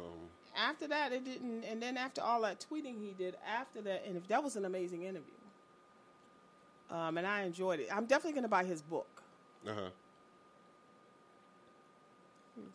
After 0.56 0.88
that, 0.88 1.12
it 1.14 1.24
didn't. 1.24 1.64
And 1.64 1.82
then 1.82 1.98
after 1.98 2.22
all 2.22 2.42
that 2.42 2.60
tweeting 2.70 3.00
he 3.02 3.14
did 3.18 3.36
after 3.48 3.82
that, 3.82 4.04
and 4.06 4.18
if 4.18 4.28
that 4.28 4.44
was 4.44 4.56
an 4.56 4.66
amazing 4.66 5.04
interview. 5.04 5.34
Um, 6.90 7.18
and 7.18 7.26
I 7.26 7.44
enjoyed 7.44 7.80
it. 7.80 7.88
I'm 7.92 8.06
definitely 8.06 8.34
going 8.34 8.44
to 8.44 8.50
buy 8.50 8.66
his 8.66 8.82
book. 8.82 9.24
uh 9.68 9.74
huh. 9.74 9.90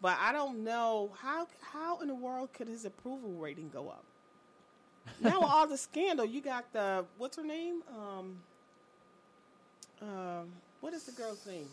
But 0.01 0.17
I 0.21 0.33
don't 0.33 0.65
know 0.65 1.11
how 1.21 1.47
how 1.61 2.01
in 2.01 2.09
the 2.09 2.15
world 2.15 2.53
could 2.53 2.67
his 2.67 2.85
approval 2.85 3.31
rating 3.33 3.69
go 3.69 3.89
up? 3.89 4.05
now 5.21 5.41
with 5.41 5.51
all 5.51 5.67
the 5.69 5.77
scandal, 5.77 6.25
you 6.25 6.41
got 6.41 6.73
the 6.73 7.05
what's 7.19 7.37
her 7.37 7.45
name? 7.45 7.83
Um, 7.95 8.39
um, 10.03 10.49
what 10.81 10.95
is 10.95 11.05
the 11.05 11.13
girl's 11.13 11.47
name? 11.47 11.69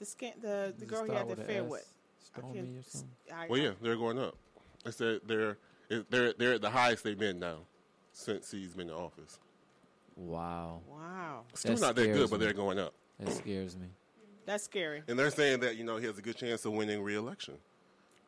The 0.00 0.04
scan 0.04 0.32
the 0.42 0.74
the 0.78 0.84
Does 0.84 0.98
girl 0.98 1.04
he 1.08 1.12
had 1.14 1.26
the 1.26 1.30
with 1.30 1.40
affair 1.40 1.62
S? 1.64 1.70
with. 1.70 1.88
I 2.36 2.40
can't- 2.40 2.78
or 2.78 2.82
something? 2.82 3.08
I- 3.34 3.46
Well, 3.48 3.60
yeah, 3.60 3.70
they're 3.80 3.96
going 3.96 4.18
up. 4.18 4.36
I 4.86 4.90
said 4.90 5.20
they're 5.26 5.56
they're 6.10 6.32
they're 6.32 6.54
at 6.54 6.62
the 6.62 6.70
highest 6.70 7.04
they've 7.04 7.18
been 7.18 7.38
now 7.38 7.58
since 8.12 8.50
he's 8.50 8.74
been 8.74 8.88
in 8.88 8.94
office. 8.94 9.38
Wow, 10.16 10.80
Wow, 10.90 11.44
Still 11.54 11.74
That 11.76 11.80
not 11.80 11.94
that 11.96 12.02
scares 12.02 12.18
good, 12.18 12.30
but 12.30 12.40
me. 12.40 12.44
they're 12.46 12.54
going 12.54 12.78
up. 12.78 12.92
that 13.20 13.32
scares 13.32 13.76
me. 13.76 13.86
that's 14.46 14.64
scary. 14.64 15.02
And 15.06 15.16
they're 15.18 15.30
saying 15.30 15.60
that 15.60 15.76
you 15.76 15.84
know 15.84 15.96
he 15.96 16.06
has 16.06 16.18
a 16.18 16.22
good 16.22 16.36
chance 16.36 16.64
of 16.64 16.72
winning 16.72 17.02
re-election. 17.02 17.54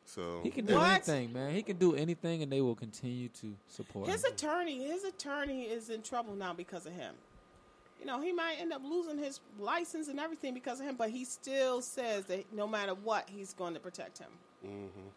So 0.05 0.39
He 0.43 0.49
can 0.49 0.65
do 0.65 0.75
What? 0.75 0.89
anything, 1.07 1.31
man. 1.33 1.53
He 1.53 1.61
can 1.61 1.77
do 1.77 1.95
anything, 1.95 2.41
and 2.43 2.51
they 2.51 2.61
will 2.61 2.75
continue 2.75 3.27
to 3.41 3.53
support 3.67 4.07
His 4.09 4.23
him. 4.25 4.33
attorney, 4.33 4.83
his 4.87 5.03
attorney 5.03 5.63
is 5.63 5.89
in 5.89 6.01
trouble 6.01 6.33
now 6.35 6.53
because 6.53 6.85
of 6.85 6.93
him. 6.93 7.13
You 7.99 8.05
know, 8.07 8.19
he 8.19 8.31
might 8.33 8.55
end 8.59 8.73
up 8.73 8.81
losing 8.83 9.17
his 9.19 9.39
license 9.59 10.07
and 10.07 10.19
everything 10.19 10.53
because 10.55 10.79
of 10.79 10.87
him, 10.87 10.95
but 10.95 11.11
he 11.11 11.23
still 11.23 11.81
says 11.81 12.25
that 12.25 12.51
no 12.51 12.67
matter 12.67 12.93
what, 12.95 13.29
he's 13.29 13.53
going 13.53 13.73
to 13.75 13.79
protect 13.79 14.17
him. 14.17 14.29
Mm-hmm. 14.65 15.07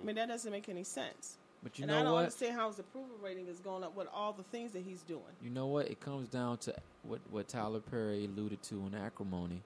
I 0.00 0.04
mean, 0.04 0.16
that 0.16 0.28
doesn't 0.28 0.50
make 0.50 0.68
any 0.68 0.84
sense. 0.84 1.38
But 1.62 1.78
you 1.78 1.84
and 1.84 1.92
know 1.92 1.98
I 1.98 2.02
don't 2.02 2.12
what? 2.12 2.18
understand 2.20 2.54
how 2.56 2.68
his 2.68 2.78
approval 2.78 3.16
rating 3.22 3.48
is 3.48 3.58
going 3.58 3.82
up 3.82 3.96
with 3.96 4.06
all 4.14 4.32
the 4.32 4.44
things 4.44 4.72
that 4.72 4.82
he's 4.82 5.02
doing. 5.02 5.22
You 5.42 5.50
know 5.50 5.66
what? 5.66 5.88
It 5.90 6.00
comes 6.00 6.28
down 6.28 6.58
to 6.58 6.74
what 7.02 7.20
what 7.30 7.48
Tyler 7.48 7.80
Perry 7.80 8.24
alluded 8.24 8.62
to 8.64 8.74
in 8.86 8.94
acrimony. 8.94 9.62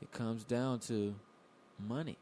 It 0.00 0.12
comes 0.12 0.44
down 0.44 0.78
to 0.80 1.14
money, 1.88 2.16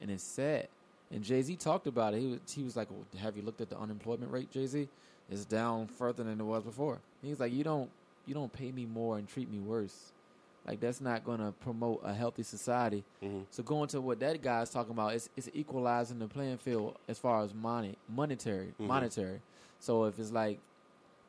and 0.00 0.10
it's 0.10 0.24
sad. 0.24 0.68
And 1.12 1.22
Jay 1.22 1.42
Z 1.42 1.56
talked 1.56 1.86
about 1.86 2.14
it. 2.14 2.20
He 2.20 2.26
was 2.26 2.40
he 2.52 2.62
was 2.62 2.76
like, 2.76 2.90
well, 2.90 3.04
"Have 3.20 3.36
you 3.36 3.42
looked 3.42 3.60
at 3.60 3.70
the 3.70 3.78
unemployment 3.78 4.32
rate, 4.32 4.50
Jay 4.50 4.66
Z? 4.66 4.88
It's 5.30 5.44
down 5.44 5.86
further 5.86 6.24
than 6.24 6.40
it 6.40 6.44
was 6.44 6.64
before." 6.64 6.98
He's 7.22 7.38
like, 7.38 7.52
"You 7.52 7.62
don't 7.62 7.90
you 8.26 8.34
don't 8.34 8.52
pay 8.52 8.72
me 8.72 8.86
more 8.86 9.18
and 9.18 9.28
treat 9.28 9.50
me 9.50 9.60
worse. 9.60 10.12
Like 10.66 10.80
that's 10.80 11.00
not 11.00 11.24
going 11.24 11.40
to 11.40 11.52
promote 11.60 12.00
a 12.04 12.14
healthy 12.14 12.42
society." 12.42 13.04
Mm-hmm. 13.22 13.40
So 13.50 13.62
going 13.62 13.88
to 13.88 14.00
what 14.00 14.20
that 14.20 14.40
guy's 14.42 14.70
talking 14.70 14.92
about, 14.92 15.14
it's 15.14 15.28
it's 15.36 15.48
equalizing 15.54 16.18
the 16.18 16.28
playing 16.28 16.58
field 16.58 16.96
as 17.08 17.18
far 17.18 17.42
as 17.42 17.52
money, 17.54 17.96
monetary, 18.08 18.66
mm-hmm. 18.66 18.86
monetary. 18.86 19.40
So 19.80 20.04
if 20.04 20.18
it's 20.18 20.30
like 20.30 20.60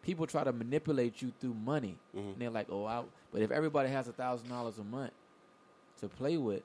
people 0.04 0.28
try 0.28 0.44
to 0.44 0.52
manipulate 0.52 1.22
you 1.22 1.32
through 1.40 1.56
money, 1.56 1.96
mm-hmm. 2.16 2.30
and 2.30 2.36
they're 2.38 2.50
like, 2.50 2.68
"Oh, 2.70 2.86
I." 2.86 3.04
But 3.32 3.42
if 3.42 3.52
everybody 3.52 3.90
has 3.90 4.08
a 4.08 4.14
thousand 4.14 4.50
dollars 4.50 4.78
a 4.78 4.84
month 4.84 5.14
to 6.02 6.08
play 6.08 6.38
with 6.38 6.62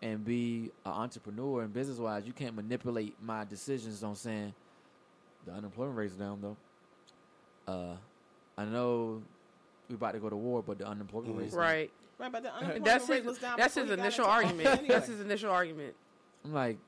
and 0.00 0.24
be 0.24 0.70
an 0.84 0.92
entrepreneur 0.92 1.62
and 1.62 1.72
business 1.72 1.98
wise, 1.98 2.26
you 2.26 2.32
can't 2.32 2.54
manipulate 2.54 3.14
my 3.22 3.44
decisions 3.44 4.02
on 4.02 4.14
saying 4.14 4.54
the 5.44 5.52
unemployment 5.52 5.96
rate's 5.96 6.14
down 6.14 6.40
though. 6.40 6.56
Uh, 7.70 7.96
I 8.56 8.64
know 8.64 9.22
we're 9.88 9.96
about 9.96 10.12
to 10.12 10.18
go 10.18 10.30
to 10.30 10.36
war, 10.36 10.62
but 10.62 10.78
the 10.78 10.86
unemployment 10.86 11.36
rate's 11.36 11.52
down. 11.52 11.62
Right. 11.62 11.90
Right, 12.18 12.32
but 12.32 12.42
the 12.42 12.50
unemployment 12.52 12.84
That's 12.84 13.08
rate 13.08 13.16
his. 13.18 13.26
was 13.26 13.38
down 13.38 13.58
That's 13.58 13.74
his 13.74 13.90
initial 13.90 14.24
argument. 14.24 14.66
anyway. 14.68 14.88
That's 14.88 15.06
his 15.08 15.20
initial 15.20 15.50
argument. 15.50 15.94
I'm 16.44 16.52
like, 16.54 16.78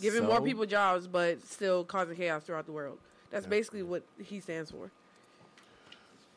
Giving 0.00 0.22
so? 0.22 0.26
more 0.28 0.40
people 0.40 0.66
jobs, 0.66 1.06
but 1.06 1.44
still 1.46 1.84
causing 1.84 2.16
chaos 2.16 2.44
throughout 2.44 2.66
the 2.66 2.72
world. 2.72 2.98
That's 3.30 3.46
basically 3.46 3.82
what 3.82 4.02
he 4.22 4.38
stands 4.40 4.70
for. 4.70 4.90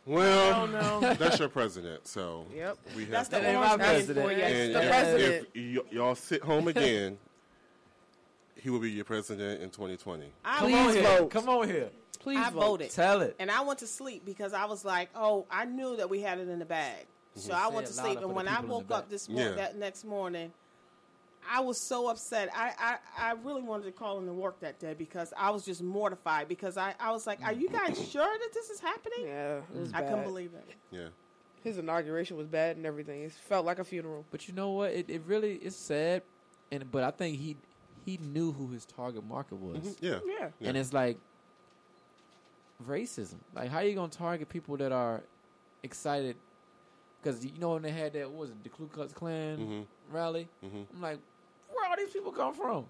well, 0.06 0.68
no. 0.68 1.00
that's 1.20 1.38
your 1.40 1.50
president. 1.50 2.08
So 2.08 2.46
Yep. 2.56 2.78
we 2.96 3.02
have 3.04 3.12
That's 3.12 3.30
the 3.30 3.40
That 3.40 3.56
orange 3.56 3.82
president. 3.82 4.26
for 4.26 4.32
you. 4.34 4.44
and 4.44 4.76
the 4.76 4.82
if- 4.84 4.90
president. 4.90 5.48
If 5.54 5.78
y- 5.78 5.84
y'all 5.92 6.16
sit 6.16 6.42
home 6.42 6.68
again, 6.68 7.18
he 8.56 8.70
will 8.70 8.80
be 8.80 8.90
your 8.92 9.06
president 9.06 9.62
in 9.62 9.70
2020. 9.70 10.32
I 10.44 10.58
come 10.58 10.68
Please 10.72 10.76
on 10.88 10.94
here, 10.94 11.04
vote. 11.20 11.32
come 11.32 11.50
on 11.50 11.68
here, 11.68 11.90
Please 12.20 12.38
I 12.40 12.50
vote. 12.50 12.60
voted. 12.62 12.90
tell 12.92 13.22
it. 13.22 13.36
And 13.38 13.52
I 13.52 13.62
went 13.62 13.80
to 13.80 13.88
sleep 13.88 14.24
because 14.26 14.54
I 14.54 14.66
was 14.66 14.84
like, 14.86 15.10
oh, 15.16 15.46
I 15.52 15.66
knew 15.66 15.98
that 15.98 16.10
we 16.10 16.22
had 16.22 16.40
it 16.40 16.48
in 16.48 16.58
the 16.60 16.66
bag. 16.66 17.06
So 17.38 17.54
mm-hmm. 17.54 17.66
I 17.66 17.68
went 17.70 17.88
to 17.88 17.94
sleep, 17.94 18.20
and 18.20 18.34
when 18.34 18.48
I 18.48 18.62
woke 18.62 18.92
up 18.92 19.10
this 19.10 19.30
morning, 19.30 19.50
Yeah. 19.50 19.56
that 19.56 19.78
next 19.78 20.06
morning, 20.06 20.52
I 21.50 21.62
was 21.62 21.80
so 21.80 22.10
upset. 22.10 22.50
I, 22.54 22.72
I, 22.78 23.30
I 23.30 23.34
really 23.44 23.62
wanted 23.62 23.86
to 23.86 23.92
call 23.92 24.20
in 24.20 24.26
to 24.26 24.34
work 24.34 24.60
that 24.60 24.80
day 24.80 24.94
because 24.98 25.34
I 25.38 25.52
was 25.52 25.64
just 25.64 25.82
mortified 25.82 26.48
because 26.48 26.78
I, 26.78 26.94
I 27.00 27.12
was 27.12 27.26
like, 27.26 27.42
are 27.42 27.54
you 27.54 27.70
guys 27.70 27.92
mm-hmm. 27.92 28.10
sure 28.10 28.38
that 28.40 28.50
this 28.54 28.70
is 28.70 28.80
happening? 28.80 29.28
Yeah, 29.28 29.58
it 29.58 29.80
was 29.80 29.94
I 29.94 30.02
bad. 30.02 30.10
couldn't 30.10 30.26
believe 30.26 30.52
it. 30.54 30.76
Yeah. 30.92 31.08
His 31.64 31.78
inauguration 31.78 32.38
was 32.38 32.48
bad 32.48 32.78
and 32.78 32.86
everything. 32.86 33.24
It 33.24 33.32
felt 33.32 33.66
like 33.66 33.80
a 33.80 33.84
funeral. 33.84 34.26
But 34.32 34.48
you 34.48 34.54
know 34.54 34.72
what? 34.72 34.92
It, 34.92 35.10
it 35.10 35.22
really 35.26 35.54
is 35.54 35.76
sad, 35.76 36.22
and 36.72 36.90
but 36.92 37.04
I 37.04 37.12
think 37.12 37.38
he 37.38 37.58
he 38.06 38.18
knew 38.18 38.52
who 38.54 38.70
his 38.70 38.86
target 38.86 39.26
market 39.26 39.56
was, 39.56 39.80
mm-hmm. 39.80 40.06
Yeah. 40.06 40.20
Yeah. 40.26 40.48
Yeah. 40.60 40.70
and 40.70 40.78
it's 40.78 40.94
like 40.94 41.18
racism. 42.86 43.36
Like, 43.54 43.70
how 43.70 43.80
are 43.80 43.84
you 43.84 43.96
gonna 43.96 44.10
target 44.10 44.50
people 44.50 44.78
that 44.78 44.92
are 44.92 45.24
excited? 45.84 46.36
Because 47.22 47.44
you 47.46 47.58
know 47.60 47.74
when 47.74 47.82
they 47.82 47.92
had 47.92 48.14
that 48.14 48.30
what 48.30 48.40
was 48.42 48.50
it 48.52 48.64
the 48.64 48.70
Ku 48.70 48.88
Klux 48.88 49.14
Klan 49.14 49.58
Mhm. 49.58 49.86
rally? 50.14 50.48
Mhm. 50.64 50.86
I'm 50.94 51.02
like, 51.02 51.20
where 51.74 51.90
all 51.90 51.96
these 51.98 52.12
people 52.12 52.32
come 52.32 52.54
from? 52.54 52.86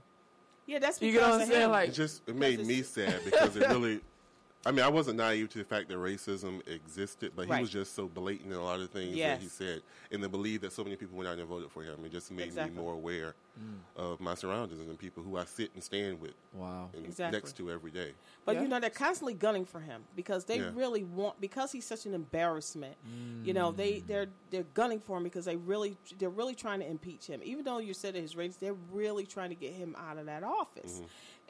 Yeah, 0.65 0.79
that's 0.79 1.01
You 1.01 1.11
because 1.11 1.21
get 1.21 1.31
what 1.31 1.41
I'm 1.41 1.47
saying? 1.47 1.61
him. 1.63 1.71
Like, 1.71 1.89
It 1.89 1.93
just 1.93 2.21
it 2.27 2.35
made 2.35 2.65
me 2.65 2.81
sad 2.83 3.21
because 3.23 3.55
it 3.55 3.67
really 3.69 4.01
I 4.65 4.71
mean, 4.71 4.83
I 4.83 4.89
wasn't 4.89 5.17
naive 5.17 5.49
to 5.49 5.59
the 5.59 5.63
fact 5.63 5.87
that 5.89 5.97
racism 5.97 6.67
existed, 6.67 7.31
but 7.35 7.45
he 7.45 7.51
Right. 7.51 7.61
was 7.61 7.69
just 7.69 7.95
so 7.95 8.07
blatant 8.07 8.51
in 8.51 8.57
a 8.57 8.63
lot 8.63 8.81
of 8.81 8.89
things 8.89 9.15
Yes. 9.15 9.37
that 9.37 9.43
he 9.43 9.47
said, 9.47 9.81
and 10.11 10.21
the 10.21 10.27
belief 10.27 10.61
that 10.61 10.73
so 10.73 10.83
many 10.83 10.97
people 10.97 11.15
went 11.17 11.29
out 11.29 11.37
and 11.39 11.47
voted 11.47 11.71
for 11.71 11.83
him, 11.83 12.03
it 12.03 12.11
just 12.11 12.31
made 12.31 12.47
Exactly. 12.47 12.75
me 12.75 12.81
more 12.81 12.93
aware 12.93 13.35
mm. 13.57 13.77
of 13.95 14.19
my 14.19 14.35
surroundings 14.35 14.81
and 14.81 14.89
the 14.89 14.95
people 14.95 15.23
who 15.23 15.37
I 15.37 15.45
sit 15.45 15.71
and 15.73 15.81
stand 15.81 16.19
with, 16.19 16.33
Wow. 16.53 16.89
and 16.93 17.05
Exactly. 17.05 17.37
next 17.39 17.55
to 17.57 17.71
every 17.71 17.91
day. 17.91 18.13
But 18.45 18.55
Yeah. 18.55 18.63
you 18.63 18.67
know 18.67 18.79
they're 18.81 18.89
constantly 18.89 19.35
gunning 19.35 19.63
for 19.63 19.79
him 19.79 20.03
because 20.15 20.43
they 20.45 20.57
Yeah. 20.59 20.71
really 20.73 21.03
want 21.03 21.39
because 21.39 21.71
he's 21.71 21.85
such 21.85 22.05
an 22.05 22.13
embarrassment. 22.13 22.97
You 23.45 23.53
know 23.53 23.71
they 23.71 24.01
mm. 24.01 24.07
they're 24.07 24.29
they're 24.49 24.63
gunning 24.73 24.99
for 24.99 25.17
him 25.17 25.23
because 25.23 25.45
they 25.45 25.55
really 25.55 25.97
they're 26.17 26.29
really 26.29 26.55
trying 26.55 26.79
to 26.81 26.87
impeach 26.87 27.27
him. 27.27 27.41
Even 27.43 27.63
though 27.63 27.77
you 27.77 27.93
said 27.93 28.15
that 28.15 28.21
his 28.21 28.35
ratings, 28.35 28.57
they're 28.57 28.73
really 28.91 29.25
trying 29.25 29.49
to 29.49 29.55
get 29.55 29.71
him 29.73 29.95
out 29.97 30.17
of 30.17 30.25
that 30.25 30.43
office. 30.43 30.95
Mm-hmm. 30.99 31.05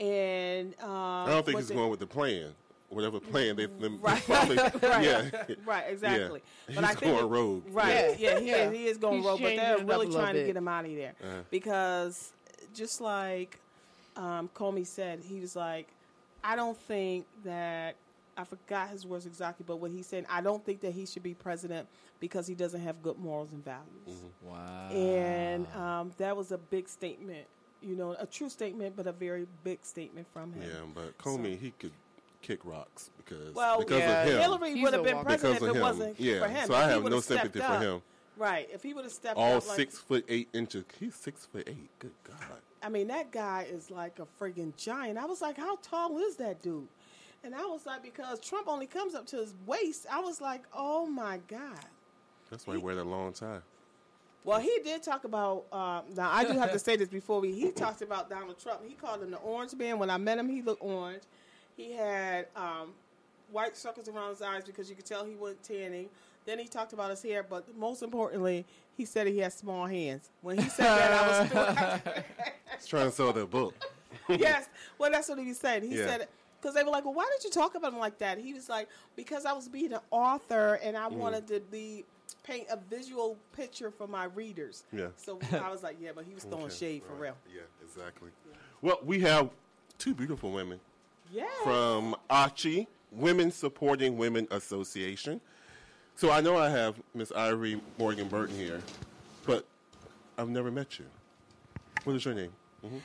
And 0.05 0.75
um, 0.81 0.89
I 0.91 1.25
don't 1.29 1.37
um, 1.39 1.43
think 1.43 1.57
he's 1.57 1.67
they- 1.69 1.75
going 1.75 1.89
with 1.89 1.99
the 1.99 2.05
plan. 2.07 2.53
Whatever 2.89 3.19
plan 3.19 3.57
they've 3.57 3.79
them 3.79 3.99
Right. 4.01 4.23
probably, 4.23 4.55
Right. 4.81 5.03
yeah, 5.03 5.29
right, 5.65 5.83
exactly. 5.89 6.41
Yeah. 6.69 6.75
But 6.75 6.83
I 6.85 6.87
He's 6.91 6.99
think 6.99 7.17
going 7.17 7.29
rogue. 7.29 7.63
Right. 7.69 8.17
Yeah, 8.19 8.39
he 8.39 8.49
is. 8.51 8.71
He 8.73 8.85
is 8.87 8.97
going 8.97 9.17
He's 9.17 9.25
rogue, 9.25 9.41
but 9.41 9.55
they're 9.57 9.77
really 9.79 9.81
a 9.81 9.97
little 10.09 10.13
trying 10.13 10.35
to 10.35 10.45
get 10.45 10.55
him 10.55 10.67
out 10.69 10.85
of 10.85 10.91
there 10.95 11.13
Uh-huh. 11.21 11.41
because, 11.51 12.31
just 12.73 13.01
like 13.01 13.59
um, 14.15 14.49
Comey 14.55 14.85
said, 14.87 15.19
he 15.19 15.39
was 15.41 15.55
like, 15.55 15.87
I 16.43 16.55
don't 16.55 16.77
think 16.77 17.25
that 17.43 17.95
I 18.37 18.43
forgot 18.45 18.89
his 18.89 19.05
words 19.05 19.25
exactly, 19.25 19.65
but 19.67 19.77
what 19.77 19.91
he 19.91 20.01
said, 20.01 20.25
I 20.29 20.39
don't 20.41 20.63
think 20.65 20.79
that 20.81 20.91
he 20.93 21.05
should 21.05 21.23
be 21.23 21.33
president 21.33 21.87
because 22.21 22.47
he 22.47 22.55
doesn't 22.55 22.81
have 22.81 23.03
good 23.03 23.17
morals 23.19 23.51
and 23.51 23.63
values. 23.65 23.85
Mm-hmm. 24.09 24.49
Wow. 24.49 24.89
And 24.91 25.67
um, 25.75 26.11
that 26.19 26.37
was 26.37 26.51
a 26.53 26.57
big 26.57 26.87
statement. 26.87 27.45
You 27.81 27.95
know, 27.95 28.15
a 28.17 28.25
true 28.25 28.49
statement, 28.49 28.95
but 28.95 29.05
a 29.07 29.11
very 29.11 29.45
big 29.63 29.79
statement 29.83 30.25
from 30.33 30.53
him. 30.53 30.63
yeah. 30.63 30.79
But 30.95 31.17
Comey, 31.17 31.59
he 31.59 31.71
could 31.77 31.91
kick 32.41 32.59
rocks 32.63 33.09
because 33.17 33.53
Well, 33.53 33.79
because 33.79 33.99
yeah, 33.99 34.21
of 34.23 34.29
him. 34.29 34.39
Hillary 34.41 34.81
would 34.81 34.93
have 34.93 35.03
been 35.03 35.23
president 35.23 35.61
if 35.61 35.69
it 35.69 35.75
him. 35.75 35.81
wasn't 35.81 36.19
Yeah, 36.19 36.39
for 36.39 36.47
him. 36.47 36.67
so 36.67 36.73
I 36.73 36.83
If 36.83 36.87
he 36.87 36.93
have 36.93 37.11
no 37.11 37.19
sympathy 37.19 37.59
for 37.59 37.79
him. 37.79 38.01
Right. 38.37 38.69
If 38.71 38.83
he 38.83 38.93
would 38.93 39.03
have 39.03 39.13
stepped 39.13 39.37
All 39.37 39.57
up, 39.57 39.67
like, 39.67 39.75
six 39.75 39.97
foot 39.97 40.23
eight 40.29 40.47
inches. 40.53 40.83
He's 40.99 41.15
six 41.15 41.45
foot 41.45 41.67
eight. 41.67 41.89
Good 41.99 42.11
God. 42.23 42.59
I 42.83 42.89
mean, 42.89 43.07
that 43.07 43.31
guy 43.31 43.65
is 43.69 43.89
like 43.89 44.19
a 44.19 44.27
friggin' 44.39 44.75
giant. 44.77 45.17
I 45.17 45.25
was 45.25 45.41
like, 45.41 45.57
how 45.57 45.77
tall 45.77 46.19
is 46.19 46.35
that 46.37 46.61
dude? 46.61 46.87
And 47.43 47.55
I 47.55 47.65
was 47.65 47.85
like, 47.85 48.03
because 48.03 48.39
Trump 48.39 48.67
only 48.67 48.85
comes 48.85 49.15
up 49.15 49.25
to 49.27 49.37
his 49.37 49.55
waist. 49.65 50.05
I 50.11 50.19
was 50.19 50.39
like, 50.41 50.63
oh 50.73 51.05
my 51.05 51.39
god. 51.47 51.85
That's 52.51 52.65
why 52.67 52.75
he 52.75 52.79
wears 52.79 52.97
that 52.97 53.05
long 53.05 53.33
tie. 53.33 53.59
Well, 54.43 54.59
he 54.59 54.79
did 54.83 55.03
talk 55.03 55.25
about. 55.25 55.65
Uh, 55.73 56.01
now 56.15 56.31
I 56.31 56.45
do 56.45 56.53
have 56.57 56.71
to 56.71 56.79
say 56.79 56.95
this 56.95 57.09
before 57.09 57.41
we. 57.41 57.51
He 57.51 57.71
talked 57.71 58.01
about 58.01 58.29
Donald 58.29 58.57
Trump. 58.57 58.79
He 58.87 58.93
called 58.93 59.21
him 59.21 59.31
the 59.31 59.37
Orange 59.37 59.73
Man. 59.75 59.99
When 59.99 60.09
I 60.09 60.17
met 60.17 60.37
him, 60.37 60.47
he 60.47 60.61
looked 60.61 60.81
orange. 60.81 61.23
He 61.77 61.93
had 61.93 62.47
um, 62.55 62.93
white 63.51 63.77
circles 63.77 64.09
around 64.09 64.29
his 64.31 64.41
eyes 64.41 64.63
because 64.65 64.89
you 64.89 64.95
could 64.95 65.05
tell 65.05 65.23
he 65.23 65.35
wasn't 65.35 65.63
tanning. 65.63 66.09
Then 66.45 66.57
he 66.59 66.67
talked 66.67 66.91
about 66.93 67.11
his 67.11 67.21
hair, 67.21 67.43
but 67.43 67.77
most 67.77 68.01
importantly, 68.01 68.65
he 68.97 69.05
said 69.05 69.27
he 69.27 69.37
had 69.39 69.53
small 69.53 69.85
hands. 69.85 70.29
When 70.41 70.57
he 70.57 70.67
said 70.69 70.85
that, 70.85 71.13
I 71.13 71.27
was. 71.27 72.21
He's 72.77 72.87
trying 72.87 73.05
to 73.09 73.11
sell 73.11 73.31
that 73.33 73.49
book. 73.49 73.75
yes. 74.29 74.67
Well, 74.97 75.11
that's 75.11 75.29
what 75.29 75.37
he 75.39 75.47
was 75.47 75.57
saying. 75.59 75.83
He 75.83 75.95
Yeah. 75.95 76.05
said 76.05 76.27
because 76.59 76.73
they 76.73 76.83
were 76.83 76.89
like, 76.89 77.05
"Well, 77.05 77.13
why 77.13 77.29
did 77.37 77.43
you 77.43 77.51
talk 77.51 77.75
about 77.75 77.93
him 77.93 77.99
like 77.99 78.17
that?" 78.19 78.39
He 78.39 78.53
was 78.53 78.69
like, 78.69 78.87
"Because 79.15 79.45
I 79.45 79.53
was 79.53 79.67
being 79.67 79.93
an 79.93 79.99
author 80.09 80.79
and 80.83 80.97
I 80.97 81.07
Mm-hmm. 81.07 81.19
wanted 81.19 81.47
to 81.47 81.59
be 81.59 82.05
paint 82.43 82.67
a 82.71 82.77
visual 82.77 83.37
picture 83.55 83.91
for 83.91 84.07
my 84.07 84.23
readers." 84.25 84.83
Yeah. 84.91 85.07
So 85.17 85.39
I 85.61 85.69
was 85.69 85.83
like, 85.83 85.97
"Yeah," 86.01 86.11
but 86.15 86.25
he 86.25 86.33
was 86.33 86.43
throwing 86.45 86.65
Okay, 86.65 86.73
shade 86.75 87.03
for 87.03 87.13
right. 87.13 87.21
real. 87.23 87.37
Yeah, 87.53 87.61
exactly. 87.83 88.29
Well, 88.81 88.99
we 89.03 89.19
have 89.21 89.49
two 89.99 90.13
beautiful 90.15 90.51
women 90.51 90.79
Yeah. 91.31 91.45
from 91.63 92.15
ACHI, 92.29 92.87
Women 93.11 93.51
Supporting 93.51 94.17
Women 94.17 94.47
Association. 94.51 95.41
So 96.15 96.31
I 96.31 96.41
know 96.41 96.57
I 96.57 96.69
have 96.69 96.95
Miss 97.13 97.31
Ivory 97.31 97.79
Morgan 97.97 98.27
Burton 98.27 98.55
here, 98.55 98.81
but 99.45 99.65
I've 100.37 100.49
never 100.49 100.71
met 100.71 100.97
you. 100.99 101.05
What 102.03 102.15
is 102.15 102.25
your 102.25 102.33
name? 102.33 102.51
Mm-hmm. 102.85 102.97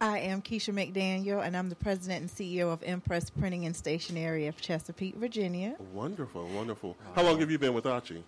I 0.00 0.18
am 0.18 0.42
Keisha 0.42 0.74
McDaniel, 0.74 1.44
and 1.44 1.56
I'm 1.56 1.70
the 1.70 1.74
president 1.76 2.20
and 2.20 2.30
CEO 2.30 2.70
of 2.70 2.82
Impress 2.82 3.30
Printing 3.30 3.64
and 3.64 3.74
Stationery 3.74 4.46
of 4.46 4.60
Chesapeake, 4.60 5.16
Virginia. 5.16 5.74
Wonderful, 5.94 6.46
wonderful. 6.48 6.96
How 7.14 7.22
long 7.22 7.40
have 7.40 7.50
you 7.50 7.58
been 7.58 7.72
with 7.72 7.84
ACHI? 7.84 8.22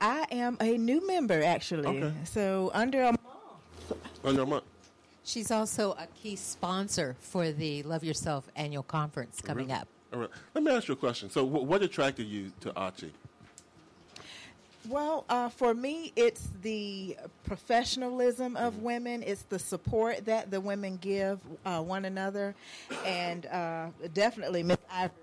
I 0.00 0.26
am 0.32 0.56
a 0.60 0.78
new 0.78 1.06
member, 1.06 1.42
actually. 1.42 1.86
Okay. 1.86 2.12
So 2.24 2.70
under 2.74 3.02
a 3.02 3.12
month. 3.12 3.20
Under 4.24 4.42
a 4.42 4.46
month. 4.46 4.64
She's 5.24 5.50
also 5.50 5.92
a 5.92 6.06
key 6.20 6.36
sponsor 6.36 7.16
for 7.20 7.52
the 7.52 7.82
Love 7.84 8.02
Yourself 8.04 8.48
annual 8.56 8.82
conference 8.82 9.40
coming 9.40 9.68
Really? 9.68 9.80
up. 9.80 9.88
All 10.12 10.20
right. 10.20 10.30
Let 10.54 10.64
me 10.64 10.72
ask 10.72 10.88
you 10.88 10.94
a 10.94 10.96
question. 10.96 11.30
So, 11.30 11.46
wh- 11.46 11.64
what 11.64 11.82
attracted 11.82 12.24
you 12.26 12.52
to 12.60 12.70
ACHI? 12.72 13.10
Well, 14.88 15.24
uh, 15.28 15.48
for 15.48 15.74
me, 15.74 16.12
it's 16.16 16.48
the 16.62 17.16
professionalism 17.44 18.56
of 18.56 18.78
women. 18.82 19.22
It's 19.22 19.42
the 19.44 19.60
support 19.60 20.24
that 20.24 20.50
the 20.50 20.60
women 20.60 20.98
give 21.00 21.38
uh, 21.64 21.80
one 21.82 22.04
another, 22.04 22.56
and 23.06 23.46
uh, 23.46 23.86
definitely 24.12 24.64
Miss 24.64 24.78
Ivory 24.90 25.14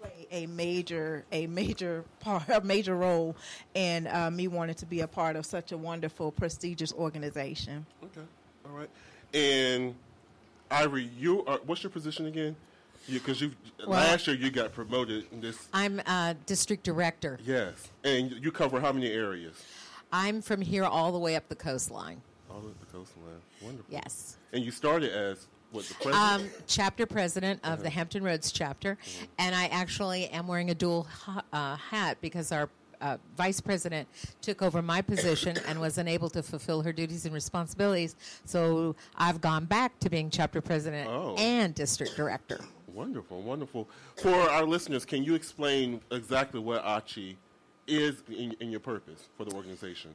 play 0.00 0.26
a 0.30 0.46
major, 0.46 1.24
a 1.32 1.48
major 1.48 2.04
part, 2.20 2.48
a 2.48 2.60
major 2.60 2.94
role 2.94 3.34
in 3.74 4.06
uh, 4.06 4.30
me 4.30 4.46
wanting 4.46 4.76
to 4.76 4.86
be 4.86 5.00
a 5.00 5.08
part 5.08 5.34
of 5.34 5.44
such 5.44 5.72
a 5.72 5.76
wonderful, 5.76 6.30
prestigious 6.30 6.92
organization. 6.92 7.84
Okay. 8.04 8.26
All 8.66 8.78
right. 8.78 8.90
And 9.34 9.94
Ivory, 10.70 11.10
you 11.18 11.44
are. 11.46 11.58
What's 11.66 11.82
your 11.82 11.90
position 11.90 12.26
again? 12.26 12.56
Because 13.10 13.40
you, 13.40 13.52
Well- 13.80 13.88
last 13.90 14.26
year 14.26 14.36
you 14.36 14.50
got 14.50 14.72
promoted 14.72 15.24
in 15.32 15.40
this. 15.40 15.68
I'm 15.72 16.00
uh, 16.06 16.34
district 16.46 16.84
director. 16.84 17.38
Yes, 17.44 17.88
and 18.04 18.30
you 18.32 18.52
cover 18.52 18.80
how 18.80 18.92
many 18.92 19.10
areas? 19.10 19.54
I'm 20.12 20.42
from 20.42 20.60
here 20.60 20.84
all 20.84 21.12
the 21.12 21.18
way 21.18 21.36
up 21.36 21.48
the 21.48 21.54
coastline. 21.54 22.20
All 22.50 22.58
of 22.58 22.78
the 22.80 22.86
coastline. 22.86 23.40
Wonderful. 23.62 23.86
Yes. 23.92 24.36
And 24.52 24.64
you 24.64 24.70
started 24.70 25.10
as 25.12 25.46
what 25.70 25.84
the 25.84 25.94
president? 25.94 26.16
Um, 26.32 26.50
chapter 26.66 27.06
president 27.06 27.60
of 27.64 27.82
the 27.82 27.90
Hampton 27.90 28.22
Roads 28.24 28.52
chapter, 28.52 28.96
and 29.38 29.54
I 29.54 29.66
actually 29.66 30.28
am 30.28 30.46
wearing 30.46 30.70
a 30.70 30.74
dual 30.74 31.04
ha- 31.04 31.42
uh, 31.52 31.76
hat 31.76 32.18
because 32.20 32.52
our 32.52 32.68
uh, 33.00 33.16
vice 33.36 33.60
president 33.60 34.08
took 34.40 34.62
over 34.62 34.82
my 34.82 35.00
position 35.02 35.56
and 35.66 35.80
was 35.80 35.98
unable 35.98 36.28
to 36.30 36.42
fulfill 36.42 36.82
her 36.82 36.92
duties 36.92 37.24
and 37.24 37.34
responsibilities. 37.34 38.16
So 38.44 38.96
I've 39.16 39.40
gone 39.40 39.64
back 39.64 39.98
to 40.00 40.10
being 40.10 40.30
chapter 40.30 40.60
president 40.60 41.08
Oh. 41.10 41.34
and 41.38 41.74
district 41.74 42.16
director. 42.16 42.60
Wonderful, 42.92 43.42
wonderful. 43.42 43.88
For 44.16 44.34
our 44.34 44.64
listeners, 44.64 45.04
can 45.04 45.22
you 45.22 45.34
explain 45.34 46.00
exactly 46.10 46.58
what 46.60 46.84
ACHI 46.84 47.36
is 47.86 48.22
in, 48.28 48.54
in 48.60 48.70
your 48.70 48.80
purpose 48.80 49.28
for 49.36 49.44
the 49.44 49.54
organization? 49.54 50.12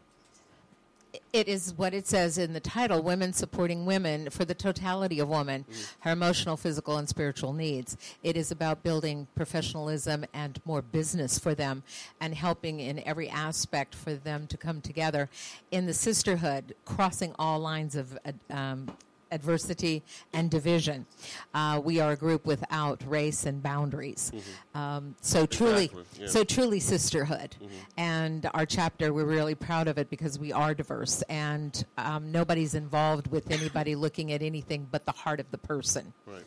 It 1.31 1.47
is 1.47 1.73
what 1.75 1.93
it 1.93 2.07
says 2.07 2.37
in 2.37 2.53
the 2.53 2.59
title 2.59 3.01
Women 3.01 3.33
Supporting 3.33 3.85
Women 3.85 4.29
for 4.29 4.45
the 4.45 4.53
Totality 4.53 5.19
of 5.19 5.29
Woman, 5.29 5.65
her 5.99 6.11
emotional, 6.11 6.57
physical, 6.57 6.97
and 6.97 7.07
spiritual 7.07 7.53
needs. 7.53 7.97
It 8.23 8.35
is 8.35 8.51
about 8.51 8.83
building 8.83 9.27
professionalism 9.35 10.25
and 10.33 10.59
more 10.65 10.81
business 10.81 11.37
for 11.37 11.53
them 11.53 11.83
and 12.19 12.33
helping 12.33 12.79
in 12.79 12.99
every 13.05 13.29
aspect 13.29 13.93
for 13.93 14.13
them 14.15 14.47
to 14.47 14.57
come 14.57 14.81
together 14.81 15.29
in 15.71 15.85
the 15.85 15.93
sisterhood, 15.93 16.75
crossing 16.85 17.35
all 17.37 17.59
lines 17.59 17.95
of 17.95 18.17
uh, 18.25 18.53
um, 18.53 18.87
adversity 19.33 20.03
and 20.31 20.49
division. 20.49 21.05
Uh, 21.53 21.81
we 21.83 21.99
are 21.99 22.11
a 22.11 22.15
group 22.15 22.45
without 22.45 23.01
race 23.07 23.45
and 23.45 23.61
boundaries. 23.63 24.31
Um, 24.75 25.15
so 25.21 25.45
truly, 25.45 25.91
yeah. 26.19 26.27
so 26.27 26.43
truly 26.43 26.79
sisterhood. 26.79 27.55
And 27.97 28.49
our 28.53 28.65
chapter, 28.65 29.11
we're 29.11 29.25
really 29.25 29.55
proud 29.55 29.87
of 29.87 29.97
it 29.97 30.09
because 30.09 30.37
we 30.37 30.53
are 30.53 30.73
diverse 30.73 31.21
and 31.23 31.83
um, 31.97 32.31
nobody's 32.31 32.75
involved 32.75 33.27
with 33.27 33.51
anybody 33.51 33.95
looking 34.05 34.31
at 34.31 34.41
anything 34.41 34.87
but 34.91 35.05
the 35.05 35.11
heart 35.11 35.39
of 35.39 35.49
the 35.51 35.57
person. 35.57 36.13
Right, 36.25 36.35
right. 36.35 36.45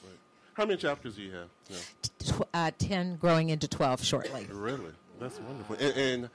How 0.54 0.64
many 0.64 0.78
chapters 0.78 1.16
do 1.16 1.22
you 1.22 1.32
have? 1.32 1.48
Yeah. 1.68 1.76
Tw- 2.18 2.48
uh, 2.54 2.70
10 2.78 3.16
growing 3.16 3.50
into 3.50 3.68
12 3.68 4.02
shortly. 4.02 4.46
Really? 4.50 4.92
That's 5.20 5.38
wonderful. 5.40 5.76
And, 5.76 5.96
and 5.96 6.30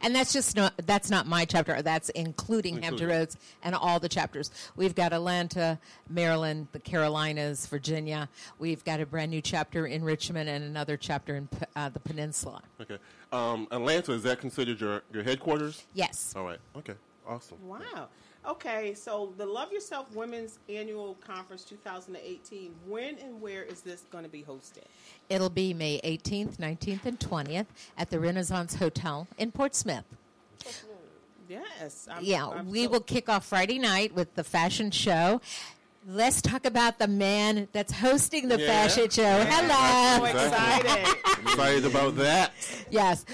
And 0.00 0.14
that's 0.14 0.32
just 0.32 0.56
not, 0.56 0.74
that's 0.86 1.10
not 1.10 1.26
my 1.26 1.44
chapter. 1.44 1.82
That's 1.82 2.08
including 2.10 2.74
Hampton 2.74 2.94
Including. 2.94 3.16
Roads 3.16 3.36
and 3.62 3.74
all 3.74 3.98
the 4.00 4.08
chapters. 4.08 4.50
We've 4.76 4.94
got 4.94 5.12
Atlanta, 5.12 5.78
Maryland, 6.08 6.68
the 6.72 6.80
Carolinas, 6.80 7.66
Virginia. 7.66 8.28
We've 8.58 8.84
got 8.84 9.00
a 9.00 9.06
brand 9.06 9.30
new 9.30 9.40
chapter 9.40 9.86
in 9.86 10.04
Richmond 10.04 10.48
and 10.48 10.64
another 10.64 10.96
chapter 10.96 11.36
in 11.36 11.48
uh, 11.76 11.88
the 11.88 12.00
Peninsula. 12.00 12.62
okay, 12.80 12.98
um, 13.32 13.68
Atlanta 13.70 14.12
is 14.12 14.22
that 14.24 14.40
considered 14.40 14.80
your 14.80 15.02
your 15.12 15.22
headquarters? 15.22 15.84
Yes. 15.94 16.34
All 16.36 16.44
right. 16.44 16.58
Okay. 16.76 16.94
Awesome. 17.26 17.58
Wow. 17.66 18.08
Okay, 18.46 18.92
so 18.94 19.32
the 19.38 19.46
Love 19.46 19.70
Yourself 19.72 20.06
Women's 20.14 20.58
Annual 20.68 21.14
Conference 21.24 21.62
2018. 21.62 22.72
When 22.88 23.16
and 23.18 23.40
where 23.40 23.62
is 23.62 23.82
this 23.82 24.02
going 24.10 24.24
to 24.24 24.30
be 24.30 24.42
hosted? 24.42 24.82
It'll 25.28 25.48
be 25.48 25.72
May 25.72 26.00
18th, 26.02 26.56
19th, 26.56 27.04
and 27.04 27.20
20th 27.20 27.66
at 27.96 28.10
the 28.10 28.18
Renaissance 28.18 28.74
Hotel 28.74 29.28
in 29.38 29.52
Portsmouth. 29.52 30.04
Yes. 31.48 32.08
I'm- 32.10 32.24
yeah, 32.24 32.46
I'm 32.48 32.68
we 32.68 32.84
so- 32.84 32.90
will 32.90 33.00
kick 33.00 33.28
off 33.28 33.44
Friday 33.46 33.78
night 33.78 34.12
with 34.14 34.34
the 34.34 34.42
fashion 34.44 34.90
show. 34.90 35.40
Let's 36.04 36.42
talk 36.42 36.64
about 36.66 36.98
the 36.98 37.06
man 37.06 37.68
that's 37.70 37.92
hosting 37.92 38.48
the 38.48 38.58
Yeah. 38.58 38.66
fashion 38.66 39.04
show. 39.08 39.22
So 39.22 39.44
Hello. 39.44 40.24
excited. 40.24 41.16
Excited 41.42 41.84
about 41.84 42.16
that. 42.16 42.52
Yes. 42.90 43.24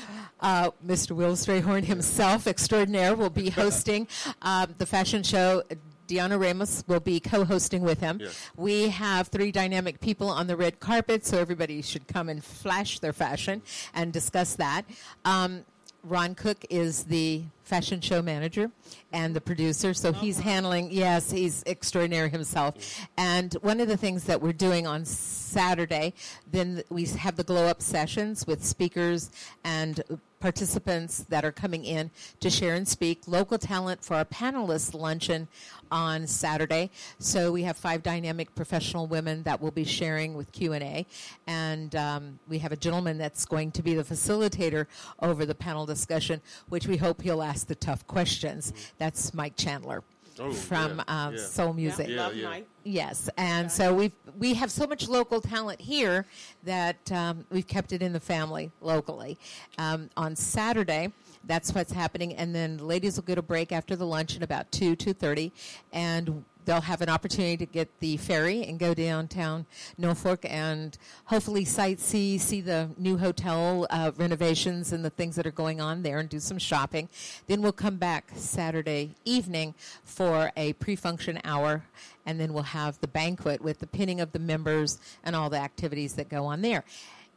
Uh, 0.41 0.71
Mr. 0.85 1.13
Will 1.13 1.35
Strayhorn 1.35 1.85
himself, 1.85 2.47
extraordinaire, 2.47 3.15
will 3.15 3.31
be 3.31 3.51
hosting 3.63 4.07
um, 4.43 4.75
the 4.79 4.87
fashion 4.87 5.23
show. 5.23 5.63
Deanna 6.07 6.41
Ramos 6.41 6.85
will 6.87 7.01
be 7.01 7.21
co-hosting 7.21 7.83
with 7.83 8.01
him. 8.01 8.19
Yes. 8.21 8.51
We 8.57 8.89
have 8.89 9.29
three 9.29 9.53
dynamic 9.53 10.01
people 10.01 10.29
on 10.29 10.47
the 10.47 10.57
red 10.57 10.81
carpet, 10.81 11.27
so 11.27 11.39
everybody 11.39 11.83
should 11.83 12.09
come 12.09 12.31
and 12.31 12.43
flash 12.43 12.99
their 12.99 13.13
fashion 13.13 13.61
and 13.93 14.11
discuss 14.11 14.57
that. 14.57 14.87
Um, 15.27 15.65
Ron 16.05 16.35
Cook 16.35 16.65
is 16.71 17.05
the 17.05 17.43
fashion 17.65 18.01
show 18.01 18.23
manager 18.23 18.71
and 19.13 19.35
the 19.35 19.41
producer, 19.41 19.93
so 19.93 20.13
he's 20.13 20.39
handling. 20.39 20.91
Yes, 20.91 21.31
he's 21.31 21.63
extraordinary 21.67 22.31
himself. 22.31 23.07
And 23.17 23.53
one 23.61 23.81
of 23.81 23.89
the 23.89 23.97
things 23.97 24.25
that 24.25 24.41
we're 24.41 24.53
doing 24.53 24.87
on 24.87 25.05
Saturday, 25.05 26.15
then 26.51 26.83
we 26.89 27.05
have 27.07 27.37
the 27.37 27.45
glow 27.45 27.67
up 27.67 27.83
sessions 27.83 28.47
with 28.47 28.65
speakers 28.65 29.31
and 29.65 30.03
participants 30.41 31.25
that 31.29 31.45
are 31.45 31.53
coming 31.53 31.85
in 31.85 32.11
to 32.41 32.51
share 32.51 32.75
and 32.75 32.87
speak. 32.87 33.23
Local 33.27 33.59
talent 33.59 34.05
for 34.05 34.15
our 34.15 34.25
panelist 34.25 34.95
luncheon 34.95 35.49
on 35.91 36.27
Saturday. 36.27 36.91
So 37.19 37.53
we 37.53 37.63
have 37.63 37.77
five 37.77 38.03
dynamic 38.03 38.55
professional 38.55 39.07
women 39.07 39.43
that 39.45 39.61
will 39.61 39.71
be 39.71 39.85
sharing 39.85 40.35
with 40.35 40.53
Q 40.53 40.75
and 40.75 40.85
A, 40.85 41.07
and 41.47 41.95
um, 41.97 42.39
we 42.49 42.59
have 42.59 42.73
a 42.73 42.77
gentleman 42.77 43.19
that's 43.19 43.45
going 43.45 43.71
to 43.73 43.83
be 43.83 43.95
the 43.95 44.05
facilitator 44.05 44.87
over 45.21 45.47
the 45.47 45.55
panel 45.55 45.87
discussion, 45.87 46.41
which 46.69 46.87
we 46.87 46.97
hope 46.97 47.23
he'll 47.23 47.43
ask 47.43 47.67
the 47.67 47.75
tough 47.75 48.07
questions. 48.07 48.73
That's 48.99 49.33
Mike 49.35 49.57
Chandler. 49.57 50.03
Oh, 50.41 50.53
from 50.53 51.03
yeah, 51.09 51.27
uh, 51.27 51.31
yeah. 51.31 51.39
Soul 51.39 51.73
Music. 51.73 52.09
Yeah, 52.09 52.27
Love 52.27 52.37
yeah. 52.37 52.49
Mike. 52.49 52.67
Yes, 52.85 53.29
and 53.37 53.71
so 53.71 53.93
we 53.95 54.13
we 54.39 54.55
have 54.55 54.71
so 54.71 54.87
much 54.87 55.09
local 55.09 55.41
talent 55.41 55.81
here 55.81 56.25
that 56.65 57.13
um, 57.13 57.45
we've 57.51 57.67
kept 57.67 57.93
it 57.93 58.03
in 58.03 58.13
the 58.13 58.21
family 58.21 58.71
locally. 58.81 59.39
Um, 59.79 60.09
on 60.17 60.35
Saturday, 60.37 61.13
that's 61.45 61.75
what's 61.75 61.93
happening, 61.93 62.35
and 62.35 62.55
then 62.55 62.77
the 62.79 62.85
ladies 62.85 63.17
will 63.17 63.25
get 63.25 63.39
a 63.39 63.43
break 63.43 63.73
after 63.73 63.97
the 63.97 64.07
lunch 64.07 64.37
at 64.37 64.43
about 64.43 64.71
two 64.73 64.97
two 64.97 65.13
thirty, 65.13 65.53
and 65.93 66.45
they'll 66.69 66.83
have 66.83 67.01
an 67.01 67.09
opportunity 67.09 67.57
to 67.57 67.65
get 67.65 67.89
the 68.01 68.19
ferry 68.19 68.63
and 68.63 68.79
go 68.79 68.93
downtown 68.93 69.65
Norfolk 69.97 70.45
and 70.45 70.99
hopefully 71.25 71.65
sightsee, 71.65 72.39
see 72.39 72.61
the 72.61 72.91
new 72.99 73.17
hotel 73.17 73.87
uh, 73.89 74.13
renovations 74.19 74.93
and 74.93 75.03
the 75.03 75.09
things 75.09 75.35
that 75.37 75.47
are 75.47 75.51
going 75.51 75.81
on 75.81 76.03
there, 76.03 76.19
and 76.19 76.29
do 76.29 76.39
some 76.39 76.59
shopping. 76.59 77.09
Then 77.47 77.63
we'll 77.63 77.73
come 77.73 77.97
back 77.97 78.33
Saturday 78.35 79.15
evening 79.25 79.75
for 80.05 80.53
a 80.59 80.75
pre-function 80.75 81.41
hour, 81.43 81.85
and 82.27 82.39
then 82.39 82.53
we'll 82.53 82.65
have 82.65 83.01
the 83.01 83.09
banquet 83.09 83.63
with 83.63 83.79
the 83.79 83.87
pinning 83.87 84.21
of 84.21 84.33
the 84.33 84.39
members 84.39 84.99
and 85.25 85.35
all 85.35 85.49
the 85.49 85.57
activities 85.57 86.17
that 86.17 86.29
go 86.29 86.45
on 86.45 86.61
there. 86.61 86.85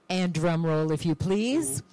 And 0.09 0.33
drum 0.33 0.65
roll, 0.65 0.91
if 0.91 1.05
you 1.05 1.15
please. 1.15 1.83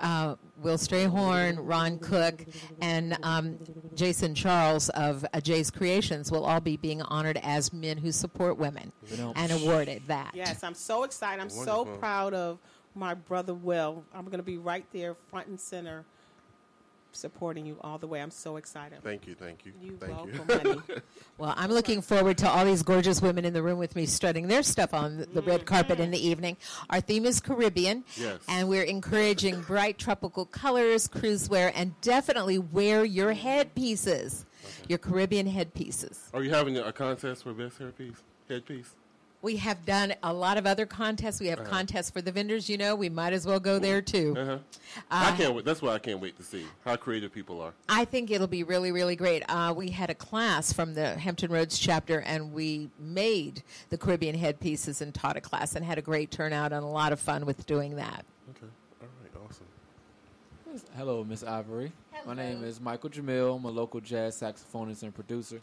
Uh, 0.00 0.36
Will 0.62 0.76
Strayhorn, 0.76 1.58
Ron 1.60 1.98
Cook, 1.98 2.44
and 2.80 3.16
um, 3.22 3.58
Jason 3.94 4.34
Charles 4.34 4.88
of 4.90 5.24
uh, 5.32 5.40
Jay's 5.40 5.70
Creations 5.70 6.30
will 6.32 6.44
all 6.44 6.60
be 6.60 6.76
being 6.76 7.02
honored 7.02 7.38
as 7.42 7.72
men 7.72 7.96
who 7.96 8.10
support 8.12 8.58
women 8.58 8.92
and 9.36 9.52
awarded 9.52 10.02
that. 10.06 10.32
Yes, 10.34 10.62
I'm 10.62 10.74
so 10.74 11.04
excited. 11.04 11.40
I'm 11.40 11.48
Wonderful. 11.48 11.84
so 11.86 11.98
proud 11.98 12.34
of 12.34 12.58
my 12.94 13.14
brother 13.14 13.54
Will. 13.54 14.04
I'm 14.12 14.24
going 14.26 14.38
to 14.38 14.42
be 14.44 14.58
right 14.58 14.84
there, 14.92 15.14
front 15.14 15.46
and 15.48 15.58
center, 15.58 16.04
supporting 17.12 17.66
you 17.66 17.76
all 17.80 17.98
the 17.98 18.06
way. 18.06 18.20
I'm 18.20 18.30
so 18.30 18.56
excited. 18.56 19.02
Thank 19.02 19.26
you, 19.26 19.34
thank 19.34 19.64
you. 19.66 19.72
You 19.82 19.96
thank 19.98 20.12
welcome, 20.12 20.34
you. 20.48 20.54
honey. 20.72 20.80
Well, 21.38 21.54
I'm 21.56 21.70
looking 21.70 22.02
forward 22.02 22.36
to 22.38 22.48
all 22.48 22.64
these 22.64 22.82
gorgeous 22.82 23.22
women 23.22 23.44
in 23.44 23.52
the 23.52 23.62
room 23.62 23.78
with 23.78 23.94
me 23.94 24.06
strutting 24.06 24.48
their 24.48 24.64
stuff 24.64 24.92
on 24.92 25.18
the- 25.18 25.26
the 25.26 25.42
red 25.42 25.66
carpet 25.66 26.00
in 26.00 26.10
the 26.10 26.18
evening. 26.18 26.56
Our 26.90 27.00
theme 27.00 27.24
is 27.26 27.38
Caribbean, 27.40 28.04
Yes. 28.16 28.40
and 28.48 28.68
we're 28.68 28.82
encouraging 28.82 29.60
bright 29.60 29.98
tropical 29.98 30.44
colors, 30.46 31.06
cruise 31.06 31.48
wear, 31.48 31.70
and 31.76 31.98
definitely 32.00 32.58
wear 32.58 33.04
your 33.04 33.34
headpieces, 33.34 34.46
your 34.88 34.98
Caribbean 34.98 35.46
headpieces. 35.46 36.28
Are 36.34 36.42
you 36.42 36.50
having 36.50 36.76
a 36.76 36.92
contest 36.92 37.44
for 37.44 37.52
best 37.52 37.78
hairpiece, 37.78 38.16
headpiece? 38.48 38.94
We 39.40 39.56
have 39.58 39.86
done 39.86 40.14
a 40.24 40.32
lot 40.32 40.58
of 40.58 40.66
other 40.66 40.84
contests. 40.84 41.40
We 41.40 41.46
have 41.46 41.62
contests 41.62 42.10
for 42.10 42.20
the 42.20 42.32
vendors. 42.32 42.68
You 42.68 42.76
know, 42.76 42.96
we 42.96 43.08
might 43.08 43.32
as 43.32 43.46
well 43.46 43.60
go 43.60 43.78
there 43.78 44.02
too. 44.02 44.34
Uh-huh. 44.36 44.58
I 45.10 45.36
can't 45.36 45.54
wait. 45.54 45.64
That's 45.64 45.80
why 45.80 45.92
I 45.92 46.00
can't 46.00 46.20
wait 46.20 46.36
to 46.38 46.42
see 46.42 46.64
how 46.84 46.96
creative 46.96 47.32
people 47.32 47.60
are. 47.60 47.72
I 47.88 48.04
think 48.04 48.32
it'll 48.32 48.48
be 48.48 48.64
really, 48.64 48.90
really 48.90 49.14
great. 49.14 49.44
Uh, 49.48 49.72
we 49.76 49.90
had 49.90 50.10
a 50.10 50.14
class 50.14 50.72
from 50.72 50.94
the 50.94 51.14
Hampton 51.14 51.52
Roads 51.52 51.78
chapter, 51.78 52.20
and 52.22 52.52
we 52.52 52.90
made 52.98 53.62
the 53.90 53.98
Caribbean 53.98 54.34
headpieces 54.34 55.02
and 55.02 55.14
taught 55.14 55.36
a 55.36 55.40
class, 55.40 55.76
and 55.76 55.84
had 55.84 55.98
a 55.98 56.02
great 56.02 56.32
turnout 56.32 56.72
and 56.72 56.82
a 56.82 56.88
lot 56.88 57.12
of 57.12 57.20
fun 57.20 57.46
with 57.46 57.64
doing 57.64 57.94
that. 57.94 58.24
Okay. 58.50 58.66
All 59.00 59.08
right. 59.22 59.48
Awesome. 59.48 60.88
Hello, 60.96 61.22
Miss 61.22 61.44
Ivory. 61.44 61.92
Hello. 62.10 62.34
My 62.34 62.42
name 62.42 62.64
is 62.64 62.80
Michael 62.80 63.10
Jamil. 63.10 63.56
I'm 63.56 63.64
a 63.64 63.70
local 63.70 64.00
jazz 64.00 64.40
saxophonist 64.40 65.04
and 65.04 65.14
producer. 65.14 65.60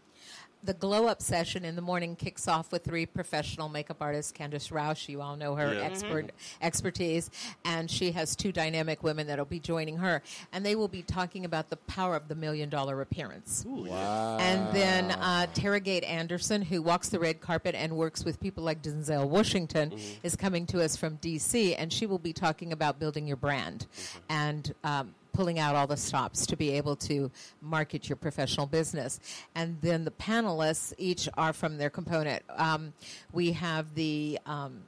The 0.66 0.74
glow 0.74 1.06
up 1.06 1.22
session 1.22 1.64
in 1.64 1.76
the 1.76 1.82
morning 1.84 2.16
kicks 2.16 2.48
off 2.48 2.72
with 2.72 2.84
three 2.84 3.06
professional 3.06 3.70
makeup 3.70 3.98
artists. 4.00 4.32
Candice 4.32 4.72
Roush, 4.72 5.08
you 5.08 5.22
all 5.22 5.36
know 5.36 5.54
her 5.54 5.76
Yeah. 5.76 5.82
expert 5.82 6.32
expertise, 6.60 7.30
and 7.64 7.90
she 7.90 8.12
has 8.14 8.36
two 8.36 8.52
dynamic 8.52 9.04
women 9.04 9.28
that'll 9.28 9.46
be 9.46 9.60
joining 9.60 9.98
her, 9.98 10.24
and 10.52 10.66
they 10.66 10.76
will 10.76 10.88
be 10.88 11.04
talking 11.04 11.46
about 11.46 11.70
the 11.70 11.76
power 11.78 12.16
of 12.16 12.28
the 12.30 12.34
million 12.36 12.70
dollar 12.70 13.00
appearance. 13.02 13.64
Wow. 13.68 14.38
And 14.40 14.76
then 14.76 15.12
uh, 15.12 15.46
Tara 15.54 15.80
Gate 15.80 16.04
Anderson, 16.04 16.64
who 16.64 16.82
walks 16.82 17.10
the 17.10 17.20
red 17.20 17.42
carpet 17.42 17.76
and 17.76 17.96
works 17.96 18.26
with 18.26 18.40
people 18.40 18.64
like 18.64 18.82
Denzel 18.82 19.28
Washington, 19.28 19.94
is 20.24 20.36
coming 20.36 20.66
to 20.68 20.82
us 20.82 20.96
from 20.96 21.18
D.C., 21.18 21.76
and 21.76 21.94
she 21.94 22.08
will 22.08 22.18
be 22.18 22.34
talking 22.34 22.72
about 22.74 22.98
building 22.98 23.28
your 23.28 23.38
brand 23.38 23.86
and 24.30 24.74
um, 24.84 25.14
pulling 25.36 25.60
out 25.60 25.76
all 25.76 25.86
the 25.88 25.98
stops 25.98 26.46
to 26.48 26.56
be 26.56 26.72
able 26.72 26.96
to 26.96 27.30
market 27.62 28.08
your 28.08 28.16
professional 28.16 28.66
business. 28.66 29.20
And 29.54 29.78
then 29.82 30.06
the 30.06 30.12
panelists 30.12 30.94
each 30.98 31.28
are 31.38 31.52
from 31.54 31.78
their 31.78 31.90
component. 31.90 32.42
Um, 32.56 32.94
we 33.34 33.52
have 33.52 33.94
the 33.96 34.40
um, 34.46 34.84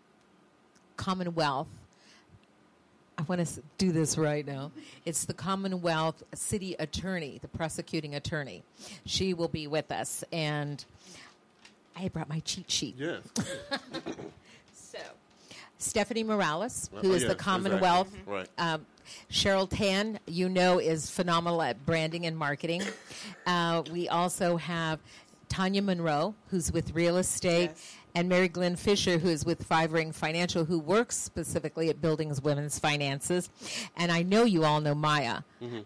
Commonwealth. 0.96 1.68
I 3.18 3.24
want 3.24 3.46
to 3.46 3.62
do 3.78 3.92
this 3.92 4.18
right 4.18 4.46
now. 4.46 4.72
It's 5.06 5.26
the 5.26 5.34
Commonwealth 5.34 6.24
City 6.34 6.76
Attorney, 6.80 7.40
the 7.42 7.48
prosecuting 7.48 8.16
attorney. 8.16 8.64
She 9.06 9.34
will 9.34 9.48
be 9.48 9.68
with 9.68 9.92
us, 9.92 10.24
and 10.32 10.84
I 11.96 12.08
brought 12.10 12.30
my 12.30 12.40
cheat 12.42 12.70
sheet. 12.72 12.96
Yes. 12.98 13.22
So, 14.74 15.00
Stephanie 15.80 16.24
Morales, 16.24 16.90
Oh, 16.96 17.00
who 17.02 17.12
is 17.14 17.24
yes, 17.24 17.30
the 17.32 17.36
Commonwealth. 17.36 18.08
exactly. 18.08 18.34
Right. 18.34 18.50
Um, 18.58 18.86
Cheryl 19.30 19.70
Tan, 19.70 20.20
you 20.28 20.50
know, 20.50 20.80
is 20.80 21.10
phenomenal 21.10 21.62
at 21.62 21.86
branding 21.86 22.26
and 22.26 22.38
marketing. 22.38 22.82
Uh, 23.46 23.84
we 23.92 24.10
also 24.10 24.58
have 24.58 25.00
Tanya 25.50 25.82
Monroe, 25.82 26.36
who's 26.50 26.72
with 26.72 26.94
real 26.94 27.18
estate. 27.18 27.72
Yes. 27.74 27.96
And 28.16 28.30
Mary 28.30 28.48
Glenn 28.48 28.76
Fisher, 28.76 29.20
who 29.20 29.30
is 29.30 29.46
with 29.46 29.64
Five 29.64 29.92
Ring 29.92 30.12
Financial, 30.12 30.66
who 30.66 30.80
works 30.80 31.16
specifically 31.16 31.90
at 31.90 32.02
building 32.02 32.34
women's 32.42 32.80
finances. 32.80 33.50
And 33.96 34.12
I 34.12 34.24
know 34.24 34.44
you 34.44 34.64
all 34.64 34.82
know 34.82 34.96
Maya 34.96 35.42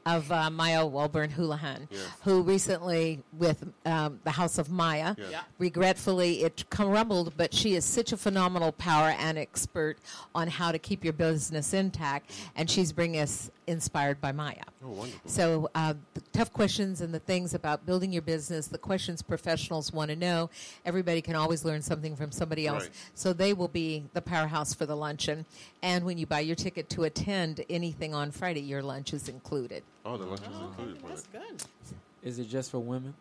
of 0.05 0.31
uh, 0.31 0.49
Maya 0.49 0.83
Welburn 0.85 1.31
Houlihan, 1.31 1.87
Yes. 1.91 2.01
who 2.23 2.41
recently, 2.41 3.21
with 3.37 3.63
um, 3.85 4.19
the 4.23 4.31
House 4.31 4.57
of 4.57 4.69
Maya, 4.69 5.15
Yes. 5.17 5.27
Yeah. 5.31 5.41
regretfully 5.59 6.43
it 6.43 6.69
crumbled, 6.69 7.33
but 7.37 7.53
she 7.53 7.75
is 7.75 7.85
such 7.85 8.11
a 8.11 8.17
phenomenal 8.17 8.71
power 8.73 9.09
and 9.19 9.37
expert 9.37 9.97
on 10.35 10.47
how 10.47 10.71
to 10.71 10.79
keep 10.79 11.03
your 11.03 11.13
business 11.13 11.73
intact, 11.73 12.31
and 12.55 12.69
she's 12.69 12.91
bringing 12.91 13.21
us 13.21 13.49
inspired 13.67 14.19
by 14.19 14.31
Maya. 14.31 14.63
Oh, 14.83 14.89
wonderful. 14.89 15.29
So 15.29 15.69
uh, 15.75 15.93
the 16.13 16.21
tough 16.33 16.51
questions 16.51 16.99
and 17.01 17.13
the 17.13 17.19
things 17.19 17.53
about 17.53 17.85
building 17.85 18.11
your 18.11 18.21
business, 18.23 18.67
the 18.67 18.77
questions 18.77 19.21
professionals 19.21 19.93
want 19.93 20.09
to 20.09 20.15
know. 20.15 20.49
Everybody 20.85 21.21
can 21.21 21.35
always 21.35 21.63
learn 21.63 21.81
something 21.81 22.15
from 22.15 22.31
somebody 22.31 22.67
else. 22.67 22.83
Right. 22.83 22.91
So 23.13 23.31
they 23.33 23.53
will 23.53 23.67
be 23.69 24.03
the 24.13 24.21
powerhouse 24.21 24.73
for 24.73 24.85
the 24.85 24.95
luncheon. 24.95 25.45
And 25.83 26.05
when 26.05 26.17
you 26.17 26.25
buy 26.27 26.41
your 26.41 26.55
ticket 26.55 26.89
to 26.91 27.03
attend 27.03 27.65
anything 27.69 28.13
on 28.13 28.31
Friday, 28.31 28.61
your 28.61 28.83
lunch 28.83 29.13
is 29.13 29.27
included. 29.27 29.83
Oh, 30.05 30.15
the 30.17 30.25
lunch 30.25 30.41
is 30.41 30.47
included. 30.47 30.97
Oh, 31.03 31.07
That's 31.07 31.27
good. 31.27 31.63
Is 32.23 32.37
it 32.37 32.45
just 32.45 32.69
for 32.71 32.79
women? 32.79 33.15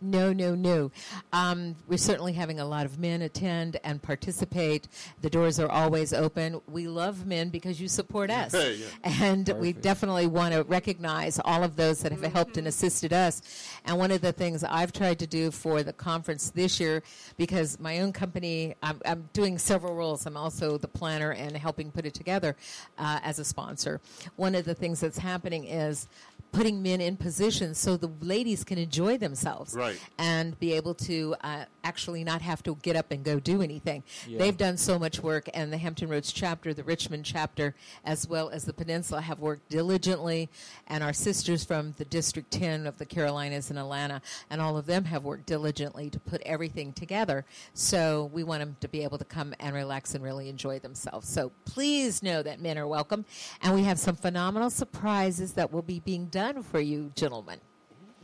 No, 0.00 0.32
no, 0.32 0.54
no. 0.54 0.90
Um, 1.32 1.76
we're 1.88 1.96
certainly 1.96 2.32
having 2.32 2.60
a 2.60 2.64
lot 2.64 2.86
of 2.86 2.98
men 2.98 3.22
attend 3.22 3.78
and 3.84 4.02
participate. 4.02 4.88
The 5.20 5.30
doors 5.30 5.58
are 5.60 5.70
always 5.70 6.12
open. 6.12 6.60
We 6.68 6.88
love 6.88 7.26
men 7.26 7.50
because 7.50 7.80
you 7.80 7.88
support 7.88 8.30
us. 8.30 8.54
Yeah. 8.72 8.86
And 9.04 9.48
we 9.58 9.72
definitely 9.72 10.26
want 10.26 10.54
to 10.54 10.62
recognize 10.62 11.38
all 11.44 11.62
of 11.62 11.76
those 11.76 12.00
that 12.02 12.12
have 12.12 12.22
helped 12.32 12.56
and 12.56 12.66
assisted 12.66 13.12
us. 13.12 13.42
And 13.84 13.98
one 13.98 14.10
of 14.10 14.20
the 14.20 14.32
things 14.32 14.64
I've 14.64 14.92
tried 14.92 15.18
to 15.18 15.26
do 15.26 15.50
for 15.50 15.82
the 15.82 15.92
conference 15.92 16.50
this 16.50 16.80
year, 16.80 17.02
because 17.36 17.78
my 17.80 18.00
own 18.00 18.12
company, 18.12 18.74
I'm, 18.82 19.00
I'm 19.04 19.28
doing 19.32 19.58
several 19.58 19.94
roles. 19.94 20.26
I'm 20.26 20.36
also 20.36 20.78
the 20.78 20.88
planner 20.88 21.32
and 21.32 21.56
helping 21.56 21.90
put 21.90 22.06
it 22.06 22.14
together 22.14 22.56
uh, 22.98 23.20
as 23.22 23.38
a 23.38 23.44
sponsor. 23.44 24.00
One 24.36 24.54
of 24.54 24.64
the 24.64 24.74
things 24.74 25.00
that's 25.00 25.18
happening 25.18 25.64
is 25.64 26.08
putting 26.52 26.82
men 26.82 27.00
in 27.00 27.16
positions 27.16 27.78
so 27.78 27.96
the 27.96 28.10
ladies 28.20 28.62
can 28.64 28.78
enjoy 28.78 29.16
themselves 29.18 29.74
Right. 29.74 29.98
and 30.18 30.58
be 30.60 30.72
able 30.74 30.94
to 30.94 31.34
uh, 31.42 31.64
actually 31.84 32.24
not 32.24 32.42
have 32.42 32.62
to 32.62 32.76
get 32.82 32.96
up 32.96 33.10
and 33.10 33.24
go 33.24 33.40
do 33.40 33.62
anything. 33.62 34.02
Yeah. 34.26 34.38
They've 34.38 34.56
done 34.56 34.76
so 34.76 34.98
much 34.98 35.22
work, 35.22 35.48
and 35.54 35.72
the 35.72 35.78
Hampton 35.78 36.08
Roads 36.08 36.32
chapter, 36.32 36.72
the 36.74 36.84
Richmond 36.84 37.24
chapter, 37.24 37.74
as 38.04 38.28
well 38.28 38.50
as 38.50 38.64
the 38.64 38.72
Peninsula, 38.72 39.20
have 39.20 39.40
worked 39.40 39.68
diligently. 39.68 40.48
And 40.86 41.02
our 41.02 41.12
sisters 41.12 41.64
from 41.64 41.94
the 41.98 42.04
District 42.04 42.50
10 42.50 42.86
of 42.86 42.98
the 42.98 43.06
Carolinas 43.06 43.70
and 43.70 43.78
Atlanta, 43.78 44.22
and 44.50 44.60
all 44.60 44.76
of 44.76 44.86
them 44.86 45.04
have 45.04 45.24
worked 45.24 45.46
diligently 45.46 46.10
to 46.10 46.18
put 46.18 46.40
everything 46.42 46.92
together. 46.92 47.44
So 47.74 48.30
we 48.32 48.44
want 48.44 48.60
them 48.60 48.76
to 48.80 48.88
be 48.88 49.02
able 49.02 49.18
to 49.18 49.24
come 49.24 49.54
and 49.60 49.74
relax 49.74 50.14
and 50.14 50.22
really 50.22 50.48
enjoy 50.48 50.78
themselves. 50.78 51.28
So 51.28 51.52
please 51.64 52.22
know 52.22 52.42
that 52.42 52.60
men 52.60 52.78
are 52.78 52.86
welcome, 52.86 53.24
and 53.62 53.74
we 53.74 53.82
have 53.84 53.98
some 53.98 54.16
phenomenal 54.16 54.70
surprises 54.70 55.52
that 55.54 55.72
will 55.72 55.82
be 55.82 56.00
being 56.00 56.26
done 56.26 56.62
for 56.62 56.80
you, 56.80 57.12
gentlemen. 57.14 57.58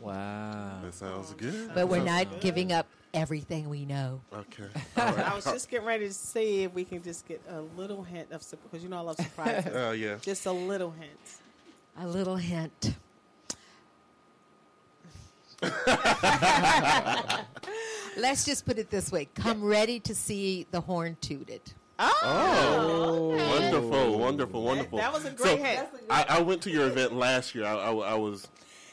Wow. 0.00 0.80
That 0.82 0.94
sounds 0.94 1.34
good. 1.34 1.72
But 1.74 1.88
we're 1.88 2.04
not 2.04 2.40
giving 2.40 2.72
up 2.72 2.86
everything 3.14 3.68
we 3.68 3.84
know. 3.84 4.20
Okay. 4.32 4.68
I 4.96 5.34
was 5.34 5.44
just 5.44 5.70
getting 5.70 5.86
ready 5.86 6.06
to 6.08 6.12
see 6.14 6.64
if 6.64 6.74
we 6.74 6.84
can 6.84 7.02
just 7.02 7.26
get 7.26 7.40
a 7.48 7.60
little 7.76 8.02
hint 8.02 8.32
of 8.32 8.44
because 8.64 8.82
you 8.82 8.88
know 8.88 8.98
I 8.98 9.00
love 9.00 9.16
surprises. 9.16 9.72
Oh 9.74 9.92
yeah. 9.92 10.16
just 10.20 10.46
a 10.46 10.52
little 10.52 10.90
hint. 10.90 11.10
A 11.98 12.06
little 12.06 12.36
hint. 12.36 12.94
Let's 18.16 18.44
just 18.44 18.64
put 18.64 18.78
it 18.78 18.90
this 18.90 19.10
way 19.10 19.26
come 19.34 19.64
ready 19.64 19.98
to 20.00 20.14
see 20.14 20.66
the 20.70 20.80
horn 20.80 21.16
tooted. 21.20 21.62
Oh, 21.98 22.12
oh 22.22 23.28
wonderful, 23.60 24.18
wonderful, 24.20 24.62
wonderful. 24.62 24.98
that 24.98 25.12
was 25.12 25.24
a 25.24 25.36
So, 25.36 25.42
great 25.56 25.58
hit. 25.58 25.88
I, 26.08 26.26
I 26.28 26.40
went 26.42 26.62
to 26.62 26.70
your 26.70 26.86
event 26.86 27.12
last 27.12 27.56
year. 27.56 27.64
I, 27.64 27.74
I, 27.74 27.90
I 27.90 28.14
was 28.14 28.46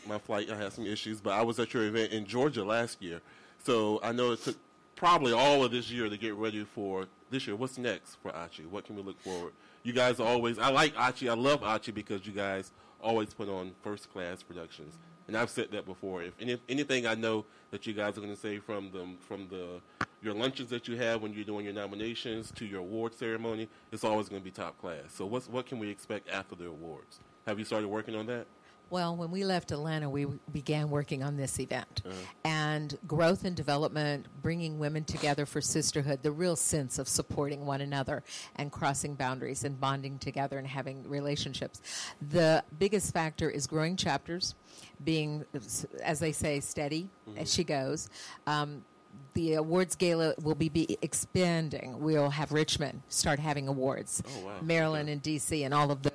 my 0.08 0.18
flight. 0.18 0.50
I 0.50 0.56
had 0.56 0.74
some 0.74 0.86
issues, 0.88 1.22
but 1.22 1.34
I 1.34 1.44
was 1.44 1.60
at 1.60 1.74
your 1.74 1.84
event 1.84 2.14
in 2.14 2.26
Georgia 2.26 2.64
last 2.64 3.02
year. 3.04 3.22
So 3.66 4.00
I 4.04 4.12
know 4.12 4.32
it 4.32 4.44
took 4.44 4.58
probably 4.96 5.34
all 5.34 5.64
of 5.64 5.72
this 5.72 5.90
year 5.90 6.08
to 6.08 6.18
get 6.18 6.36
ready 6.36 6.64
for 6.64 7.08
this 7.32 7.48
year. 7.48 7.56
What's 7.56 7.80
next 7.80 8.18
for 8.22 8.30
Achi? 8.36 8.68
What 8.68 8.86
can 8.86 8.96
we 8.96 9.02
look 9.02 9.20
forward? 9.20 9.54
You 9.82 9.92
guys 9.92 10.20
always. 10.20 10.60
I 10.60 10.70
like 10.70 10.94
Achi. 10.96 11.30
I 11.30 11.34
love 11.34 11.64
Achi 11.64 11.92
because 11.92 12.28
you 12.28 12.32
guys 12.32 12.72
always 13.02 13.34
put 13.34 13.50
on 13.50 13.72
first 13.82 14.14
class 14.14 14.44
productions. 14.44 15.00
And 15.28 15.36
I've 15.36 15.50
said 15.50 15.72
that 15.72 15.88
before. 15.88 16.22
If 16.22 16.34
any, 16.40 16.62
anything 16.70 17.08
I 17.08 17.16
know 17.16 17.46
that 17.72 17.88
you 17.88 17.94
guys 17.94 18.20
are 18.20 18.22
going 18.22 18.36
to 18.36 18.40
say 18.40 18.60
from 18.60 18.92
the 18.92 19.08
from 19.28 19.48
the 19.50 19.82
your 20.22 20.36
lunches 20.36 20.70
that 20.70 20.88
you 20.88 20.96
have 20.98 21.24
when 21.24 21.34
you're 21.34 21.44
doing 21.44 21.66
your 21.66 21.74
nominations 21.74 22.52
to 22.58 22.66
your 22.66 22.82
award 22.82 23.16
ceremony, 23.16 23.68
it's 23.92 24.04
always 24.04 24.30
going 24.30 24.42
to 24.42 24.46
be 24.46 24.52
top 24.52 24.80
class. 24.80 25.06
So 25.10 25.26
what's 25.26 25.50
what 25.50 25.66
can 25.66 25.80
we 25.80 25.90
expect 25.90 26.30
after 26.30 26.54
the 26.54 26.68
awards? 26.68 27.20
Have 27.48 27.58
you 27.58 27.66
started 27.66 27.88
working 27.88 28.16
on 28.16 28.28
that? 28.28 28.46
Well, 28.90 29.16
when 29.16 29.32
we 29.32 29.44
left 29.44 29.72
Atlanta, 29.72 30.10
we 30.10 30.26
began 30.52 30.90
working 30.90 31.24
on 31.24 31.38
this 31.38 31.60
event. 31.60 32.02
And 32.44 32.98
growth 33.08 33.44
and 33.44 33.56
development, 33.56 34.28
bringing 34.42 34.78
women 34.80 35.04
together 35.04 35.46
for 35.46 35.60
sisterhood, 35.62 36.20
the 36.22 36.32
real 36.32 36.56
sense 36.56 37.00
of 37.00 37.08
supporting 37.08 37.66
one 37.66 37.82
another 37.82 38.24
and 38.56 38.72
crossing 38.72 39.16
boundaries 39.16 39.64
and 39.64 39.80
bonding 39.80 40.20
together 40.20 40.58
and 40.58 40.68
having 40.68 41.08
relationships. 41.10 41.82
The 42.30 42.64
biggest 42.78 43.14
factor 43.14 43.50
is 43.50 43.66
growing 43.68 43.96
chapters, 43.98 44.56
being, 45.04 45.46
as 46.04 46.20
they 46.20 46.32
say, 46.32 46.60
steady 46.60 47.10
as 47.38 47.52
she 47.54 47.64
goes. 47.64 48.10
Um, 48.46 48.86
the 49.34 49.56
awards 49.56 49.96
gala 49.96 50.34
will 50.42 50.56
be, 50.56 50.70
be 50.70 50.98
expanding. 51.02 52.00
We'll 52.00 52.30
have 52.30 52.52
Richmond 52.52 53.02
start 53.10 53.40
having 53.40 53.68
awards, 53.68 54.22
Oh, 54.28 54.46
wow. 54.46 54.52
Maryland 54.62 55.10
and 55.10 55.22
D.C. 55.22 55.64
and 55.64 55.74
all 55.74 55.92
of 55.92 56.04
those 56.04 56.14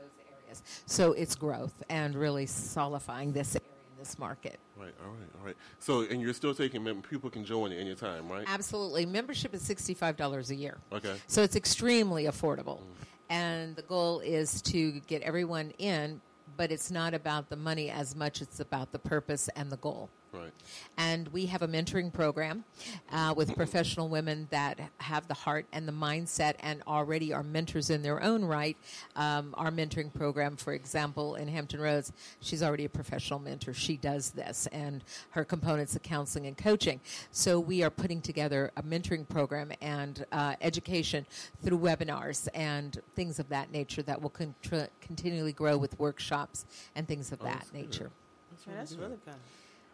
areas. 0.50 0.62
So 0.86 1.12
it's 1.12 1.34
growth 1.34 1.82
and 1.88 2.14
really 2.14 2.46
solidifying 2.46 3.32
this 3.32 3.56
area 3.56 3.68
in 3.92 3.98
this 3.98 4.18
market. 4.18 4.58
Right. 4.76 4.94
All 5.04 5.10
right. 5.10 5.28
All 5.40 5.46
right. 5.46 5.56
So 5.78 6.02
and 6.02 6.20
you're 6.20 6.34
still 6.34 6.54
taking 6.54 6.82
mem- 6.82 7.02
people 7.02 7.30
can 7.30 7.44
join 7.44 7.72
at 7.72 7.78
any 7.78 7.94
time, 7.94 8.28
right? 8.28 8.44
Absolutely. 8.46 9.06
Membership 9.06 9.54
is 9.54 9.68
$65 9.68 10.50
a 10.50 10.54
year. 10.54 10.78
Okay. 10.92 11.14
So 11.26 11.42
it's 11.42 11.56
extremely 11.56 12.24
affordable. 12.24 12.80
And 13.28 13.76
the 13.76 13.82
goal 13.82 14.20
is 14.20 14.60
to 14.62 15.00
get 15.06 15.22
everyone 15.22 15.72
in, 15.78 16.20
but 16.56 16.72
it's 16.72 16.90
not 16.90 17.14
about 17.14 17.48
the 17.48 17.56
money 17.56 17.88
as 17.88 18.16
much, 18.16 18.42
it's 18.42 18.58
about 18.58 18.90
the 18.90 18.98
purpose 18.98 19.48
and 19.54 19.70
the 19.70 19.76
goal. 19.76 20.10
Right. 20.32 20.52
And 20.96 21.28
we 21.28 21.46
have 21.46 21.62
a 21.62 21.68
mentoring 21.68 22.12
program 22.12 22.64
uh, 23.10 23.34
with 23.36 23.56
professional 23.56 24.08
women 24.08 24.46
that 24.50 24.78
have 24.98 25.26
the 25.26 25.34
heart 25.34 25.66
and 25.72 25.88
the 25.88 25.92
mindset 25.92 26.54
and 26.60 26.82
already 26.86 27.32
are 27.32 27.42
mentors 27.42 27.90
in 27.90 28.02
their 28.02 28.22
own 28.22 28.44
right. 28.44 28.76
Um, 29.16 29.54
our 29.58 29.70
mentoring 29.72 30.12
program, 30.12 30.56
for 30.56 30.72
example, 30.72 31.34
in 31.34 31.48
Hampton 31.48 31.80
Roads, 31.80 32.12
she's 32.40 32.62
already 32.62 32.84
a 32.84 32.88
professional 32.88 33.40
mentor. 33.40 33.74
She 33.74 33.96
does 33.96 34.30
this, 34.30 34.68
and 34.70 35.02
her 35.30 35.44
components 35.44 35.96
of 35.96 36.02
counseling 36.02 36.46
and 36.46 36.56
coaching. 36.56 37.00
So 37.32 37.58
we 37.58 37.82
are 37.82 37.90
putting 37.90 38.20
together 38.20 38.70
a 38.76 38.82
mentoring 38.82 39.28
program 39.28 39.72
and 39.80 40.24
uh, 40.30 40.54
education 40.60 41.26
through 41.62 41.78
webinars 41.78 42.46
and 42.54 43.00
things 43.16 43.40
of 43.40 43.48
that 43.48 43.72
nature 43.72 44.02
that 44.02 44.20
will 44.22 44.30
contr- 44.30 44.88
continually 45.00 45.52
grow 45.52 45.76
with 45.76 45.98
workshops 45.98 46.66
and 46.94 47.08
things 47.08 47.32
of 47.32 47.40
that 47.40 47.66
nature. 47.72 48.10
Okay, 48.62 48.76
that's 48.76 48.94
really 48.94 49.16
good. 49.24 49.34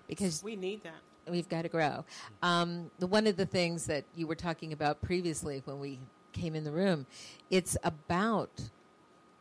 Because 0.09 0.43
We 0.43 0.57
need 0.57 0.83
that. 0.83 1.01
we've 1.31 1.49
got 1.49 1.62
to 1.62 1.69
grow. 1.69 2.05
Um, 2.43 2.91
the, 2.99 3.07
one 3.07 3.27
of 3.27 3.37
the 3.37 3.47
things 3.47 3.87
that 3.87 4.05
you 4.15 4.27
were 4.27 4.35
talking 4.35 4.73
about 4.73 5.03
previously 5.03 5.62
when 5.65 5.78
we 5.81 5.99
came 6.33 6.55
in 6.55 6.65
the 6.65 6.73
room, 6.73 7.07
it's 7.51 7.77
about 7.83 8.51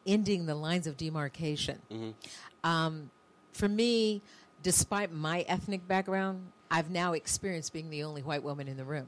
ending 0.06 0.46
the 0.46 0.56
lines 0.56 0.88
of 0.88 0.98
demarcation. 0.98 1.80
Um, 2.64 3.10
for 3.54 3.68
me, 3.68 4.22
despite 4.64 5.12
my 5.12 5.42
ethnic 5.42 5.88
background, 5.88 6.48
I've 6.72 6.90
now 6.90 7.14
experienced 7.14 7.74
being 7.74 7.90
the 7.90 8.04
only 8.04 8.22
white 8.22 8.44
woman 8.44 8.68
in 8.68 8.78
the 8.78 8.86
room. 8.86 9.08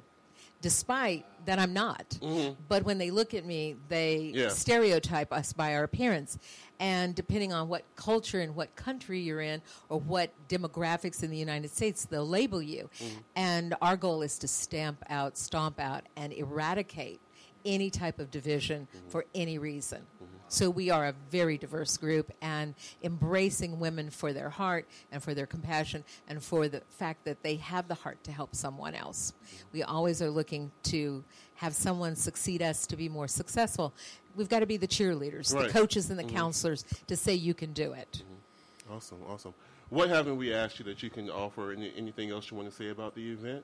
Despite 0.61 1.25
that, 1.45 1.59
I'm 1.59 1.73
not. 1.73 2.09
Mm-hmm. 2.21 2.53
But 2.67 2.84
when 2.84 2.97
they 2.97 3.11
look 3.11 3.34
at 3.34 3.45
me, 3.45 3.75
they 3.88 4.31
Yeah. 4.35 4.49
stereotype 4.49 5.31
us 5.31 5.53
by 5.53 5.75
our 5.75 5.84
appearance. 5.84 6.38
And 6.79 7.15
depending 7.15 7.53
on 7.53 7.69
what 7.69 7.84
culture 7.95 8.39
and 8.41 8.55
what 8.55 8.75
country 8.75 9.19
you're 9.19 9.41
in 9.41 9.61
or 9.89 9.99
what 9.99 10.31
demographics 10.47 11.23
in 11.23 11.31
the 11.31 11.38
United 11.38 11.71
States, 11.71 12.05
they'll 12.05 12.27
label 12.27 12.61
you. 12.61 12.89
Mm-hmm. 12.99 13.17
And 13.35 13.75
our 13.81 13.97
goal 13.97 14.21
is 14.21 14.38
to 14.39 14.47
stamp 14.47 15.03
out, 15.09 15.38
stomp 15.38 15.79
out, 15.79 16.03
and 16.15 16.34
eradicate 16.34 17.19
any 17.65 17.89
type 17.89 18.19
of 18.19 18.29
division 18.31 18.88
mm-hmm. 18.95 19.09
for 19.09 19.25
any 19.34 19.57
reason. 19.57 20.05
So 20.49 20.69
we 20.69 20.89
are 20.89 21.07
a 21.07 21.13
very 21.29 21.57
diverse 21.57 21.97
group 21.97 22.31
and 22.41 22.73
embracing 23.03 23.79
women 23.79 24.09
for 24.09 24.33
their 24.33 24.49
heart 24.49 24.87
and 25.11 25.21
for 25.21 25.33
their 25.33 25.45
compassion 25.45 26.03
and 26.27 26.41
for 26.41 26.67
the 26.67 26.81
fact 26.89 27.25
that 27.25 27.43
they 27.43 27.55
have 27.55 27.87
the 27.87 27.95
heart 27.95 28.23
to 28.23 28.31
help 28.31 28.55
someone 28.55 28.95
else. 28.95 29.33
We 29.73 29.83
always 29.83 30.21
are 30.21 30.29
looking 30.29 30.71
to 30.83 31.23
have 31.55 31.73
someone 31.73 32.15
succeed 32.15 32.61
us 32.61 32.85
to 32.87 32.95
be 32.95 33.09
more 33.09 33.27
successful. 33.27 33.93
We've 34.35 34.49
got 34.49 34.59
to 34.59 34.65
be 34.65 34.77
the 34.77 34.87
cheerleaders, 34.87 35.53
Right. 35.53 35.67
the 35.67 35.73
coaches 35.73 36.09
and 36.09 36.17
the 36.17 36.23
mm-hmm. 36.23 36.35
counselors 36.35 36.85
to 37.07 37.15
say 37.15 37.33
you 37.33 37.53
can 37.53 37.73
do 37.73 37.93
it. 37.93 38.23
Mm-hmm. 38.23 38.93
Awesome. 38.93 39.17
Awesome. 39.27 39.53
What 39.89 40.09
haven't 40.09 40.37
we 40.37 40.53
asked 40.53 40.79
you 40.79 40.85
that 40.85 41.01
you 41.01 41.09
can 41.09 41.29
offer? 41.29 41.71
Any, 41.71 41.93
anything 41.95 42.29
else 42.29 42.51
you 42.51 42.57
want 42.57 42.69
to 42.69 42.75
say 42.75 42.89
about 42.89 43.15
the 43.15 43.31
event? 43.31 43.63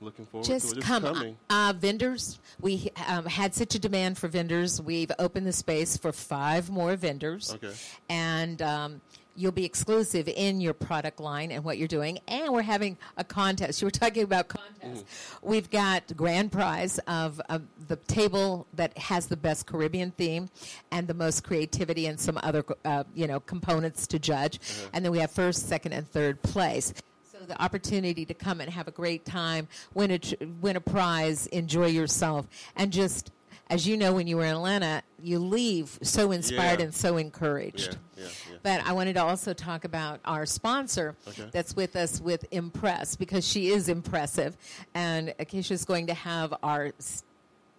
Looking 0.00 0.26
forward 0.26 0.44
to 0.44 0.52
Just 0.52 0.72
it. 0.72 0.78
It's 0.78 0.86
come. 0.86 1.02
coming. 1.04 1.36
Uh, 1.48 1.72
vendors, 1.76 2.38
we 2.60 2.90
um, 3.06 3.24
had 3.24 3.54
such 3.54 3.74
a 3.74 3.78
demand 3.78 4.18
for 4.18 4.28
vendors. 4.28 4.80
We've 4.80 5.10
opened 5.18 5.46
the 5.46 5.52
space 5.52 5.96
for 5.96 6.12
five 6.12 6.68
more 6.68 6.96
vendors. 6.96 7.54
Okay. 7.54 7.72
And 8.10 8.60
um, 8.60 9.00
you'll 9.36 9.52
be 9.52 9.64
exclusive 9.64 10.28
in 10.28 10.60
your 10.60 10.74
product 10.74 11.20
line 11.20 11.50
and 11.50 11.64
what 11.64 11.78
you're 11.78 11.88
doing. 11.88 12.18
And 12.28 12.52
we're 12.52 12.62
having 12.62 12.98
a 13.16 13.24
contest. 13.24 13.80
You 13.80 13.86
were 13.86 13.90
talking 13.90 14.22
about 14.22 14.48
contests. 14.48 15.04
We've 15.42 15.70
got 15.70 16.14
grand 16.16 16.52
prize 16.52 16.98
of 17.06 17.40
the 17.88 17.96
table 17.96 18.66
that 18.74 18.96
has 18.98 19.26
the 19.28 19.36
best 19.36 19.66
Caribbean 19.66 20.10
theme 20.12 20.48
and 20.90 21.06
the 21.06 21.14
most 21.14 21.44
creativity 21.44 22.06
and 22.06 22.18
some 22.18 22.38
other, 22.42 22.64
uh, 22.84 23.04
you 23.14 23.26
know, 23.26 23.40
components 23.40 24.06
to 24.08 24.18
judge. 24.18 24.58
And 24.92 25.04
then 25.04 25.12
we 25.12 25.18
have 25.18 25.30
first, 25.30 25.68
second, 25.68 25.92
and 25.92 26.10
third 26.10 26.42
place. 26.42 26.92
The 27.46 27.60
opportunity 27.62 28.24
to 28.26 28.34
come 28.34 28.60
and 28.60 28.70
have 28.70 28.88
a 28.88 28.90
great 28.90 29.24
time, 29.24 29.68
win 29.94 30.10
a 30.10 30.18
tr- 30.18 30.34
win 30.60 30.76
a 30.76 30.80
prize, 30.80 31.46
enjoy 31.48 31.86
yourself, 31.86 32.46
and 32.76 32.92
just 32.92 33.30
as 33.68 33.84
you 33.86 33.96
know, 33.96 34.12
when 34.12 34.28
you 34.28 34.36
were 34.36 34.44
in 34.44 34.52
Atlanta, 34.54 35.02
you 35.20 35.40
leave 35.40 35.98
so 36.00 36.30
inspired 36.30 36.78
Yeah. 36.78 36.84
and 36.86 36.94
so 36.94 37.16
encouraged. 37.16 37.96
Yeah, 38.16 38.22
yeah, 38.24 38.30
yeah. 38.52 38.56
But 38.62 38.86
I 38.86 38.92
wanted 38.92 39.14
to 39.14 39.24
also 39.24 39.52
talk 39.54 39.84
about 39.84 40.20
our 40.24 40.46
sponsor 40.46 41.16
Okay. 41.26 41.48
that's 41.52 41.74
with 41.74 41.96
us 41.96 42.20
with 42.20 42.44
Impress 42.52 43.16
because 43.16 43.44
she 43.46 43.70
is 43.70 43.88
impressive. 43.88 44.56
And 44.94 45.34
Acacia's 45.40 45.84
going 45.84 46.06
to 46.06 46.14
have 46.14 46.54
our 46.62 46.92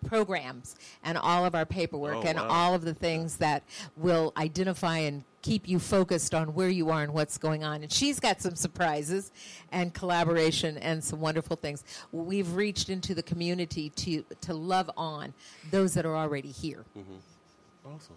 programs 0.06 0.76
and 1.04 1.18
all 1.18 1.46
of 1.46 1.56
our 1.56 1.66
paperwork 1.66 2.18
Oh, 2.18 2.22
and 2.22 2.38
wow. 2.38 2.48
all 2.48 2.74
of 2.74 2.84
the 2.84 2.94
things 2.94 3.38
that 3.38 3.64
will 3.96 4.34
identify 4.38 5.00
and 5.00 5.24
keep 5.42 5.68
you 5.68 5.80
focused 5.80 6.34
on 6.34 6.54
where 6.54 6.70
you 6.70 6.90
are 6.90 7.04
and 7.04 7.14
what's 7.14 7.38
going 7.38 7.64
on. 7.64 7.82
And 7.84 7.92
she's 7.92 8.20
got 8.20 8.42
some 8.42 8.56
surprises 8.56 9.32
and 9.72 9.94
collaboration 9.94 10.78
and 10.78 11.04
some 11.04 11.20
wonderful 11.22 11.56
things. 11.56 11.84
We've 12.12 12.54
reached 12.54 12.90
into 12.90 13.16
the 13.16 13.24
community 13.24 13.90
to, 13.92 14.26
to 14.42 14.54
love 14.54 14.90
on 14.98 15.34
those 15.72 15.94
that 15.94 16.06
are 16.06 16.16
already 16.16 16.52
here. 16.52 16.84
Mm-hmm. 16.98 17.88
Awesome. 17.96 18.16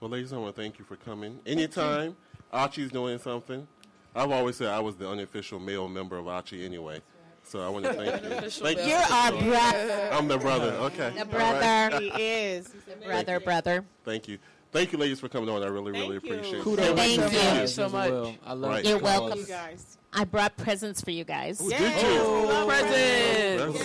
Well, 0.00 0.10
ladies, 0.10 0.32
I 0.32 0.38
want 0.38 0.54
to 0.56 0.60
thank 0.60 0.78
you 0.78 0.84
for 0.84 0.96
coming. 0.96 1.38
Anytime 1.46 2.16
Achi's 2.52 2.90
doing 2.90 3.18
something, 3.18 3.66
I've 4.14 4.30
always 4.30 4.56
said 4.56 4.68
I 4.68 4.80
was 4.80 4.96
the 4.96 5.08
unofficial 5.08 5.58
male 5.60 5.88
member 5.88 6.16
of 6.18 6.26
Archie 6.28 6.64
anyway. 6.64 7.00
So 7.44 7.60
I 7.60 7.68
want 7.68 7.84
to 7.84 7.92
thank 7.92 8.22
you. 8.22 8.28
Unofficial 8.30 8.64
Thank 8.66 8.78
male. 8.78 8.86
you. 8.86 8.92
You're 8.94 9.02
our 9.02 9.32
brother. 9.32 10.08
I'm 10.12 10.28
the 10.28 10.38
brother. 10.38 10.70
Okay. 10.72 11.10
The 11.10 11.18
All 11.20 11.24
right. 11.26 11.90
brother. 11.90 12.00
He 12.16 12.22
is. 12.22 12.68
Brother, 13.04 13.40
brother. 13.40 13.84
Thank 14.04 14.28
you. 14.28 14.38
Thank 14.70 14.92
you, 14.92 14.98
ladies, 14.98 15.20
for 15.20 15.28
coming 15.28 15.50
on. 15.50 15.62
I 15.62 15.66
really, 15.66 15.92
really 15.92 16.18
Thank 16.18 16.24
you. 16.24 16.34
appreciate 16.34 16.58
it. 16.60 16.62
Kudos 16.64 16.96
Thank 16.96 17.20
to 17.20 17.26
you. 17.26 17.30
guys 17.42 17.74
so 17.74 17.84
as 17.86 17.92
much. 17.92 18.10
well. 18.10 18.34
I 18.46 18.52
love 18.54 18.70
Right. 18.70 18.82
the 18.84 18.88
You're 18.90 19.00
cause. 19.00 19.20
welcome. 19.20 19.38
You 19.40 19.46
guys. 19.46 19.98
I 20.14 20.24
brought 20.24 20.56
presents 20.56 21.02
for 21.02 21.10
you 21.10 21.24
guys. 21.24 21.60
Oh, 21.62 21.68
did 21.68 21.80
you? 22.02 22.22
Love 22.48 22.68
Presents. 22.68 23.82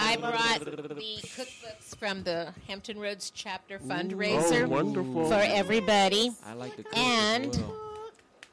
I 0.00 0.16
brought 0.16 0.60
the 0.64 1.18
cookbooks 1.22 1.96
from 1.98 2.22
the 2.22 2.52
Hampton 2.68 2.98
Roads 2.98 3.30
chapter 3.34 3.78
Oh, 3.82 3.86
fundraiser 3.86 4.66
wonderful. 4.66 5.28
for 5.28 5.34
everybody. 5.34 6.32
I 6.46 6.52
like 6.54 6.76
to 6.76 6.82
cook 6.82 6.96
And- 6.98 7.54
as 7.54 7.58
well. 7.60 7.80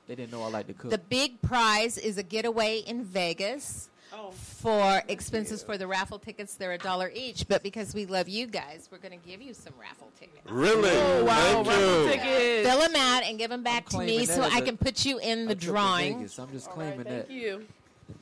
They 0.07 0.15
didn't 0.15 0.31
know 0.31 0.43
I 0.43 0.49
like 0.49 0.67
to 0.67 0.73
cook. 0.73 0.91
The 0.91 0.97
big 0.97 1.41
prize 1.41 1.97
is 1.97 2.17
a 2.17 2.23
getaway 2.23 2.79
in 2.79 3.03
Vegas 3.03 3.89
Oh. 4.23 4.31
for 4.31 5.01
expenses 5.07 5.63
for 5.63 5.77
the 5.77 5.87
raffle 5.87 6.19
tickets. 6.19 6.53
They're 6.55 6.73
a 6.73 6.77
dollar 6.77 7.11
each, 7.15 7.47
but 7.47 7.63
because 7.63 7.93
we 7.95 8.05
love 8.05 8.29
you 8.29 8.45
guys, 8.45 8.87
we're 8.91 8.99
going 8.99 9.19
to 9.19 9.27
give 9.27 9.41
you 9.41 9.53
some 9.53 9.73
raffle 9.79 10.09
tickets. 10.19 10.41
Really? 10.49 10.89
Oh, 10.91 11.23
wow. 11.25 11.63
Thank 11.63 11.67
Raffle 11.67 12.03
you. 12.03 12.09
tickets. 12.11 12.69
Fill 12.69 12.79
them 12.79 12.95
out 12.95 13.23
and 13.23 13.37
give 13.39 13.49
them 13.49 13.63
back 13.63 13.87
to 13.89 13.99
me 13.99 14.25
so 14.25 14.41
I 14.43 14.61
can 14.61 14.77
put 14.77 15.05
you 15.05 15.17
in 15.19 15.45
the 15.45 15.53
A 15.53 15.55
trip 15.55 15.59
to 15.59 15.65
drawing. 15.65 16.17
Vegas. 16.19 16.37
I'm 16.39 16.51
just 16.51 16.69
claiming 16.69 17.03
that. 17.05 17.27
Thank 17.27 17.41
you. 17.41 17.65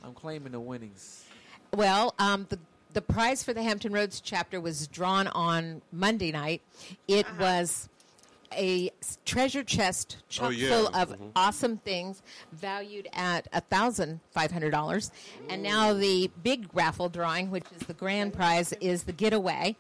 I'm 0.03 0.13
claiming 0.13 0.51
the 0.53 0.59
winnings. 0.59 1.25
Well, 1.73 2.13
um, 2.19 2.45
the 2.49 2.59
the 2.93 3.01
prize 3.01 3.43
for 3.43 3.53
the 3.53 3.61
Hampton 3.61 3.93
Roads 3.93 4.19
chapter 4.19 4.59
was 4.59 4.87
drawn 4.87 5.27
on 5.27 5.81
Monday 5.91 6.31
night. 6.31 6.61
It 7.07 7.25
Uh-huh. 7.27 7.35
was 7.39 7.89
a 8.53 8.89
s- 9.01 9.17
treasure 9.25 9.63
chest 9.63 10.17
chock 10.29 10.47
Oh, 10.47 10.49
yeah. 10.49 10.69
full 10.69 10.87
of 10.87 11.09
Mhm. 11.09 11.31
awesome 11.35 11.77
things 11.77 12.21
valued 12.51 13.07
at 13.13 13.47
thousand 13.69 14.19
five 14.31 14.51
hundred 14.51 14.71
dollars. 14.71 15.11
And 15.49 15.61
now 15.63 15.93
the 15.93 16.29
big 16.43 16.67
raffle 16.73 17.09
drawing, 17.09 17.51
which 17.51 17.65
is 17.79 17.87
the 17.87 17.93
grand 17.93 18.33
prize, 18.33 18.73
is 18.81 19.03
the 19.03 19.13
getaway 19.13 19.75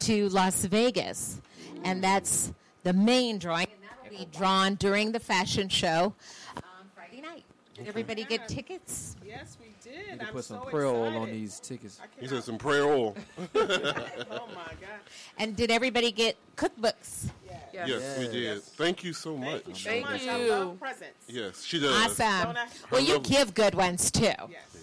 to 0.00 0.28
Las 0.30 0.64
Vegas, 0.64 1.40
and 1.84 2.02
that's 2.02 2.52
the 2.82 2.92
main 2.92 3.38
drawing. 3.38 3.66
And 3.72 3.82
that'll 4.10 4.18
be 4.18 4.24
drawn 4.36 4.74
during 4.74 5.12
the 5.12 5.20
fashion 5.20 5.68
show 5.68 6.14
um, 6.56 6.62
Friday 6.94 7.20
night. 7.22 7.44
Did 7.74 7.88
everybody 7.88 8.24
get 8.24 8.48
tickets? 8.48 9.16
Yes, 9.26 9.56
we 9.60 9.68
did. 9.82 10.10
Need 10.10 10.20
to 10.20 10.26
I'm 10.26 10.32
put 10.34 10.44
so 10.44 10.56
some 10.60 10.66
prayer 10.70 10.86
oil 10.86 11.16
on 11.16 11.30
these 11.30 11.58
tickets. 11.58 11.98
I 12.02 12.06
He 12.20 12.28
said 12.28 12.44
some 12.44 12.58
prayer 12.58 12.84
oil. 12.84 13.16
Oh 13.54 14.48
my 14.54 14.72
God. 14.80 15.00
And 15.38 15.56
did 15.56 15.70
everybody 15.70 16.12
get 16.12 16.36
cookbooks? 16.56 17.30
Yeah. 17.72 17.86
Yes, 17.86 18.18
we 18.18 18.28
did. 18.28 18.62
Thank 18.62 19.04
you 19.04 19.12
so 19.12 19.36
much. 19.36 19.62
Thank 19.64 19.68
you 19.68 19.74
so 19.74 19.90
Thank 19.90 20.04
much. 20.04 20.28
I 20.28 20.46
love 20.48 20.80
presents. 20.80 21.14
Yes, 21.28 21.64
she 21.64 21.80
does. 21.80 22.20
Awesome. 22.20 22.54
Don't 22.54 22.90
Well, 22.90 23.00
you 23.00 23.14
love- 23.14 23.22
give 23.24 23.54
good 23.54 23.74
ones 23.74 24.10
too. 24.10 24.24
Yes. 24.24 24.76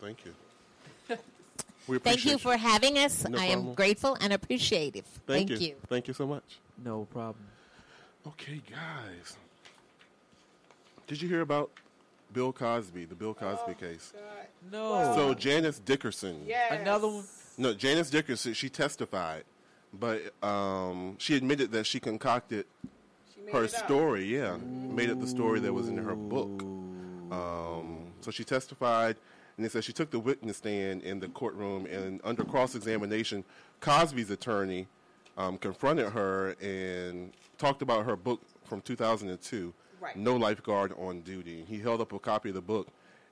Thank 0.00 0.24
you. 0.24 0.34
We 1.86 1.98
Thank 1.98 2.16
appreciate 2.16 2.32
you 2.32 2.38
for 2.38 2.56
having 2.56 2.96
us. 2.96 3.28
No 3.28 3.38
I 3.38 3.44
am 3.46 3.74
grateful 3.74 4.16
and 4.18 4.32
appreciative. 4.32 5.04
Thank, 5.26 5.48
Thank, 5.48 5.60
you. 5.60 5.68
you. 5.68 5.74
Thank 5.86 6.08
you 6.08 6.14
so 6.14 6.26
much. 6.26 6.58
No 6.82 7.04
problem. 7.12 7.44
Okay, 8.26 8.62
guys. 8.70 9.36
Did 11.06 11.20
you 11.20 11.28
hear 11.28 11.42
about 11.42 11.70
Bill 12.32 12.54
Cosby, 12.54 13.04
the 13.04 13.14
Bill 13.14 13.34
Cosby 13.34 13.72
oh, 13.72 13.74
case? 13.74 14.14
God. 14.14 14.72
No. 14.72 15.14
So 15.14 15.34
Janice 15.34 15.78
Dickinson. 15.78 16.44
Yes. 16.46 16.80
Another 16.80 17.08
one? 17.08 17.24
No, 17.58 17.74
Janice 17.74 18.08
Dickinson. 18.08 18.54
She 18.54 18.70
testified, 18.70 19.44
but 19.98 20.34
um, 20.42 21.16
she 21.18 21.36
admitted 21.36 21.72
that 21.72 21.86
she 21.86 22.00
concocted 22.00 22.66
She 23.34 23.42
made 23.42 23.54
her 23.54 23.68
story. 23.68 24.24
Yeah, 24.24 24.56
made 24.56 25.10
up 25.10 25.20
the 25.20 25.26
story 25.26 25.60
that 25.60 25.72
was 25.72 25.88
in 25.88 25.96
her 25.96 26.14
book. 26.14 26.62
Um, 27.30 28.12
so 28.20 28.30
she 28.30 28.44
testified, 28.44 29.16
and 29.56 29.64
they 29.64 29.68
said 29.68 29.84
she 29.84 29.92
took 29.92 30.10
the 30.10 30.18
witness 30.20 30.58
stand 30.58 31.02
in 31.02 31.20
the 31.20 31.28
courtroom, 31.28 31.86
and 31.86 32.20
under 32.24 32.44
cross 32.44 32.74
examination, 32.74 33.44
Cosby's 33.80 34.30
attorney 34.30 34.86
um, 35.36 35.58
confronted 35.58 36.10
her 36.10 36.56
and 36.60 37.32
talked 37.58 37.82
about 37.82 38.04
her 38.06 38.16
book 38.16 38.40
from 38.64 38.80
2002, 38.80 39.72
Right. 40.00 40.16
No 40.16 40.36
Lifeguard 40.36 40.92
on 40.98 41.22
Duty. 41.22 41.64
He 41.66 41.78
held 41.78 42.02
up 42.02 42.12
a 42.12 42.18
copy 42.18 42.50
of 42.50 42.54
the 42.54 42.60
book 42.60 42.88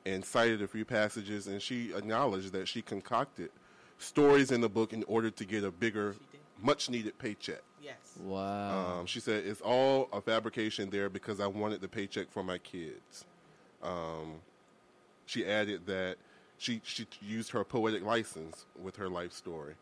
and 0.06 0.24
cited 0.24 0.62
a 0.62 0.66
few 0.66 0.86
passages, 0.86 1.46
and 1.46 1.60
she 1.60 1.92
acknowledged 1.94 2.52
that 2.52 2.66
she 2.66 2.80
concocted 2.80 3.50
stories 3.98 4.50
in 4.50 4.62
the 4.62 4.70
book 4.70 4.94
in 4.94 5.04
order 5.06 5.30
to 5.30 5.44
get 5.44 5.64
a 5.64 5.70
bigger, 5.70 6.16
much 6.62 6.88
needed 6.88 7.18
paycheck. 7.18 7.62
Yes. 7.82 7.96
Wow. 8.22 9.00
Um, 9.00 9.06
she 9.06 9.20
said 9.20 9.44
it's 9.44 9.60
all 9.60 10.08
a 10.12 10.20
fabrication 10.20 10.90
there 10.90 11.10
because 11.10 11.40
I 11.40 11.46
wanted 11.46 11.80
the 11.80 11.88
paycheck 11.88 12.30
for 12.30 12.42
my 12.42 12.58
kids. 12.58 13.24
Um, 13.82 14.36
she 15.26 15.44
added 15.44 15.86
that 15.86 16.16
she 16.58 16.80
she 16.84 17.06
used 17.20 17.50
her 17.50 17.64
poetic 17.64 18.04
license 18.04 18.66
with 18.80 18.96
her 18.96 19.08
life 19.08 19.32
story. 19.32 19.74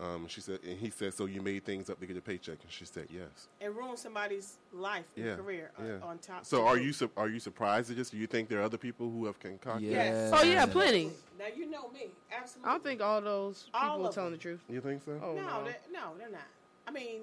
Um, 0.00 0.26
she 0.28 0.40
said, 0.40 0.60
and 0.66 0.78
he 0.78 0.88
said, 0.88 1.12
"So 1.12 1.26
you 1.26 1.42
made 1.42 1.64
things 1.64 1.90
up 1.90 2.00
to 2.00 2.06
get 2.06 2.16
a 2.16 2.20
paycheck?" 2.22 2.58
And 2.62 2.72
she 2.72 2.86
said, 2.86 3.08
"Yes." 3.10 3.48
And 3.60 3.76
ruin 3.76 3.96
somebody's 3.98 4.56
life 4.72 5.04
and 5.16 5.26
Yeah, 5.26 5.36
career 5.36 5.70
uh, 5.78 5.82
yeah. 5.84 5.98
on 6.02 6.18
top. 6.18 6.46
So 6.46 6.66
are 6.66 6.78
you 6.78 6.92
su- 6.94 7.10
are 7.18 7.28
you 7.28 7.38
surprised 7.38 7.90
at 7.90 7.96
this? 7.98 8.08
Do 8.10 8.16
you 8.16 8.26
think 8.26 8.48
there 8.48 8.60
are 8.60 8.64
other 8.64 8.78
people 8.78 9.10
who 9.10 9.26
have 9.26 9.38
concocted? 9.38 9.82
Yes. 9.90 10.32
Oh 10.34 10.42
yeah, 10.42 10.64
plenty. 10.66 11.10
Now 11.38 11.46
you 11.54 11.70
know 11.70 11.90
me. 11.90 12.06
Absolutely. 12.32 12.68
I 12.68 12.72
don't 12.72 12.84
think 12.84 13.00
all 13.02 13.20
those 13.20 13.68
All 13.74 13.80
people 13.90 14.06
are 14.06 14.12
telling 14.12 14.30
them. 14.30 14.38
the 14.38 14.42
truth. 14.42 14.60
You 14.70 14.80
think 14.80 15.02
so? 15.02 15.20
Oh 15.22 15.34
no, 15.34 15.42
no. 15.42 15.64
They're, 15.64 15.76
no, 15.92 16.12
they're 16.18 16.30
not. 16.30 16.40
I 16.88 16.90
mean, 16.92 17.20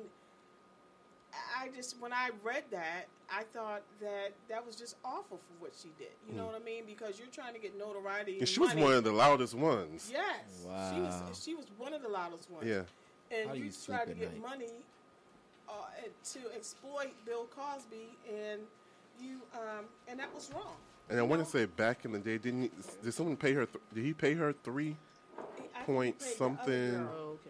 I 1.57 1.65
I 1.65 1.69
just 1.75 1.99
when 1.99 2.13
I 2.13 2.29
read 2.43 2.63
that, 2.71 3.07
I 3.31 3.43
thought 3.53 3.81
that 4.01 4.33
that 4.49 4.65
was 4.65 4.75
just 4.75 4.95
awful 5.03 5.37
for 5.37 5.53
what 5.59 5.73
she 5.81 5.89
did. 5.97 6.11
You 6.29 6.35
know 6.35 6.45
what 6.45 6.55
I 6.55 6.63
mean? 6.63 6.83
Because 6.85 7.19
you're 7.19 7.27
trying 7.27 7.53
to 7.53 7.59
get 7.59 7.77
notoriety. 7.77 8.33
And 8.33 8.41
and 8.41 8.49
she 8.49 8.59
was 8.59 8.69
money. 8.69 8.83
one 8.83 8.93
of 8.93 9.03
the 9.03 9.11
loudest 9.11 9.53
ones. 9.53 10.09
Yes. 10.11 10.61
She 10.61 10.99
was. 10.99 11.43
She 11.43 11.55
was 11.55 11.65
one 11.77 11.93
of 11.93 12.01
the 12.01 12.09
loudest 12.09 12.49
ones. 12.49 12.65
Yeah. 12.67 12.81
And 13.31 13.49
How 13.49 13.55
you, 13.55 13.65
you 13.65 13.71
sleep 13.71 13.97
tried 13.97 14.07
to 14.07 14.13
get 14.13 14.31
night? 14.31 14.41
money 14.41 14.71
uh, 15.67 15.73
to 16.33 16.39
exploit 16.55 17.11
Bill 17.25 17.47
Cosby, 17.55 18.15
and 18.29 18.61
you, 19.19 19.39
um, 19.53 19.85
and 20.07 20.17
that 20.19 20.33
was 20.33 20.49
wrong. 20.53 20.75
And 21.09 21.19
I 21.19 21.23
want 21.23 21.43
to 21.43 21.49
say 21.49 21.65
back 21.65 22.05
in 22.05 22.11
the 22.11 22.19
day, 22.19 22.37
didn't 22.37 22.63
he, 22.63 22.71
did 23.03 23.13
someone 23.13 23.35
pay 23.35 23.53
her? 23.53 23.65
Th- 23.65 23.83
did 23.93 24.03
he 24.03 24.13
pay 24.13 24.33
her 24.33 24.53
three 24.63 24.95
I 25.75 25.83
point 25.83 26.19
paid 26.19 26.25
the 26.25 26.29
other 26.29 26.37
something? 26.37 26.95
Oh, 26.95 27.29
okay. 27.31 27.49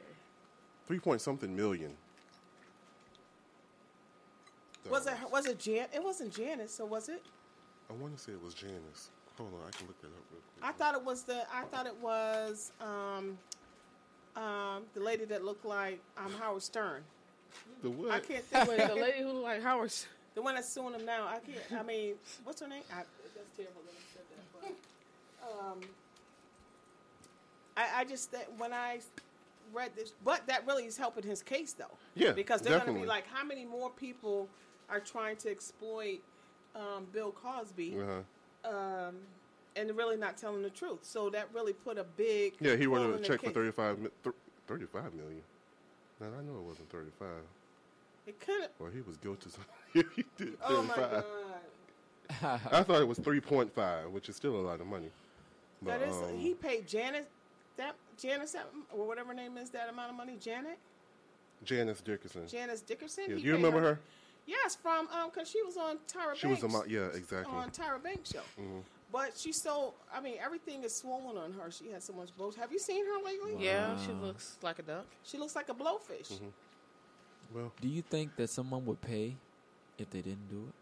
Three 0.88 1.00
point 1.00 1.22
something 1.22 1.56
million. 1.56 1.96
Was 4.90 5.08
it? 5.08 5.14
Was 5.32 5.46
it 5.46 5.60
Jan? 5.60 5.88
It 5.94 6.04
wasn't 6.04 6.34
Janice. 6.34 6.74
So 6.74 6.86
was 6.86 7.10
it? 7.10 7.24
I 7.90 7.94
want 7.94 8.18
to 8.18 8.22
say 8.22 8.32
it 8.34 8.44
was 8.44 8.54
Janice. 8.54 9.10
Hold 9.38 9.54
on, 9.54 9.60
I 9.68 9.78
can 9.78 9.88
look 9.88 10.02
that 10.02 10.08
up 10.08 10.14
real 10.32 10.42
quick. 10.42 10.64
I 10.64 10.72
thought 10.72 10.96
it 10.96 11.04
was 11.04 11.24
the. 11.24 11.44
I 11.54 11.64
thought 11.64 11.86
it 11.86 11.96
was 12.02 12.72
um, 12.82 13.38
um, 14.36 14.84
the 14.94 15.00
lady 15.00 15.26
that 15.26 15.44
looked 15.46 15.66
like 15.66 16.00
um, 16.18 16.32
Howard 16.40 16.64
Stern. 16.64 17.04
The 17.82 17.90
what? 17.90 18.12
I 18.12 18.20
can't 18.20 18.44
think 18.44 18.70
Wait, 18.70 18.80
of 18.80 18.90
the 18.96 18.96
lady 18.96 19.20
who 19.20 19.32
look 19.32 19.44
like 19.44 19.62
Howard. 19.62 19.94
The 20.36 20.42
one 20.42 20.56
that's 20.56 20.70
suing 20.70 20.94
him 20.94 21.06
now. 21.06 21.28
I 21.28 21.40
can't. 21.40 21.82
I 21.82 21.84
mean, 21.84 22.16
what's 22.44 22.62
her 22.62 22.68
name? 22.68 22.84
I, 22.92 23.04
that's 23.36 23.56
terrible 23.56 23.82
that 23.86 23.94
I 23.94 24.04
said 24.14 24.24
that. 24.64 24.76
But, 25.42 25.50
um, 25.60 25.80
I, 27.76 28.02
I 28.02 28.06
just 28.06 28.32
that 28.32 28.48
when 28.58 28.74
I 28.74 29.00
read 29.74 29.92
this, 29.96 30.14
but 30.24 30.46
that 30.48 30.66
really 30.68 30.86
is 30.86 30.98
helping 30.98 31.24
his 31.24 31.42
case 31.42 31.74
though. 31.74 31.86
Yeah, 32.16 32.32
because 32.32 32.62
they're 32.62 32.80
going 32.80 32.96
to 32.96 33.02
be 33.02 33.08
like, 33.08 33.26
how 33.28 33.44
many 33.44 33.66
more 33.66 33.90
people 33.92 34.50
are 34.90 35.00
trying 35.00 35.36
to 35.38 35.50
exploit 35.52 36.20
um, 36.76 37.08
Bill 37.14 37.32
Cosby? 37.32 37.98
Uh-huh. 38.00 38.70
um, 38.70 39.16
and 39.76 39.96
really 39.96 40.18
not 40.18 40.38
telling 40.38 40.64
the 40.64 40.70
truth. 40.72 41.00
So 41.04 41.30
that 41.30 41.50
really 41.54 41.74
put 41.74 41.98
a 42.00 42.04
big 42.04 42.54
Yeah, 42.60 42.76
he 42.76 42.88
wanted 42.88 43.14
a 43.14 43.20
check 43.20 43.40
for 43.42 43.48
cake. 43.48 43.54
35, 43.56 44.00
mi- 44.00 44.10
thir- 44.24 44.34
35 44.68 45.14
million. 45.14 45.42
Now 46.20 46.28
I 46.28 46.42
know 46.44 46.58
it 46.60 46.64
wasn't 46.68 46.90
35. 46.90 47.28
It 48.26 48.40
could 48.40 48.62
have. 48.62 48.72
Well, 48.80 48.90
he 48.92 49.02
was 49.02 49.18
guilty. 49.18 49.50
So 49.52 49.60
he 49.94 50.02
did 50.36 50.60
35. 50.60 50.66
Oh 50.68 50.84
my 50.84 50.96
god! 50.96 51.24
I 52.72 52.84
thought 52.84 53.02
it 53.02 53.08
was 53.08 53.20
3.5, 53.20 54.10
which 54.12 54.28
is 54.30 54.36
still 54.36 54.56
a 54.56 54.64
lot 54.66 54.82
of 54.82 54.88
money. 54.88 55.10
But, 55.82 56.00
That 56.00 56.10
is. 56.10 56.16
um, 56.16 56.38
he 56.38 56.54
paid 56.56 56.88
Janet 56.88 57.28
that 57.78 57.96
Janice 58.18 58.54
that 58.54 58.68
or 58.92 59.08
whatever 59.08 59.34
name 59.34 59.58
is 59.58 59.70
that 59.70 59.90
amount 59.90 60.10
of 60.10 60.18
money. 60.18 60.38
Janet. 60.40 60.78
Janice 61.64 62.02
Dickinson. 62.02 62.48
Janice 62.48 62.82
Dickinson. 62.82 63.26
Yeah, 63.30 63.36
He 63.36 63.44
you 63.44 63.54
remember 63.54 63.80
her? 63.82 64.00
Yes, 64.48 64.76
from 64.76 65.08
um, 65.10 65.30
cause 65.30 65.50
she 65.50 65.62
was 65.62 65.76
on 65.78 65.98
Tyra 66.08 66.34
She 66.36 66.48
was 66.48 66.60
Banks. 66.62 66.74
a 66.76 66.78
mo- 66.78 66.86
yeah, 66.88 67.08
exactly. 67.14 67.54
On 67.54 67.70
Tyra 67.70 68.02
Banks 68.02 68.32
show. 68.32 68.42
Mhm. 68.60 68.82
But 69.12 69.38
she's 69.38 69.62
so. 69.62 69.94
I 70.14 70.20
mean, 70.22 70.38
everything 70.44 70.84
is 70.84 70.96
swollen 70.96 71.38
on 71.38 71.54
her. 71.54 71.70
She 71.72 71.90
has 71.92 72.04
so 72.06 72.14
much 72.14 72.36
bones. 72.38 72.56
Have 72.56 72.72
you 72.72 72.80
seen 72.80 73.06
her 73.06 73.24
lately? 73.24 73.56
Yeah, 73.64 73.98
she 74.06 74.12
looks 74.14 74.58
like 74.62 74.80
a 74.80 74.84
duck. 74.84 75.06
She 75.24 75.38
looks 75.38 75.56
like 75.56 75.70
a 75.70 75.74
blowfish. 75.74 76.32
Mm-hmm. 76.34 76.48
Well, 77.54 77.72
Do 77.82 77.88
you 77.88 78.02
think 78.02 78.36
that 78.38 78.50
someone 78.50 78.86
would 78.86 79.00
pay 79.02 79.36
if 79.98 80.10
they 80.10 80.22
didn't 80.22 80.50
do 80.50 80.66
it? 80.68 80.74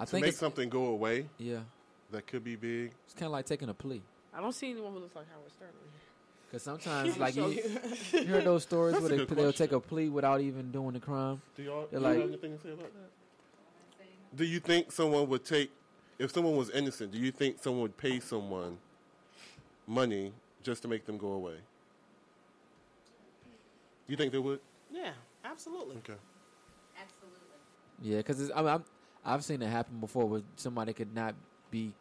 I 0.00 0.04
to 0.04 0.10
think 0.10 0.26
make 0.26 0.34
something 0.34 0.68
go 0.68 0.86
away, 0.86 1.28
yeah, 1.38 1.60
that 2.12 2.26
could 2.28 2.44
be 2.44 2.54
big. 2.54 2.92
it's 3.04 3.14
kind 3.14 3.26
of 3.26 3.32
like 3.32 3.46
taking 3.46 3.68
a 3.68 3.74
plea. 3.74 4.00
I 4.32 4.40
don't 4.40 4.52
see 4.52 4.70
anyone 4.70 4.92
who 4.92 5.00
looks 5.00 5.16
like 5.16 5.26
Howard 5.32 5.50
Stern. 5.50 5.70
Because 6.48 6.62
sometimes, 6.70 7.18
like 7.18 7.36
you, 7.36 7.48
you. 7.48 7.62
you 8.12 8.26
heard 8.26 8.44
those 8.44 8.62
stories 8.62 8.94
That's 8.94 9.02
where 9.02 9.18
they, 9.18 9.24
they'll 9.24 9.44
question. 9.52 9.66
take 9.66 9.72
a 9.72 9.80
plea 9.80 10.08
without 10.08 10.40
even 10.40 10.70
doing 10.70 10.92
the 10.94 11.00
crime. 11.00 11.40
Do 11.56 11.62
y'all, 11.62 11.86
They're 11.90 12.00
do 12.00 12.06
you 12.06 12.12
like, 12.12 12.20
have 12.20 12.28
anything 12.28 12.56
to 12.56 12.62
say 12.62 12.70
about 12.70 12.92
that? 12.94 14.36
Do 14.36 14.44
you 14.44 14.60
think 14.60 14.92
someone 14.92 15.28
would 15.28 15.44
take, 15.44 15.70
if 16.18 16.32
someone 16.32 16.56
was 16.56 16.70
innocent, 16.70 17.12
do 17.12 17.18
you 17.18 17.30
think 17.30 17.58
someone 17.62 17.82
would 17.82 17.96
pay 17.96 18.20
someone 18.20 18.78
money 19.86 20.32
just 20.62 20.82
to 20.82 20.88
make 20.88 21.06
them 21.06 21.16
go 21.18 21.28
away? 21.32 21.54
Do 24.06 24.12
you 24.12 24.16
think 24.16 24.32
they 24.32 24.38
would? 24.38 24.60
Yeah, 24.90 25.10
absolutely. 25.44 25.96
Okay. 25.96 26.14
Absolutely. 27.00 27.38
Yeah, 28.02 28.16
because 28.18 28.50
I 28.54 28.62
mean, 28.62 28.82
i 29.24 29.32
have 29.32 29.44
seen 29.44 29.60
it 29.62 29.68
happen 29.68 29.98
before 30.00 30.26
where 30.26 30.42
somebody 30.56 30.92
could 30.92 31.14
not 31.14 31.34
be 31.70 31.92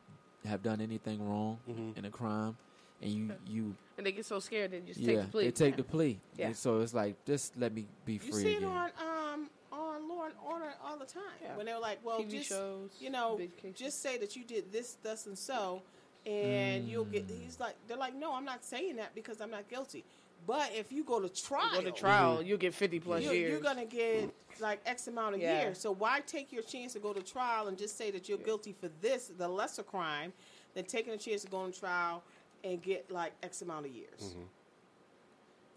have 0.45 0.63
done 0.63 0.79
anything 0.79 1.27
wrong 1.27 1.57
Mm-hmm. 1.69 1.97
in 1.99 2.05
a 2.05 2.09
crime, 2.09 2.55
and 3.01 3.11
you 3.11 3.31
you 3.47 3.75
And 3.97 4.05
they 4.05 4.11
get 4.11 4.25
so 4.25 4.39
scared 4.39 4.71
they 4.71 4.79
just 4.81 4.99
yeah 4.99 5.07
take 5.15 5.21
the 5.25 5.27
plea. 5.31 5.43
they 5.45 5.51
take 5.51 5.77
the 5.77 5.83
plea. 5.83 6.19
Yeah. 6.37 6.47
And 6.47 6.55
so 6.57 6.79
it's 6.81 6.93
like 6.93 7.15
just 7.25 7.57
let 7.57 7.73
me 7.73 7.85
be 8.05 8.13
You 8.13 8.19
free 8.19 8.31
see 8.43 8.53
it 8.53 8.57
again. 8.57 8.69
on 8.69 8.89
um 9.01 9.49
on 9.71 10.09
Law 10.09 10.25
and 10.25 10.33
Order 10.45 10.73
all 10.83 10.97
the 10.97 11.05
time 11.05 11.23
Yeah. 11.41 11.55
when 11.55 11.65
they're 11.65 11.79
like, 11.79 11.99
well, 12.03 12.19
TV 12.21 12.31
just 12.31 12.49
shows, 12.49 12.89
you 12.99 13.09
know, 13.09 13.39
just 13.75 14.01
say 14.01 14.17
that 14.17 14.35
you 14.35 14.43
did 14.43 14.71
this, 14.71 14.97
thus, 15.03 15.27
and 15.27 15.37
so, 15.37 15.81
and 16.25 16.87
you'll 16.87 17.05
get. 17.05 17.27
Mm. 17.27 17.43
He's 17.43 17.59
like, 17.59 17.75
they're 17.87 17.97
like, 17.97 18.15
no, 18.15 18.33
I'm 18.33 18.45
not 18.45 18.63
saying 18.65 18.95
that 18.97 19.13
because 19.13 19.39
I'm 19.41 19.51
not 19.51 19.69
guilty. 19.69 20.03
But 20.45 20.71
if 20.73 20.91
you 20.91 21.03
go 21.03 21.19
to 21.19 21.29
trial, 21.29 21.69
Go 21.73 21.81
to 21.81 21.91
trial, 21.91 22.41
you'll 22.41 22.57
get 22.57 22.73
50 22.73 22.99
plus 23.01 23.23
you, 23.23 23.31
years. 23.31 23.51
You're 23.51 23.59
gonna 23.61 23.85
get 23.85 24.29
like 24.61 24.79
X 24.85 25.07
amount 25.07 25.35
of 25.35 25.41
Yeah. 25.41 25.63
years. 25.63 25.77
So 25.79 25.91
why 25.91 26.21
take 26.21 26.51
your 26.53 26.63
chance 26.63 26.93
to 26.93 26.99
go 26.99 27.11
to 27.13 27.21
trial 27.21 27.67
and 27.67 27.77
just 27.77 27.97
say 27.97 28.11
that 28.11 28.29
you're 28.29 28.37
guilty 28.37 28.73
for 28.79 28.89
this, 29.01 29.31
the 29.37 29.47
lesser 29.47 29.83
crime, 29.83 30.31
than 30.73 30.85
taking 30.85 31.13
a 31.13 31.17
chance 31.17 31.41
to 31.43 31.49
go 31.49 31.57
on 31.57 31.71
trial 31.71 32.23
and 32.63 32.81
get 32.81 33.09
like 33.11 33.33
X 33.43 33.61
amount 33.61 33.85
of 33.85 33.91
years? 33.91 34.21
Mm-hmm. 34.21 34.41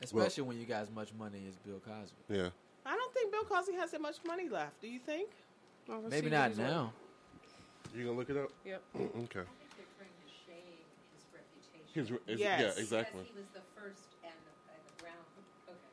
Especially 0.03 0.45
when 0.45 0.59
you 0.59 0.67
got 0.67 0.83
as 0.83 0.91
much 0.91 1.13
money 1.19 1.43
as 1.49 1.57
Bill 1.57 1.81
Cosby. 1.81 2.17
Yeah. 2.29 2.49
I 2.87 2.97
don't 2.97 3.13
think 3.13 3.31
Bill 3.31 3.45
Cosby 3.45 3.75
has 3.75 3.91
that 3.91 4.01
much 4.01 4.17
money 4.27 4.49
left. 4.49 4.81
Do 4.81 4.89
you 4.89 4.99
think? 4.99 5.29
Maybe 6.09 6.31
not 6.31 6.57
now. 6.57 6.93
You 7.95 8.05
gonna 8.07 8.17
look 8.17 8.31
it 8.31 8.37
up? 8.37 8.51
Yep. 8.65 8.83
okay. 9.25 9.41
His, 11.93 12.11
re- 12.13 12.19
is- 12.29 12.39
Yes. 12.39 12.61
Yeah, 12.61 12.81
exactly. 12.83 13.23
He 13.25 13.33
was 13.37 13.49
the 13.53 13.61
first 13.75 14.15
and 14.23 14.33
the, 14.47 14.55
and 14.71 14.81
the 14.87 15.03
ground. 15.03 15.27
Okay, 15.69 15.91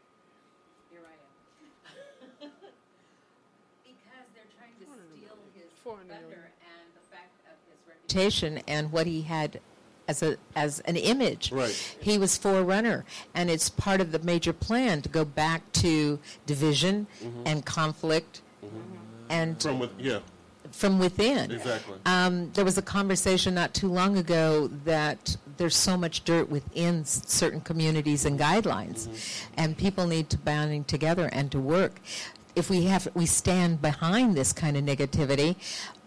here 0.92 1.02
I 1.02 2.46
am. 2.46 2.52
because 3.84 4.28
they're 4.36 4.54
trying 4.54 4.78
to 4.78 4.86
steal 4.86 5.38
his 5.56 5.72
thunder 5.84 6.52
and 6.62 6.86
the 6.94 7.02
fact 7.10 7.34
of 7.50 7.58
his 7.66 7.80
reputation 7.90 8.62
and 8.68 8.92
what 8.92 9.08
he 9.08 9.24
had 9.24 9.60
as 10.08 10.24
a 10.24 10.38
as 10.56 10.80
an 10.82 10.96
image. 10.96 11.52
Right. 11.52 11.98
He 12.00 12.18
was 12.18 12.38
forerunner, 12.38 13.06
and 13.34 13.50
it's 13.50 13.70
part 13.70 14.02
of 14.02 14.12
the 14.12 14.20
major 14.20 14.54
plan 14.54 15.02
to 15.02 15.10
go 15.10 15.26
back 15.26 15.70
to 15.74 16.20
division 16.46 17.08
mm-hmm. 17.22 17.44
and 17.46 17.66
conflict 17.66 18.42
mm-hmm. 18.64 18.78
and 19.30 19.62
From 19.62 19.80
with, 19.80 19.92
yeah, 20.00 20.20
from 20.72 21.00
within. 21.00 21.52
exactly. 21.52 21.98
Um, 22.06 22.52
there 22.54 22.66
was 22.66 22.78
a 22.78 22.82
conversation 22.82 23.54
not 23.54 23.74
too 23.74 23.88
long 23.88 24.18
ago 24.18 24.68
that 24.86 25.38
there's 25.58 25.76
so 25.76 25.98
much 25.98 26.24
dirt 26.24 26.50
within 26.50 27.02
s- 27.02 27.24
certain 27.26 27.62
communities 27.62 28.26
and 28.26 28.40
guidelines, 28.40 29.08
mm-hmm. 29.08 29.54
and 29.58 29.78
people 29.78 30.08
need 30.08 30.30
to 30.30 30.38
banding 30.38 30.84
together 30.84 31.30
and 31.32 31.52
to 31.52 31.60
work. 31.60 32.00
If 32.56 32.70
we 32.70 32.86
have 32.86 33.08
we 33.14 33.26
stand 33.28 33.82
behind 33.82 34.36
this 34.36 34.52
kind 34.52 34.76
of 34.78 34.84
negativity, 34.84 35.56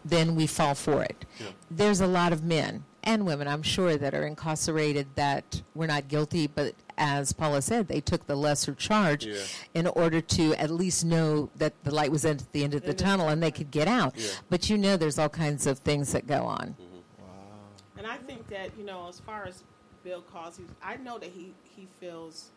then 0.04 0.34
we 0.34 0.46
fall 0.46 0.74
for 0.74 1.02
it. 1.02 1.24
There's 1.70 2.00
a 2.00 2.06
lot 2.06 2.32
of 2.32 2.42
men 2.42 2.84
and 3.02 3.24
women, 3.26 3.48
I'm 3.48 3.62
sure, 3.62 3.96
that 3.96 4.14
are 4.14 4.26
incarcerated 4.26 5.06
that 5.14 5.62
were 5.74 5.86
not 5.86 6.08
guilty, 6.08 6.46
but 6.46 6.74
as 6.98 7.32
Paula 7.32 7.62
said, 7.62 7.88
they 7.88 8.00
took 8.00 8.26
the 8.26 8.36
lesser 8.36 8.74
charge 8.74 9.24
Yeah. 9.26 9.38
in 9.74 9.86
order 9.86 10.20
to 10.20 10.54
at 10.54 10.70
least 10.70 11.04
know 11.04 11.48
that 11.56 11.72
the 11.84 11.94
light 11.94 12.10
was 12.10 12.24
at 12.26 12.52
the 12.52 12.62
end 12.62 12.74
of 12.74 12.82
the 12.82 12.92
tunnel 12.92 13.28
and 13.28 13.42
they 13.42 13.50
could 13.50 13.70
get 13.70 13.88
out. 13.88 14.14
Yeah. 14.16 14.28
But 14.50 14.68
you 14.68 14.76
know, 14.76 14.96
there's 14.98 15.18
all 15.18 15.30
kinds 15.30 15.66
of 15.66 15.78
things 15.78 16.12
that 16.12 16.26
go 16.26 16.44
on. 16.44 16.76
And 17.96 18.06
I 18.06 18.16
think 18.16 18.48
that 18.48 18.70
you 18.78 18.84
know, 18.84 19.08
as 19.08 19.18
far 19.20 19.46
as 19.46 19.62
Bill 20.04 20.22
Cosby, 20.22 20.64
I 20.82 20.96
know 20.96 21.18
that 21.18 21.30
he 21.30 21.52
he 21.76 21.86
feels 22.00 22.50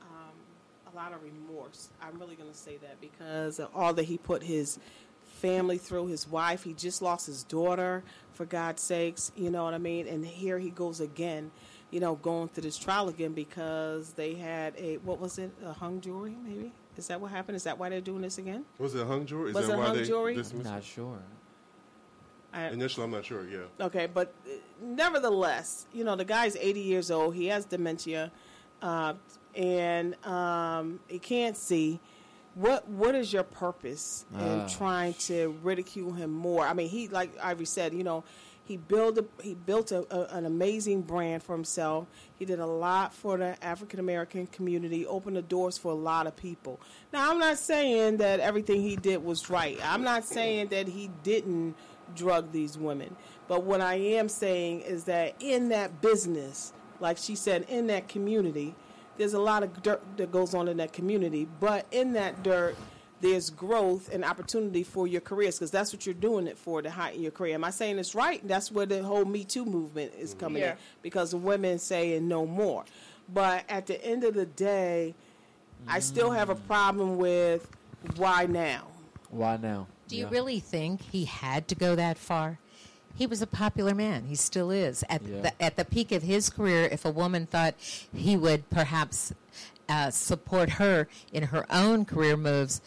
um, 0.00 0.92
a 0.92 0.96
lot 0.96 1.12
of 1.12 1.22
remorse. 1.22 1.88
I'm 2.02 2.18
really 2.18 2.36
going 2.36 2.50
to 2.50 2.56
say 2.56 2.76
that 2.78 3.00
because 3.00 3.58
of 3.58 3.68
all 3.74 3.92
that 3.94 4.04
he 4.04 4.18
put 4.18 4.42
his 4.42 4.78
family 5.40 5.76
through, 5.78 6.06
his 6.06 6.28
wife. 6.28 6.62
He 6.64 6.72
just 6.74 7.02
lost 7.02 7.26
his 7.26 7.42
daughter, 7.42 8.04
for 8.42 8.46
God's 8.46 8.82
sakes. 8.82 9.30
You 9.36 9.50
know 9.50 9.62
what 9.64 9.72
I 9.74 9.78
mean? 9.78 10.08
And 10.08 10.26
here 10.26 10.58
he 10.58 10.70
goes 10.70 11.00
again. 11.00 11.52
You 11.92 12.00
know, 12.00 12.16
going 12.16 12.48
through 12.48 12.62
this 12.62 12.76
trial 12.78 13.08
again 13.08 13.34
because 13.34 14.14
they 14.14 14.34
had 14.34 14.74
a 14.78 14.96
what 14.98 15.20
was 15.20 15.38
it? 15.38 15.52
A 15.64 15.72
hung 15.72 16.00
jury, 16.00 16.34
maybe. 16.42 16.72
Is 16.96 17.06
that 17.08 17.20
what 17.20 17.30
happened? 17.30 17.56
Is 17.56 17.64
that 17.64 17.78
why 17.78 17.88
they're 17.90 18.00
doing 18.00 18.22
this 18.22 18.38
again? 18.38 18.64
Was 18.78 18.94
it 18.94 19.02
a 19.02 19.04
hung 19.04 19.26
jury? 19.26 19.50
Is 19.50 19.54
Was 19.54 19.66
that 19.68 19.74
it 19.74 19.78
why 19.78 19.86
hung 19.86 19.96
they 19.96 20.04
jury? 20.04 20.34
dismissed 20.34 20.66
I'm 20.66 20.74
not 20.74 20.84
sure. 20.84 21.18
I, 22.54 22.68
Initially, 22.68 23.04
I'm 23.04 23.10
not 23.12 23.24
sure. 23.24 23.46
Yeah. 23.48 23.60
Okay, 23.80 24.06
but 24.12 24.34
uh, 24.46 24.50
nevertheless, 24.82 25.86
you 25.92 26.04
know, 26.04 26.16
the 26.16 26.24
guy's 26.24 26.56
80 26.56 26.80
years 26.80 27.10
old. 27.10 27.34
He 27.34 27.46
has 27.46 27.64
dementia, 27.64 28.30
uh, 28.82 29.14
and 29.54 30.14
um, 30.26 30.98
he 31.08 31.18
can't 31.18 31.56
see. 31.56 32.00
What 32.54 32.88
What 32.88 33.14
is 33.14 33.32
your 33.32 33.44
purpose 33.44 34.24
in 34.34 34.40
Ah. 34.40 34.68
trying 34.68 35.14
to 35.14 35.54
ridicule 35.62 36.12
him 36.12 36.30
more? 36.30 36.66
I 36.66 36.74
mean, 36.74 36.88
he 36.88 37.08
like 37.08 37.30
Ivy 37.42 37.64
said, 37.64 37.94
you 37.94 38.04
know, 38.04 38.24
he 38.64 38.76
built 38.76 39.18
a, 39.18 39.24
he 39.42 39.54
built 39.54 39.90
a, 39.90 40.06
a, 40.14 40.36
an 40.36 40.44
amazing 40.46 41.02
brand 41.02 41.42
for 41.42 41.52
himself. 41.54 42.06
He 42.38 42.44
did 42.44 42.60
a 42.60 42.66
lot 42.66 43.12
for 43.14 43.36
the 43.38 43.56
African 43.64 43.98
American 44.00 44.46
community, 44.46 45.06
opened 45.06 45.36
the 45.36 45.42
doors 45.42 45.78
for 45.78 45.90
a 45.92 45.96
lot 45.96 46.26
of 46.26 46.36
people. 46.36 46.78
Now, 47.12 47.30
I'm 47.30 47.38
not 47.38 47.58
saying 47.58 48.18
that 48.18 48.38
everything 48.40 48.82
he 48.82 48.96
did 48.96 49.24
was 49.24 49.48
right. 49.50 49.78
I'm 49.82 50.02
not 50.02 50.24
saying 50.24 50.68
that 50.68 50.88
he 50.88 51.10
didn't 51.22 51.74
drug 52.14 52.52
these 52.52 52.76
women. 52.76 53.16
But 53.48 53.64
what 53.64 53.80
I 53.80 53.94
am 53.94 54.28
saying 54.28 54.82
is 54.82 55.04
that 55.04 55.34
in 55.40 55.70
that 55.70 56.00
business, 56.00 56.72
like 57.00 57.16
she 57.18 57.34
said, 57.34 57.64
in 57.68 57.86
that 57.88 58.08
community, 58.08 58.74
there's 59.18 59.34
a 59.34 59.40
lot 59.40 59.62
of 59.62 59.82
dirt 59.82 60.02
that 60.16 60.32
goes 60.32 60.54
on 60.54 60.68
in 60.68 60.76
that 60.78 60.92
community. 60.92 61.46
But 61.60 61.86
in 61.90 62.12
that 62.14 62.42
dirt, 62.42 62.76
there's 63.20 63.50
growth 63.50 64.12
and 64.12 64.24
opportunity 64.24 64.82
for 64.82 65.06
your 65.06 65.20
careers 65.20 65.56
because 65.56 65.70
that's 65.70 65.92
what 65.92 66.04
you're 66.06 66.14
doing 66.14 66.46
it 66.46 66.58
for 66.58 66.82
to 66.82 66.90
heighten 66.90 67.22
your 67.22 67.30
career. 67.30 67.54
Am 67.54 67.64
I 67.64 67.70
saying 67.70 67.96
this 67.96 68.14
right? 68.14 68.46
That's 68.46 68.72
where 68.72 68.84
the 68.86 69.02
whole 69.02 69.24
Me 69.24 69.44
Too 69.44 69.64
movement 69.64 70.12
is 70.18 70.30
mm-hmm. 70.30 70.40
coming 70.40 70.62
Yeah. 70.62 70.72
in 70.72 70.76
because 71.02 71.32
of 71.32 71.44
women 71.44 71.78
saying 71.78 72.26
no 72.26 72.46
more. 72.46 72.84
But 73.32 73.64
at 73.68 73.86
the 73.86 74.04
end 74.04 74.24
of 74.24 74.34
the 74.34 74.46
day, 74.46 75.14
I 75.86 76.00
still 76.00 76.30
have 76.30 76.50
a 76.50 76.54
mm. 76.54 76.66
problem 76.66 77.16
with 77.16 77.68
why 78.16 78.46
now. 78.46 78.88
Why 79.30 79.56
now? 79.56 79.86
Do 80.08 80.16
you 80.16 80.24
Yeah. 80.24 80.30
really 80.30 80.60
think 80.60 81.00
he 81.00 81.24
had 81.24 81.68
to 81.68 81.74
go 81.74 81.94
that 81.94 82.18
far? 82.18 82.58
He 83.14 83.26
was 83.26 83.42
a 83.42 83.46
popular 83.46 83.94
man. 83.94 84.24
He 84.24 84.34
still 84.34 84.70
is. 84.70 85.04
At 85.08 85.22
Yeah. 85.22 85.40
the 85.42 85.62
at 85.62 85.76
the 85.76 85.84
peak 85.84 86.12
of 86.12 86.22
his 86.22 86.50
career, 86.50 86.88
if 86.90 87.04
a 87.04 87.10
woman 87.10 87.46
thought 87.46 87.74
he 88.14 88.36
would 88.36 88.68
perhaps 88.70 89.32
uh, 89.88 90.10
support 90.10 90.70
her 90.70 91.08
in 91.32 91.44
her 91.44 91.66
own 91.70 92.04
career 92.04 92.36
moves, 92.36 92.80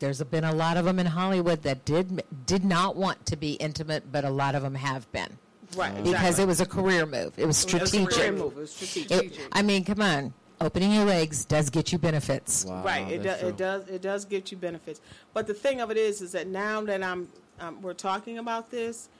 there's 0.00 0.22
been 0.24 0.44
a 0.44 0.52
lot 0.54 0.76
of 0.76 0.84
them 0.84 0.98
in 0.98 1.06
Hollywood 1.06 1.62
that 1.62 1.84
did 1.84 2.22
did 2.46 2.64
not 2.64 2.96
want 2.96 3.24
to 3.26 3.36
be 3.36 3.52
intimate, 3.54 4.12
but 4.12 4.24
a 4.24 4.30
lot 4.30 4.54
of 4.54 4.62
them 4.62 4.74
have 4.74 5.10
been 5.12 5.38
Right. 5.76 5.94
because 5.96 6.10
exactly. 6.12 6.42
it 6.44 6.46
was 6.46 6.60
a 6.60 6.66
career 6.66 7.06
move. 7.06 7.32
It 7.38 7.46
was 7.46 7.64
It 7.64 7.72
was 7.72 7.82
a 7.82 7.86
strategic. 7.88 8.10
career 8.14 8.32
move. 8.32 8.52
It 8.52 8.60
was 8.60 8.70
strategic. 8.72 9.32
It- 9.32 9.48
I 9.52 9.62
mean, 9.62 9.84
come 9.84 10.00
on. 10.02 10.34
Opening 10.60 10.92
your 10.92 11.04
legs 11.04 11.44
does 11.44 11.68
get 11.68 11.92
you 11.92 11.98
benefits. 11.98 12.64
Wow, 12.64 12.82
right 12.82 13.06
it, 13.12 13.22
do, 13.22 13.28
it 13.28 13.56
does 13.58 13.86
it 13.88 14.00
does 14.00 14.24
get 14.24 14.50
you 14.50 14.56
benefits 14.56 15.00
but 15.34 15.46
the 15.46 15.52
thing 15.52 15.82
of 15.82 15.90
it 15.90 15.98
is 15.98 16.22
is 16.22 16.32
that 16.32 16.46
now 16.46 16.80
that 16.80 17.02
i'm 17.02 17.28
um, 17.60 17.82
we're 17.82 17.92
talking 17.92 18.38
about 18.38 18.70
this 18.70 19.10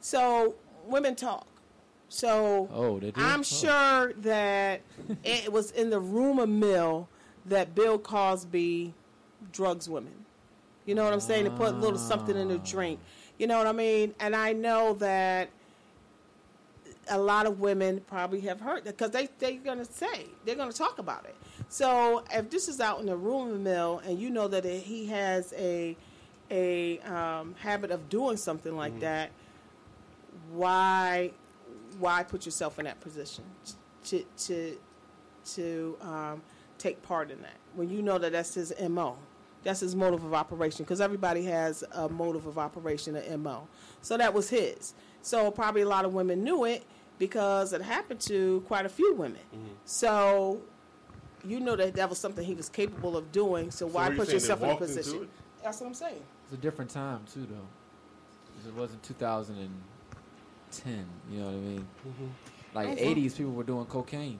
so 0.00 0.54
women 0.86 1.14
talk 1.16 1.46
so 2.08 2.68
Oh, 2.72 2.98
they 3.00 3.10
do? 3.10 3.20
i'm 3.20 3.40
Oh. 3.40 3.42
sure 3.42 4.12
that 4.18 4.80
it 5.24 5.52
was 5.52 5.70
in 5.72 5.90
the 5.90 6.00
rumor 6.00 6.46
mill 6.46 7.08
that 7.46 7.74
bill 7.74 7.98
cosby 7.98 8.94
drugs 9.52 9.88
women 9.88 10.24
you 10.84 10.94
know 10.94 11.04
what 11.04 11.12
i'm 11.12 11.20
saying 11.20 11.44
to 11.44 11.50
put 11.50 11.74
a 11.74 11.76
little 11.76 11.98
something 11.98 12.36
in 12.36 12.48
the 12.48 12.58
drink 12.58 13.00
you 13.38 13.46
know 13.46 13.58
what 13.58 13.66
i 13.66 13.72
mean 13.72 14.14
and 14.20 14.36
i 14.36 14.52
know 14.52 14.94
that 14.94 15.48
a 17.08 17.18
lot 17.18 17.46
of 17.46 17.60
women 17.60 18.00
probably 18.08 18.40
have 18.40 18.60
heard 18.60 18.84
that 18.84 18.96
because 18.96 19.10
they 19.12 19.28
they're 19.38 19.52
gonna 19.58 19.84
say 19.84 20.26
they're 20.44 20.56
gonna 20.56 20.72
talk 20.72 20.98
about 20.98 21.24
it. 21.24 21.36
So 21.68 22.24
if 22.32 22.50
this 22.50 22.66
is 22.66 22.80
out 22.80 22.98
in 22.98 23.06
the 23.06 23.16
rumor 23.16 23.54
mill 23.54 24.02
and 24.04 24.18
you 24.18 24.28
know 24.28 24.48
that 24.48 24.64
it, 24.66 24.82
he 24.82 25.06
has 25.06 25.54
a 25.56 25.96
a 26.50 26.98
um, 27.00 27.54
habit 27.60 27.92
of 27.92 28.08
doing 28.08 28.36
something 28.36 28.76
like 28.76 28.98
that, 29.00 29.30
why 30.52 31.32
why 31.98 32.22
put 32.22 32.44
yourself 32.44 32.78
in 32.78 32.84
that 32.84 33.00
position? 33.00 33.44
To 34.06 34.24
to 34.38 34.78
to 35.54 35.96
um, 36.00 36.42
take 36.78 37.02
part 37.02 37.30
in 37.30 37.40
that. 37.42 37.56
When 37.74 37.88
you 37.88 38.02
know 38.02 38.18
that 38.18 38.32
that's 38.32 38.54
his 38.54 38.72
mo 38.88 39.16
that's 39.62 39.80
his 39.80 39.96
motive 39.96 40.22
of 40.22 40.32
operation 40.32 40.84
because 40.84 41.00
everybody 41.00 41.42
has 41.42 41.82
a 41.92 42.08
motive 42.08 42.46
of 42.46 42.56
operation 42.56 43.16
a 43.16 43.36
mo 43.36 43.66
so 44.00 44.16
that 44.16 44.32
was 44.32 44.48
his. 44.48 44.94
So 45.22 45.50
probably 45.50 45.82
a 45.82 45.88
lot 45.88 46.04
of 46.04 46.14
women 46.14 46.44
knew 46.44 46.64
it 46.64 46.84
because 47.18 47.72
it 47.72 47.82
happened 47.82 48.20
to 48.20 48.62
quite 48.68 48.86
a 48.86 48.88
few 48.88 49.14
women. 49.14 49.40
So 49.84 50.62
you 51.44 51.60
know 51.60 51.76
that 51.76 51.94
that 51.94 52.08
was 52.08 52.18
something 52.18 52.44
he 52.44 52.54
was 52.54 52.68
capable 52.68 53.16
of 53.16 53.32
doing 53.32 53.70
so, 53.70 53.86
why 53.86 54.08
are 54.08 54.12
you 54.12 54.18
put 54.18 54.32
yourself 54.32 54.62
in 54.62 54.70
a 54.70 54.76
position? 54.76 55.28
that's 55.62 55.80
what 55.80 55.86
i'm 55.88 55.94
saying. 55.94 56.22
It's 56.44 56.54
a 56.54 56.56
different 56.56 56.90
time 56.90 57.20
too, 57.32 57.46
though. 57.50 58.68
It 58.68 58.74
wasn't 58.74 59.02
2010. 60.84 61.06
You 61.30 61.38
know 61.38 61.46
what 61.46 61.52
I 61.52 61.56
mean? 61.56 61.86
Mm-hmm. 62.08 62.26
Like 62.74 62.98
80s, 62.98 63.36
people 63.36 63.52
were 63.52 63.64
doing 63.64 63.86
cocaine 63.86 64.38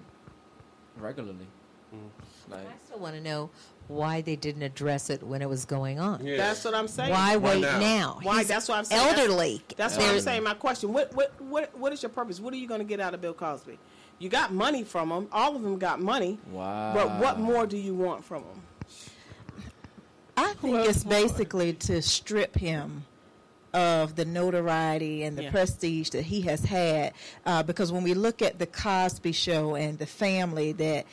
regularly. 0.98 1.46
Mm-hmm. 1.94 2.52
Like 2.52 2.66
I 2.66 2.78
still 2.84 2.98
want 2.98 3.14
to 3.14 3.20
know 3.20 3.50
why 3.88 4.20
they 4.20 4.36
didn't 4.36 4.62
address 4.62 5.10
it 5.10 5.22
when 5.22 5.42
it 5.42 5.48
was 5.48 5.64
going 5.64 5.98
on. 5.98 6.24
Yeah. 6.24 6.36
That's 6.36 6.64
what 6.64 6.74
I'm 6.74 6.88
saying. 6.88 7.10
Why, 7.10 7.36
Why 7.36 7.54
wait 7.54 7.60
now? 7.62 7.78
now? 7.78 8.18
Why? 8.22 8.38
He's 8.38 8.48
that's 8.48 8.68
what 8.68 8.78
I'm 8.78 8.84
saying. 8.84 9.02
That's- 9.02 9.18
Elderly. 9.20 9.62
That's, 9.76 9.96
what 9.96 10.06
I'm 10.06 10.20
saying. 10.20 10.42
My 10.42 10.54
question: 10.54 10.92
what, 10.92 11.14
what, 11.14 11.40
what, 11.40 11.76
what 11.78 11.92
is 11.92 12.02
your 12.02 12.10
purpose? 12.10 12.40
What 12.40 12.52
are 12.54 12.56
you 12.56 12.68
going 12.68 12.80
to 12.80 12.86
get 12.86 13.00
out 13.00 13.14
of 13.14 13.20
Bill 13.20 13.34
Cosby? 13.34 13.78
You 14.18 14.28
got 14.28 14.52
money 14.52 14.82
from 14.82 15.10
him. 15.10 15.28
All 15.30 15.54
of 15.54 15.62
them 15.62 15.78
got 15.78 16.00
money. 16.00 16.38
wow. 16.50 16.94
But 16.94 17.20
what 17.20 17.38
more 17.38 17.66
do 17.66 17.76
you 17.76 17.94
want 17.94 18.24
from 18.24 18.42
him? 18.44 18.62
I 20.38 20.52
think 20.54 20.76
it's 20.86 21.04
basically 21.04 21.72
to 21.74 22.02
strip 22.02 22.56
him 22.56 23.04
of 23.76 24.16
the 24.16 24.24
notoriety 24.24 25.22
and 25.22 25.36
the 25.36 25.44
Yeah. 25.44 25.50
prestige 25.50 26.08
that 26.10 26.22
he 26.24 26.40
has 26.42 26.64
had. 26.64 27.12
Uh, 27.44 27.62
because 27.62 27.92
when 27.92 28.02
we 28.02 28.14
look 28.14 28.40
at 28.40 28.58
the 28.58 28.66
Cosby 28.66 29.32
Show 29.32 29.74
and 29.74 29.98
the 29.98 30.06
family 30.06 30.72
that 30.72 31.04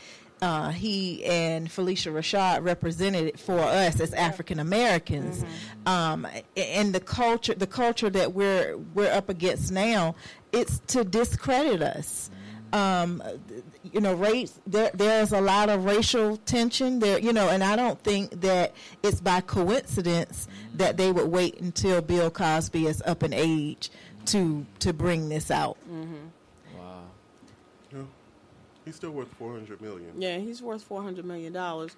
uh, 0.41 0.71
he 0.71 1.23
and 1.25 1.69
Phylicia 1.69 2.11
Rashad 2.11 2.63
represented 2.65 3.39
for 3.39 3.59
us 3.59 3.99
as 4.01 4.13
African 4.13 4.59
Americans, 4.59 5.43
um, 5.85 6.27
and 6.57 6.93
the 6.93 6.99
culture, 6.99 7.53
the 7.53 7.67
culture 7.67 8.09
that 8.09 8.33
we're 8.33 8.75
we're 8.93 9.11
up 9.11 9.29
against 9.29 9.71
now, 9.71 10.15
it's 10.51 10.79
to 10.87 11.03
discredit 11.05 11.81
us 11.81 12.29
um, 12.73 13.23
you 13.91 14.01
know, 14.01 14.15
race. 14.15 14.59
There, 14.67 14.91
there's 14.93 15.31
a 15.31 15.39
lot 15.39 15.69
of 15.69 15.85
racial 15.85 16.37
tension 16.37 16.99
there, 16.99 17.19
you 17.19 17.31
know, 17.31 17.47
and 17.47 17.63
I 17.63 17.75
don't 17.75 18.01
think 18.01 18.41
that 18.41 18.73
it's 19.03 19.21
by 19.21 19.41
coincidence 19.41 20.47
that 20.73 20.97
they 20.97 21.11
would 21.11 21.27
wait 21.27 21.61
until 21.61 22.01
Bill 22.01 22.31
Cosby 22.31 22.87
is 22.87 23.01
up 23.05 23.23
in 23.23 23.31
age 23.31 23.91
to 24.25 24.65
to 24.79 24.91
bring 24.91 25.29
this 25.29 25.51
out. 25.51 25.77
Wow. 26.77 27.03
Yeah. 27.93 27.99
He's 28.85 28.95
still 28.95 29.11
worth 29.11 29.31
four 29.35 29.53
hundred 29.53 29.79
million. 29.79 30.19
Yeah, 30.19 30.37
he's 30.37 30.61
worth 30.61 30.83
four 30.83 31.03
hundred 31.03 31.25
million 31.25 31.53
dollars. 31.53 31.95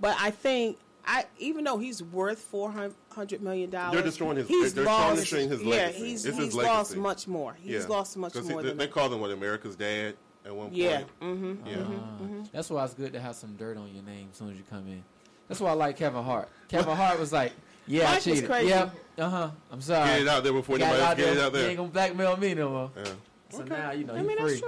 But 0.00 0.16
I 0.20 0.30
think 0.30 0.78
I, 1.10 1.24
even 1.38 1.64
though 1.64 1.78
he's 1.78 2.02
worth 2.02 2.38
four 2.38 2.70
hundred 3.10 3.40
million 3.42 3.70
dollars, 3.70 3.94
They're 3.94 4.02
destroying 4.02 4.36
his- 4.36 4.46
He's 4.48 4.74
they're 4.74 4.84
lost, 4.84 5.06
tarnishing 5.06 5.48
his 5.48 5.62
yeah, 5.62 5.70
legacy. 5.70 5.98
he's, 6.04 6.26
It's 6.26 6.36
his 6.36 6.44
he's 6.46 6.54
lost 6.54 6.96
much 6.96 7.26
more. 7.26 7.56
He's 7.62 7.82
Yeah. 7.82 7.88
lost 7.88 8.16
much 8.18 8.34
more 8.34 8.42
he- 8.60 8.68
than 8.68 8.76
they 8.76 8.84
that. 8.84 8.92
called 8.92 9.12
him 9.14 9.20
what 9.20 9.30
America's 9.30 9.74
dad 9.74 10.16
at 10.44 10.54
one 10.54 10.66
point. 10.66 10.76
Yeah. 10.76 11.02
Mm-hmm. 11.22 11.66
Yeah. 11.66 11.76
Ah. 11.88 12.44
That's 12.52 12.68
why 12.68 12.84
it's 12.84 12.92
good 12.92 13.14
to 13.14 13.20
have 13.20 13.36
some 13.36 13.56
dirt 13.56 13.78
on 13.78 13.88
your 13.94 14.02
name 14.04 14.28
as 14.30 14.36
soon 14.38 14.50
as 14.50 14.58
you 14.58 14.64
come 14.68 14.86
in. 14.86 15.02
That's 15.48 15.60
why 15.62 15.70
I 15.70 15.74
like 15.74 15.96
Kevin 15.96 16.22
Hart. 16.22 16.50
Kevin 16.68 16.94
Hart 16.94 17.18
was 17.18 17.32
like, 17.32 17.52
"Yeah, 17.86 18.02
I 18.02 18.04
Mike 18.04 18.14
was 18.16 18.24
cheated. 18.24 18.46
crazy. 18.50 18.68
Yep, 18.68 18.94
uh 19.16 19.30
huh. 19.30 19.50
I'm 19.72 19.80
sorry. 19.80 20.08
Get 20.10 20.20
it 20.20 20.28
out 20.28 20.44
there 20.44 20.52
before 20.52 20.76
anybody 20.76 21.00
else 21.00 21.14
get 21.16 21.36
it 21.36 21.38
out 21.40 21.52
You 21.54 21.58
there. 21.58 21.68
ain't 21.70 21.76
gonna 21.78 21.88
blackmail 21.88 22.36
me 22.36 22.52
no 22.54 22.68
more. 22.68 22.90
Yeah. 22.96 23.04
So 23.50 23.62
now 23.64 23.92
you 23.92 24.04
know 24.04 24.12
I 24.14 24.20
you 24.20 24.26
mean, 24.28 24.38
free. 24.38 24.62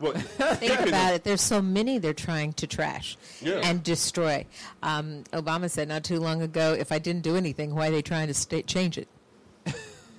That's 0.00 0.12
true. 0.36 0.46
Well, 0.46 0.54
Think 0.56 0.80
about 0.88 1.14
it. 1.14 1.24
There's 1.24 1.40
so 1.40 1.60
many 1.62 1.98
they're 1.98 2.12
trying 2.14 2.52
to 2.54 2.66
trash 2.66 3.16
Yeah. 3.40 3.60
and 3.62 3.82
destroy. 3.82 4.46
Um, 4.82 5.24
Obama 5.32 5.70
said 5.70 5.88
not 5.88 6.04
too 6.04 6.18
long 6.20 6.42
ago, 6.42 6.72
"If 6.78 6.90
I 6.92 6.98
didn't 6.98 7.22
do 7.22 7.36
anything, 7.36 7.74
why 7.74 7.88
are 7.88 7.90
they 7.90 8.02
trying 8.02 8.26
to 8.28 8.34
sta 8.34 8.62
change 8.62 8.98
it?" 8.98 9.08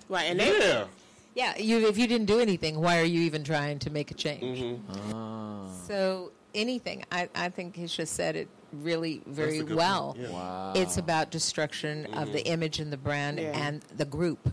Right, 0.08 0.26
and 0.26 0.40
they, 0.40 0.58
yeah. 0.60 0.86
Yeah, 1.34 1.58
you, 1.58 1.88
if 1.88 1.98
you 1.98 2.08
didn't 2.08 2.28
do 2.28 2.40
anything, 2.40 2.80
why 2.80 3.00
are 3.00 3.04
you 3.06 3.22
even 3.22 3.44
trying 3.44 3.80
to 3.80 3.90
make 3.90 4.12
a 4.12 4.14
change? 4.14 4.60
Mm-hmm. 4.62 5.14
Ah. 5.14 5.68
So 5.88 6.32
anything, 6.56 7.04
I, 7.12 7.30
I 7.36 7.50
think 7.50 7.76
he's 7.76 7.94
just 7.94 8.14
said 8.14 8.36
it 8.36 8.48
really 8.74 9.22
very 9.28 9.62
well. 9.64 10.16
yeah. 10.18 10.26
Mm-hmm. 10.26 10.34
Wow. 10.34 10.74
It's 10.76 10.98
about 10.98 11.30
destruction 11.32 12.06
of 12.14 12.34
the 12.34 12.46
image 12.48 12.80
and 12.80 12.92
the 12.92 12.98
brand 12.98 13.40
Yeah. 13.40 13.52
and 13.58 13.82
the 13.96 14.06
group. 14.06 14.52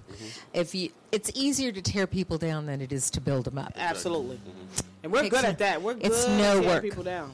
If 0.53 0.75
you, 0.75 0.91
it's 1.11 1.31
easier 1.35 1.73
to 1.73 1.83
tear 1.83 2.07
people 2.07 2.39
down 2.39 2.67
than 2.67 2.81
it 2.81 2.93
is 2.93 3.11
to 3.13 3.21
build 3.21 3.45
them 3.47 3.59
up. 3.59 3.73
absolutely, 3.77 4.37
Mm-hmm. 4.37 4.81
and 5.05 5.13
we're 5.13 5.23
Takes 5.23 5.37
good 5.37 5.45
a- 5.45 5.49
at 5.49 5.59
that. 5.59 5.83
We're 5.83 5.95
good 5.95 6.07
it's 6.07 6.25
at 6.27 6.39
no 6.39 6.53
tearing 6.55 6.67
work. 6.69 6.83
people 6.83 7.03
down. 7.05 7.33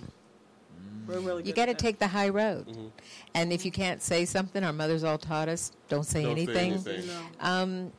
We're 1.07 1.21
really. 1.21 1.43
You 1.45 1.55
got 1.55 1.67
to 1.67 1.75
take 1.75 1.99
the 1.99 2.07
high 2.07 2.29
road. 2.29 2.67
Mm-hmm. 2.69 2.87
And 3.35 3.53
if 3.53 3.65
you 3.65 3.71
can't 3.71 4.03
say 4.03 4.25
something, 4.27 4.63
our 4.63 4.73
mothers 4.75 5.05
all 5.05 5.17
taught 5.19 5.49
us, 5.49 5.73
don't 5.89 6.05
say 6.05 6.23
Don't 6.23 6.37
say 6.37 6.43
anything. 6.43 6.73
anything. 6.73 7.11
Um, 7.41 7.93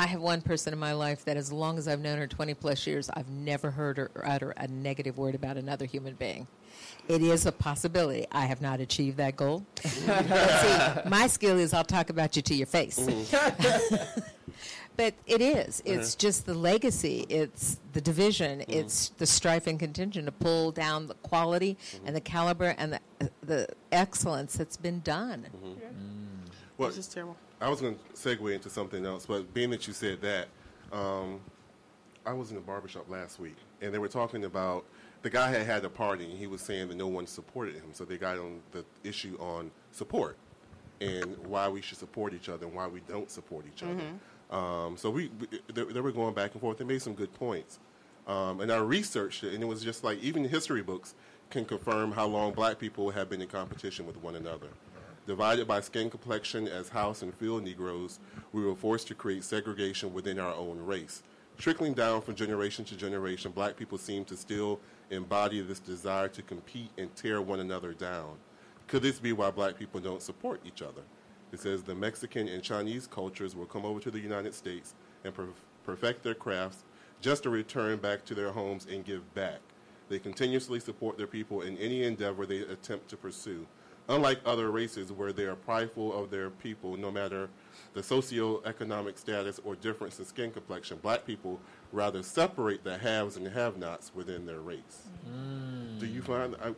I 0.00 0.06
have 0.06 0.20
one 0.20 0.40
person 0.42 0.72
in 0.72 0.78
my 0.78 0.92
life 0.92 1.24
that, 1.24 1.36
as 1.36 1.50
long 1.50 1.76
as 1.76 1.88
I've 1.88 2.00
known 2.00 2.18
her 2.18 2.26
20 2.28 2.54
plus 2.54 2.86
years, 2.86 3.10
I've 3.10 3.28
never 3.28 3.70
heard 3.72 3.96
her 3.96 4.10
utter 4.24 4.52
a 4.56 4.68
negative 4.68 5.18
word 5.18 5.34
about 5.34 5.56
another 5.56 5.86
human 5.86 6.14
being. 6.14 6.46
It 7.08 7.22
is 7.22 7.46
a 7.46 7.52
possibility. 7.52 8.26
I 8.30 8.46
have 8.46 8.60
not 8.60 8.80
achieved 8.80 9.16
that 9.16 9.34
goal. 9.36 9.64
see, 9.82 10.06
my 11.06 11.26
skill 11.26 11.58
is 11.58 11.74
I'll 11.74 11.82
talk 11.82 12.10
about 12.10 12.36
you 12.36 12.42
to 12.42 12.54
your 12.54 12.66
face. 12.66 13.00
Mm. 13.00 14.22
but 14.96 15.14
it 15.26 15.40
is. 15.40 15.80
Uh-huh. 15.80 15.98
It's 15.98 16.14
just 16.14 16.46
the 16.46 16.54
legacy. 16.54 17.26
It's 17.28 17.80
the 17.92 18.00
division. 18.00 18.60
Mm-hmm. 18.60 18.70
It's 18.70 19.08
the 19.10 19.26
strife 19.26 19.66
and 19.66 19.80
contention 19.80 20.26
to 20.26 20.32
pull 20.32 20.70
down 20.70 21.08
the 21.08 21.14
quality 21.14 21.76
mm-hmm. 21.92 22.06
and 22.06 22.14
the 22.14 22.20
caliber 22.20 22.74
and 22.78 22.92
the, 22.92 23.00
uh, 23.20 23.26
the 23.42 23.68
excellence 23.90 24.56
that's 24.56 24.76
been 24.76 25.00
done. 25.00 25.48
Mm-hmm. 25.56 25.66
Mm. 25.66 26.50
Well, 26.76 26.88
This 26.90 26.98
is 26.98 27.08
terrible. 27.08 27.36
I 27.60 27.68
was 27.68 27.80
going 27.80 27.96
to 27.96 28.12
segue 28.14 28.54
into 28.54 28.70
something 28.70 29.04
else, 29.04 29.26
but 29.26 29.52
being 29.52 29.70
that 29.70 29.86
you 29.86 29.92
said 29.92 30.20
that, 30.22 30.48
um, 30.92 31.40
I 32.24 32.32
was 32.32 32.50
in 32.50 32.56
a 32.56 32.60
barbershop 32.60 33.08
last 33.10 33.40
week, 33.40 33.56
and 33.80 33.92
they 33.92 33.98
were 33.98 34.08
talking 34.08 34.44
about 34.44 34.84
the 35.22 35.30
guy 35.30 35.50
had 35.50 35.66
had 35.66 35.84
a 35.84 35.88
party, 35.88 36.24
and 36.24 36.38
he 36.38 36.46
was 36.46 36.60
saying 36.60 36.88
that 36.88 36.96
no 36.96 37.08
one 37.08 37.26
supported 37.26 37.74
him. 37.76 37.88
So 37.92 38.04
they 38.04 38.16
got 38.18 38.38
on 38.38 38.60
the 38.72 38.84
issue 39.02 39.36
on 39.40 39.70
support 39.92 40.36
and 41.00 41.36
why 41.46 41.68
we 41.68 41.80
should 41.80 41.98
support 41.98 42.34
each 42.34 42.48
other 42.48 42.66
and 42.66 42.74
why 42.74 42.86
we 42.86 43.00
don't 43.08 43.30
support 43.30 43.64
each 43.72 43.82
other. 43.82 44.02
Um, 44.50 44.96
so 44.96 45.10
we, 45.10 45.30
we 45.40 45.46
they, 45.72 45.84
they 45.84 46.00
were 46.00 46.12
going 46.12 46.34
back 46.34 46.52
and 46.52 46.60
forth. 46.60 46.78
They 46.78 46.84
made 46.84 47.02
some 47.02 47.14
good 47.14 47.32
points, 47.34 47.78
um, 48.26 48.60
and 48.60 48.70
I 48.70 48.78
researched 48.78 49.44
it, 49.44 49.54
and 49.54 49.62
it 49.62 49.66
was 49.66 49.82
just 49.82 50.04
like 50.04 50.18
even 50.20 50.44
history 50.44 50.82
books 50.82 51.14
can 51.50 51.64
confirm 51.64 52.12
how 52.12 52.26
long 52.26 52.52
black 52.52 52.78
people 52.78 53.10
have 53.10 53.28
been 53.30 53.40
in 53.40 53.48
competition 53.48 54.06
with 54.06 54.16
one 54.22 54.36
another. 54.36 54.68
Divided 55.28 55.68
by 55.68 55.80
skin 55.80 56.08
complexion 56.08 56.66
as 56.66 56.88
house 56.88 57.20
and 57.20 57.34
field 57.34 57.62
Negroes, 57.62 58.18
we 58.50 58.64
were 58.64 58.74
forced 58.74 59.08
to 59.08 59.14
create 59.14 59.44
segregation 59.44 60.14
within 60.14 60.38
our 60.38 60.54
own 60.54 60.78
race. 60.78 61.22
Trickling 61.58 61.92
down 61.92 62.22
from 62.22 62.34
generation 62.34 62.82
to 62.86 62.96
generation, 62.96 63.52
black 63.52 63.76
people 63.76 63.98
seem 63.98 64.24
to 64.24 64.38
still 64.38 64.80
embody 65.10 65.60
this 65.60 65.80
desire 65.80 66.28
to 66.28 66.40
compete 66.40 66.90
and 66.96 67.14
tear 67.14 67.42
one 67.42 67.60
another 67.60 67.92
down. 67.92 68.38
Could 68.86 69.02
this 69.02 69.18
be 69.18 69.34
why 69.34 69.50
black 69.50 69.78
people 69.78 70.00
don't 70.00 70.22
support 70.22 70.62
each 70.64 70.80
other? 70.80 71.02
It 71.52 71.60
says 71.60 71.82
the 71.82 71.94
Mexican 71.94 72.48
and 72.48 72.62
Chinese 72.62 73.06
cultures 73.06 73.54
will 73.54 73.66
come 73.66 73.84
over 73.84 74.00
to 74.00 74.10
the 74.10 74.20
United 74.20 74.54
States 74.54 74.94
and 75.24 75.34
per- 75.34 75.48
perfect 75.84 76.22
their 76.22 76.34
crafts 76.34 76.84
just 77.20 77.42
to 77.42 77.50
return 77.50 77.98
back 77.98 78.24
to 78.24 78.34
their 78.34 78.52
homes 78.52 78.86
and 78.90 79.04
give 79.04 79.34
back. 79.34 79.60
They 80.08 80.20
continuously 80.20 80.80
support 80.80 81.18
their 81.18 81.26
people 81.26 81.60
in 81.60 81.76
any 81.76 82.04
endeavor 82.04 82.46
they 82.46 82.60
attempt 82.60 83.10
to 83.10 83.18
pursue. 83.18 83.66
Unlike 84.08 84.40
other 84.46 84.70
races 84.70 85.12
where 85.12 85.32
they 85.34 85.44
are 85.44 85.54
prideful 85.54 86.18
of 86.18 86.30
their 86.30 86.48
people, 86.48 86.96
no 86.96 87.10
matter 87.10 87.50
the 87.92 88.00
socioeconomic 88.00 89.18
status 89.18 89.60
or 89.64 89.76
difference 89.76 90.18
in 90.18 90.24
skin 90.24 90.50
complexion, 90.50 90.98
black 91.02 91.26
people 91.26 91.60
rather 91.92 92.22
separate 92.22 92.84
the 92.84 92.96
haves 92.96 93.36
and 93.36 93.46
have-nots 93.48 94.12
within 94.14 94.46
their 94.46 94.60
race. 94.60 95.08
Do 95.98 96.06
you 96.06 96.22
find? 96.22 96.56
I, 96.62 96.74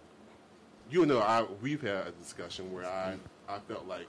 you 0.90 1.06
know, 1.06 1.20
I 1.20 1.44
we've 1.60 1.82
had 1.82 2.08
a 2.08 2.12
discussion 2.12 2.72
where 2.72 2.86
I 2.86 3.16
I 3.48 3.58
felt 3.60 3.86
like 3.86 4.06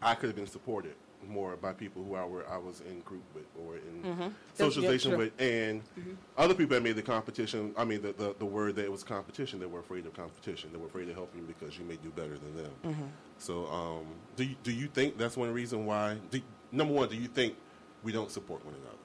I 0.00 0.14
could 0.14 0.28
have 0.28 0.36
been 0.36 0.46
supported 0.46 0.94
more 1.26 1.56
by 1.56 1.72
people 1.72 2.04
who 2.04 2.14
I 2.14 2.24
were 2.24 2.48
I 2.48 2.58
was 2.58 2.80
in 2.88 3.00
group 3.00 3.22
with 3.34 3.44
or 3.58 3.76
in 3.76 4.02
mm-hmm. 4.02 4.28
socialization 4.54 5.12
yeah, 5.12 5.16
with, 5.16 5.40
and 5.40 5.82
mm-hmm. 5.82 6.12
other 6.36 6.54
people 6.54 6.74
that 6.74 6.82
made 6.82 6.96
the 6.96 7.02
competition. 7.02 7.74
I 7.76 7.84
mean, 7.84 8.02
the, 8.02 8.12
the 8.12 8.34
the 8.38 8.46
word 8.46 8.76
that 8.76 8.84
it 8.84 8.92
was 8.92 9.02
competition. 9.02 9.60
They 9.60 9.66
were 9.66 9.80
afraid 9.80 10.06
of 10.06 10.14
competition. 10.14 10.70
They 10.72 10.78
were 10.78 10.86
afraid 10.86 11.08
of 11.08 11.14
helping 11.14 11.40
you 11.40 11.46
because 11.46 11.78
you 11.78 11.84
may 11.84 11.96
do 11.96 12.10
better 12.10 12.38
than 12.38 12.56
them. 12.56 12.72
Mm-hmm. 12.84 13.06
So, 13.38 13.66
um, 13.66 14.06
do 14.36 14.44
you, 14.44 14.56
do 14.62 14.72
you 14.72 14.86
think 14.88 15.18
that's 15.18 15.36
one 15.36 15.52
reason 15.52 15.86
why? 15.86 16.16
Do, 16.30 16.40
number 16.72 16.94
one, 16.94 17.08
do 17.08 17.16
you 17.16 17.28
think 17.28 17.54
we 18.02 18.12
don't 18.12 18.30
support 18.30 18.64
one 18.64 18.74
another? 18.74 18.96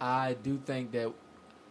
I 0.00 0.36
do 0.42 0.60
think 0.64 0.92
that 0.92 1.12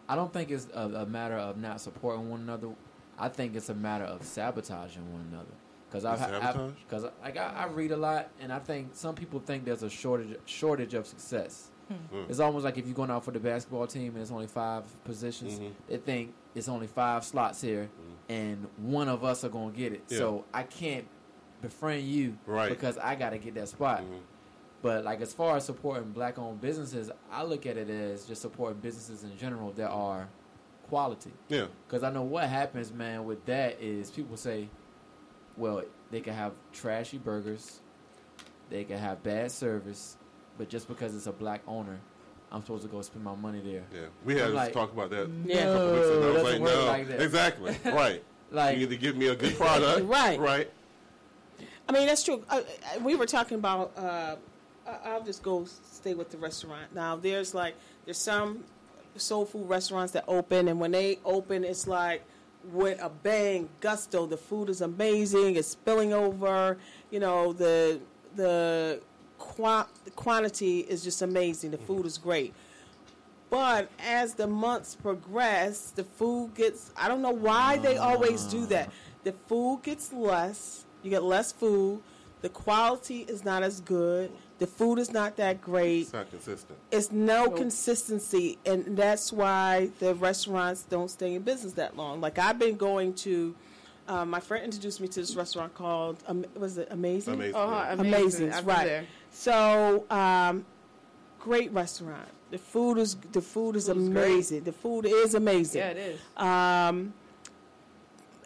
I 0.07 0.15
don't 0.15 0.31
think 0.33 0.51
it's 0.51 0.67
a, 0.73 0.87
a 0.87 1.05
matter 1.05 1.35
of 1.35 1.57
not 1.57 1.81
supporting 1.81 2.29
one 2.29 2.41
another. 2.41 2.69
I 3.17 3.29
think 3.29 3.55
it's 3.55 3.69
a 3.69 3.75
matter 3.75 4.05
of 4.05 4.23
sabotaging 4.23 5.11
one 5.11 5.27
another. 5.31 5.53
Because 5.93 6.05
I've 6.05 6.73
because 6.89 7.05
like 7.21 7.37
I, 7.37 7.53
I 7.55 7.65
read 7.67 7.91
a 7.91 7.97
lot, 7.97 8.29
and 8.39 8.51
I 8.51 8.57
think 8.57 8.89
some 8.95 9.13
people 9.13 9.39
think 9.39 9.63
there's 9.63 9.83
a 9.83 9.89
shortage 9.91 10.37
shortage 10.45 10.95
of 10.95 11.05
success. 11.05 11.69
Hmm. 11.87 12.23
It's 12.29 12.39
almost 12.39 12.65
like 12.65 12.79
if 12.79 12.87
you're 12.87 12.95
going 12.95 13.11
out 13.11 13.23
for 13.23 13.29
the 13.31 13.39
basketball 13.39 13.85
team 13.85 14.07
and 14.07 14.17
there's 14.17 14.31
only 14.31 14.47
five 14.47 14.85
positions, 15.03 15.59
Mhm. 15.59 15.71
they 15.87 15.97
think 15.97 16.33
it's 16.55 16.67
only 16.67 16.87
five 16.87 17.23
slots 17.23 17.61
here, 17.61 17.89
and 18.27 18.67
one 18.77 19.07
of 19.07 19.23
us 19.23 19.43
are 19.43 19.49
going 19.49 19.71
to 19.71 19.77
get 19.77 19.93
it. 19.93 20.01
Yeah. 20.07 20.17
So 20.17 20.45
I 20.51 20.63
can't 20.63 21.05
befriend 21.61 22.03
you 22.07 22.37
Right. 22.47 22.69
because 22.69 22.97
I 22.97 23.13
got 23.15 23.29
to 23.31 23.37
get 23.37 23.53
that 23.55 23.67
spot. 23.67 24.01
Mhm. 24.01 24.19
But 24.81 25.03
like 25.05 25.21
as 25.21 25.31
far 25.33 25.57
as 25.57 25.65
supporting 25.65 26.11
black-owned 26.11 26.59
businesses, 26.59 27.11
I 27.31 27.43
look 27.43 27.65
at 27.67 27.77
it 27.77 27.89
as 27.89 28.25
just 28.25 28.41
supporting 28.41 28.79
businesses 28.79 29.23
in 29.23 29.37
general 29.37 29.71
that 29.73 29.89
are 29.89 30.27
quality. 30.89 31.31
Yeah. 31.49 31.67
Because 31.87 32.01
I 32.03 32.11
know 32.11 32.23
what 32.23 32.49
happens, 32.49 32.91
man. 32.91 33.25
With 33.25 33.45
that 33.45 33.79
is 33.81 34.09
people 34.09 34.37
say, 34.37 34.69
well, 35.57 35.83
they 36.11 36.21
can 36.21 36.33
have 36.33 36.53
trashy 36.71 37.17
burgers, 37.17 37.79
they 38.69 38.83
can 38.83 38.97
have 38.97 39.21
bad 39.23 39.51
service, 39.51 40.17
but 40.57 40.69
just 40.69 40.87
because 40.87 41.15
it's 41.15 41.27
a 41.27 41.31
black 41.31 41.61
owner, 41.67 41.99
I'm 42.51 42.61
supposed 42.61 42.83
to 42.83 42.89
go 42.89 43.01
spend 43.01 43.23
my 43.23 43.35
money 43.35 43.61
there. 43.61 43.83
Yeah, 43.93 44.07
we 44.23 44.33
had 44.35 44.43
I'm 44.43 44.49
to 44.49 44.55
like, 44.55 44.73
talk 44.73 44.91
about 44.93 45.09
that 45.09 45.29
Yeah. 45.45 45.55
a 45.69 45.73
couple. 45.73 45.87
I 45.87 45.91
was 45.91 46.09
doesn't 46.09 46.43
like, 46.43 46.61
work 46.61 46.71
no, 46.73 46.85
like 46.85 47.07
that. 47.07 47.21
exactly, 47.21 47.75
right. 47.85 48.23
Like- 48.51 48.77
you 48.77 48.83
either 48.83 48.95
give 48.95 49.15
me 49.17 49.27
a 49.27 49.35
good 49.35 49.55
product, 49.57 50.05
Right. 50.07 50.39
right? 50.39 50.71
I 51.87 51.91
mean, 51.91 52.07
that's 52.07 52.23
true. 52.23 52.43
Uh, 52.49 52.61
uh, 52.95 52.99
we 53.01 53.15
were 53.15 53.25
talking 53.25 53.57
about. 53.57 53.91
Uh, 53.97 54.35
I'll 55.05 55.23
just 55.23 55.43
go 55.43 55.65
stay 55.65 56.13
with 56.13 56.29
the 56.29 56.37
restaurant. 56.37 56.93
Now, 56.95 57.15
there's 57.17 57.53
like 57.53 57.75
there's 58.05 58.17
some 58.17 58.63
soul 59.17 59.45
food 59.45 59.67
restaurants 59.67 60.13
that 60.13 60.23
open, 60.27 60.67
and 60.69 60.79
when 60.79 60.91
they 60.91 61.19
open, 61.25 61.63
it's 61.65 61.85
like 61.87 62.23
with 62.71 63.01
a 63.01 63.09
bang, 63.09 63.69
gusto. 63.79 64.25
The 64.25 64.37
food 64.37 64.69
is 64.69 64.81
amazing. 64.81 65.55
It's 65.55 65.67
spilling 65.67 66.13
over. 66.13 66.77
You 67.11 67.19
know, 67.19 67.53
the 67.53 67.99
the, 68.35 69.01
qua- 69.37 69.87
the 70.05 70.11
quantity 70.11 70.79
is 70.79 71.03
just 71.03 71.21
amazing. 71.21 71.71
The 71.71 71.77
food 71.77 72.05
is 72.05 72.17
great. 72.17 72.53
But 73.49 73.91
as 73.99 74.33
the 74.33 74.47
months 74.47 74.95
progress, 74.95 75.91
the 75.91 76.03
food 76.03 76.55
gets. 76.55 76.91
I 76.97 77.07
don't 77.07 77.21
know 77.21 77.31
why 77.31 77.77
they 77.77 77.97
always 77.97 78.43
do 78.45 78.63
ah. 78.63 78.67
that. 78.67 78.91
The 79.23 79.33
food 79.47 79.81
gets 79.83 80.11
less. 80.11 80.85
You 81.03 81.09
get 81.11 81.23
less 81.23 81.51
food. 81.51 82.01
The 82.41 82.49
quality 82.49 83.21
is 83.21 83.45
not 83.45 83.63
as 83.63 83.79
good. 83.79 84.31
The 84.63 84.67
food 84.67 84.97
is 84.97 85.11
not 85.11 85.35
that 85.35 85.59
great. 85.61 86.03
It's 86.03 86.13
not 86.13 86.29
consistent. 86.29 86.79
It's 86.89 87.11
no 87.11 87.49
consistency, 87.49 88.57
and 88.65 88.95
that's 88.95 89.33
why 89.33 89.89
the 89.99 90.15
restaurants 90.15 90.83
don't 90.83 91.11
stay 91.11 91.35
in 91.35 91.41
business 91.41 91.73
that 91.73 91.97
long. 91.97 92.21
Like 92.21 92.39
I've 92.39 92.57
been 92.57 92.77
going 92.77 93.13
to. 93.25 93.53
Uh, 94.07 94.23
my 94.23 94.39
friend 94.39 94.63
introduced 94.63 95.01
me 95.01 95.09
to 95.09 95.19
this 95.19 95.35
restaurant 95.35 95.73
called 95.75 96.23
um, 96.27 96.45
was 96.55 96.77
it 96.77 96.87
Amazing? 96.91 97.33
Amazing, 97.33 97.55
Uh-huh, 97.55 97.71
yeah. 97.87 97.91
amazing. 97.91 98.13
Amazing, 98.13 98.53
I've 98.53 98.65
been 98.65 98.75
right? 98.75 98.85
there. 98.85 99.05
So, 99.31 100.05
um, 100.09 100.65
great 101.41 101.69
restaurant. 101.73 102.29
The 102.51 102.57
food 102.57 102.99
is 102.99 103.15
the 103.33 103.41
food 103.41 103.75
is 103.75 103.87
Food 103.87 103.97
is 103.97 104.07
great. 104.09 104.25
amazing. 104.25 104.63
The 104.63 104.71
food 104.71 105.05
is 105.07 105.35
amazing. 105.35 105.79
Yeah, 105.79 105.89
it 105.89 105.97
is. 105.97 106.19
Um, 106.37 107.13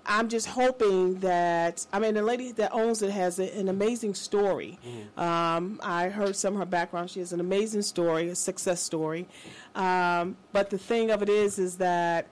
I'm 0.08 0.30
just 0.30 0.48
hoping 0.48 1.20
that 1.20 1.86
I 1.92 2.00
mean 2.00 2.14
the 2.14 2.22
lady 2.22 2.52
that 2.54 2.72
owns 2.74 3.02
it 3.02 3.12
has 3.12 3.40
a, 3.40 3.58
an 3.58 3.68
amazing 3.68 4.16
story. 4.16 4.80
Um, 5.18 5.80
I 5.84 6.10
heard 6.10 6.36
some 6.36 6.54
of 6.54 6.60
her 6.60 6.66
background. 6.66 7.10
She 7.10 7.20
has 7.20 7.34
an 7.34 7.40
amazing 7.40 7.82
story, 7.82 8.30
a 8.30 8.36
success 8.36 8.82
story. 8.82 9.28
Um, 9.76 10.38
but 10.54 10.70
the 10.70 10.78
thing 10.78 11.12
of 11.12 11.22
it 11.22 11.30
is, 11.30 11.60
is 11.60 11.78
that 11.78 12.28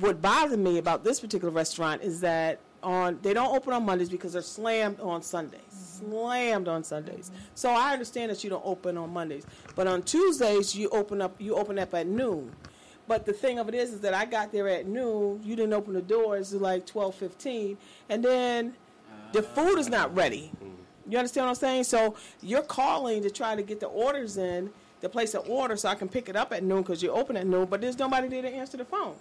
what 0.00 0.20
bothered 0.20 0.58
me 0.58 0.78
about 0.78 1.04
this 1.04 1.20
particular 1.20 1.52
restaurant 1.52 2.02
is 2.02 2.20
that 2.20 2.58
on 2.82 3.18
they 3.22 3.32
don't 3.34 3.54
open 3.54 3.72
on 3.72 3.84
Mondays 3.84 4.08
because 4.08 4.32
they're 4.32 4.42
slammed 4.42 5.00
on 5.00 5.22
Sundays. 5.22 5.60
Slammed 5.70 6.68
on 6.68 6.84
Sundays. 6.84 7.30
So 7.54 7.70
I 7.70 7.92
understand 7.92 8.30
that 8.30 8.44
you 8.44 8.50
don't 8.50 8.64
open 8.64 8.96
on 8.98 9.12
Mondays, 9.12 9.46
but 9.74 9.86
on 9.86 10.02
Tuesdays 10.02 10.74
you 10.74 10.88
open 10.90 11.20
up. 11.20 11.34
You 11.38 11.54
open 11.56 11.78
up 11.78 11.94
at 11.94 12.06
noon. 12.06 12.52
But 13.08 13.24
the 13.24 13.32
thing 13.32 13.58
of 13.58 13.68
it 13.68 13.74
is, 13.74 13.92
is 13.92 14.00
that 14.00 14.14
I 14.14 14.24
got 14.24 14.52
there 14.52 14.68
at 14.68 14.86
noon. 14.86 15.40
You 15.44 15.54
didn't 15.56 15.72
open 15.72 15.94
the 15.94 16.02
doors 16.02 16.52
like 16.52 16.86
twelve 16.86 17.14
fifteen, 17.14 17.78
and 18.08 18.24
then 18.24 18.74
the 19.32 19.42
food 19.42 19.78
is 19.78 19.88
not 19.88 20.14
ready. 20.14 20.50
Mm-hmm. 20.56 21.12
You 21.12 21.18
understand 21.18 21.46
what 21.46 21.50
I'm 21.50 21.56
saying? 21.56 21.84
So 21.84 22.16
you're 22.42 22.62
calling 22.62 23.22
to 23.22 23.30
try 23.30 23.54
to 23.54 23.62
get 23.62 23.78
the 23.78 23.86
orders 23.86 24.38
in, 24.38 24.70
to 25.02 25.08
place 25.08 25.34
an 25.34 25.42
order 25.46 25.76
so 25.76 25.88
I 25.88 25.94
can 25.94 26.08
pick 26.08 26.28
it 26.28 26.34
up 26.34 26.52
at 26.52 26.64
noon 26.64 26.82
because 26.82 27.02
you 27.02 27.12
open 27.12 27.36
at 27.36 27.46
noon, 27.46 27.66
but 27.66 27.80
there's 27.80 27.98
nobody 27.98 28.28
there 28.28 28.42
to 28.42 28.48
answer 28.48 28.76
the 28.76 28.84
phone. 28.84 29.14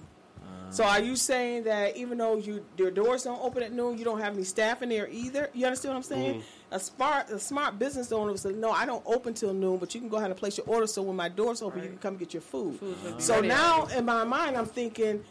So 0.72 0.84
uh-huh. 0.84 0.94
are 0.94 1.00
you 1.00 1.16
saying 1.16 1.66
that 1.66 1.96
even 1.96 2.18
though 2.18 2.38
you 2.38 2.66
your 2.78 2.90
doors 2.90 3.24
don't 3.24 3.40
open 3.40 3.62
at 3.62 3.72
noon, 3.72 4.00
you 4.00 4.04
don't 4.04 4.20
have 4.20 4.34
any 4.34 4.44
staff 4.44 4.82
in 4.82 4.90
there 4.90 5.08
either? 5.12 5.52
You 5.54 5.68
understand 5.68 5.94
what 5.94 5.98
I'm 5.98 6.04
saying? 6.04 6.34
Mm-hmm. 6.36 6.55
A 6.72 6.80
smart 6.80 7.30
a 7.30 7.40
smart 7.40 7.78
business 7.78 8.12
owner 8.12 8.32
would 8.32 8.40
say, 8.40 8.52
"No, 8.52 8.72
I 8.72 8.86
don't 8.86 9.04
open 9.06 9.34
till 9.34 9.54
noon, 9.54 9.78
but 9.78 9.94
you 9.94 10.02
can 10.02 10.10
go 10.10 10.18
ahead 10.18 10.32
and 10.32 10.40
place 10.40 10.58
your 10.58 10.68
order 10.68 10.88
so 10.88 11.04
when 11.04 11.16
my 11.16 11.30
doors 11.30 11.62
open, 11.62 11.84
you 11.84 11.90
can 11.90 11.98
come 11.98 12.18
get 12.18 12.34
your 12.34 12.42
food." 12.42 12.80
Food 12.80 13.04
would 13.04 13.18
be 13.18 13.24
So 13.24 13.36
ready 13.36 13.50
now 13.50 13.86
in 13.88 14.06
my 14.06 14.24
mind, 14.24 14.58
I'm 14.58 14.66
thinking. 14.66 15.24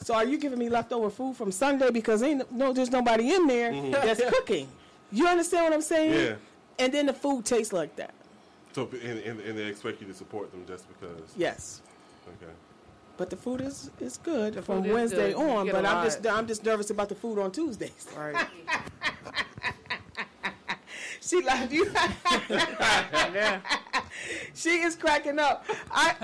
So 0.00 0.14
are 0.14 0.24
you 0.24 0.36
giving 0.36 0.58
me 0.58 0.68
leftover 0.68 1.08
food 1.10 1.36
from 1.36 1.50
Sunday 1.52 1.90
because 1.90 2.22
ain't 2.22 2.50
no 2.52 2.72
there's 2.72 2.90
nobody 2.90 3.32
in 3.32 3.46
there 3.46 3.72
mm-hmm. 3.72 3.92
that's 3.92 4.22
cooking? 4.28 4.68
You 5.12 5.26
understand 5.28 5.64
what 5.64 5.72
I'm 5.72 5.82
saying? 5.82 6.12
Yeah. 6.12 6.34
And 6.78 6.92
then 6.92 7.06
the 7.06 7.12
food 7.12 7.44
tastes 7.44 7.72
like 7.72 7.94
that. 7.96 8.12
So, 8.72 8.88
and, 8.92 9.18
and, 9.20 9.40
and 9.40 9.56
they 9.56 9.66
expect 9.66 10.00
you 10.00 10.08
to 10.08 10.14
support 10.14 10.50
them 10.50 10.64
just 10.66 10.86
because. 10.88 11.32
Yes. 11.36 11.80
Okay. 12.26 12.52
But 13.16 13.30
the 13.30 13.36
food 13.36 13.60
is, 13.60 13.90
is 14.00 14.18
good 14.18 14.64
from 14.64 14.82
Wednesday 14.88 15.32
good. 15.32 15.50
On. 15.50 15.70
But 15.70 15.86
I'm 15.86 16.04
just 16.04 16.26
I'm 16.26 16.46
just 16.46 16.64
nervous 16.64 16.90
about 16.90 17.08
the 17.08 17.14
food 17.14 17.38
on 17.38 17.52
Tuesdays. 17.52 18.08
Right. 18.16 18.46
She 21.26 21.40
like 21.42 21.72
you. 21.72 21.90
yeah. 22.50 23.60
she 24.54 24.80
is 24.82 24.94
cracking 24.94 25.38
up. 25.38 25.64
I 25.90 26.14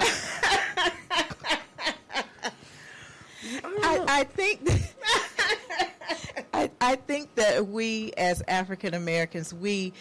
I, 3.82 4.04
I 4.08 4.24
think 4.24 4.68
I, 6.52 6.70
I 6.80 6.96
think 6.96 7.34
that 7.36 7.66
we 7.66 8.12
as 8.18 8.42
African 8.46 8.92
Americans 8.94 9.54
we 9.54 9.94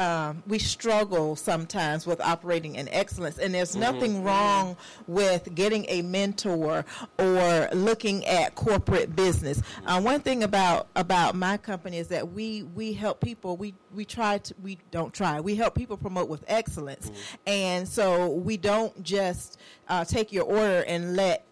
um, 0.00 0.42
we 0.46 0.58
struggle 0.58 1.36
sometimes 1.36 2.06
with 2.06 2.22
operating 2.22 2.76
in 2.76 2.88
excellence, 2.88 3.36
and 3.36 3.52
there's 3.54 3.76
nothing 3.76 4.24
wrong 4.24 4.78
with 5.06 5.54
getting 5.54 5.84
a 5.88 6.00
mentor 6.00 6.86
or 7.18 7.68
looking 7.74 8.26
at 8.26 8.54
corporate 8.54 9.14
business. 9.14 9.60
Uh, 9.84 10.00
one 10.00 10.20
thing 10.20 10.42
about 10.42 10.88
about 10.96 11.34
my 11.34 11.58
company 11.58 11.98
is 11.98 12.08
that 12.08 12.32
we 12.32 12.62
we 12.62 12.94
help 12.94 13.20
people. 13.20 13.58
We 13.58 13.74
we 13.94 14.06
try 14.06 14.38
to 14.38 14.54
we 14.62 14.78
don't 14.90 15.12
try. 15.12 15.38
We 15.38 15.54
help 15.54 15.74
people 15.74 15.98
promote 15.98 16.30
with 16.30 16.44
excellence, 16.48 17.12
and 17.46 17.86
so 17.86 18.30
we 18.30 18.56
don't 18.56 19.02
just 19.02 19.60
uh, 19.86 20.06
take 20.06 20.32
your 20.32 20.44
order 20.44 20.82
and 20.86 21.14
let 21.14 21.44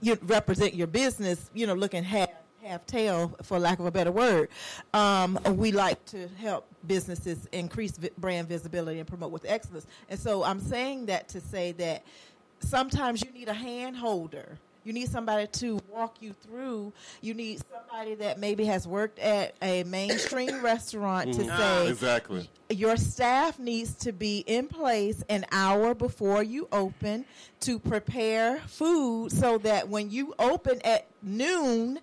you 0.00 0.16
represent 0.22 0.74
your 0.74 0.86
business, 0.86 1.50
you 1.54 1.66
know, 1.66 1.74
looking 1.74 2.04
half 2.04 2.28
half 2.70 2.86
tail, 2.86 3.34
for 3.42 3.58
lack 3.58 3.78
of 3.80 3.86
a 3.86 3.90
better 3.90 4.12
word. 4.12 4.48
Um, 4.94 5.38
we 5.50 5.72
like 5.72 6.04
to 6.06 6.28
help 6.38 6.66
businesses 6.86 7.48
increase 7.52 7.96
vi- 7.96 8.10
brand 8.16 8.48
visibility 8.48 9.00
and 9.00 9.08
promote 9.08 9.32
with 9.32 9.44
excellence. 9.46 9.86
And 10.08 10.18
so 10.18 10.44
I'm 10.44 10.60
saying 10.60 11.06
that 11.06 11.28
to 11.30 11.40
say 11.40 11.72
that 11.72 12.04
sometimes 12.60 13.22
you 13.24 13.30
need 13.32 13.48
a 13.48 13.54
hand 13.54 13.96
holder. 13.96 14.58
You 14.82 14.94
need 14.94 15.10
somebody 15.10 15.46
to 15.46 15.78
walk 15.90 16.22
you 16.22 16.32
through. 16.32 16.94
You 17.20 17.34
need 17.34 17.60
somebody 17.70 18.14
that 18.14 18.38
maybe 18.38 18.64
has 18.64 18.88
worked 18.88 19.18
at 19.18 19.54
a 19.60 19.84
mainstream 19.84 20.62
restaurant 20.64 21.34
to 21.34 21.44
say, 21.44 21.88
Exactly. 21.88 22.48
your 22.70 22.96
staff 22.96 23.58
needs 23.58 23.94
to 23.96 24.12
be 24.12 24.38
in 24.46 24.68
place 24.68 25.22
an 25.28 25.44
hour 25.52 25.94
before 25.94 26.42
you 26.42 26.66
open 26.72 27.26
to 27.60 27.78
prepare 27.78 28.56
food 28.60 29.32
so 29.32 29.58
that 29.58 29.90
when 29.90 30.10
you 30.10 30.34
open 30.38 30.80
at 30.82 31.06
noon 31.22 31.98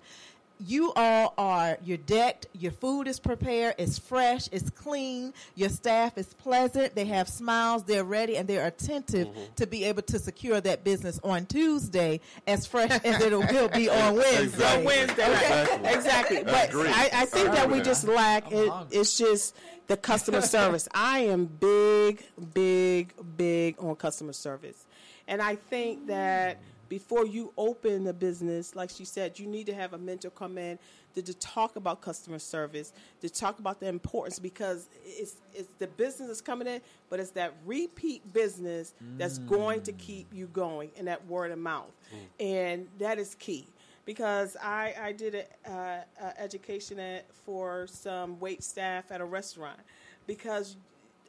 you 0.59 0.91
all 0.95 1.33
are 1.37 1.77
you're 1.83 1.97
decked 1.97 2.47
your 2.53 2.71
food 2.71 3.07
is 3.07 3.19
prepared 3.19 3.75
it's 3.77 3.99
fresh 3.99 4.49
it's 4.51 4.69
clean 4.71 5.31
your 5.55 5.69
staff 5.69 6.17
is 6.17 6.33
pleasant 6.33 6.95
they 6.95 7.05
have 7.05 7.27
smiles 7.29 7.83
they're 7.83 8.03
ready 8.03 8.37
and 8.37 8.47
they're 8.47 8.65
attentive 8.65 9.27
to 9.55 9.67
be 9.67 9.83
able 9.83 10.01
to 10.01 10.17
secure 10.17 10.59
that 10.59 10.83
business 10.83 11.19
on 11.23 11.45
tuesday 11.45 12.19
as 12.47 12.65
fresh 12.65 12.89
as 13.03 13.21
it 13.21 13.31
will 13.31 13.67
be 13.69 13.87
on 13.87 14.15
wednesday 14.15 14.43
Exactly. 14.43 14.77
on 14.79 14.85
Wednesday. 14.85 15.31
Exactly. 15.31 15.93
exactly. 15.93 16.43
But. 16.43 16.75
I, 16.75 17.09
I 17.13 17.25
think 17.25 17.51
that 17.51 17.69
we 17.69 17.81
just 17.81 18.07
lack 18.07 18.51
it, 18.51 18.71
it's 18.91 19.17
just 19.17 19.55
the 19.87 19.97
customer 19.97 20.41
service. 20.41 20.87
I 20.93 21.19
am 21.19 21.45
big, 21.45 22.23
big, 22.53 23.13
big 23.37 23.75
on 23.79 23.95
customer 23.95 24.33
service. 24.33 24.85
And 25.27 25.41
I 25.41 25.55
think 25.55 26.07
that 26.07 26.59
before 26.89 27.25
you 27.25 27.51
open 27.57 28.03
the 28.03 28.13
business, 28.13 28.75
like 28.75 28.89
she 28.89 29.05
said, 29.05 29.39
you 29.39 29.47
need 29.47 29.65
to 29.67 29.73
have 29.73 29.93
a 29.93 29.97
mentor 29.97 30.29
come 30.29 30.57
in 30.57 30.79
to, 31.15 31.21
to 31.21 31.33
talk 31.33 31.75
about 31.75 32.01
customer 32.01 32.39
service, 32.39 32.93
to 33.21 33.29
talk 33.29 33.59
about 33.59 33.79
the 33.79 33.87
importance 33.87 34.39
because 34.39 34.87
it's 35.03 35.35
it's 35.53 35.69
the 35.79 35.87
business 35.87 36.29
is 36.29 36.41
coming 36.41 36.67
in, 36.67 36.81
but 37.09 37.19
it's 37.19 37.31
that 37.31 37.53
repeat 37.65 38.21
business 38.33 38.93
that's 39.17 39.39
going 39.39 39.81
to 39.81 39.91
keep 39.93 40.27
you 40.33 40.47
going 40.47 40.91
and 40.97 41.07
that 41.07 41.25
word 41.27 41.51
of 41.51 41.59
mouth, 41.59 41.91
and 42.39 42.87
that 42.99 43.17
is 43.19 43.35
key. 43.35 43.67
Because 44.05 44.55
I, 44.63 44.93
I 45.01 45.11
did 45.11 45.35
an 45.35 45.45
uh, 45.69 46.01
uh, 46.21 46.31
education 46.37 46.97
at, 46.97 47.25
for 47.45 47.87
some 47.87 48.39
wait 48.39 48.63
staff 48.63 49.11
at 49.11 49.19
a 49.19 49.25
restaurant 49.25 49.79
because 50.27 50.77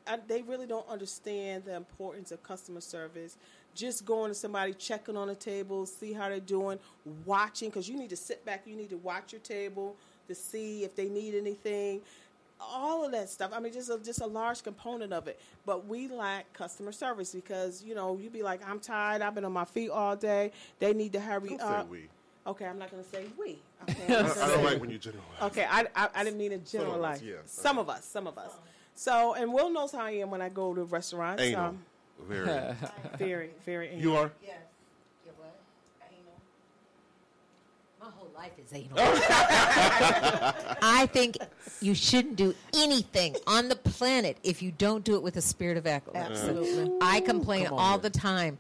I, 0.06 0.18
they 0.26 0.42
really 0.42 0.66
don't 0.66 0.88
understand 0.88 1.64
the 1.64 1.74
importance 1.74 2.30
of 2.30 2.42
customer 2.42 2.80
service. 2.80 3.36
Just 3.74 4.04
going 4.04 4.30
to 4.30 4.34
somebody, 4.34 4.72
checking 4.74 5.16
on 5.16 5.28
the 5.28 5.34
table, 5.34 5.86
see 5.86 6.12
how 6.12 6.28
they're 6.28 6.40
doing, 6.40 6.78
watching, 7.24 7.68
because 7.68 7.88
you 7.88 7.96
need 7.96 8.10
to 8.10 8.16
sit 8.16 8.44
back, 8.44 8.62
you 8.66 8.74
need 8.74 8.90
to 8.90 8.96
watch 8.96 9.32
your 9.32 9.40
table 9.40 9.94
to 10.26 10.34
see 10.34 10.84
if 10.84 10.96
they 10.96 11.08
need 11.08 11.34
anything. 11.34 12.00
All 12.60 13.04
of 13.06 13.12
that 13.12 13.30
stuff. 13.30 13.52
I 13.54 13.60
mean, 13.60 13.72
just 13.72 13.88
a, 13.88 13.98
just 13.98 14.20
a 14.20 14.26
large 14.26 14.64
component 14.64 15.12
of 15.12 15.28
it. 15.28 15.40
But 15.64 15.86
we 15.86 16.08
lack 16.08 16.52
customer 16.52 16.90
service 16.90 17.32
because 17.32 17.84
you 17.84 17.94
know 17.94 18.18
you'd 18.20 18.32
be 18.32 18.42
like, 18.42 18.68
I'm 18.68 18.80
tired. 18.80 19.22
I've 19.22 19.34
been 19.36 19.44
on 19.44 19.52
my 19.52 19.64
feet 19.64 19.90
all 19.90 20.16
day. 20.16 20.50
They 20.80 20.92
need 20.92 21.12
to 21.12 21.20
hurry 21.20 21.50
Don't 21.50 21.60
say 21.60 21.66
up. 21.66 21.88
we. 21.88 22.08
Okay, 22.48 22.64
I'm 22.66 22.78
not 22.78 22.90
going 22.90 23.04
to 23.04 23.08
say 23.08 23.26
we. 23.38 23.58
Okay, 23.88 24.12
I, 24.12 24.18
I'm 24.18 24.24
I 24.24 24.28
not 24.28 24.34
gonna 24.36 24.52
don't 24.54 24.64
like 24.64 24.80
when 24.80 24.90
you 24.90 24.98
generalize. 24.98 25.42
Okay, 25.42 25.66
I, 25.70 25.86
I, 25.94 26.08
I 26.16 26.24
didn't 26.24 26.38
mean 26.38 26.50
to 26.50 26.56
Some 26.66 26.80
of 26.80 26.86
us, 26.88 27.20
generalize. 27.20 27.22
yeah. 27.22 27.34
Some 27.44 27.78
of 27.78 27.88
us, 27.90 28.04
some 28.04 28.26
of 28.26 28.38
us. 28.38 28.50
So, 28.96 29.34
and 29.34 29.52
Will 29.52 29.70
knows 29.70 29.92
how 29.92 30.00
I 30.06 30.10
am 30.12 30.30
when 30.30 30.42
I 30.42 30.48
go 30.48 30.74
to 30.74 30.82
restaurants. 30.82 31.40
Anal. 31.42 31.66
Um, 31.66 31.78
Very. 32.26 32.74
very, 33.18 33.50
very. 33.64 33.94
You 33.94 34.16
are? 34.16 34.30
Yes. 34.42 34.56
Yeah, 35.24 35.32
what? 35.36 35.58
My 38.00 38.10
whole 38.10 38.30
life 38.36 38.52
is 38.58 38.72
anal. 38.72 38.90
I 40.82 41.08
think 41.12 41.36
you 41.80 41.94
shouldn't 41.94 42.36
do 42.36 42.54
anything 42.74 43.36
on 43.46 43.68
the 43.68 43.76
planet 43.76 44.38
if 44.42 44.62
you 44.62 44.72
don't 44.72 45.04
do 45.04 45.14
it 45.14 45.22
with 45.22 45.36
a 45.36 45.42
spirit 45.42 45.76
of 45.76 45.86
excellence. 45.86 46.38
Absolutely. 46.38 46.96
I 47.00 47.20
complain 47.20 47.68
all 47.68 47.98
the 47.98 48.10
time. 48.10 48.58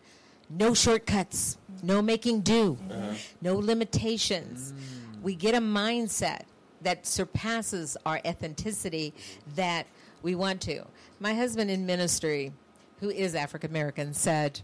No 0.50 0.72
shortcuts, 0.72 1.58
no 1.82 2.00
making 2.00 2.40
do, 2.40 2.78
uh-huh. 2.90 3.14
no 3.42 3.56
limitations. 3.56 4.72
We 5.22 5.34
get 5.34 5.54
a 5.54 5.58
mindset 5.58 6.42
that 6.80 7.06
surpasses 7.06 7.96
our 8.06 8.20
authenticity 8.24 9.12
that 9.56 9.86
we 10.22 10.34
want 10.34 10.60
to. 10.62 10.84
My 11.20 11.34
husband 11.34 11.70
in 11.70 11.86
ministry, 11.86 12.52
who 13.00 13.10
is 13.10 13.34
African 13.34 13.70
American, 13.70 14.14
said, 14.14 14.60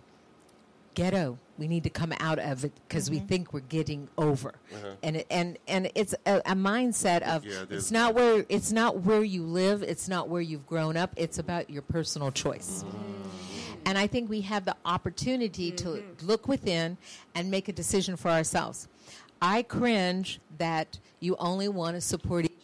ghetto. 0.94 1.38
We 1.56 1.68
need 1.68 1.84
to 1.84 1.90
come 1.90 2.12
out 2.18 2.38
of 2.38 2.64
it 2.64 2.72
because 2.88 3.10
we 3.10 3.18
mm-hmm. 3.18 3.26
think 3.26 3.52
we're 3.52 3.60
getting 3.60 4.08
over, 4.18 4.54
uh-huh. 4.72 4.94
and 5.02 5.16
it, 5.16 5.26
and 5.30 5.56
and 5.68 5.90
it's 5.94 6.14
a, 6.26 6.38
a 6.46 6.54
mindset 6.54 7.22
of 7.22 7.44
Yeah, 7.44 7.62
it 7.62 7.72
is. 7.72 7.92
not 7.92 8.14
where 8.14 8.44
it's 8.48 8.72
not 8.72 9.02
where 9.02 9.22
you 9.22 9.44
live, 9.44 9.82
it's 9.82 10.08
not 10.08 10.28
where 10.28 10.40
you've 10.40 10.66
grown 10.66 10.96
up. 10.96 11.12
It's 11.16 11.38
about 11.38 11.70
your 11.70 11.82
personal 11.82 12.32
choice. 12.32 12.84
Mm. 12.84 12.94
And 13.86 13.98
I 13.98 14.06
think 14.06 14.30
we 14.30 14.40
have 14.42 14.64
the 14.64 14.76
opportunity 14.84 15.70
to 15.72 15.88
mm-hmm. 15.88 16.26
look 16.26 16.48
within 16.48 16.96
and 17.34 17.50
make 17.50 17.68
a 17.68 17.72
decision 17.72 18.16
for 18.16 18.30
ourselves. 18.30 18.88
I 19.42 19.62
cringe 19.62 20.40
that 20.58 20.98
you 21.20 21.36
only 21.38 21.68
want 21.68 21.96
to 21.96 22.00
support 22.00 22.46
each 22.46 22.50
other 22.50 22.63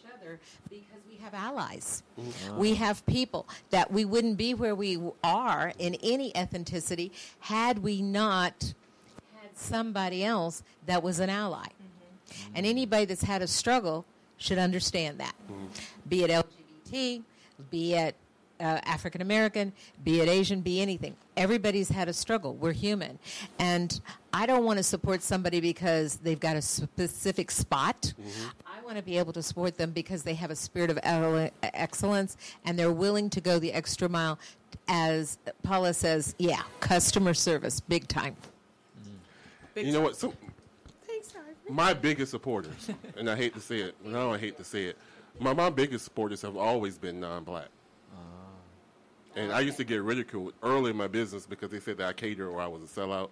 have 1.31 1.43
allies. 1.43 2.03
Mm-hmm. 2.19 2.57
We 2.57 2.75
have 2.75 3.05
people 3.05 3.47
that 3.69 3.91
we 3.91 4.05
wouldn't 4.05 4.37
be 4.37 4.53
where 4.53 4.75
we 4.75 4.99
are 5.23 5.73
in 5.79 5.95
any 5.95 6.31
ethnicity 6.33 7.11
had 7.39 7.79
we 7.79 8.01
not 8.01 8.73
had 9.41 9.55
somebody 9.55 10.23
else 10.23 10.63
that 10.85 11.03
was 11.03 11.19
an 11.19 11.29
ally. 11.29 11.65
Mm-hmm. 11.65 12.51
And 12.55 12.65
anybody 12.65 13.05
that's 13.05 13.23
had 13.23 13.41
a 13.41 13.47
struggle 13.47 14.05
should 14.37 14.57
understand 14.57 15.19
that. 15.19 15.35
Mm-hmm. 15.51 15.65
Be 16.07 16.23
it 16.23 16.29
LGBT, 16.31 17.23
be 17.69 17.93
it 17.95 18.15
uh, 18.61 18.79
African 18.85 19.21
American, 19.21 19.73
be 20.03 20.21
it 20.21 20.29
Asian, 20.29 20.61
be 20.61 20.81
anything. 20.81 21.15
Everybody's 21.35 21.89
had 21.89 22.07
a 22.07 22.13
struggle. 22.13 22.53
We're 22.55 22.71
human. 22.73 23.17
And 23.59 23.99
I 24.31 24.45
don't 24.45 24.63
want 24.63 24.77
to 24.77 24.83
support 24.83 25.21
somebody 25.23 25.59
because 25.59 26.17
they've 26.17 26.39
got 26.39 26.55
a 26.55 26.61
specific 26.61 27.51
spot. 27.51 28.13
I 28.65 28.81
want 28.85 28.97
to 28.97 29.03
be 29.03 29.17
able 29.17 29.33
to 29.33 29.41
support 29.43 29.77
them 29.77 29.91
because 29.91 30.23
they 30.23 30.35
have 30.35 30.51
a 30.51 30.55
spirit 30.55 30.89
of 30.91 30.99
excellence 31.63 32.37
and 32.65 32.77
they're 32.77 32.91
willing 32.91 33.29
to 33.31 33.41
go 33.41 33.59
the 33.59 33.73
extra 33.73 34.07
mile. 34.07 34.37
As 34.87 35.37
Paula 35.63 35.93
says, 35.93 36.35
yeah, 36.37 36.61
customer 36.79 37.33
service, 37.33 37.79
big 37.79 38.07
time. 38.07 38.35
Big 39.73 39.87
You 39.87 39.91
know 39.93 39.99
time. 39.99 40.03
what? 40.05 40.15
Some, 40.15 40.33
Thanks, 41.07 41.33
my 41.69 41.93
biggest 41.93 42.31
supporters, 42.31 42.89
and 43.17 43.29
I 43.29 43.35
hate 43.35 43.53
to 43.53 43.59
say 43.61 43.79
it, 43.79 43.95
no, 44.03 44.33
I 44.33 44.37
hate 44.37 44.57
to 44.57 44.63
say 44.63 44.85
it. 44.85 44.97
My 45.39 45.53
my 45.53 45.69
biggest 45.69 46.03
supporters 46.05 46.41
have 46.41 46.57
always 46.57 46.97
been 46.97 47.19
non-black. 47.19 47.67
And 49.35 49.51
I 49.51 49.61
used 49.61 49.77
to 49.77 49.83
get 49.83 50.01
ridiculed 50.01 50.53
early 50.61 50.91
in 50.91 50.97
my 50.97 51.07
business 51.07 51.45
because 51.45 51.71
they 51.71 51.79
said 51.79 51.97
that 51.97 52.07
I 52.07 52.13
catered 52.13 52.47
or 52.47 52.59
I 52.59 52.67
was 52.67 52.83
a 52.83 52.85
sellout. 52.85 53.29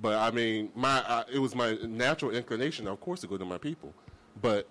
But 0.00 0.14
I 0.14 0.30
mean, 0.30 0.70
my 0.74 1.02
I, 1.06 1.24
it 1.32 1.38
was 1.38 1.54
my 1.54 1.74
natural 1.82 2.30
inclination, 2.30 2.88
of 2.88 3.00
course, 3.00 3.20
to 3.20 3.26
go 3.26 3.36
to 3.36 3.44
my 3.44 3.58
people. 3.58 3.92
But 4.40 4.66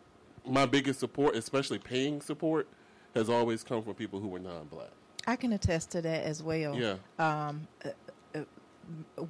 my 0.46 0.66
biggest 0.66 1.00
support, 1.00 1.36
especially 1.36 1.78
paying 1.78 2.22
support, 2.22 2.68
has 3.16 3.30
always 3.30 3.64
come 3.64 3.84
from 3.84 3.94
people 3.94 4.20
who 4.20 4.28
were 4.28 4.40
non-black. 4.40 4.90
I 5.28 5.36
can 5.36 5.54
attest 5.54 5.92
to 5.92 6.02
that 6.02 6.24
as 6.24 6.42
well. 6.42 6.76
Yeah. 6.76 6.96
Um, 7.20 7.68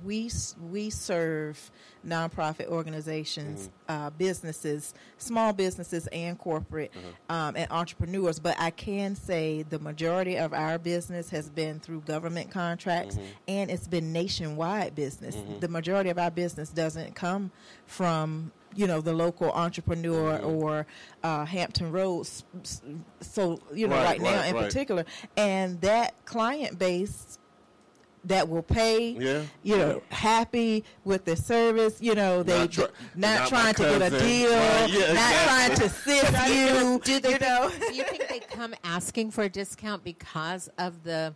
we 0.04 0.30
we 0.72 0.90
serve 0.90 1.72
nonprofit 2.06 2.68
organizations, 2.68 3.70
uh, 3.88 4.10
businesses, 4.12 4.94
small 5.18 5.54
businesses, 5.54 6.08
and 6.08 6.38
corporate 6.38 6.92
um, 7.30 7.56
and 7.56 7.70
entrepreneurs. 7.72 8.40
But 8.40 8.56
I 8.60 8.72
can 8.72 9.16
say 9.16 9.64
the 9.64 9.80
majority 9.80 10.38
of 10.38 10.54
our 10.54 10.78
business 10.78 11.30
has 11.30 11.50
been 11.50 11.80
through 11.80 12.02
government 12.02 12.52
contracts, 12.52 13.18
and 13.48 13.70
it's 13.72 13.88
been 13.88 14.12
nationwide 14.14 14.96
business. 14.96 15.36
The 15.60 15.68
majority 15.68 16.10
of 16.10 16.18
our 16.18 16.32
business 16.32 16.70
doesn't 16.70 17.16
come 17.16 17.52
from 17.86 18.52
you 18.74 18.88
know 18.88 19.02
the 19.02 19.14
local 19.14 19.52
entrepreneur 19.52 20.38
or 20.38 20.86
uh, 21.24 21.44
Hampton 21.46 21.92
Roads. 21.92 22.46
So 23.20 23.60
you 23.74 23.88
know 23.88 23.96
Right, 23.96 24.06
right, 24.20 24.22
now 24.22 24.38
right, 24.38 24.50
in 24.50 24.56
right. 24.56 24.64
particular, 24.66 25.06
and 25.38 25.80
that 25.82 26.26
client 26.26 26.80
base 26.80 27.38
that 28.26 28.48
will 28.48 28.62
pay, 28.62 29.10
Yeah. 29.12 29.42
you 29.64 29.78
know, 29.78 30.02
happy 30.10 30.84
with 31.04 31.26
the 31.26 31.36
service, 31.36 31.98
you 32.00 32.14
know, 32.14 32.44
they 32.44 32.60
Not 32.60 32.72
try- 32.72 32.88
not, 33.16 33.40
not 33.40 33.50
trying 33.50 33.74
to 33.76 33.84
get 33.84 34.02
a 34.14 34.20
deal, 34.20 34.52
Right, 34.52 34.90
yeah, 34.92 35.14
not 35.14 35.44
trying 35.46 35.76
to 35.76 35.90
sift 36.06 36.48
you, 36.50 37.00
Do 37.04 37.20
they 37.20 37.32
you 37.34 37.40
know. 37.40 37.72
do 37.90 37.94
you 37.96 38.04
think 38.04 38.28
they 38.30 38.40
come 38.40 38.76
asking 38.84 39.32
for 39.32 39.44
a 39.44 39.50
discount 39.50 40.04
because 40.04 40.70
of 40.78 41.04
the 41.04 41.34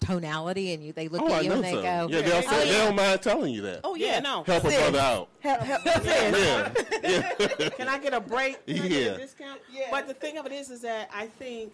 tonality 0.00 0.72
and 0.74 0.84
you 0.84 0.92
they 0.92 1.08
look 1.08 1.22
oh, 1.22 1.26
at 1.26 1.32
I 1.32 1.40
you 1.40 1.52
and 1.52 1.62
they 1.64 1.72
so. 1.72 1.82
go, 1.82 2.08
yeah, 2.10 2.20
they'll 2.22 2.36
"Oh, 2.36 2.40
say, 2.50 2.64
they 2.68 2.78
don't 2.78 2.94
mind 2.96 3.20
telling 3.22 3.52
you 3.52 3.62
that. 3.62 3.80
Oh 3.84 3.94
Yeah, 3.96 4.06
yeah, 4.14 4.20
no. 4.20 4.42
Help 4.44 4.64
a 4.64 4.70
Sis. 4.70 4.78
brother 4.80 4.98
out. 5.00 5.28
Help, 5.40 5.60
help, 5.60 5.82
sis. 5.82 6.74
Yeah. 7.02 7.68
Can 7.70 7.88
I 7.88 7.98
get 7.98 8.14
a 8.14 8.20
break? 8.20 8.64
Can 8.66 8.76
I 8.82 8.88
get 8.88 8.90
Yeah. 8.90 9.10
a 9.12 9.18
discount? 9.18 9.60
But 9.90 10.06
the 10.08 10.14
thing 10.14 10.38
of 10.38 10.46
it 10.46 10.52
is, 10.52 10.70
is 10.70 10.80
that 10.82 11.10
I 11.14 11.26
think 11.26 11.72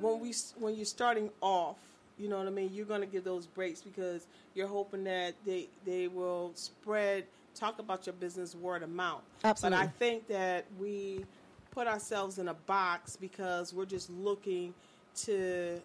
when 0.00 0.20
we 0.20 0.32
when 0.58 0.74
you're 0.76 0.84
starting 0.84 1.30
off, 1.40 1.76
you 2.18 2.28
know 2.28 2.38
what 2.38 2.46
I 2.46 2.50
mean. 2.50 2.70
You're 2.72 2.86
going 2.86 3.00
to 3.00 3.06
give 3.06 3.24
those 3.24 3.46
breaks 3.46 3.80
because 3.80 4.26
you're 4.54 4.68
hoping 4.68 5.04
that 5.04 5.34
they 5.46 5.68
they 5.84 6.08
will 6.08 6.52
spread, 6.54 7.24
talk 7.54 7.78
about 7.78 8.06
your 8.06 8.14
business 8.14 8.54
word 8.54 8.82
of 8.82 8.90
mouth. 8.90 9.22
Absolutely. 9.44 9.78
But 9.78 9.84
I 9.84 9.88
think 9.88 10.28
that 10.28 10.66
we 10.78 11.24
put 11.70 11.86
ourselves 11.86 12.38
in 12.38 12.48
a 12.48 12.54
box 12.54 13.16
because 13.16 13.72
we're 13.72 13.86
just 13.86 14.10
looking 14.10 14.74
to, 15.22 15.80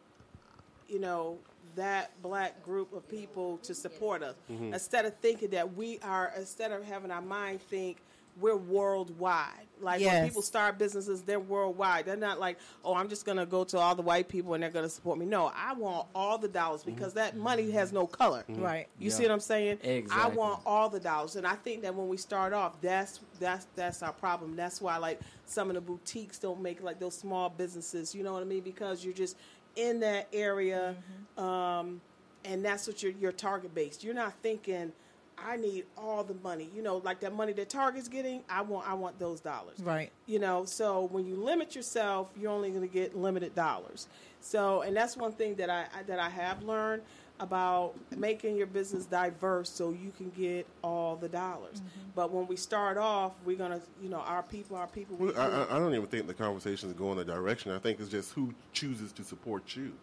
you 0.88 1.00
know. 1.00 1.38
That 1.76 2.12
black 2.22 2.62
group 2.64 2.94
of 2.94 3.08
people 3.10 3.58
to 3.64 3.74
support 3.74 4.22
us, 4.22 4.36
mm-hmm. 4.52 4.74
instead 4.74 5.06
of 5.06 5.16
thinking 5.22 5.50
that 5.52 5.76
we 5.76 5.98
are, 6.04 6.32
instead 6.38 6.72
of 6.72 6.84
having 6.84 7.10
our 7.10 7.22
mind 7.22 7.62
think 7.64 7.98
we're 8.40 8.56
worldwide. 8.56 9.68
Like 9.82 10.02
when 10.02 10.26
people 10.26 10.42
start 10.42 10.78
businesses, 10.78 11.22
they're 11.24 11.40
worldwide. 11.40 12.06
They're 12.06 12.16
not 12.16 12.40
like, 12.40 12.58
oh, 12.86 12.96
I'm 12.96 13.10
just 13.10 13.26
gonna 13.26 13.46
go 13.46 13.64
to 13.66 13.78
all 13.78 13.96
the 13.96 14.02
white 14.02 14.30
people 14.30 14.54
and 14.54 14.64
they're 14.64 14.70
gonna 14.70 14.90
support 14.90 15.20
me. 15.20 15.26
No, 15.26 15.52
I 15.56 15.74
want 15.74 16.08
all 16.16 16.38
the 16.38 16.48
dollars 16.48 16.82
mm-hmm. 16.82 16.96
because 16.96 17.14
that 17.14 17.36
money 17.36 17.70
has 17.72 17.92
no 17.92 18.08
color. 18.08 18.44
Mm-hmm. 18.50 18.62
Right. 18.62 18.88
You 18.98 19.10
Yeah. 19.10 19.16
see 19.16 19.24
what 19.24 19.32
I'm 19.32 19.40
saying? 19.40 19.80
Exactly. 19.84 20.32
I 20.32 20.36
want 20.36 20.62
all 20.66 20.90
the 20.90 21.00
dollars, 21.00 21.36
and 21.36 21.46
I 21.46 21.56
think 21.56 21.82
that 21.82 21.94
when 21.94 22.08
we 22.08 22.18
start 22.18 22.54
off, 22.54 22.80
that's 22.82 23.20
that's 23.40 23.68
that's 23.76 24.02
our 24.02 24.14
problem. 24.14 24.56
That's 24.56 24.82
why 24.82 24.98
like 24.98 25.20
some 25.46 25.70
of 25.70 25.76
the 25.76 25.82
boutiques 25.82 26.40
don't 26.40 26.62
make 26.62 26.82
like 26.82 27.00
those 27.00 27.16
small 27.16 27.50
businesses. 27.50 28.16
You 28.16 28.24
know 28.24 28.34
what 28.34 28.42
I 28.42 28.46
mean? 28.46 28.64
Because 28.64 29.04
you're 29.04 29.14
just 29.14 29.38
in 29.76 30.00
that 30.00 30.28
area, 30.32 30.96
mm-hmm. 31.38 31.44
um, 31.44 32.02
and 32.46 32.64
that's 32.64 32.88
what 32.88 33.04
your 33.04 33.12
your 33.14 33.32
target 33.34 33.76
base. 33.76 34.04
You're 34.04 34.14
not 34.14 34.34
thinking. 34.42 34.94
I 35.38 35.58
need 35.58 35.86
all 35.98 36.24
the 36.24 36.36
money, 36.36 36.70
you 36.76 36.82
know, 36.82 36.98
like 36.98 37.20
that 37.22 37.34
money 37.34 37.54
that 37.54 37.70
Target's 37.70 38.08
getting. 38.08 38.44
I 38.50 38.62
want, 38.62 38.88
I 38.88 38.94
want 38.94 39.20
those 39.20 39.40
dollars, 39.42 39.80
Right. 39.82 40.12
you 40.26 40.40
know 40.40 40.66
so 40.66 41.08
when 41.12 41.26
you 41.26 41.36
limit 41.36 41.76
yourself 41.76 42.30
you're 42.40 42.52
only 42.52 42.70
going 42.70 42.88
to 42.88 42.94
get 42.94 43.16
limited 43.16 43.54
dollars 43.56 44.08
so 44.42 44.82
and 44.82 44.96
that's 44.96 45.18
one 45.18 45.32
thing 45.32 45.56
that 45.56 45.70
I, 45.70 45.86
I 45.98 46.04
that 46.04 46.20
i 46.20 46.30
have 46.30 46.64
learned 46.64 47.02
about 47.40 47.94
making 48.16 48.56
your 48.56 48.68
business 48.68 49.06
diverse 49.06 49.70
so 49.70 49.90
you 49.92 50.12
can 50.16 50.30
get 50.30 50.68
all 50.84 51.16
the 51.16 51.28
dollars. 51.28 51.78
Mm-hmm. 51.80 52.10
But 52.16 52.32
when 52.32 52.46
we 52.48 52.56
start 52.56 52.96
off, 52.98 53.32
we're 53.44 53.58
gonna, 53.58 53.82
you 54.02 54.08
know, 54.08 54.20
our 54.20 54.44
people, 54.44 54.78
our 54.78 54.86
people. 54.88 55.18
we- 55.18 55.32
Well, 55.32 55.42
I, 55.70 55.74
I- 55.74 55.76
I 55.76 55.80
don't 55.80 55.94
even 55.96 56.06
think 56.08 56.28
the 56.28 56.34
conversation 56.36 56.90
is 56.90 56.94
going 56.96 57.18
in 57.18 57.28
a 57.30 57.34
direction. 57.34 57.72
I 57.72 57.80
think 57.80 58.00
it's 58.00 58.08
just 58.10 58.34
who 58.34 58.54
chooses 58.72 59.12
to 59.14 59.24
support 59.24 59.76
you. 59.76 59.94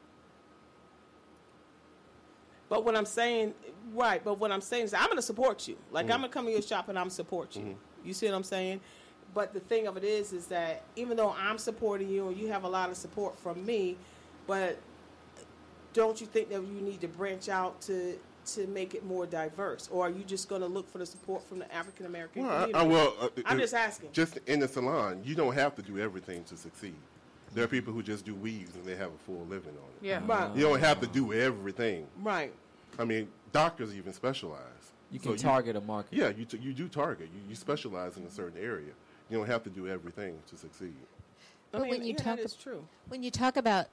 But 2.70 2.84
what 2.84 2.96
I'm 2.96 3.04
saying, 3.04 3.52
right? 3.92 4.24
But 4.24 4.38
what 4.38 4.50
I'm 4.50 4.62
saying 4.62 4.84
is, 4.84 4.94
I'm 4.94 5.06
going 5.06 5.16
to 5.16 5.22
support 5.22 5.68
you. 5.68 5.76
Like 5.90 6.06
Mm-hmm. 6.06 6.12
I'm 6.14 6.20
going 6.20 6.30
to 6.30 6.34
come 6.34 6.46
to 6.46 6.52
your 6.52 6.62
shop 6.62 6.88
and 6.88 6.96
I'm 6.98 7.04
going 7.04 7.10
to 7.10 7.16
support 7.16 7.54
you. 7.56 7.76
You 8.02 8.14
see 8.14 8.26
what 8.26 8.34
I'm 8.34 8.44
saying? 8.44 8.80
But 9.34 9.52
the 9.52 9.60
thing 9.60 9.86
of 9.86 9.96
it 9.96 10.04
is, 10.04 10.32
is 10.32 10.46
that 10.46 10.82
even 10.96 11.16
though 11.16 11.34
I'm 11.38 11.58
supporting 11.58 12.08
you 12.08 12.28
and 12.28 12.36
you 12.38 12.48
have 12.48 12.64
a 12.64 12.68
lot 12.68 12.88
of 12.88 12.96
support 12.96 13.38
from 13.38 13.64
me, 13.66 13.96
but 14.46 14.78
don't 15.92 16.20
you 16.20 16.26
think 16.26 16.48
that 16.50 16.62
you 16.62 16.80
need 16.80 17.00
to 17.02 17.08
branch 17.08 17.48
out 17.50 17.80
to 17.82 18.16
to 18.54 18.66
make 18.68 18.94
it 18.94 19.04
more 19.04 19.26
diverse, 19.26 19.88
or 19.92 20.06
are 20.06 20.10
you 20.10 20.24
just 20.24 20.48
going 20.48 20.62
to 20.62 20.66
look 20.66 20.90
for 20.90 20.98
the 20.98 21.06
support 21.06 21.46
from 21.46 21.58
the 21.58 21.72
African 21.72 22.06
American 22.06 22.42
Well, 22.42 22.50
I, 22.50 22.64
community? 22.64 22.78
I, 22.78 22.82
well, 22.82 23.14
uh, 23.20 23.28
I'm 23.44 23.58
uh, 23.58 23.60
just 23.60 23.74
asking. 23.74 24.08
Just 24.12 24.38
in 24.46 24.60
the 24.60 24.66
salon, 24.66 25.20
you 25.22 25.34
don't 25.34 25.54
have 25.54 25.74
to 25.76 25.82
do 25.82 25.98
everything 25.98 26.42
to 26.44 26.56
succeed. 26.56 26.96
There 27.52 27.64
are 27.64 27.68
people 27.68 27.92
who 27.92 28.02
just 28.02 28.24
do 28.24 28.34
weaves 28.34 28.74
and 28.76 28.84
they 28.84 28.96
have 28.96 29.10
a 29.12 29.18
full 29.26 29.44
living 29.48 29.70
on 29.76 29.88
it. 30.00 30.06
Yeah. 30.06 30.20
Right. 30.26 30.54
You 30.54 30.62
don't 30.62 30.80
have 30.80 31.00
to 31.00 31.06
do 31.06 31.32
everything. 31.32 32.06
Right. 32.22 32.52
I 32.98 33.04
mean, 33.04 33.28
doctors 33.52 33.94
even 33.94 34.12
specialize. 34.12 34.92
You 35.10 35.18
can 35.18 35.36
target 35.36 35.74
a 35.74 35.80
market. 35.80 36.16
Yeah, 36.16 36.28
you, 36.28 36.44
t- 36.44 36.58
you 36.58 36.72
do 36.72 36.86
target. 36.88 37.28
You, 37.34 37.40
you 37.48 37.54
specialize 37.56 38.16
in 38.16 38.24
a 38.24 38.30
certain 38.30 38.62
area. 38.62 38.92
You 39.28 39.38
don't 39.38 39.46
have 39.46 39.64
to 39.64 39.70
do 39.70 39.88
everything 39.88 40.38
to 40.48 40.56
succeed. 40.56 40.94
But 41.72 41.82
when 41.82 42.02
you 42.04 42.12
yeah, 42.12 42.16
talk 42.24 42.36
that 42.36 42.44
is 42.44 42.54
true. 42.54 42.84
when 43.08 43.22
you 43.22 43.30
talk 43.30 43.56
about 43.56 43.86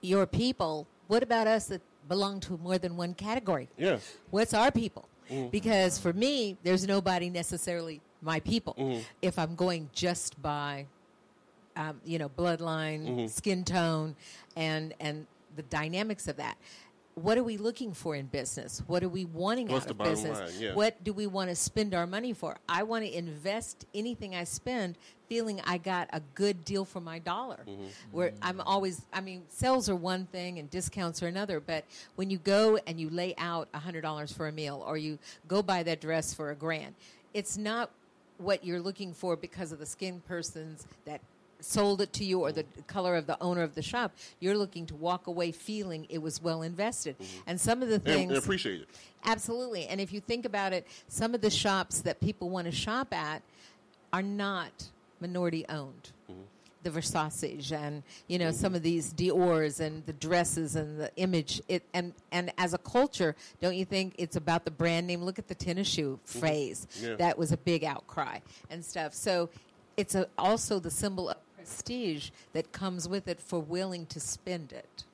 your 0.00 0.26
people, 0.26 0.86
what 1.06 1.22
about 1.22 1.46
us 1.46 1.66
that 1.68 1.80
belong 2.08 2.40
to 2.40 2.58
more 2.58 2.78
than 2.78 2.96
one 2.96 3.14
category? 3.14 3.68
Yeah. 3.78 3.98
What's 4.30 4.52
our 4.54 4.70
people? 4.70 5.08
Mhm. 5.30 5.50
Because 5.50 5.98
for 5.98 6.12
me, 6.12 6.58
there's 6.62 6.86
nobody 6.86 7.30
necessarily 7.30 8.00
my 8.20 8.40
people. 8.40 8.74
Mhm. 8.78 9.04
If 9.22 9.38
I'm 9.38 9.54
going 9.54 9.88
just 9.94 10.40
by, 10.42 10.86
um, 11.76 12.00
you 12.04 12.18
know, 12.18 12.28
bloodline, 12.28 13.06
Mhm. 13.06 13.30
skin 13.30 13.64
tone, 13.64 14.16
and 14.56 14.94
and 15.00 15.26
the 15.56 15.62
dynamics 15.62 16.28
of 16.28 16.36
that. 16.36 16.56
What 17.16 17.38
are 17.38 17.44
we 17.44 17.56
looking 17.58 17.92
for 17.94 18.16
in 18.16 18.26
business? 18.26 18.82
What 18.88 19.04
are 19.04 19.08
we 19.08 19.24
wanting 19.24 19.68
What's 19.68 19.84
out 19.84 19.92
of 19.92 19.98
business? 19.98 20.40
line? 20.40 20.50
Yeah. 20.60 20.74
What 20.74 21.04
do 21.04 21.12
we 21.12 21.28
want 21.28 21.48
to 21.48 21.54
spend 21.54 21.94
our 21.94 22.08
money 22.08 22.32
for? 22.32 22.56
I 22.68 22.82
want 22.82 23.04
to 23.04 23.12
invest 23.16 23.86
anything 23.94 24.34
I 24.34 24.42
spend 24.42 24.98
feeling 25.28 25.60
I 25.64 25.78
got 25.78 26.08
a 26.12 26.20
good 26.34 26.64
deal 26.64 26.84
for 26.84 27.00
my 27.00 27.20
dollar. 27.20 27.60
Mm-hmm. 27.68 27.84
Where 28.10 28.32
I'm 28.42 28.60
always, 28.60 29.02
I 29.12 29.20
mean, 29.20 29.44
sales 29.48 29.88
are 29.88 29.94
one 29.94 30.26
thing 30.26 30.58
and 30.58 30.68
discounts 30.68 31.22
are 31.22 31.28
another, 31.28 31.60
but 31.60 31.84
when 32.16 32.30
you 32.30 32.38
go 32.38 32.78
and 32.84 32.98
you 32.98 33.08
lay 33.10 33.36
out 33.38 33.68
$100 33.72 34.32
for 34.34 34.48
a 34.48 34.52
meal 34.52 34.82
or 34.84 34.96
you 34.96 35.20
go 35.46 35.62
buy 35.62 35.84
that 35.84 36.00
dress 36.00 36.34
for 36.34 36.50
a 36.50 36.56
grand, 36.56 36.96
it's 37.32 37.56
not 37.56 37.90
what 38.38 38.64
you're 38.64 38.80
looking 38.80 39.14
for 39.14 39.36
because 39.36 39.70
of 39.70 39.78
the 39.78 39.86
skin 39.86 40.20
persons 40.26 40.84
that 41.04 41.20
sold 41.64 42.00
it 42.00 42.12
to 42.14 42.24
you 42.24 42.40
or 42.40 42.52
the 42.52 42.64
color 42.86 43.16
of 43.16 43.26
the 43.26 43.40
owner 43.42 43.62
of 43.62 43.74
the 43.74 43.82
shop. 43.82 44.12
You're 44.40 44.56
looking 44.56 44.86
to 44.86 44.94
walk 44.94 45.26
away 45.26 45.52
feeling 45.52 46.06
it 46.08 46.18
was 46.18 46.42
well 46.42 46.62
invested. 46.62 47.18
Mm-hmm. 47.18 47.40
And 47.46 47.60
some 47.60 47.82
of 47.82 47.88
the 47.88 47.94
Mm-hmm. 47.94 48.08
And, 48.08 48.18
things 48.18 48.30
and 48.32 48.38
appreciate 48.38 48.80
it. 48.82 48.88
Absolutely. 49.24 49.86
And 49.86 50.00
if 50.00 50.12
you 50.12 50.20
think 50.20 50.44
about 50.44 50.72
it, 50.72 50.86
some 51.08 51.34
of 51.34 51.40
the 51.40 51.50
shops 51.50 52.00
that 52.00 52.20
people 52.20 52.50
want 52.50 52.66
to 52.66 52.72
shop 52.72 53.14
at 53.14 53.42
are 54.12 54.22
not 54.22 54.90
minority 55.20 55.64
owned. 55.68 56.10
Mm-hmm. 56.30 56.40
The 56.82 56.90
Versace 56.90 57.72
and 57.72 58.02
you 58.26 58.38
know 58.38 58.48
mm-hmm. 58.48 58.56
some 58.56 58.74
of 58.74 58.82
these 58.82 59.10
Dior's 59.10 59.80
and 59.80 60.04
the 60.04 60.12
dresses 60.12 60.76
and 60.76 61.00
the 61.00 61.10
image 61.16 61.62
it 61.66 61.82
and 61.94 62.12
and 62.30 62.52
as 62.58 62.74
a 62.74 62.78
culture, 62.78 63.34
don't 63.62 63.74
you 63.74 63.86
think 63.86 64.14
it's 64.18 64.36
about 64.36 64.66
the 64.66 64.70
brand 64.70 65.06
name? 65.06 65.22
Look 65.22 65.38
at 65.38 65.48
the 65.48 65.54
tennis 65.54 65.88
shoe 65.88 66.20
phrase 66.24 66.86
Yeah. 67.00 67.14
that 67.14 67.38
was 67.38 67.52
a 67.52 67.56
big 67.56 67.84
outcry 67.84 68.40
and 68.68 68.84
stuff. 68.84 69.14
So 69.14 69.48
it's 69.96 70.14
a, 70.14 70.26
also 70.36 70.78
the 70.78 70.90
symbol 70.90 71.30
of 71.30 71.36
prestige 71.64 72.30
that 72.52 72.72
comes 72.72 73.08
with 73.08 73.26
it 73.26 73.40
for 73.40 73.60
willing 73.60 74.06
to 74.06 74.20
spend 74.20 74.72
it. 74.72 75.04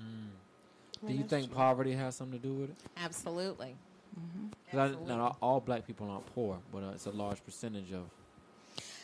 Mm-hmm. 0.00 1.08
Do 1.08 1.12
you 1.12 1.24
think 1.24 1.52
poverty 1.52 1.92
has 1.92 2.16
something 2.16 2.38
to 2.40 2.46
do 2.46 2.54
with 2.54 2.70
it? 2.70 2.76
Absolutely. 2.96 3.74
Mm-hmm. 4.18 4.78
I, 4.78 4.88
not 5.06 5.20
all, 5.20 5.36
all 5.42 5.60
black 5.60 5.86
people 5.86 6.08
aren't 6.08 6.26
poor, 6.34 6.58
but 6.72 6.82
uh, 6.82 6.90
it's 6.94 7.06
a 7.06 7.10
large 7.10 7.44
percentage 7.44 7.92
of 7.92 8.04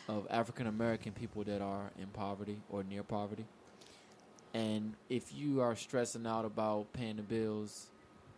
of 0.09 0.27
African 0.29 0.67
American 0.67 1.13
people 1.13 1.43
that 1.45 1.61
are 1.61 1.89
in 1.97 2.07
poverty 2.07 2.57
or 2.69 2.83
near 2.83 3.03
poverty. 3.03 3.45
And 4.53 4.93
if 5.09 5.33
you 5.33 5.61
are 5.61 5.75
stressing 5.75 6.27
out 6.27 6.45
about 6.45 6.91
paying 6.93 7.15
the 7.15 7.21
bills 7.21 7.87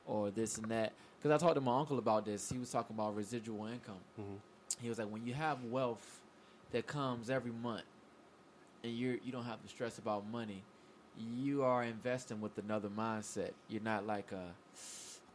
or 0.05 0.29
this 0.29 0.57
and 0.57 0.69
that, 0.69 0.93
because 1.17 1.31
I 1.31 1.43
talked 1.43 1.55
to 1.55 1.61
my 1.61 1.79
uncle 1.79 1.97
about 1.97 2.25
this, 2.25 2.51
he 2.51 2.59
was 2.59 2.69
talking 2.69 2.95
about 2.95 3.15
residual 3.15 3.65
income. 3.65 4.03
Mm-hmm. 4.19 4.35
He 4.81 4.89
was 4.89 4.99
like, 4.99 5.07
when 5.07 5.25
you 5.25 5.33
have 5.33 5.63
wealth 5.63 6.19
that 6.71 6.85
comes 6.85 7.29
every 7.29 7.51
month, 7.51 7.83
and 8.85 8.95
you 8.95 9.19
you 9.23 9.31
don't 9.31 9.43
have 9.45 9.61
to 9.63 9.67
stress 9.67 9.97
about 9.97 10.23
money, 10.31 10.61
you 11.17 11.63
are 11.63 11.83
investing 11.83 12.39
with 12.39 12.57
another 12.57 12.87
mindset. 12.89 13.51
You're 13.67 13.81
not 13.81 14.05
like, 14.05 14.31
uh, 14.31 14.37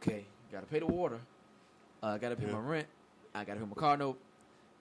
okay, 0.01 0.25
got 0.51 0.61
to 0.61 0.65
pay 0.67 0.79
the 0.79 0.85
water, 0.85 1.19
uh, 2.01 2.17
got 2.17 2.29
to 2.29 2.35
pay 2.35 2.45
Yeah. 2.45 2.53
my 2.53 2.59
rent, 2.59 2.87
I 3.35 3.43
got 3.43 3.55
to 3.55 3.59
pay 3.59 3.65
my 3.65 3.75
car 3.75 3.97
note, 3.97 4.17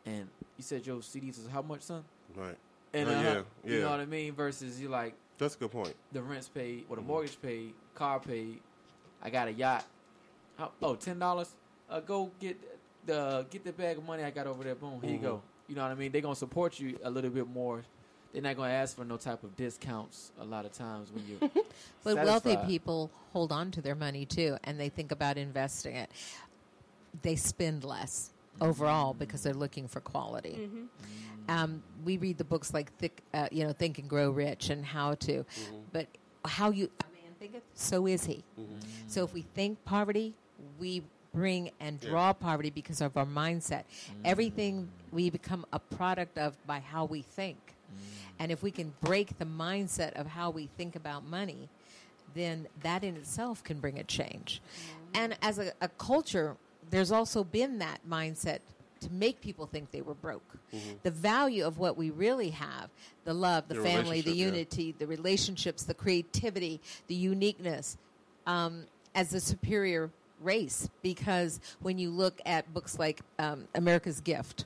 and 0.07 0.29
you 0.57 0.63
said 0.63 0.87
your 0.87 0.99
CDs 0.99 1.39
is 1.39 1.49
how 1.53 1.63
much, 1.63 1.83
son? 1.83 2.05
Right. 2.37 2.57
And 2.95 3.09
Oh, 3.09 3.13
uh, 3.13 3.23
yeah, 3.23 3.43
you 3.65 3.81
know 3.81 3.91
what 3.91 4.01
I 4.01 4.07
mean. 4.07 4.33
Versus 4.35 4.81
you 4.81 4.89
like 4.89 5.15
That's 5.39 5.55
a 5.57 5.59
good 5.59 5.71
point. 5.73 5.95
the 6.13 6.23
rent's 6.23 6.49
paid 6.49 6.87
or 6.89 6.97
the 6.97 7.03
Mhm. 7.03 7.07
mortgage 7.07 7.41
paid, 7.43 7.75
car 7.95 8.19
paid. 8.21 8.61
I 9.23 9.31
got 9.31 9.49
a 9.49 9.53
yacht. 9.53 9.85
How, 10.57 10.73
oh, 10.83 10.95
ten 10.97 11.19
dollars. 11.19 11.55
Uh, 11.89 12.01
go 12.01 12.31
get 12.41 12.57
the 13.07 13.47
get 13.51 13.65
the 13.65 13.73
bag 13.73 13.99
of 13.99 14.05
money 14.05 14.23
I 14.25 14.31
got 14.31 14.47
over 14.47 14.63
there. 14.65 14.75
Boom, 14.77 15.01
here 15.03 15.13
you 15.13 15.19
Mhm. 15.19 15.23
go. 15.23 15.43
You 15.69 15.75
know 15.77 15.83
what 15.83 15.93
I 15.93 15.95
mean? 15.95 16.11
They're 16.13 16.21
gonna 16.21 16.35
support 16.35 16.79
you 16.81 16.99
a 17.05 17.11
little 17.11 17.31
bit 17.31 17.47
more. 17.49 17.85
They're 18.33 18.43
not 18.43 18.57
gonna 18.57 18.73
ask 18.73 18.97
for 18.97 19.05
no 19.05 19.17
type 19.17 19.43
of 19.43 19.57
discounts 19.57 20.31
a 20.41 20.45
lot 20.45 20.65
of 20.65 20.73
times 20.73 21.11
when 21.13 21.25
you. 21.27 21.65
But 22.05 22.17
wealthy 22.17 22.57
people 22.67 23.11
hold 23.33 23.53
on 23.53 23.71
to 23.73 23.83
their 23.83 23.95
money 23.95 24.25
too, 24.25 24.57
and 24.65 24.81
they 24.81 24.89
think 24.89 25.13
about 25.13 25.37
investing 25.37 25.97
it. 25.97 26.11
They 27.23 27.37
spend 27.37 27.85
less 27.85 28.31
overall 28.61 29.11
mm-hmm. 29.11 29.19
because 29.19 29.43
they're 29.43 29.53
looking 29.53 29.87
for 29.87 30.01
quality. 30.01 30.61
Mm-hmm. 30.61 30.79
Mm-hmm. 30.79 31.51
Um, 31.51 31.83
we 32.05 32.17
read 32.17 32.39
the 32.39 32.45
books 32.45 32.73
like 32.73 32.93
Thick, 32.97 33.23
uh, 33.35 33.49
you 33.51 33.65
know, 33.65 33.73
Think 33.73 33.99
and 33.99 34.09
Grow 34.09 34.31
Rich, 34.31 34.71
and 34.71 34.85
how 34.85 35.15
to, 35.17 35.45
but 35.93 36.07
how 36.45 36.71
you 36.71 36.89
a 37.01 37.05
man 37.05 37.35
thinketh, 37.39 37.63
so 37.75 38.07
is 38.07 38.25
he. 38.25 38.45
So 39.09 39.25
if 39.25 39.35
we 39.35 39.43
think 39.43 39.85
poverty, 39.85 40.35
we 40.79 41.03
bring 41.35 41.71
and 41.81 42.03
Yeah. 42.03 42.11
draw 42.11 42.33
poverty 42.33 42.71
because 42.71 43.01
of 43.01 43.17
our 43.17 43.27
mindset. 43.27 43.85
Mm. 43.85 44.15
Everything 44.25 44.89
we 45.13 45.31
become 45.31 45.65
a 45.73 45.79
product 45.79 46.39
of 46.39 46.57
by 46.67 46.81
how 46.81 47.05
we 47.05 47.23
think. 47.23 47.77
And 48.39 48.51
if 48.51 48.63
we 48.63 48.71
can 48.71 48.95
break 49.01 49.39
the 49.39 49.45
mindset 49.45 50.13
of 50.15 50.27
how 50.27 50.51
we 50.51 50.69
think 50.77 50.97
about 50.97 51.25
money, 51.25 51.69
then 52.35 52.67
that 52.83 53.05
in 53.05 53.17
itself 53.17 53.63
can 53.63 53.81
bring 53.81 53.99
a 53.99 54.05
change. 54.05 54.63
And 55.15 55.37
as 55.43 55.59
a, 55.59 55.73
a 55.81 55.89
culture, 55.89 56.57
there's 56.91 57.13
also 57.13 57.45
been 57.45 57.79
that 57.81 58.01
mindset 58.09 58.61
to 59.01 59.13
make 59.13 59.41
people 59.41 59.67
think 59.67 59.91
they 59.91 60.03
were 60.03 60.15
broke. 60.15 60.57
Mhm. 60.73 61.03
The 61.03 61.11
value 61.11 61.67
of 61.67 61.79
what 61.79 61.97
we 61.97 62.11
really 62.11 62.51
have 62.51 62.91
the 63.25 63.35
love, 63.35 63.69
the 63.69 63.75
The 63.75 63.83
family, 63.83 64.21
the 64.21 64.31
relationship, 64.31 64.37
yeah. 64.37 64.45
unity, 64.47 64.95
the 64.99 65.07
relationships, 65.07 65.83
the 65.85 65.95
creativity, 65.95 66.81
the 67.07 67.15
uniqueness 67.15 67.97
um, 68.47 68.85
as 69.15 69.33
a 69.35 69.41
superior 69.41 70.11
race 70.41 70.89
because 71.03 71.61
when 71.81 71.99
you 71.99 72.11
look 72.11 72.41
at 72.47 72.73
books 72.73 72.99
like 72.99 73.21
um, 73.39 73.67
America's 73.75 74.21
Gift 74.21 74.65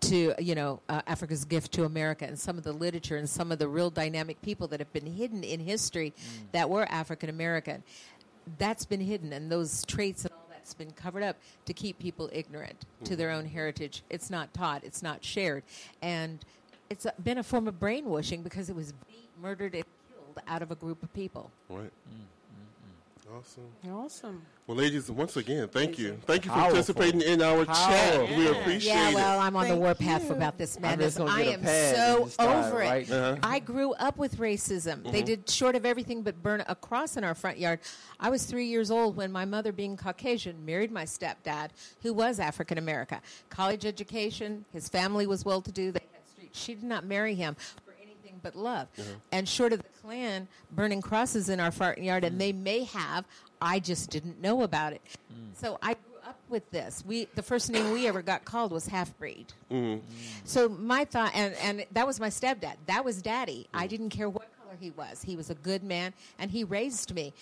to 0.00 0.34
you 0.38 0.54
know 0.54 0.80
uh, 0.88 1.02
Africa's 1.06 1.44
Gift 1.44 1.72
to 1.72 1.84
America 1.84 2.24
and 2.24 2.38
some 2.38 2.58
of 2.58 2.64
the 2.64 2.72
literature 2.72 3.16
and 3.16 3.28
some 3.28 3.52
of 3.52 3.58
the 3.58 3.68
real 3.68 3.90
dynamic 3.90 4.40
people 4.42 4.66
that 4.68 4.80
have 4.80 4.92
been 4.92 5.06
hidden 5.06 5.44
in 5.44 5.60
history 5.60 6.12
that 6.52 6.68
were 6.68 6.84
African 6.90 7.28
American 7.28 7.82
that's 8.58 8.84
been 8.84 9.00
hidden 9.00 9.32
and 9.32 9.50
those 9.50 9.84
traits 9.84 10.24
and 10.24 10.32
all 10.32 10.46
that's 10.50 10.74
been 10.74 10.90
covered 10.92 11.22
up 11.22 11.36
to 11.66 11.72
keep 11.72 11.98
people 11.98 12.28
ignorant 12.32 12.84
to 13.04 13.16
their 13.16 13.30
own 13.30 13.44
heritage. 13.44 14.02
It's 14.10 14.30
not 14.30 14.52
taught 14.54 14.84
it's 14.84 15.02
not 15.02 15.24
shared. 15.24 15.62
And 16.00 16.44
it's 16.90 17.06
been 17.22 17.38
a 17.38 17.42
form 17.42 17.68
of 17.68 17.78
brainwashing 17.80 18.42
because 18.42 18.68
it 18.68 18.76
was 18.76 18.92
beat 19.08 19.30
murdered 19.40 19.74
and 19.74 19.84
killed 20.08 20.44
out 20.46 20.62
of 20.62 20.70
a 20.70 20.74
group 20.74 21.02
of 21.02 21.12
people. 21.14 21.50
Right. 21.68 21.90
Awesome. 23.34 23.64
Awesome. 23.90 24.42
Well, 24.66 24.76
ladies, 24.76 25.10
once 25.10 25.36
again, 25.38 25.66
thank 25.68 25.98
you. 25.98 26.18
Thank 26.26 26.44
you 26.44 26.50
for 26.50 26.54
Powerful. 26.56 26.72
participating 26.72 27.22
in 27.22 27.40
our 27.40 27.64
chat. 27.64 27.74
Powerful. 27.76 28.36
We 28.36 28.48
appreciate 28.48 28.84
yeah, 28.92 29.08
it. 29.08 29.12
Yeah, 29.12 29.14
well, 29.14 29.40
I'm 29.40 29.56
on 29.56 29.62
the 29.64 29.68
Thank 29.70 29.80
warpath 29.80 30.24
you. 30.28 30.32
about 30.34 30.58
this 30.58 30.76
I'm 30.76 30.82
madness. 30.82 31.16
just 31.16 31.28
I 31.30 31.42
am 31.42 31.64
so 31.64 32.30
over 32.38 32.82
it. 32.82 32.86
right- 32.88 33.10
Uh-huh. 33.10 33.36
I 33.42 33.58
grew 33.58 33.92
up 33.94 34.18
with 34.18 34.36
racism. 34.36 35.10
They 35.10 35.22
Mhm. 35.22 35.26
did 35.26 35.50
short 35.50 35.76
of 35.76 35.86
everything 35.86 36.22
but 36.22 36.42
burn 36.42 36.62
a 36.68 36.74
cross 36.74 37.16
in 37.16 37.24
our 37.24 37.34
front 37.34 37.58
yard. 37.58 37.80
I 38.20 38.28
was 38.28 38.44
three 38.44 38.66
years 38.66 38.90
old 38.90 39.16
when 39.16 39.32
my 39.32 39.46
mother, 39.46 39.72
being 39.72 39.96
Caucasian, 39.96 40.64
married 40.66 40.92
my 40.92 41.04
stepdad, 41.04 41.70
who 42.02 42.12
was 42.12 42.38
African 42.38 42.76
American. 42.76 43.18
College 43.48 43.86
education, 43.86 44.66
his 44.72 44.88
family 44.90 45.26
was 45.26 45.44
well 45.44 45.62
to 45.62 45.72
do. 45.72 45.90
They 45.90 46.00
had 46.12 46.28
streets. 46.28 46.58
She 46.58 46.74
did 46.74 46.84
not 46.84 47.04
marry 47.06 47.34
him 47.34 47.56
for 48.42 48.50
but 48.50 48.56
love. 48.56 48.88
Uh-huh. 48.98 49.08
And 49.30 49.48
short 49.48 49.72
of 49.72 49.80
the 49.80 49.88
Klan 50.02 50.48
burning 50.70 51.00
crosses 51.00 51.48
in 51.48 51.60
our 51.60 51.70
front 51.70 51.98
yard, 51.98 52.24
and 52.24 52.40
they 52.40 52.52
may 52.52 52.84
have. 52.84 53.24
I 53.60 53.78
just 53.78 54.10
didn't 54.10 54.40
know 54.40 54.62
about 54.62 54.92
it. 54.92 55.02
Mm. 55.32 55.56
So 55.56 55.78
I 55.82 55.94
grew 55.94 56.20
up 56.26 56.38
with 56.48 56.68
this. 56.70 57.04
We 57.06 57.28
the 57.34 57.42
first 57.42 57.70
name 57.70 57.92
we 57.92 58.08
ever 58.08 58.22
got 58.22 58.44
called 58.44 58.72
was 58.72 58.86
half 58.86 59.16
breed. 59.18 59.52
Mm-hmm. 59.70 60.04
So 60.44 60.68
my 60.68 61.04
thought, 61.04 61.32
and, 61.34 61.54
and 61.62 61.86
that 61.92 62.06
was 62.06 62.18
my 62.18 62.28
stepdad. 62.28 62.74
That 62.86 63.04
was 63.04 63.22
daddy. 63.22 63.68
Mm. 63.72 63.80
I 63.80 63.86
didn't 63.86 64.10
care 64.10 64.28
what 64.28 64.48
color 64.62 64.76
he 64.80 64.90
was. 64.90 65.22
He 65.22 65.36
was 65.36 65.50
a 65.50 65.54
good 65.54 65.82
man, 65.84 66.12
and 66.38 66.50
he 66.50 66.64
raised 66.64 67.14
me. 67.14 67.32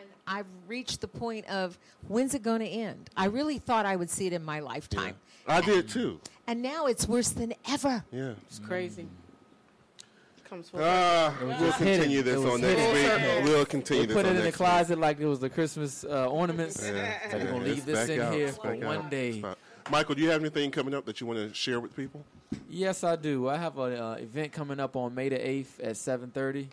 And 0.00 0.08
I've 0.26 0.46
reached 0.66 1.00
the 1.00 1.08
point 1.08 1.46
of 1.48 1.78
when's 2.08 2.34
it 2.34 2.42
going 2.42 2.60
to 2.60 2.68
end? 2.68 3.08
I 3.16 3.26
really 3.26 3.58
thought 3.58 3.86
I 3.86 3.96
would 3.96 4.10
see 4.10 4.26
it 4.26 4.32
in 4.32 4.44
my 4.44 4.60
lifetime. 4.60 5.14
I 5.46 5.62
did 5.62 5.88
too. 5.88 6.20
And 6.46 6.60
now 6.60 6.86
it's 6.86 7.08
worse 7.08 7.30
than 7.30 7.54
ever. 7.70 8.04
Yeah. 8.10 8.32
It's 8.46 8.58
crazy. 8.58 9.06
Comes 10.48 10.70
full 10.70 10.80
It 10.80 10.84
was 10.84 11.60
we'll 11.60 11.72
continue 11.72 12.22
this 12.22 12.36
was 12.36 12.54
on 12.54 12.60
next 12.62 12.80
hidden. 12.80 13.36
week. 13.36 13.44
We'll 13.44 13.66
continue 13.66 14.02
We 14.02 14.06
this 14.06 14.16
put 14.16 14.26
it 14.26 14.30
in 14.30 14.36
the 14.36 14.42
next 14.44 14.58
week. 14.58 14.66
closet 14.66 14.98
like 14.98 15.20
it 15.20 15.26
was 15.26 15.40
the 15.40 15.50
Christmas 15.50 16.04
uh, 16.04 16.26
ornaments. 16.30 16.82
Yeah. 16.82 17.30
So 17.30 17.36
we're 17.38 17.44
gonna 17.44 17.64
leave 17.64 17.84
this 17.84 18.08
in 18.08 18.20
out. 18.20 18.32
here 18.32 18.46
It's 18.48 18.56
for 18.56 18.74
one 18.74 18.96
out. 18.96 19.10
day. 19.10 19.42
Michael, 19.90 20.14
do 20.14 20.22
you 20.22 20.30
have 20.30 20.40
anything 20.40 20.70
coming 20.70 20.94
up 20.94 21.04
that 21.06 21.20
you 21.20 21.26
want 21.26 21.38
to 21.38 21.52
share 21.54 21.80
with 21.80 21.94
people? 21.96 22.24
Yes, 22.68 23.04
I 23.04 23.16
do. 23.16 23.48
I 23.48 23.56
have 23.56 23.78
an 23.78 23.92
uh, 23.98 24.12
event 24.20 24.52
coming 24.52 24.80
up 24.80 24.96
on 24.96 25.14
May 25.14 25.28
the 25.28 25.36
eighth 25.48 25.80
at 25.80 25.96
seven 25.96 26.30
thirty. 26.30 26.68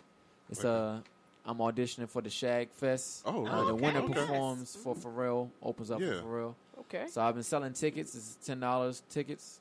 It's 0.50 0.64
uh, 0.64 1.00
I'm 1.46 1.58
auditioning 1.58 2.10
for 2.10 2.22
the 2.22 2.30
Shag 2.30 2.70
Fest. 2.72 3.24
Oh, 3.26 3.46
uh, 3.46 3.56
really? 3.56 3.68
the 3.68 3.76
winner 3.76 4.00
Okay. 4.02 4.14
performs 4.14 4.76
for 4.76 4.96
Pharrell. 4.96 5.50
Opens 5.62 5.92
up 5.92 6.00
Yeah. 6.00 6.22
for 6.22 6.28
Pharrell. 6.28 6.54
Okay. 6.82 7.08
So 7.10 7.22
I've 7.22 7.34
been 7.34 7.44
selling 7.44 7.74
tickets. 7.74 8.16
It's 8.16 8.38
ten 8.46 8.60
dollars 8.62 9.02
tickets. 9.10 9.60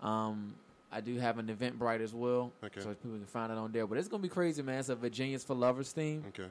Um, 0.00 0.54
I 0.94 1.00
do 1.00 1.16
have 1.18 1.38
an 1.38 1.46
Eventbrite 1.46 2.00
as 2.02 2.12
well, 2.14 2.52
Okay. 2.62 2.80
so 2.80 2.88
people 2.90 3.16
can 3.16 3.24
find 3.26 3.50
it 3.50 3.56
on 3.58 3.72
there. 3.72 3.86
But 3.86 3.96
it's 3.98 4.08
gonna 4.08 4.22
be 4.22 4.28
crazy, 4.28 4.62
man. 4.62 4.78
It's 4.78 4.90
a 4.90 4.94
Virginia's 4.94 5.42
for 5.42 5.54
Lovers 5.54 5.90
theme. 5.92 6.22
Okay. 6.28 6.48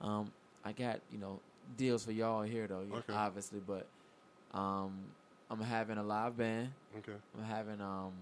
Um, 0.00 0.30
I 0.64 0.72
got 0.72 1.00
you 1.10 1.18
know 1.18 1.40
deals 1.76 2.04
for 2.04 2.12
y'all 2.12 2.42
here 2.42 2.66
though, 2.68 2.86
Okay. 2.92 3.12
obviously, 3.12 3.60
but 3.66 3.86
um, 4.56 4.92
I'm 5.50 5.60
having 5.60 5.98
a 5.98 6.02
live 6.02 6.36
band. 6.36 6.70
Okay. 6.98 7.18
I'm 7.36 7.44
having 7.44 7.80
um 7.80 8.12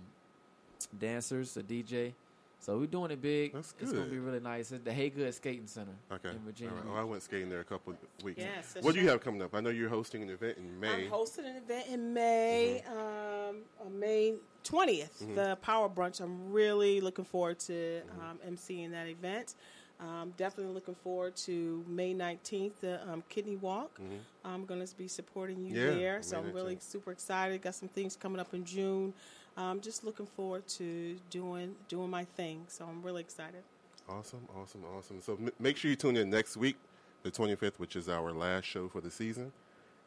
dancers, 0.99 1.57
a 1.57 1.63
DJ. 1.63 2.13
So 2.61 2.77
we're 2.77 2.87
doing 2.87 3.13
it 3.13 3.23
big. 3.23 3.53
That's 3.53 3.73
It's 3.81 3.93
gonna 3.93 4.07
be 4.07 4.19
really 4.19 4.41
nice. 4.41 4.73
It's 4.73 4.85
the 4.85 4.91
Haygood 4.91 5.33
Skating 5.33 5.67
Center 5.67 5.95
Okay. 6.11 6.31
in 6.31 6.39
Virginia. 6.41 6.75
All 6.75 6.81
right. 6.81 6.97
Oh, 6.97 7.01
I 7.01 7.05
went 7.05 7.23
skating 7.23 7.49
there 7.49 7.61
a 7.61 7.65
couple 7.65 7.93
of 7.93 8.25
weeks. 8.25 8.41
Yes, 8.41 8.73
that's 8.75 8.85
what 8.85 8.95
do 8.95 9.01
you 9.01 9.09
have 9.09 9.21
coming 9.21 9.41
up? 9.43 9.55
I 9.55 9.61
know 9.61 9.71
you're 9.71 9.89
hosting 9.89 10.23
an 10.23 10.31
event 10.31 10.59
in 10.59 10.79
May. 10.79 11.05
I'm 11.05 11.11
hosting 11.11 11.47
an 11.47 11.57
event 11.57 11.87
in 11.89 12.13
May, 12.13 12.83
Mm-hmm. 12.89 13.87
um, 13.89 13.99
May 14.01 14.35
20th, 14.65 15.35
the 15.37 15.57
Power 15.63 15.89
Brunch. 15.89 16.21
I'm 16.21 16.51
really 16.53 17.01
looking 17.01 17.25
forward 17.25 17.59
to 17.61 17.73
Mm-hmm. 17.73 18.21
um, 18.21 18.39
emceeing 18.49 18.91
that 18.91 19.07
event. 19.07 19.55
Um, 20.01 20.33
definitely 20.37 20.73
looking 20.75 20.95
forward 20.95 21.35
to 21.37 21.85
May 21.89 22.15
19th, 22.15 22.73
the 22.81 23.01
um, 23.11 23.23
Kidney 23.29 23.57
Walk. 23.57 24.01
I'm 24.45 24.65
going 24.65 24.85
to 24.85 24.97
be 24.97 25.09
supporting 25.09 25.61
you 25.61 25.75
Mm-hmm. 25.75 25.77
Yeah, 25.77 25.95
there, 25.95 26.23
so 26.23 26.41
May 26.43 26.49
I'm 26.49 26.55
really 26.55 26.79
super 26.81 27.13
excited. 27.13 27.63
Got 27.63 27.75
some 27.77 27.89
things 27.89 28.15
coming 28.17 28.41
up 28.41 28.53
in 28.55 28.65
June. 28.65 29.13
Um, 29.59 29.81
just 29.81 30.05
looking 30.05 30.27
forward 30.27 30.67
to 30.69 31.17
doing 31.31 31.75
doing 31.89 32.09
my 32.11 32.25
thing. 32.25 32.65
So 32.69 32.85
I'm 32.87 33.03
really 33.03 33.21
excited. 33.21 33.63
Awesome, 34.09 34.47
awesome, 34.59 34.85
awesome. 34.97 35.21
So 35.21 35.33
m- 35.35 35.51
make 35.59 35.77
sure 35.77 35.91
you 35.91 35.97
tune 35.97 36.17
in 36.17 36.31
next 36.31 36.57
week, 36.57 36.77
the 37.25 37.31
25th, 37.31 37.79
which 37.79 37.97
is 37.97 38.09
our 38.09 38.33
last 38.33 38.65
show 38.65 38.89
for 38.89 39.01
the 39.01 39.11
season, 39.11 39.53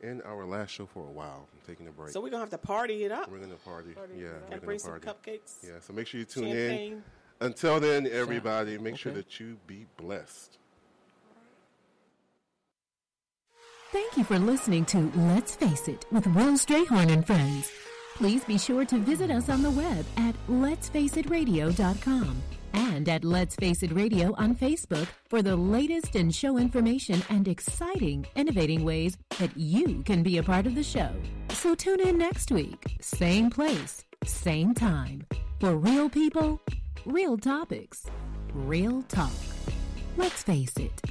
and 0.01 0.23
our 0.23 0.45
last 0.45 0.71
show 0.71 0.85
for 0.85 1.05
a 1.05 1.11
while. 1.11 1.47
I'm 1.53 1.59
taking 1.67 1.85
a 1.87 1.91
break. 1.91 2.11
So 2.11 2.19
we're 2.21 2.29
going 2.29 2.39
to 2.39 2.49
have 2.51 2.61
to 2.61 2.65
party 2.65 3.03
it 3.03 3.11
up. 3.11 3.29
we're 3.29 3.39
gonna 3.39 3.55
party. 3.55 3.91
Party 3.91 4.13
yeah, 4.17 4.23
it 4.23 4.27
up. 4.27 4.33
we're 4.33 4.39
Gotta 4.39 4.49
gonna 4.55 4.65
bring 4.65 4.79
some 4.79 4.91
party. 4.99 5.07
cupcakes. 5.07 5.55
Yeah, 5.63 5.79
so 5.81 5.93
make 5.93 6.07
sure 6.07 6.19
you 6.19 6.25
tune 6.25 6.45
in. 6.47 7.03
Until 7.41 7.79
then, 7.79 8.07
everybody, 8.07 8.77
make 8.77 8.97
sure 8.97 9.11
that 9.11 9.39
you 9.39 9.57
be 9.67 9.85
blessed. 9.97 10.57
Thank 13.91 14.15
you 14.15 14.23
for 14.23 14.39
listening 14.39 14.85
to 14.85 15.11
Let's 15.15 15.55
Face 15.55 15.87
It 15.89 16.05
with 16.11 16.25
Will 16.27 16.53
Strayhorn 16.53 17.11
and 17.11 17.27
Friends. 17.27 17.69
Please 18.15 18.43
be 18.45 18.57
sure 18.57 18.85
to 18.85 18.97
visit 18.97 19.31
us 19.31 19.49
on 19.49 19.61
the 19.61 19.71
web 19.71 20.05
at 20.17 20.35
letsfaceitradio.com 20.47 22.41
and 22.73 23.09
at 23.09 23.23
Let's 23.23 23.55
Face 23.55 23.83
It 23.83 23.91
Radio 23.91 24.33
on 24.37 24.55
Facebook 24.55 25.07
for 25.29 25.41
the 25.41 25.55
latest 25.55 26.15
in 26.15 26.31
show 26.31 26.57
information 26.57 27.21
and 27.29 27.47
exciting, 27.47 28.25
innovating 28.35 28.83
ways 28.83 29.17
that 29.39 29.55
you 29.57 30.03
can 30.03 30.23
be 30.23 30.37
a 30.37 30.43
part 30.43 30.67
of 30.67 30.75
the 30.75 30.83
show. 30.83 31.09
So 31.49 31.75
tune 31.75 31.99
in 32.01 32.17
next 32.17 32.51
week, 32.51 32.97
same 33.01 33.49
place, 33.49 34.05
same 34.23 34.73
time, 34.73 35.25
for 35.59 35.75
real 35.75 36.09
people, 36.09 36.61
real 37.05 37.37
topics, 37.37 38.05
real 38.53 39.01
talk. 39.03 39.31
Let's 40.17 40.43
face 40.43 40.75
it. 40.77 41.01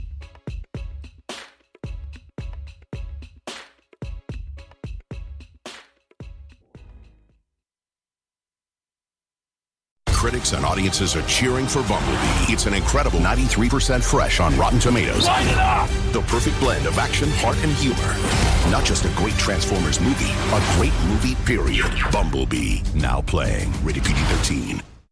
Critics 10.20 10.52
and 10.52 10.66
audiences 10.66 11.16
are 11.16 11.22
cheering 11.22 11.66
for 11.66 11.80
Bumblebee. 11.84 12.52
It's 12.52 12.66
an 12.66 12.74
incredible 12.74 13.20
93% 13.20 14.04
fresh 14.04 14.38
on 14.38 14.54
Rotten 14.58 14.78
Tomatoes. 14.78 15.26
Light 15.26 15.46
it 15.46 15.56
up! 15.56 15.88
The 16.12 16.20
perfect 16.20 16.60
blend 16.60 16.84
of 16.84 16.98
action, 16.98 17.30
heart, 17.36 17.56
and 17.62 17.72
humor. 17.72 17.96
Not 18.70 18.84
just 18.84 19.06
a 19.06 19.08
great 19.16 19.32
Transformers 19.38 19.98
movie, 19.98 20.28
a 20.28 20.76
great 20.76 20.92
movie, 21.08 21.36
period. 21.46 21.90
Bumblebee, 22.12 22.82
now 22.94 23.22
playing. 23.22 23.72
Rated 23.82 24.04
PG 24.04 24.20
13. 24.20 24.89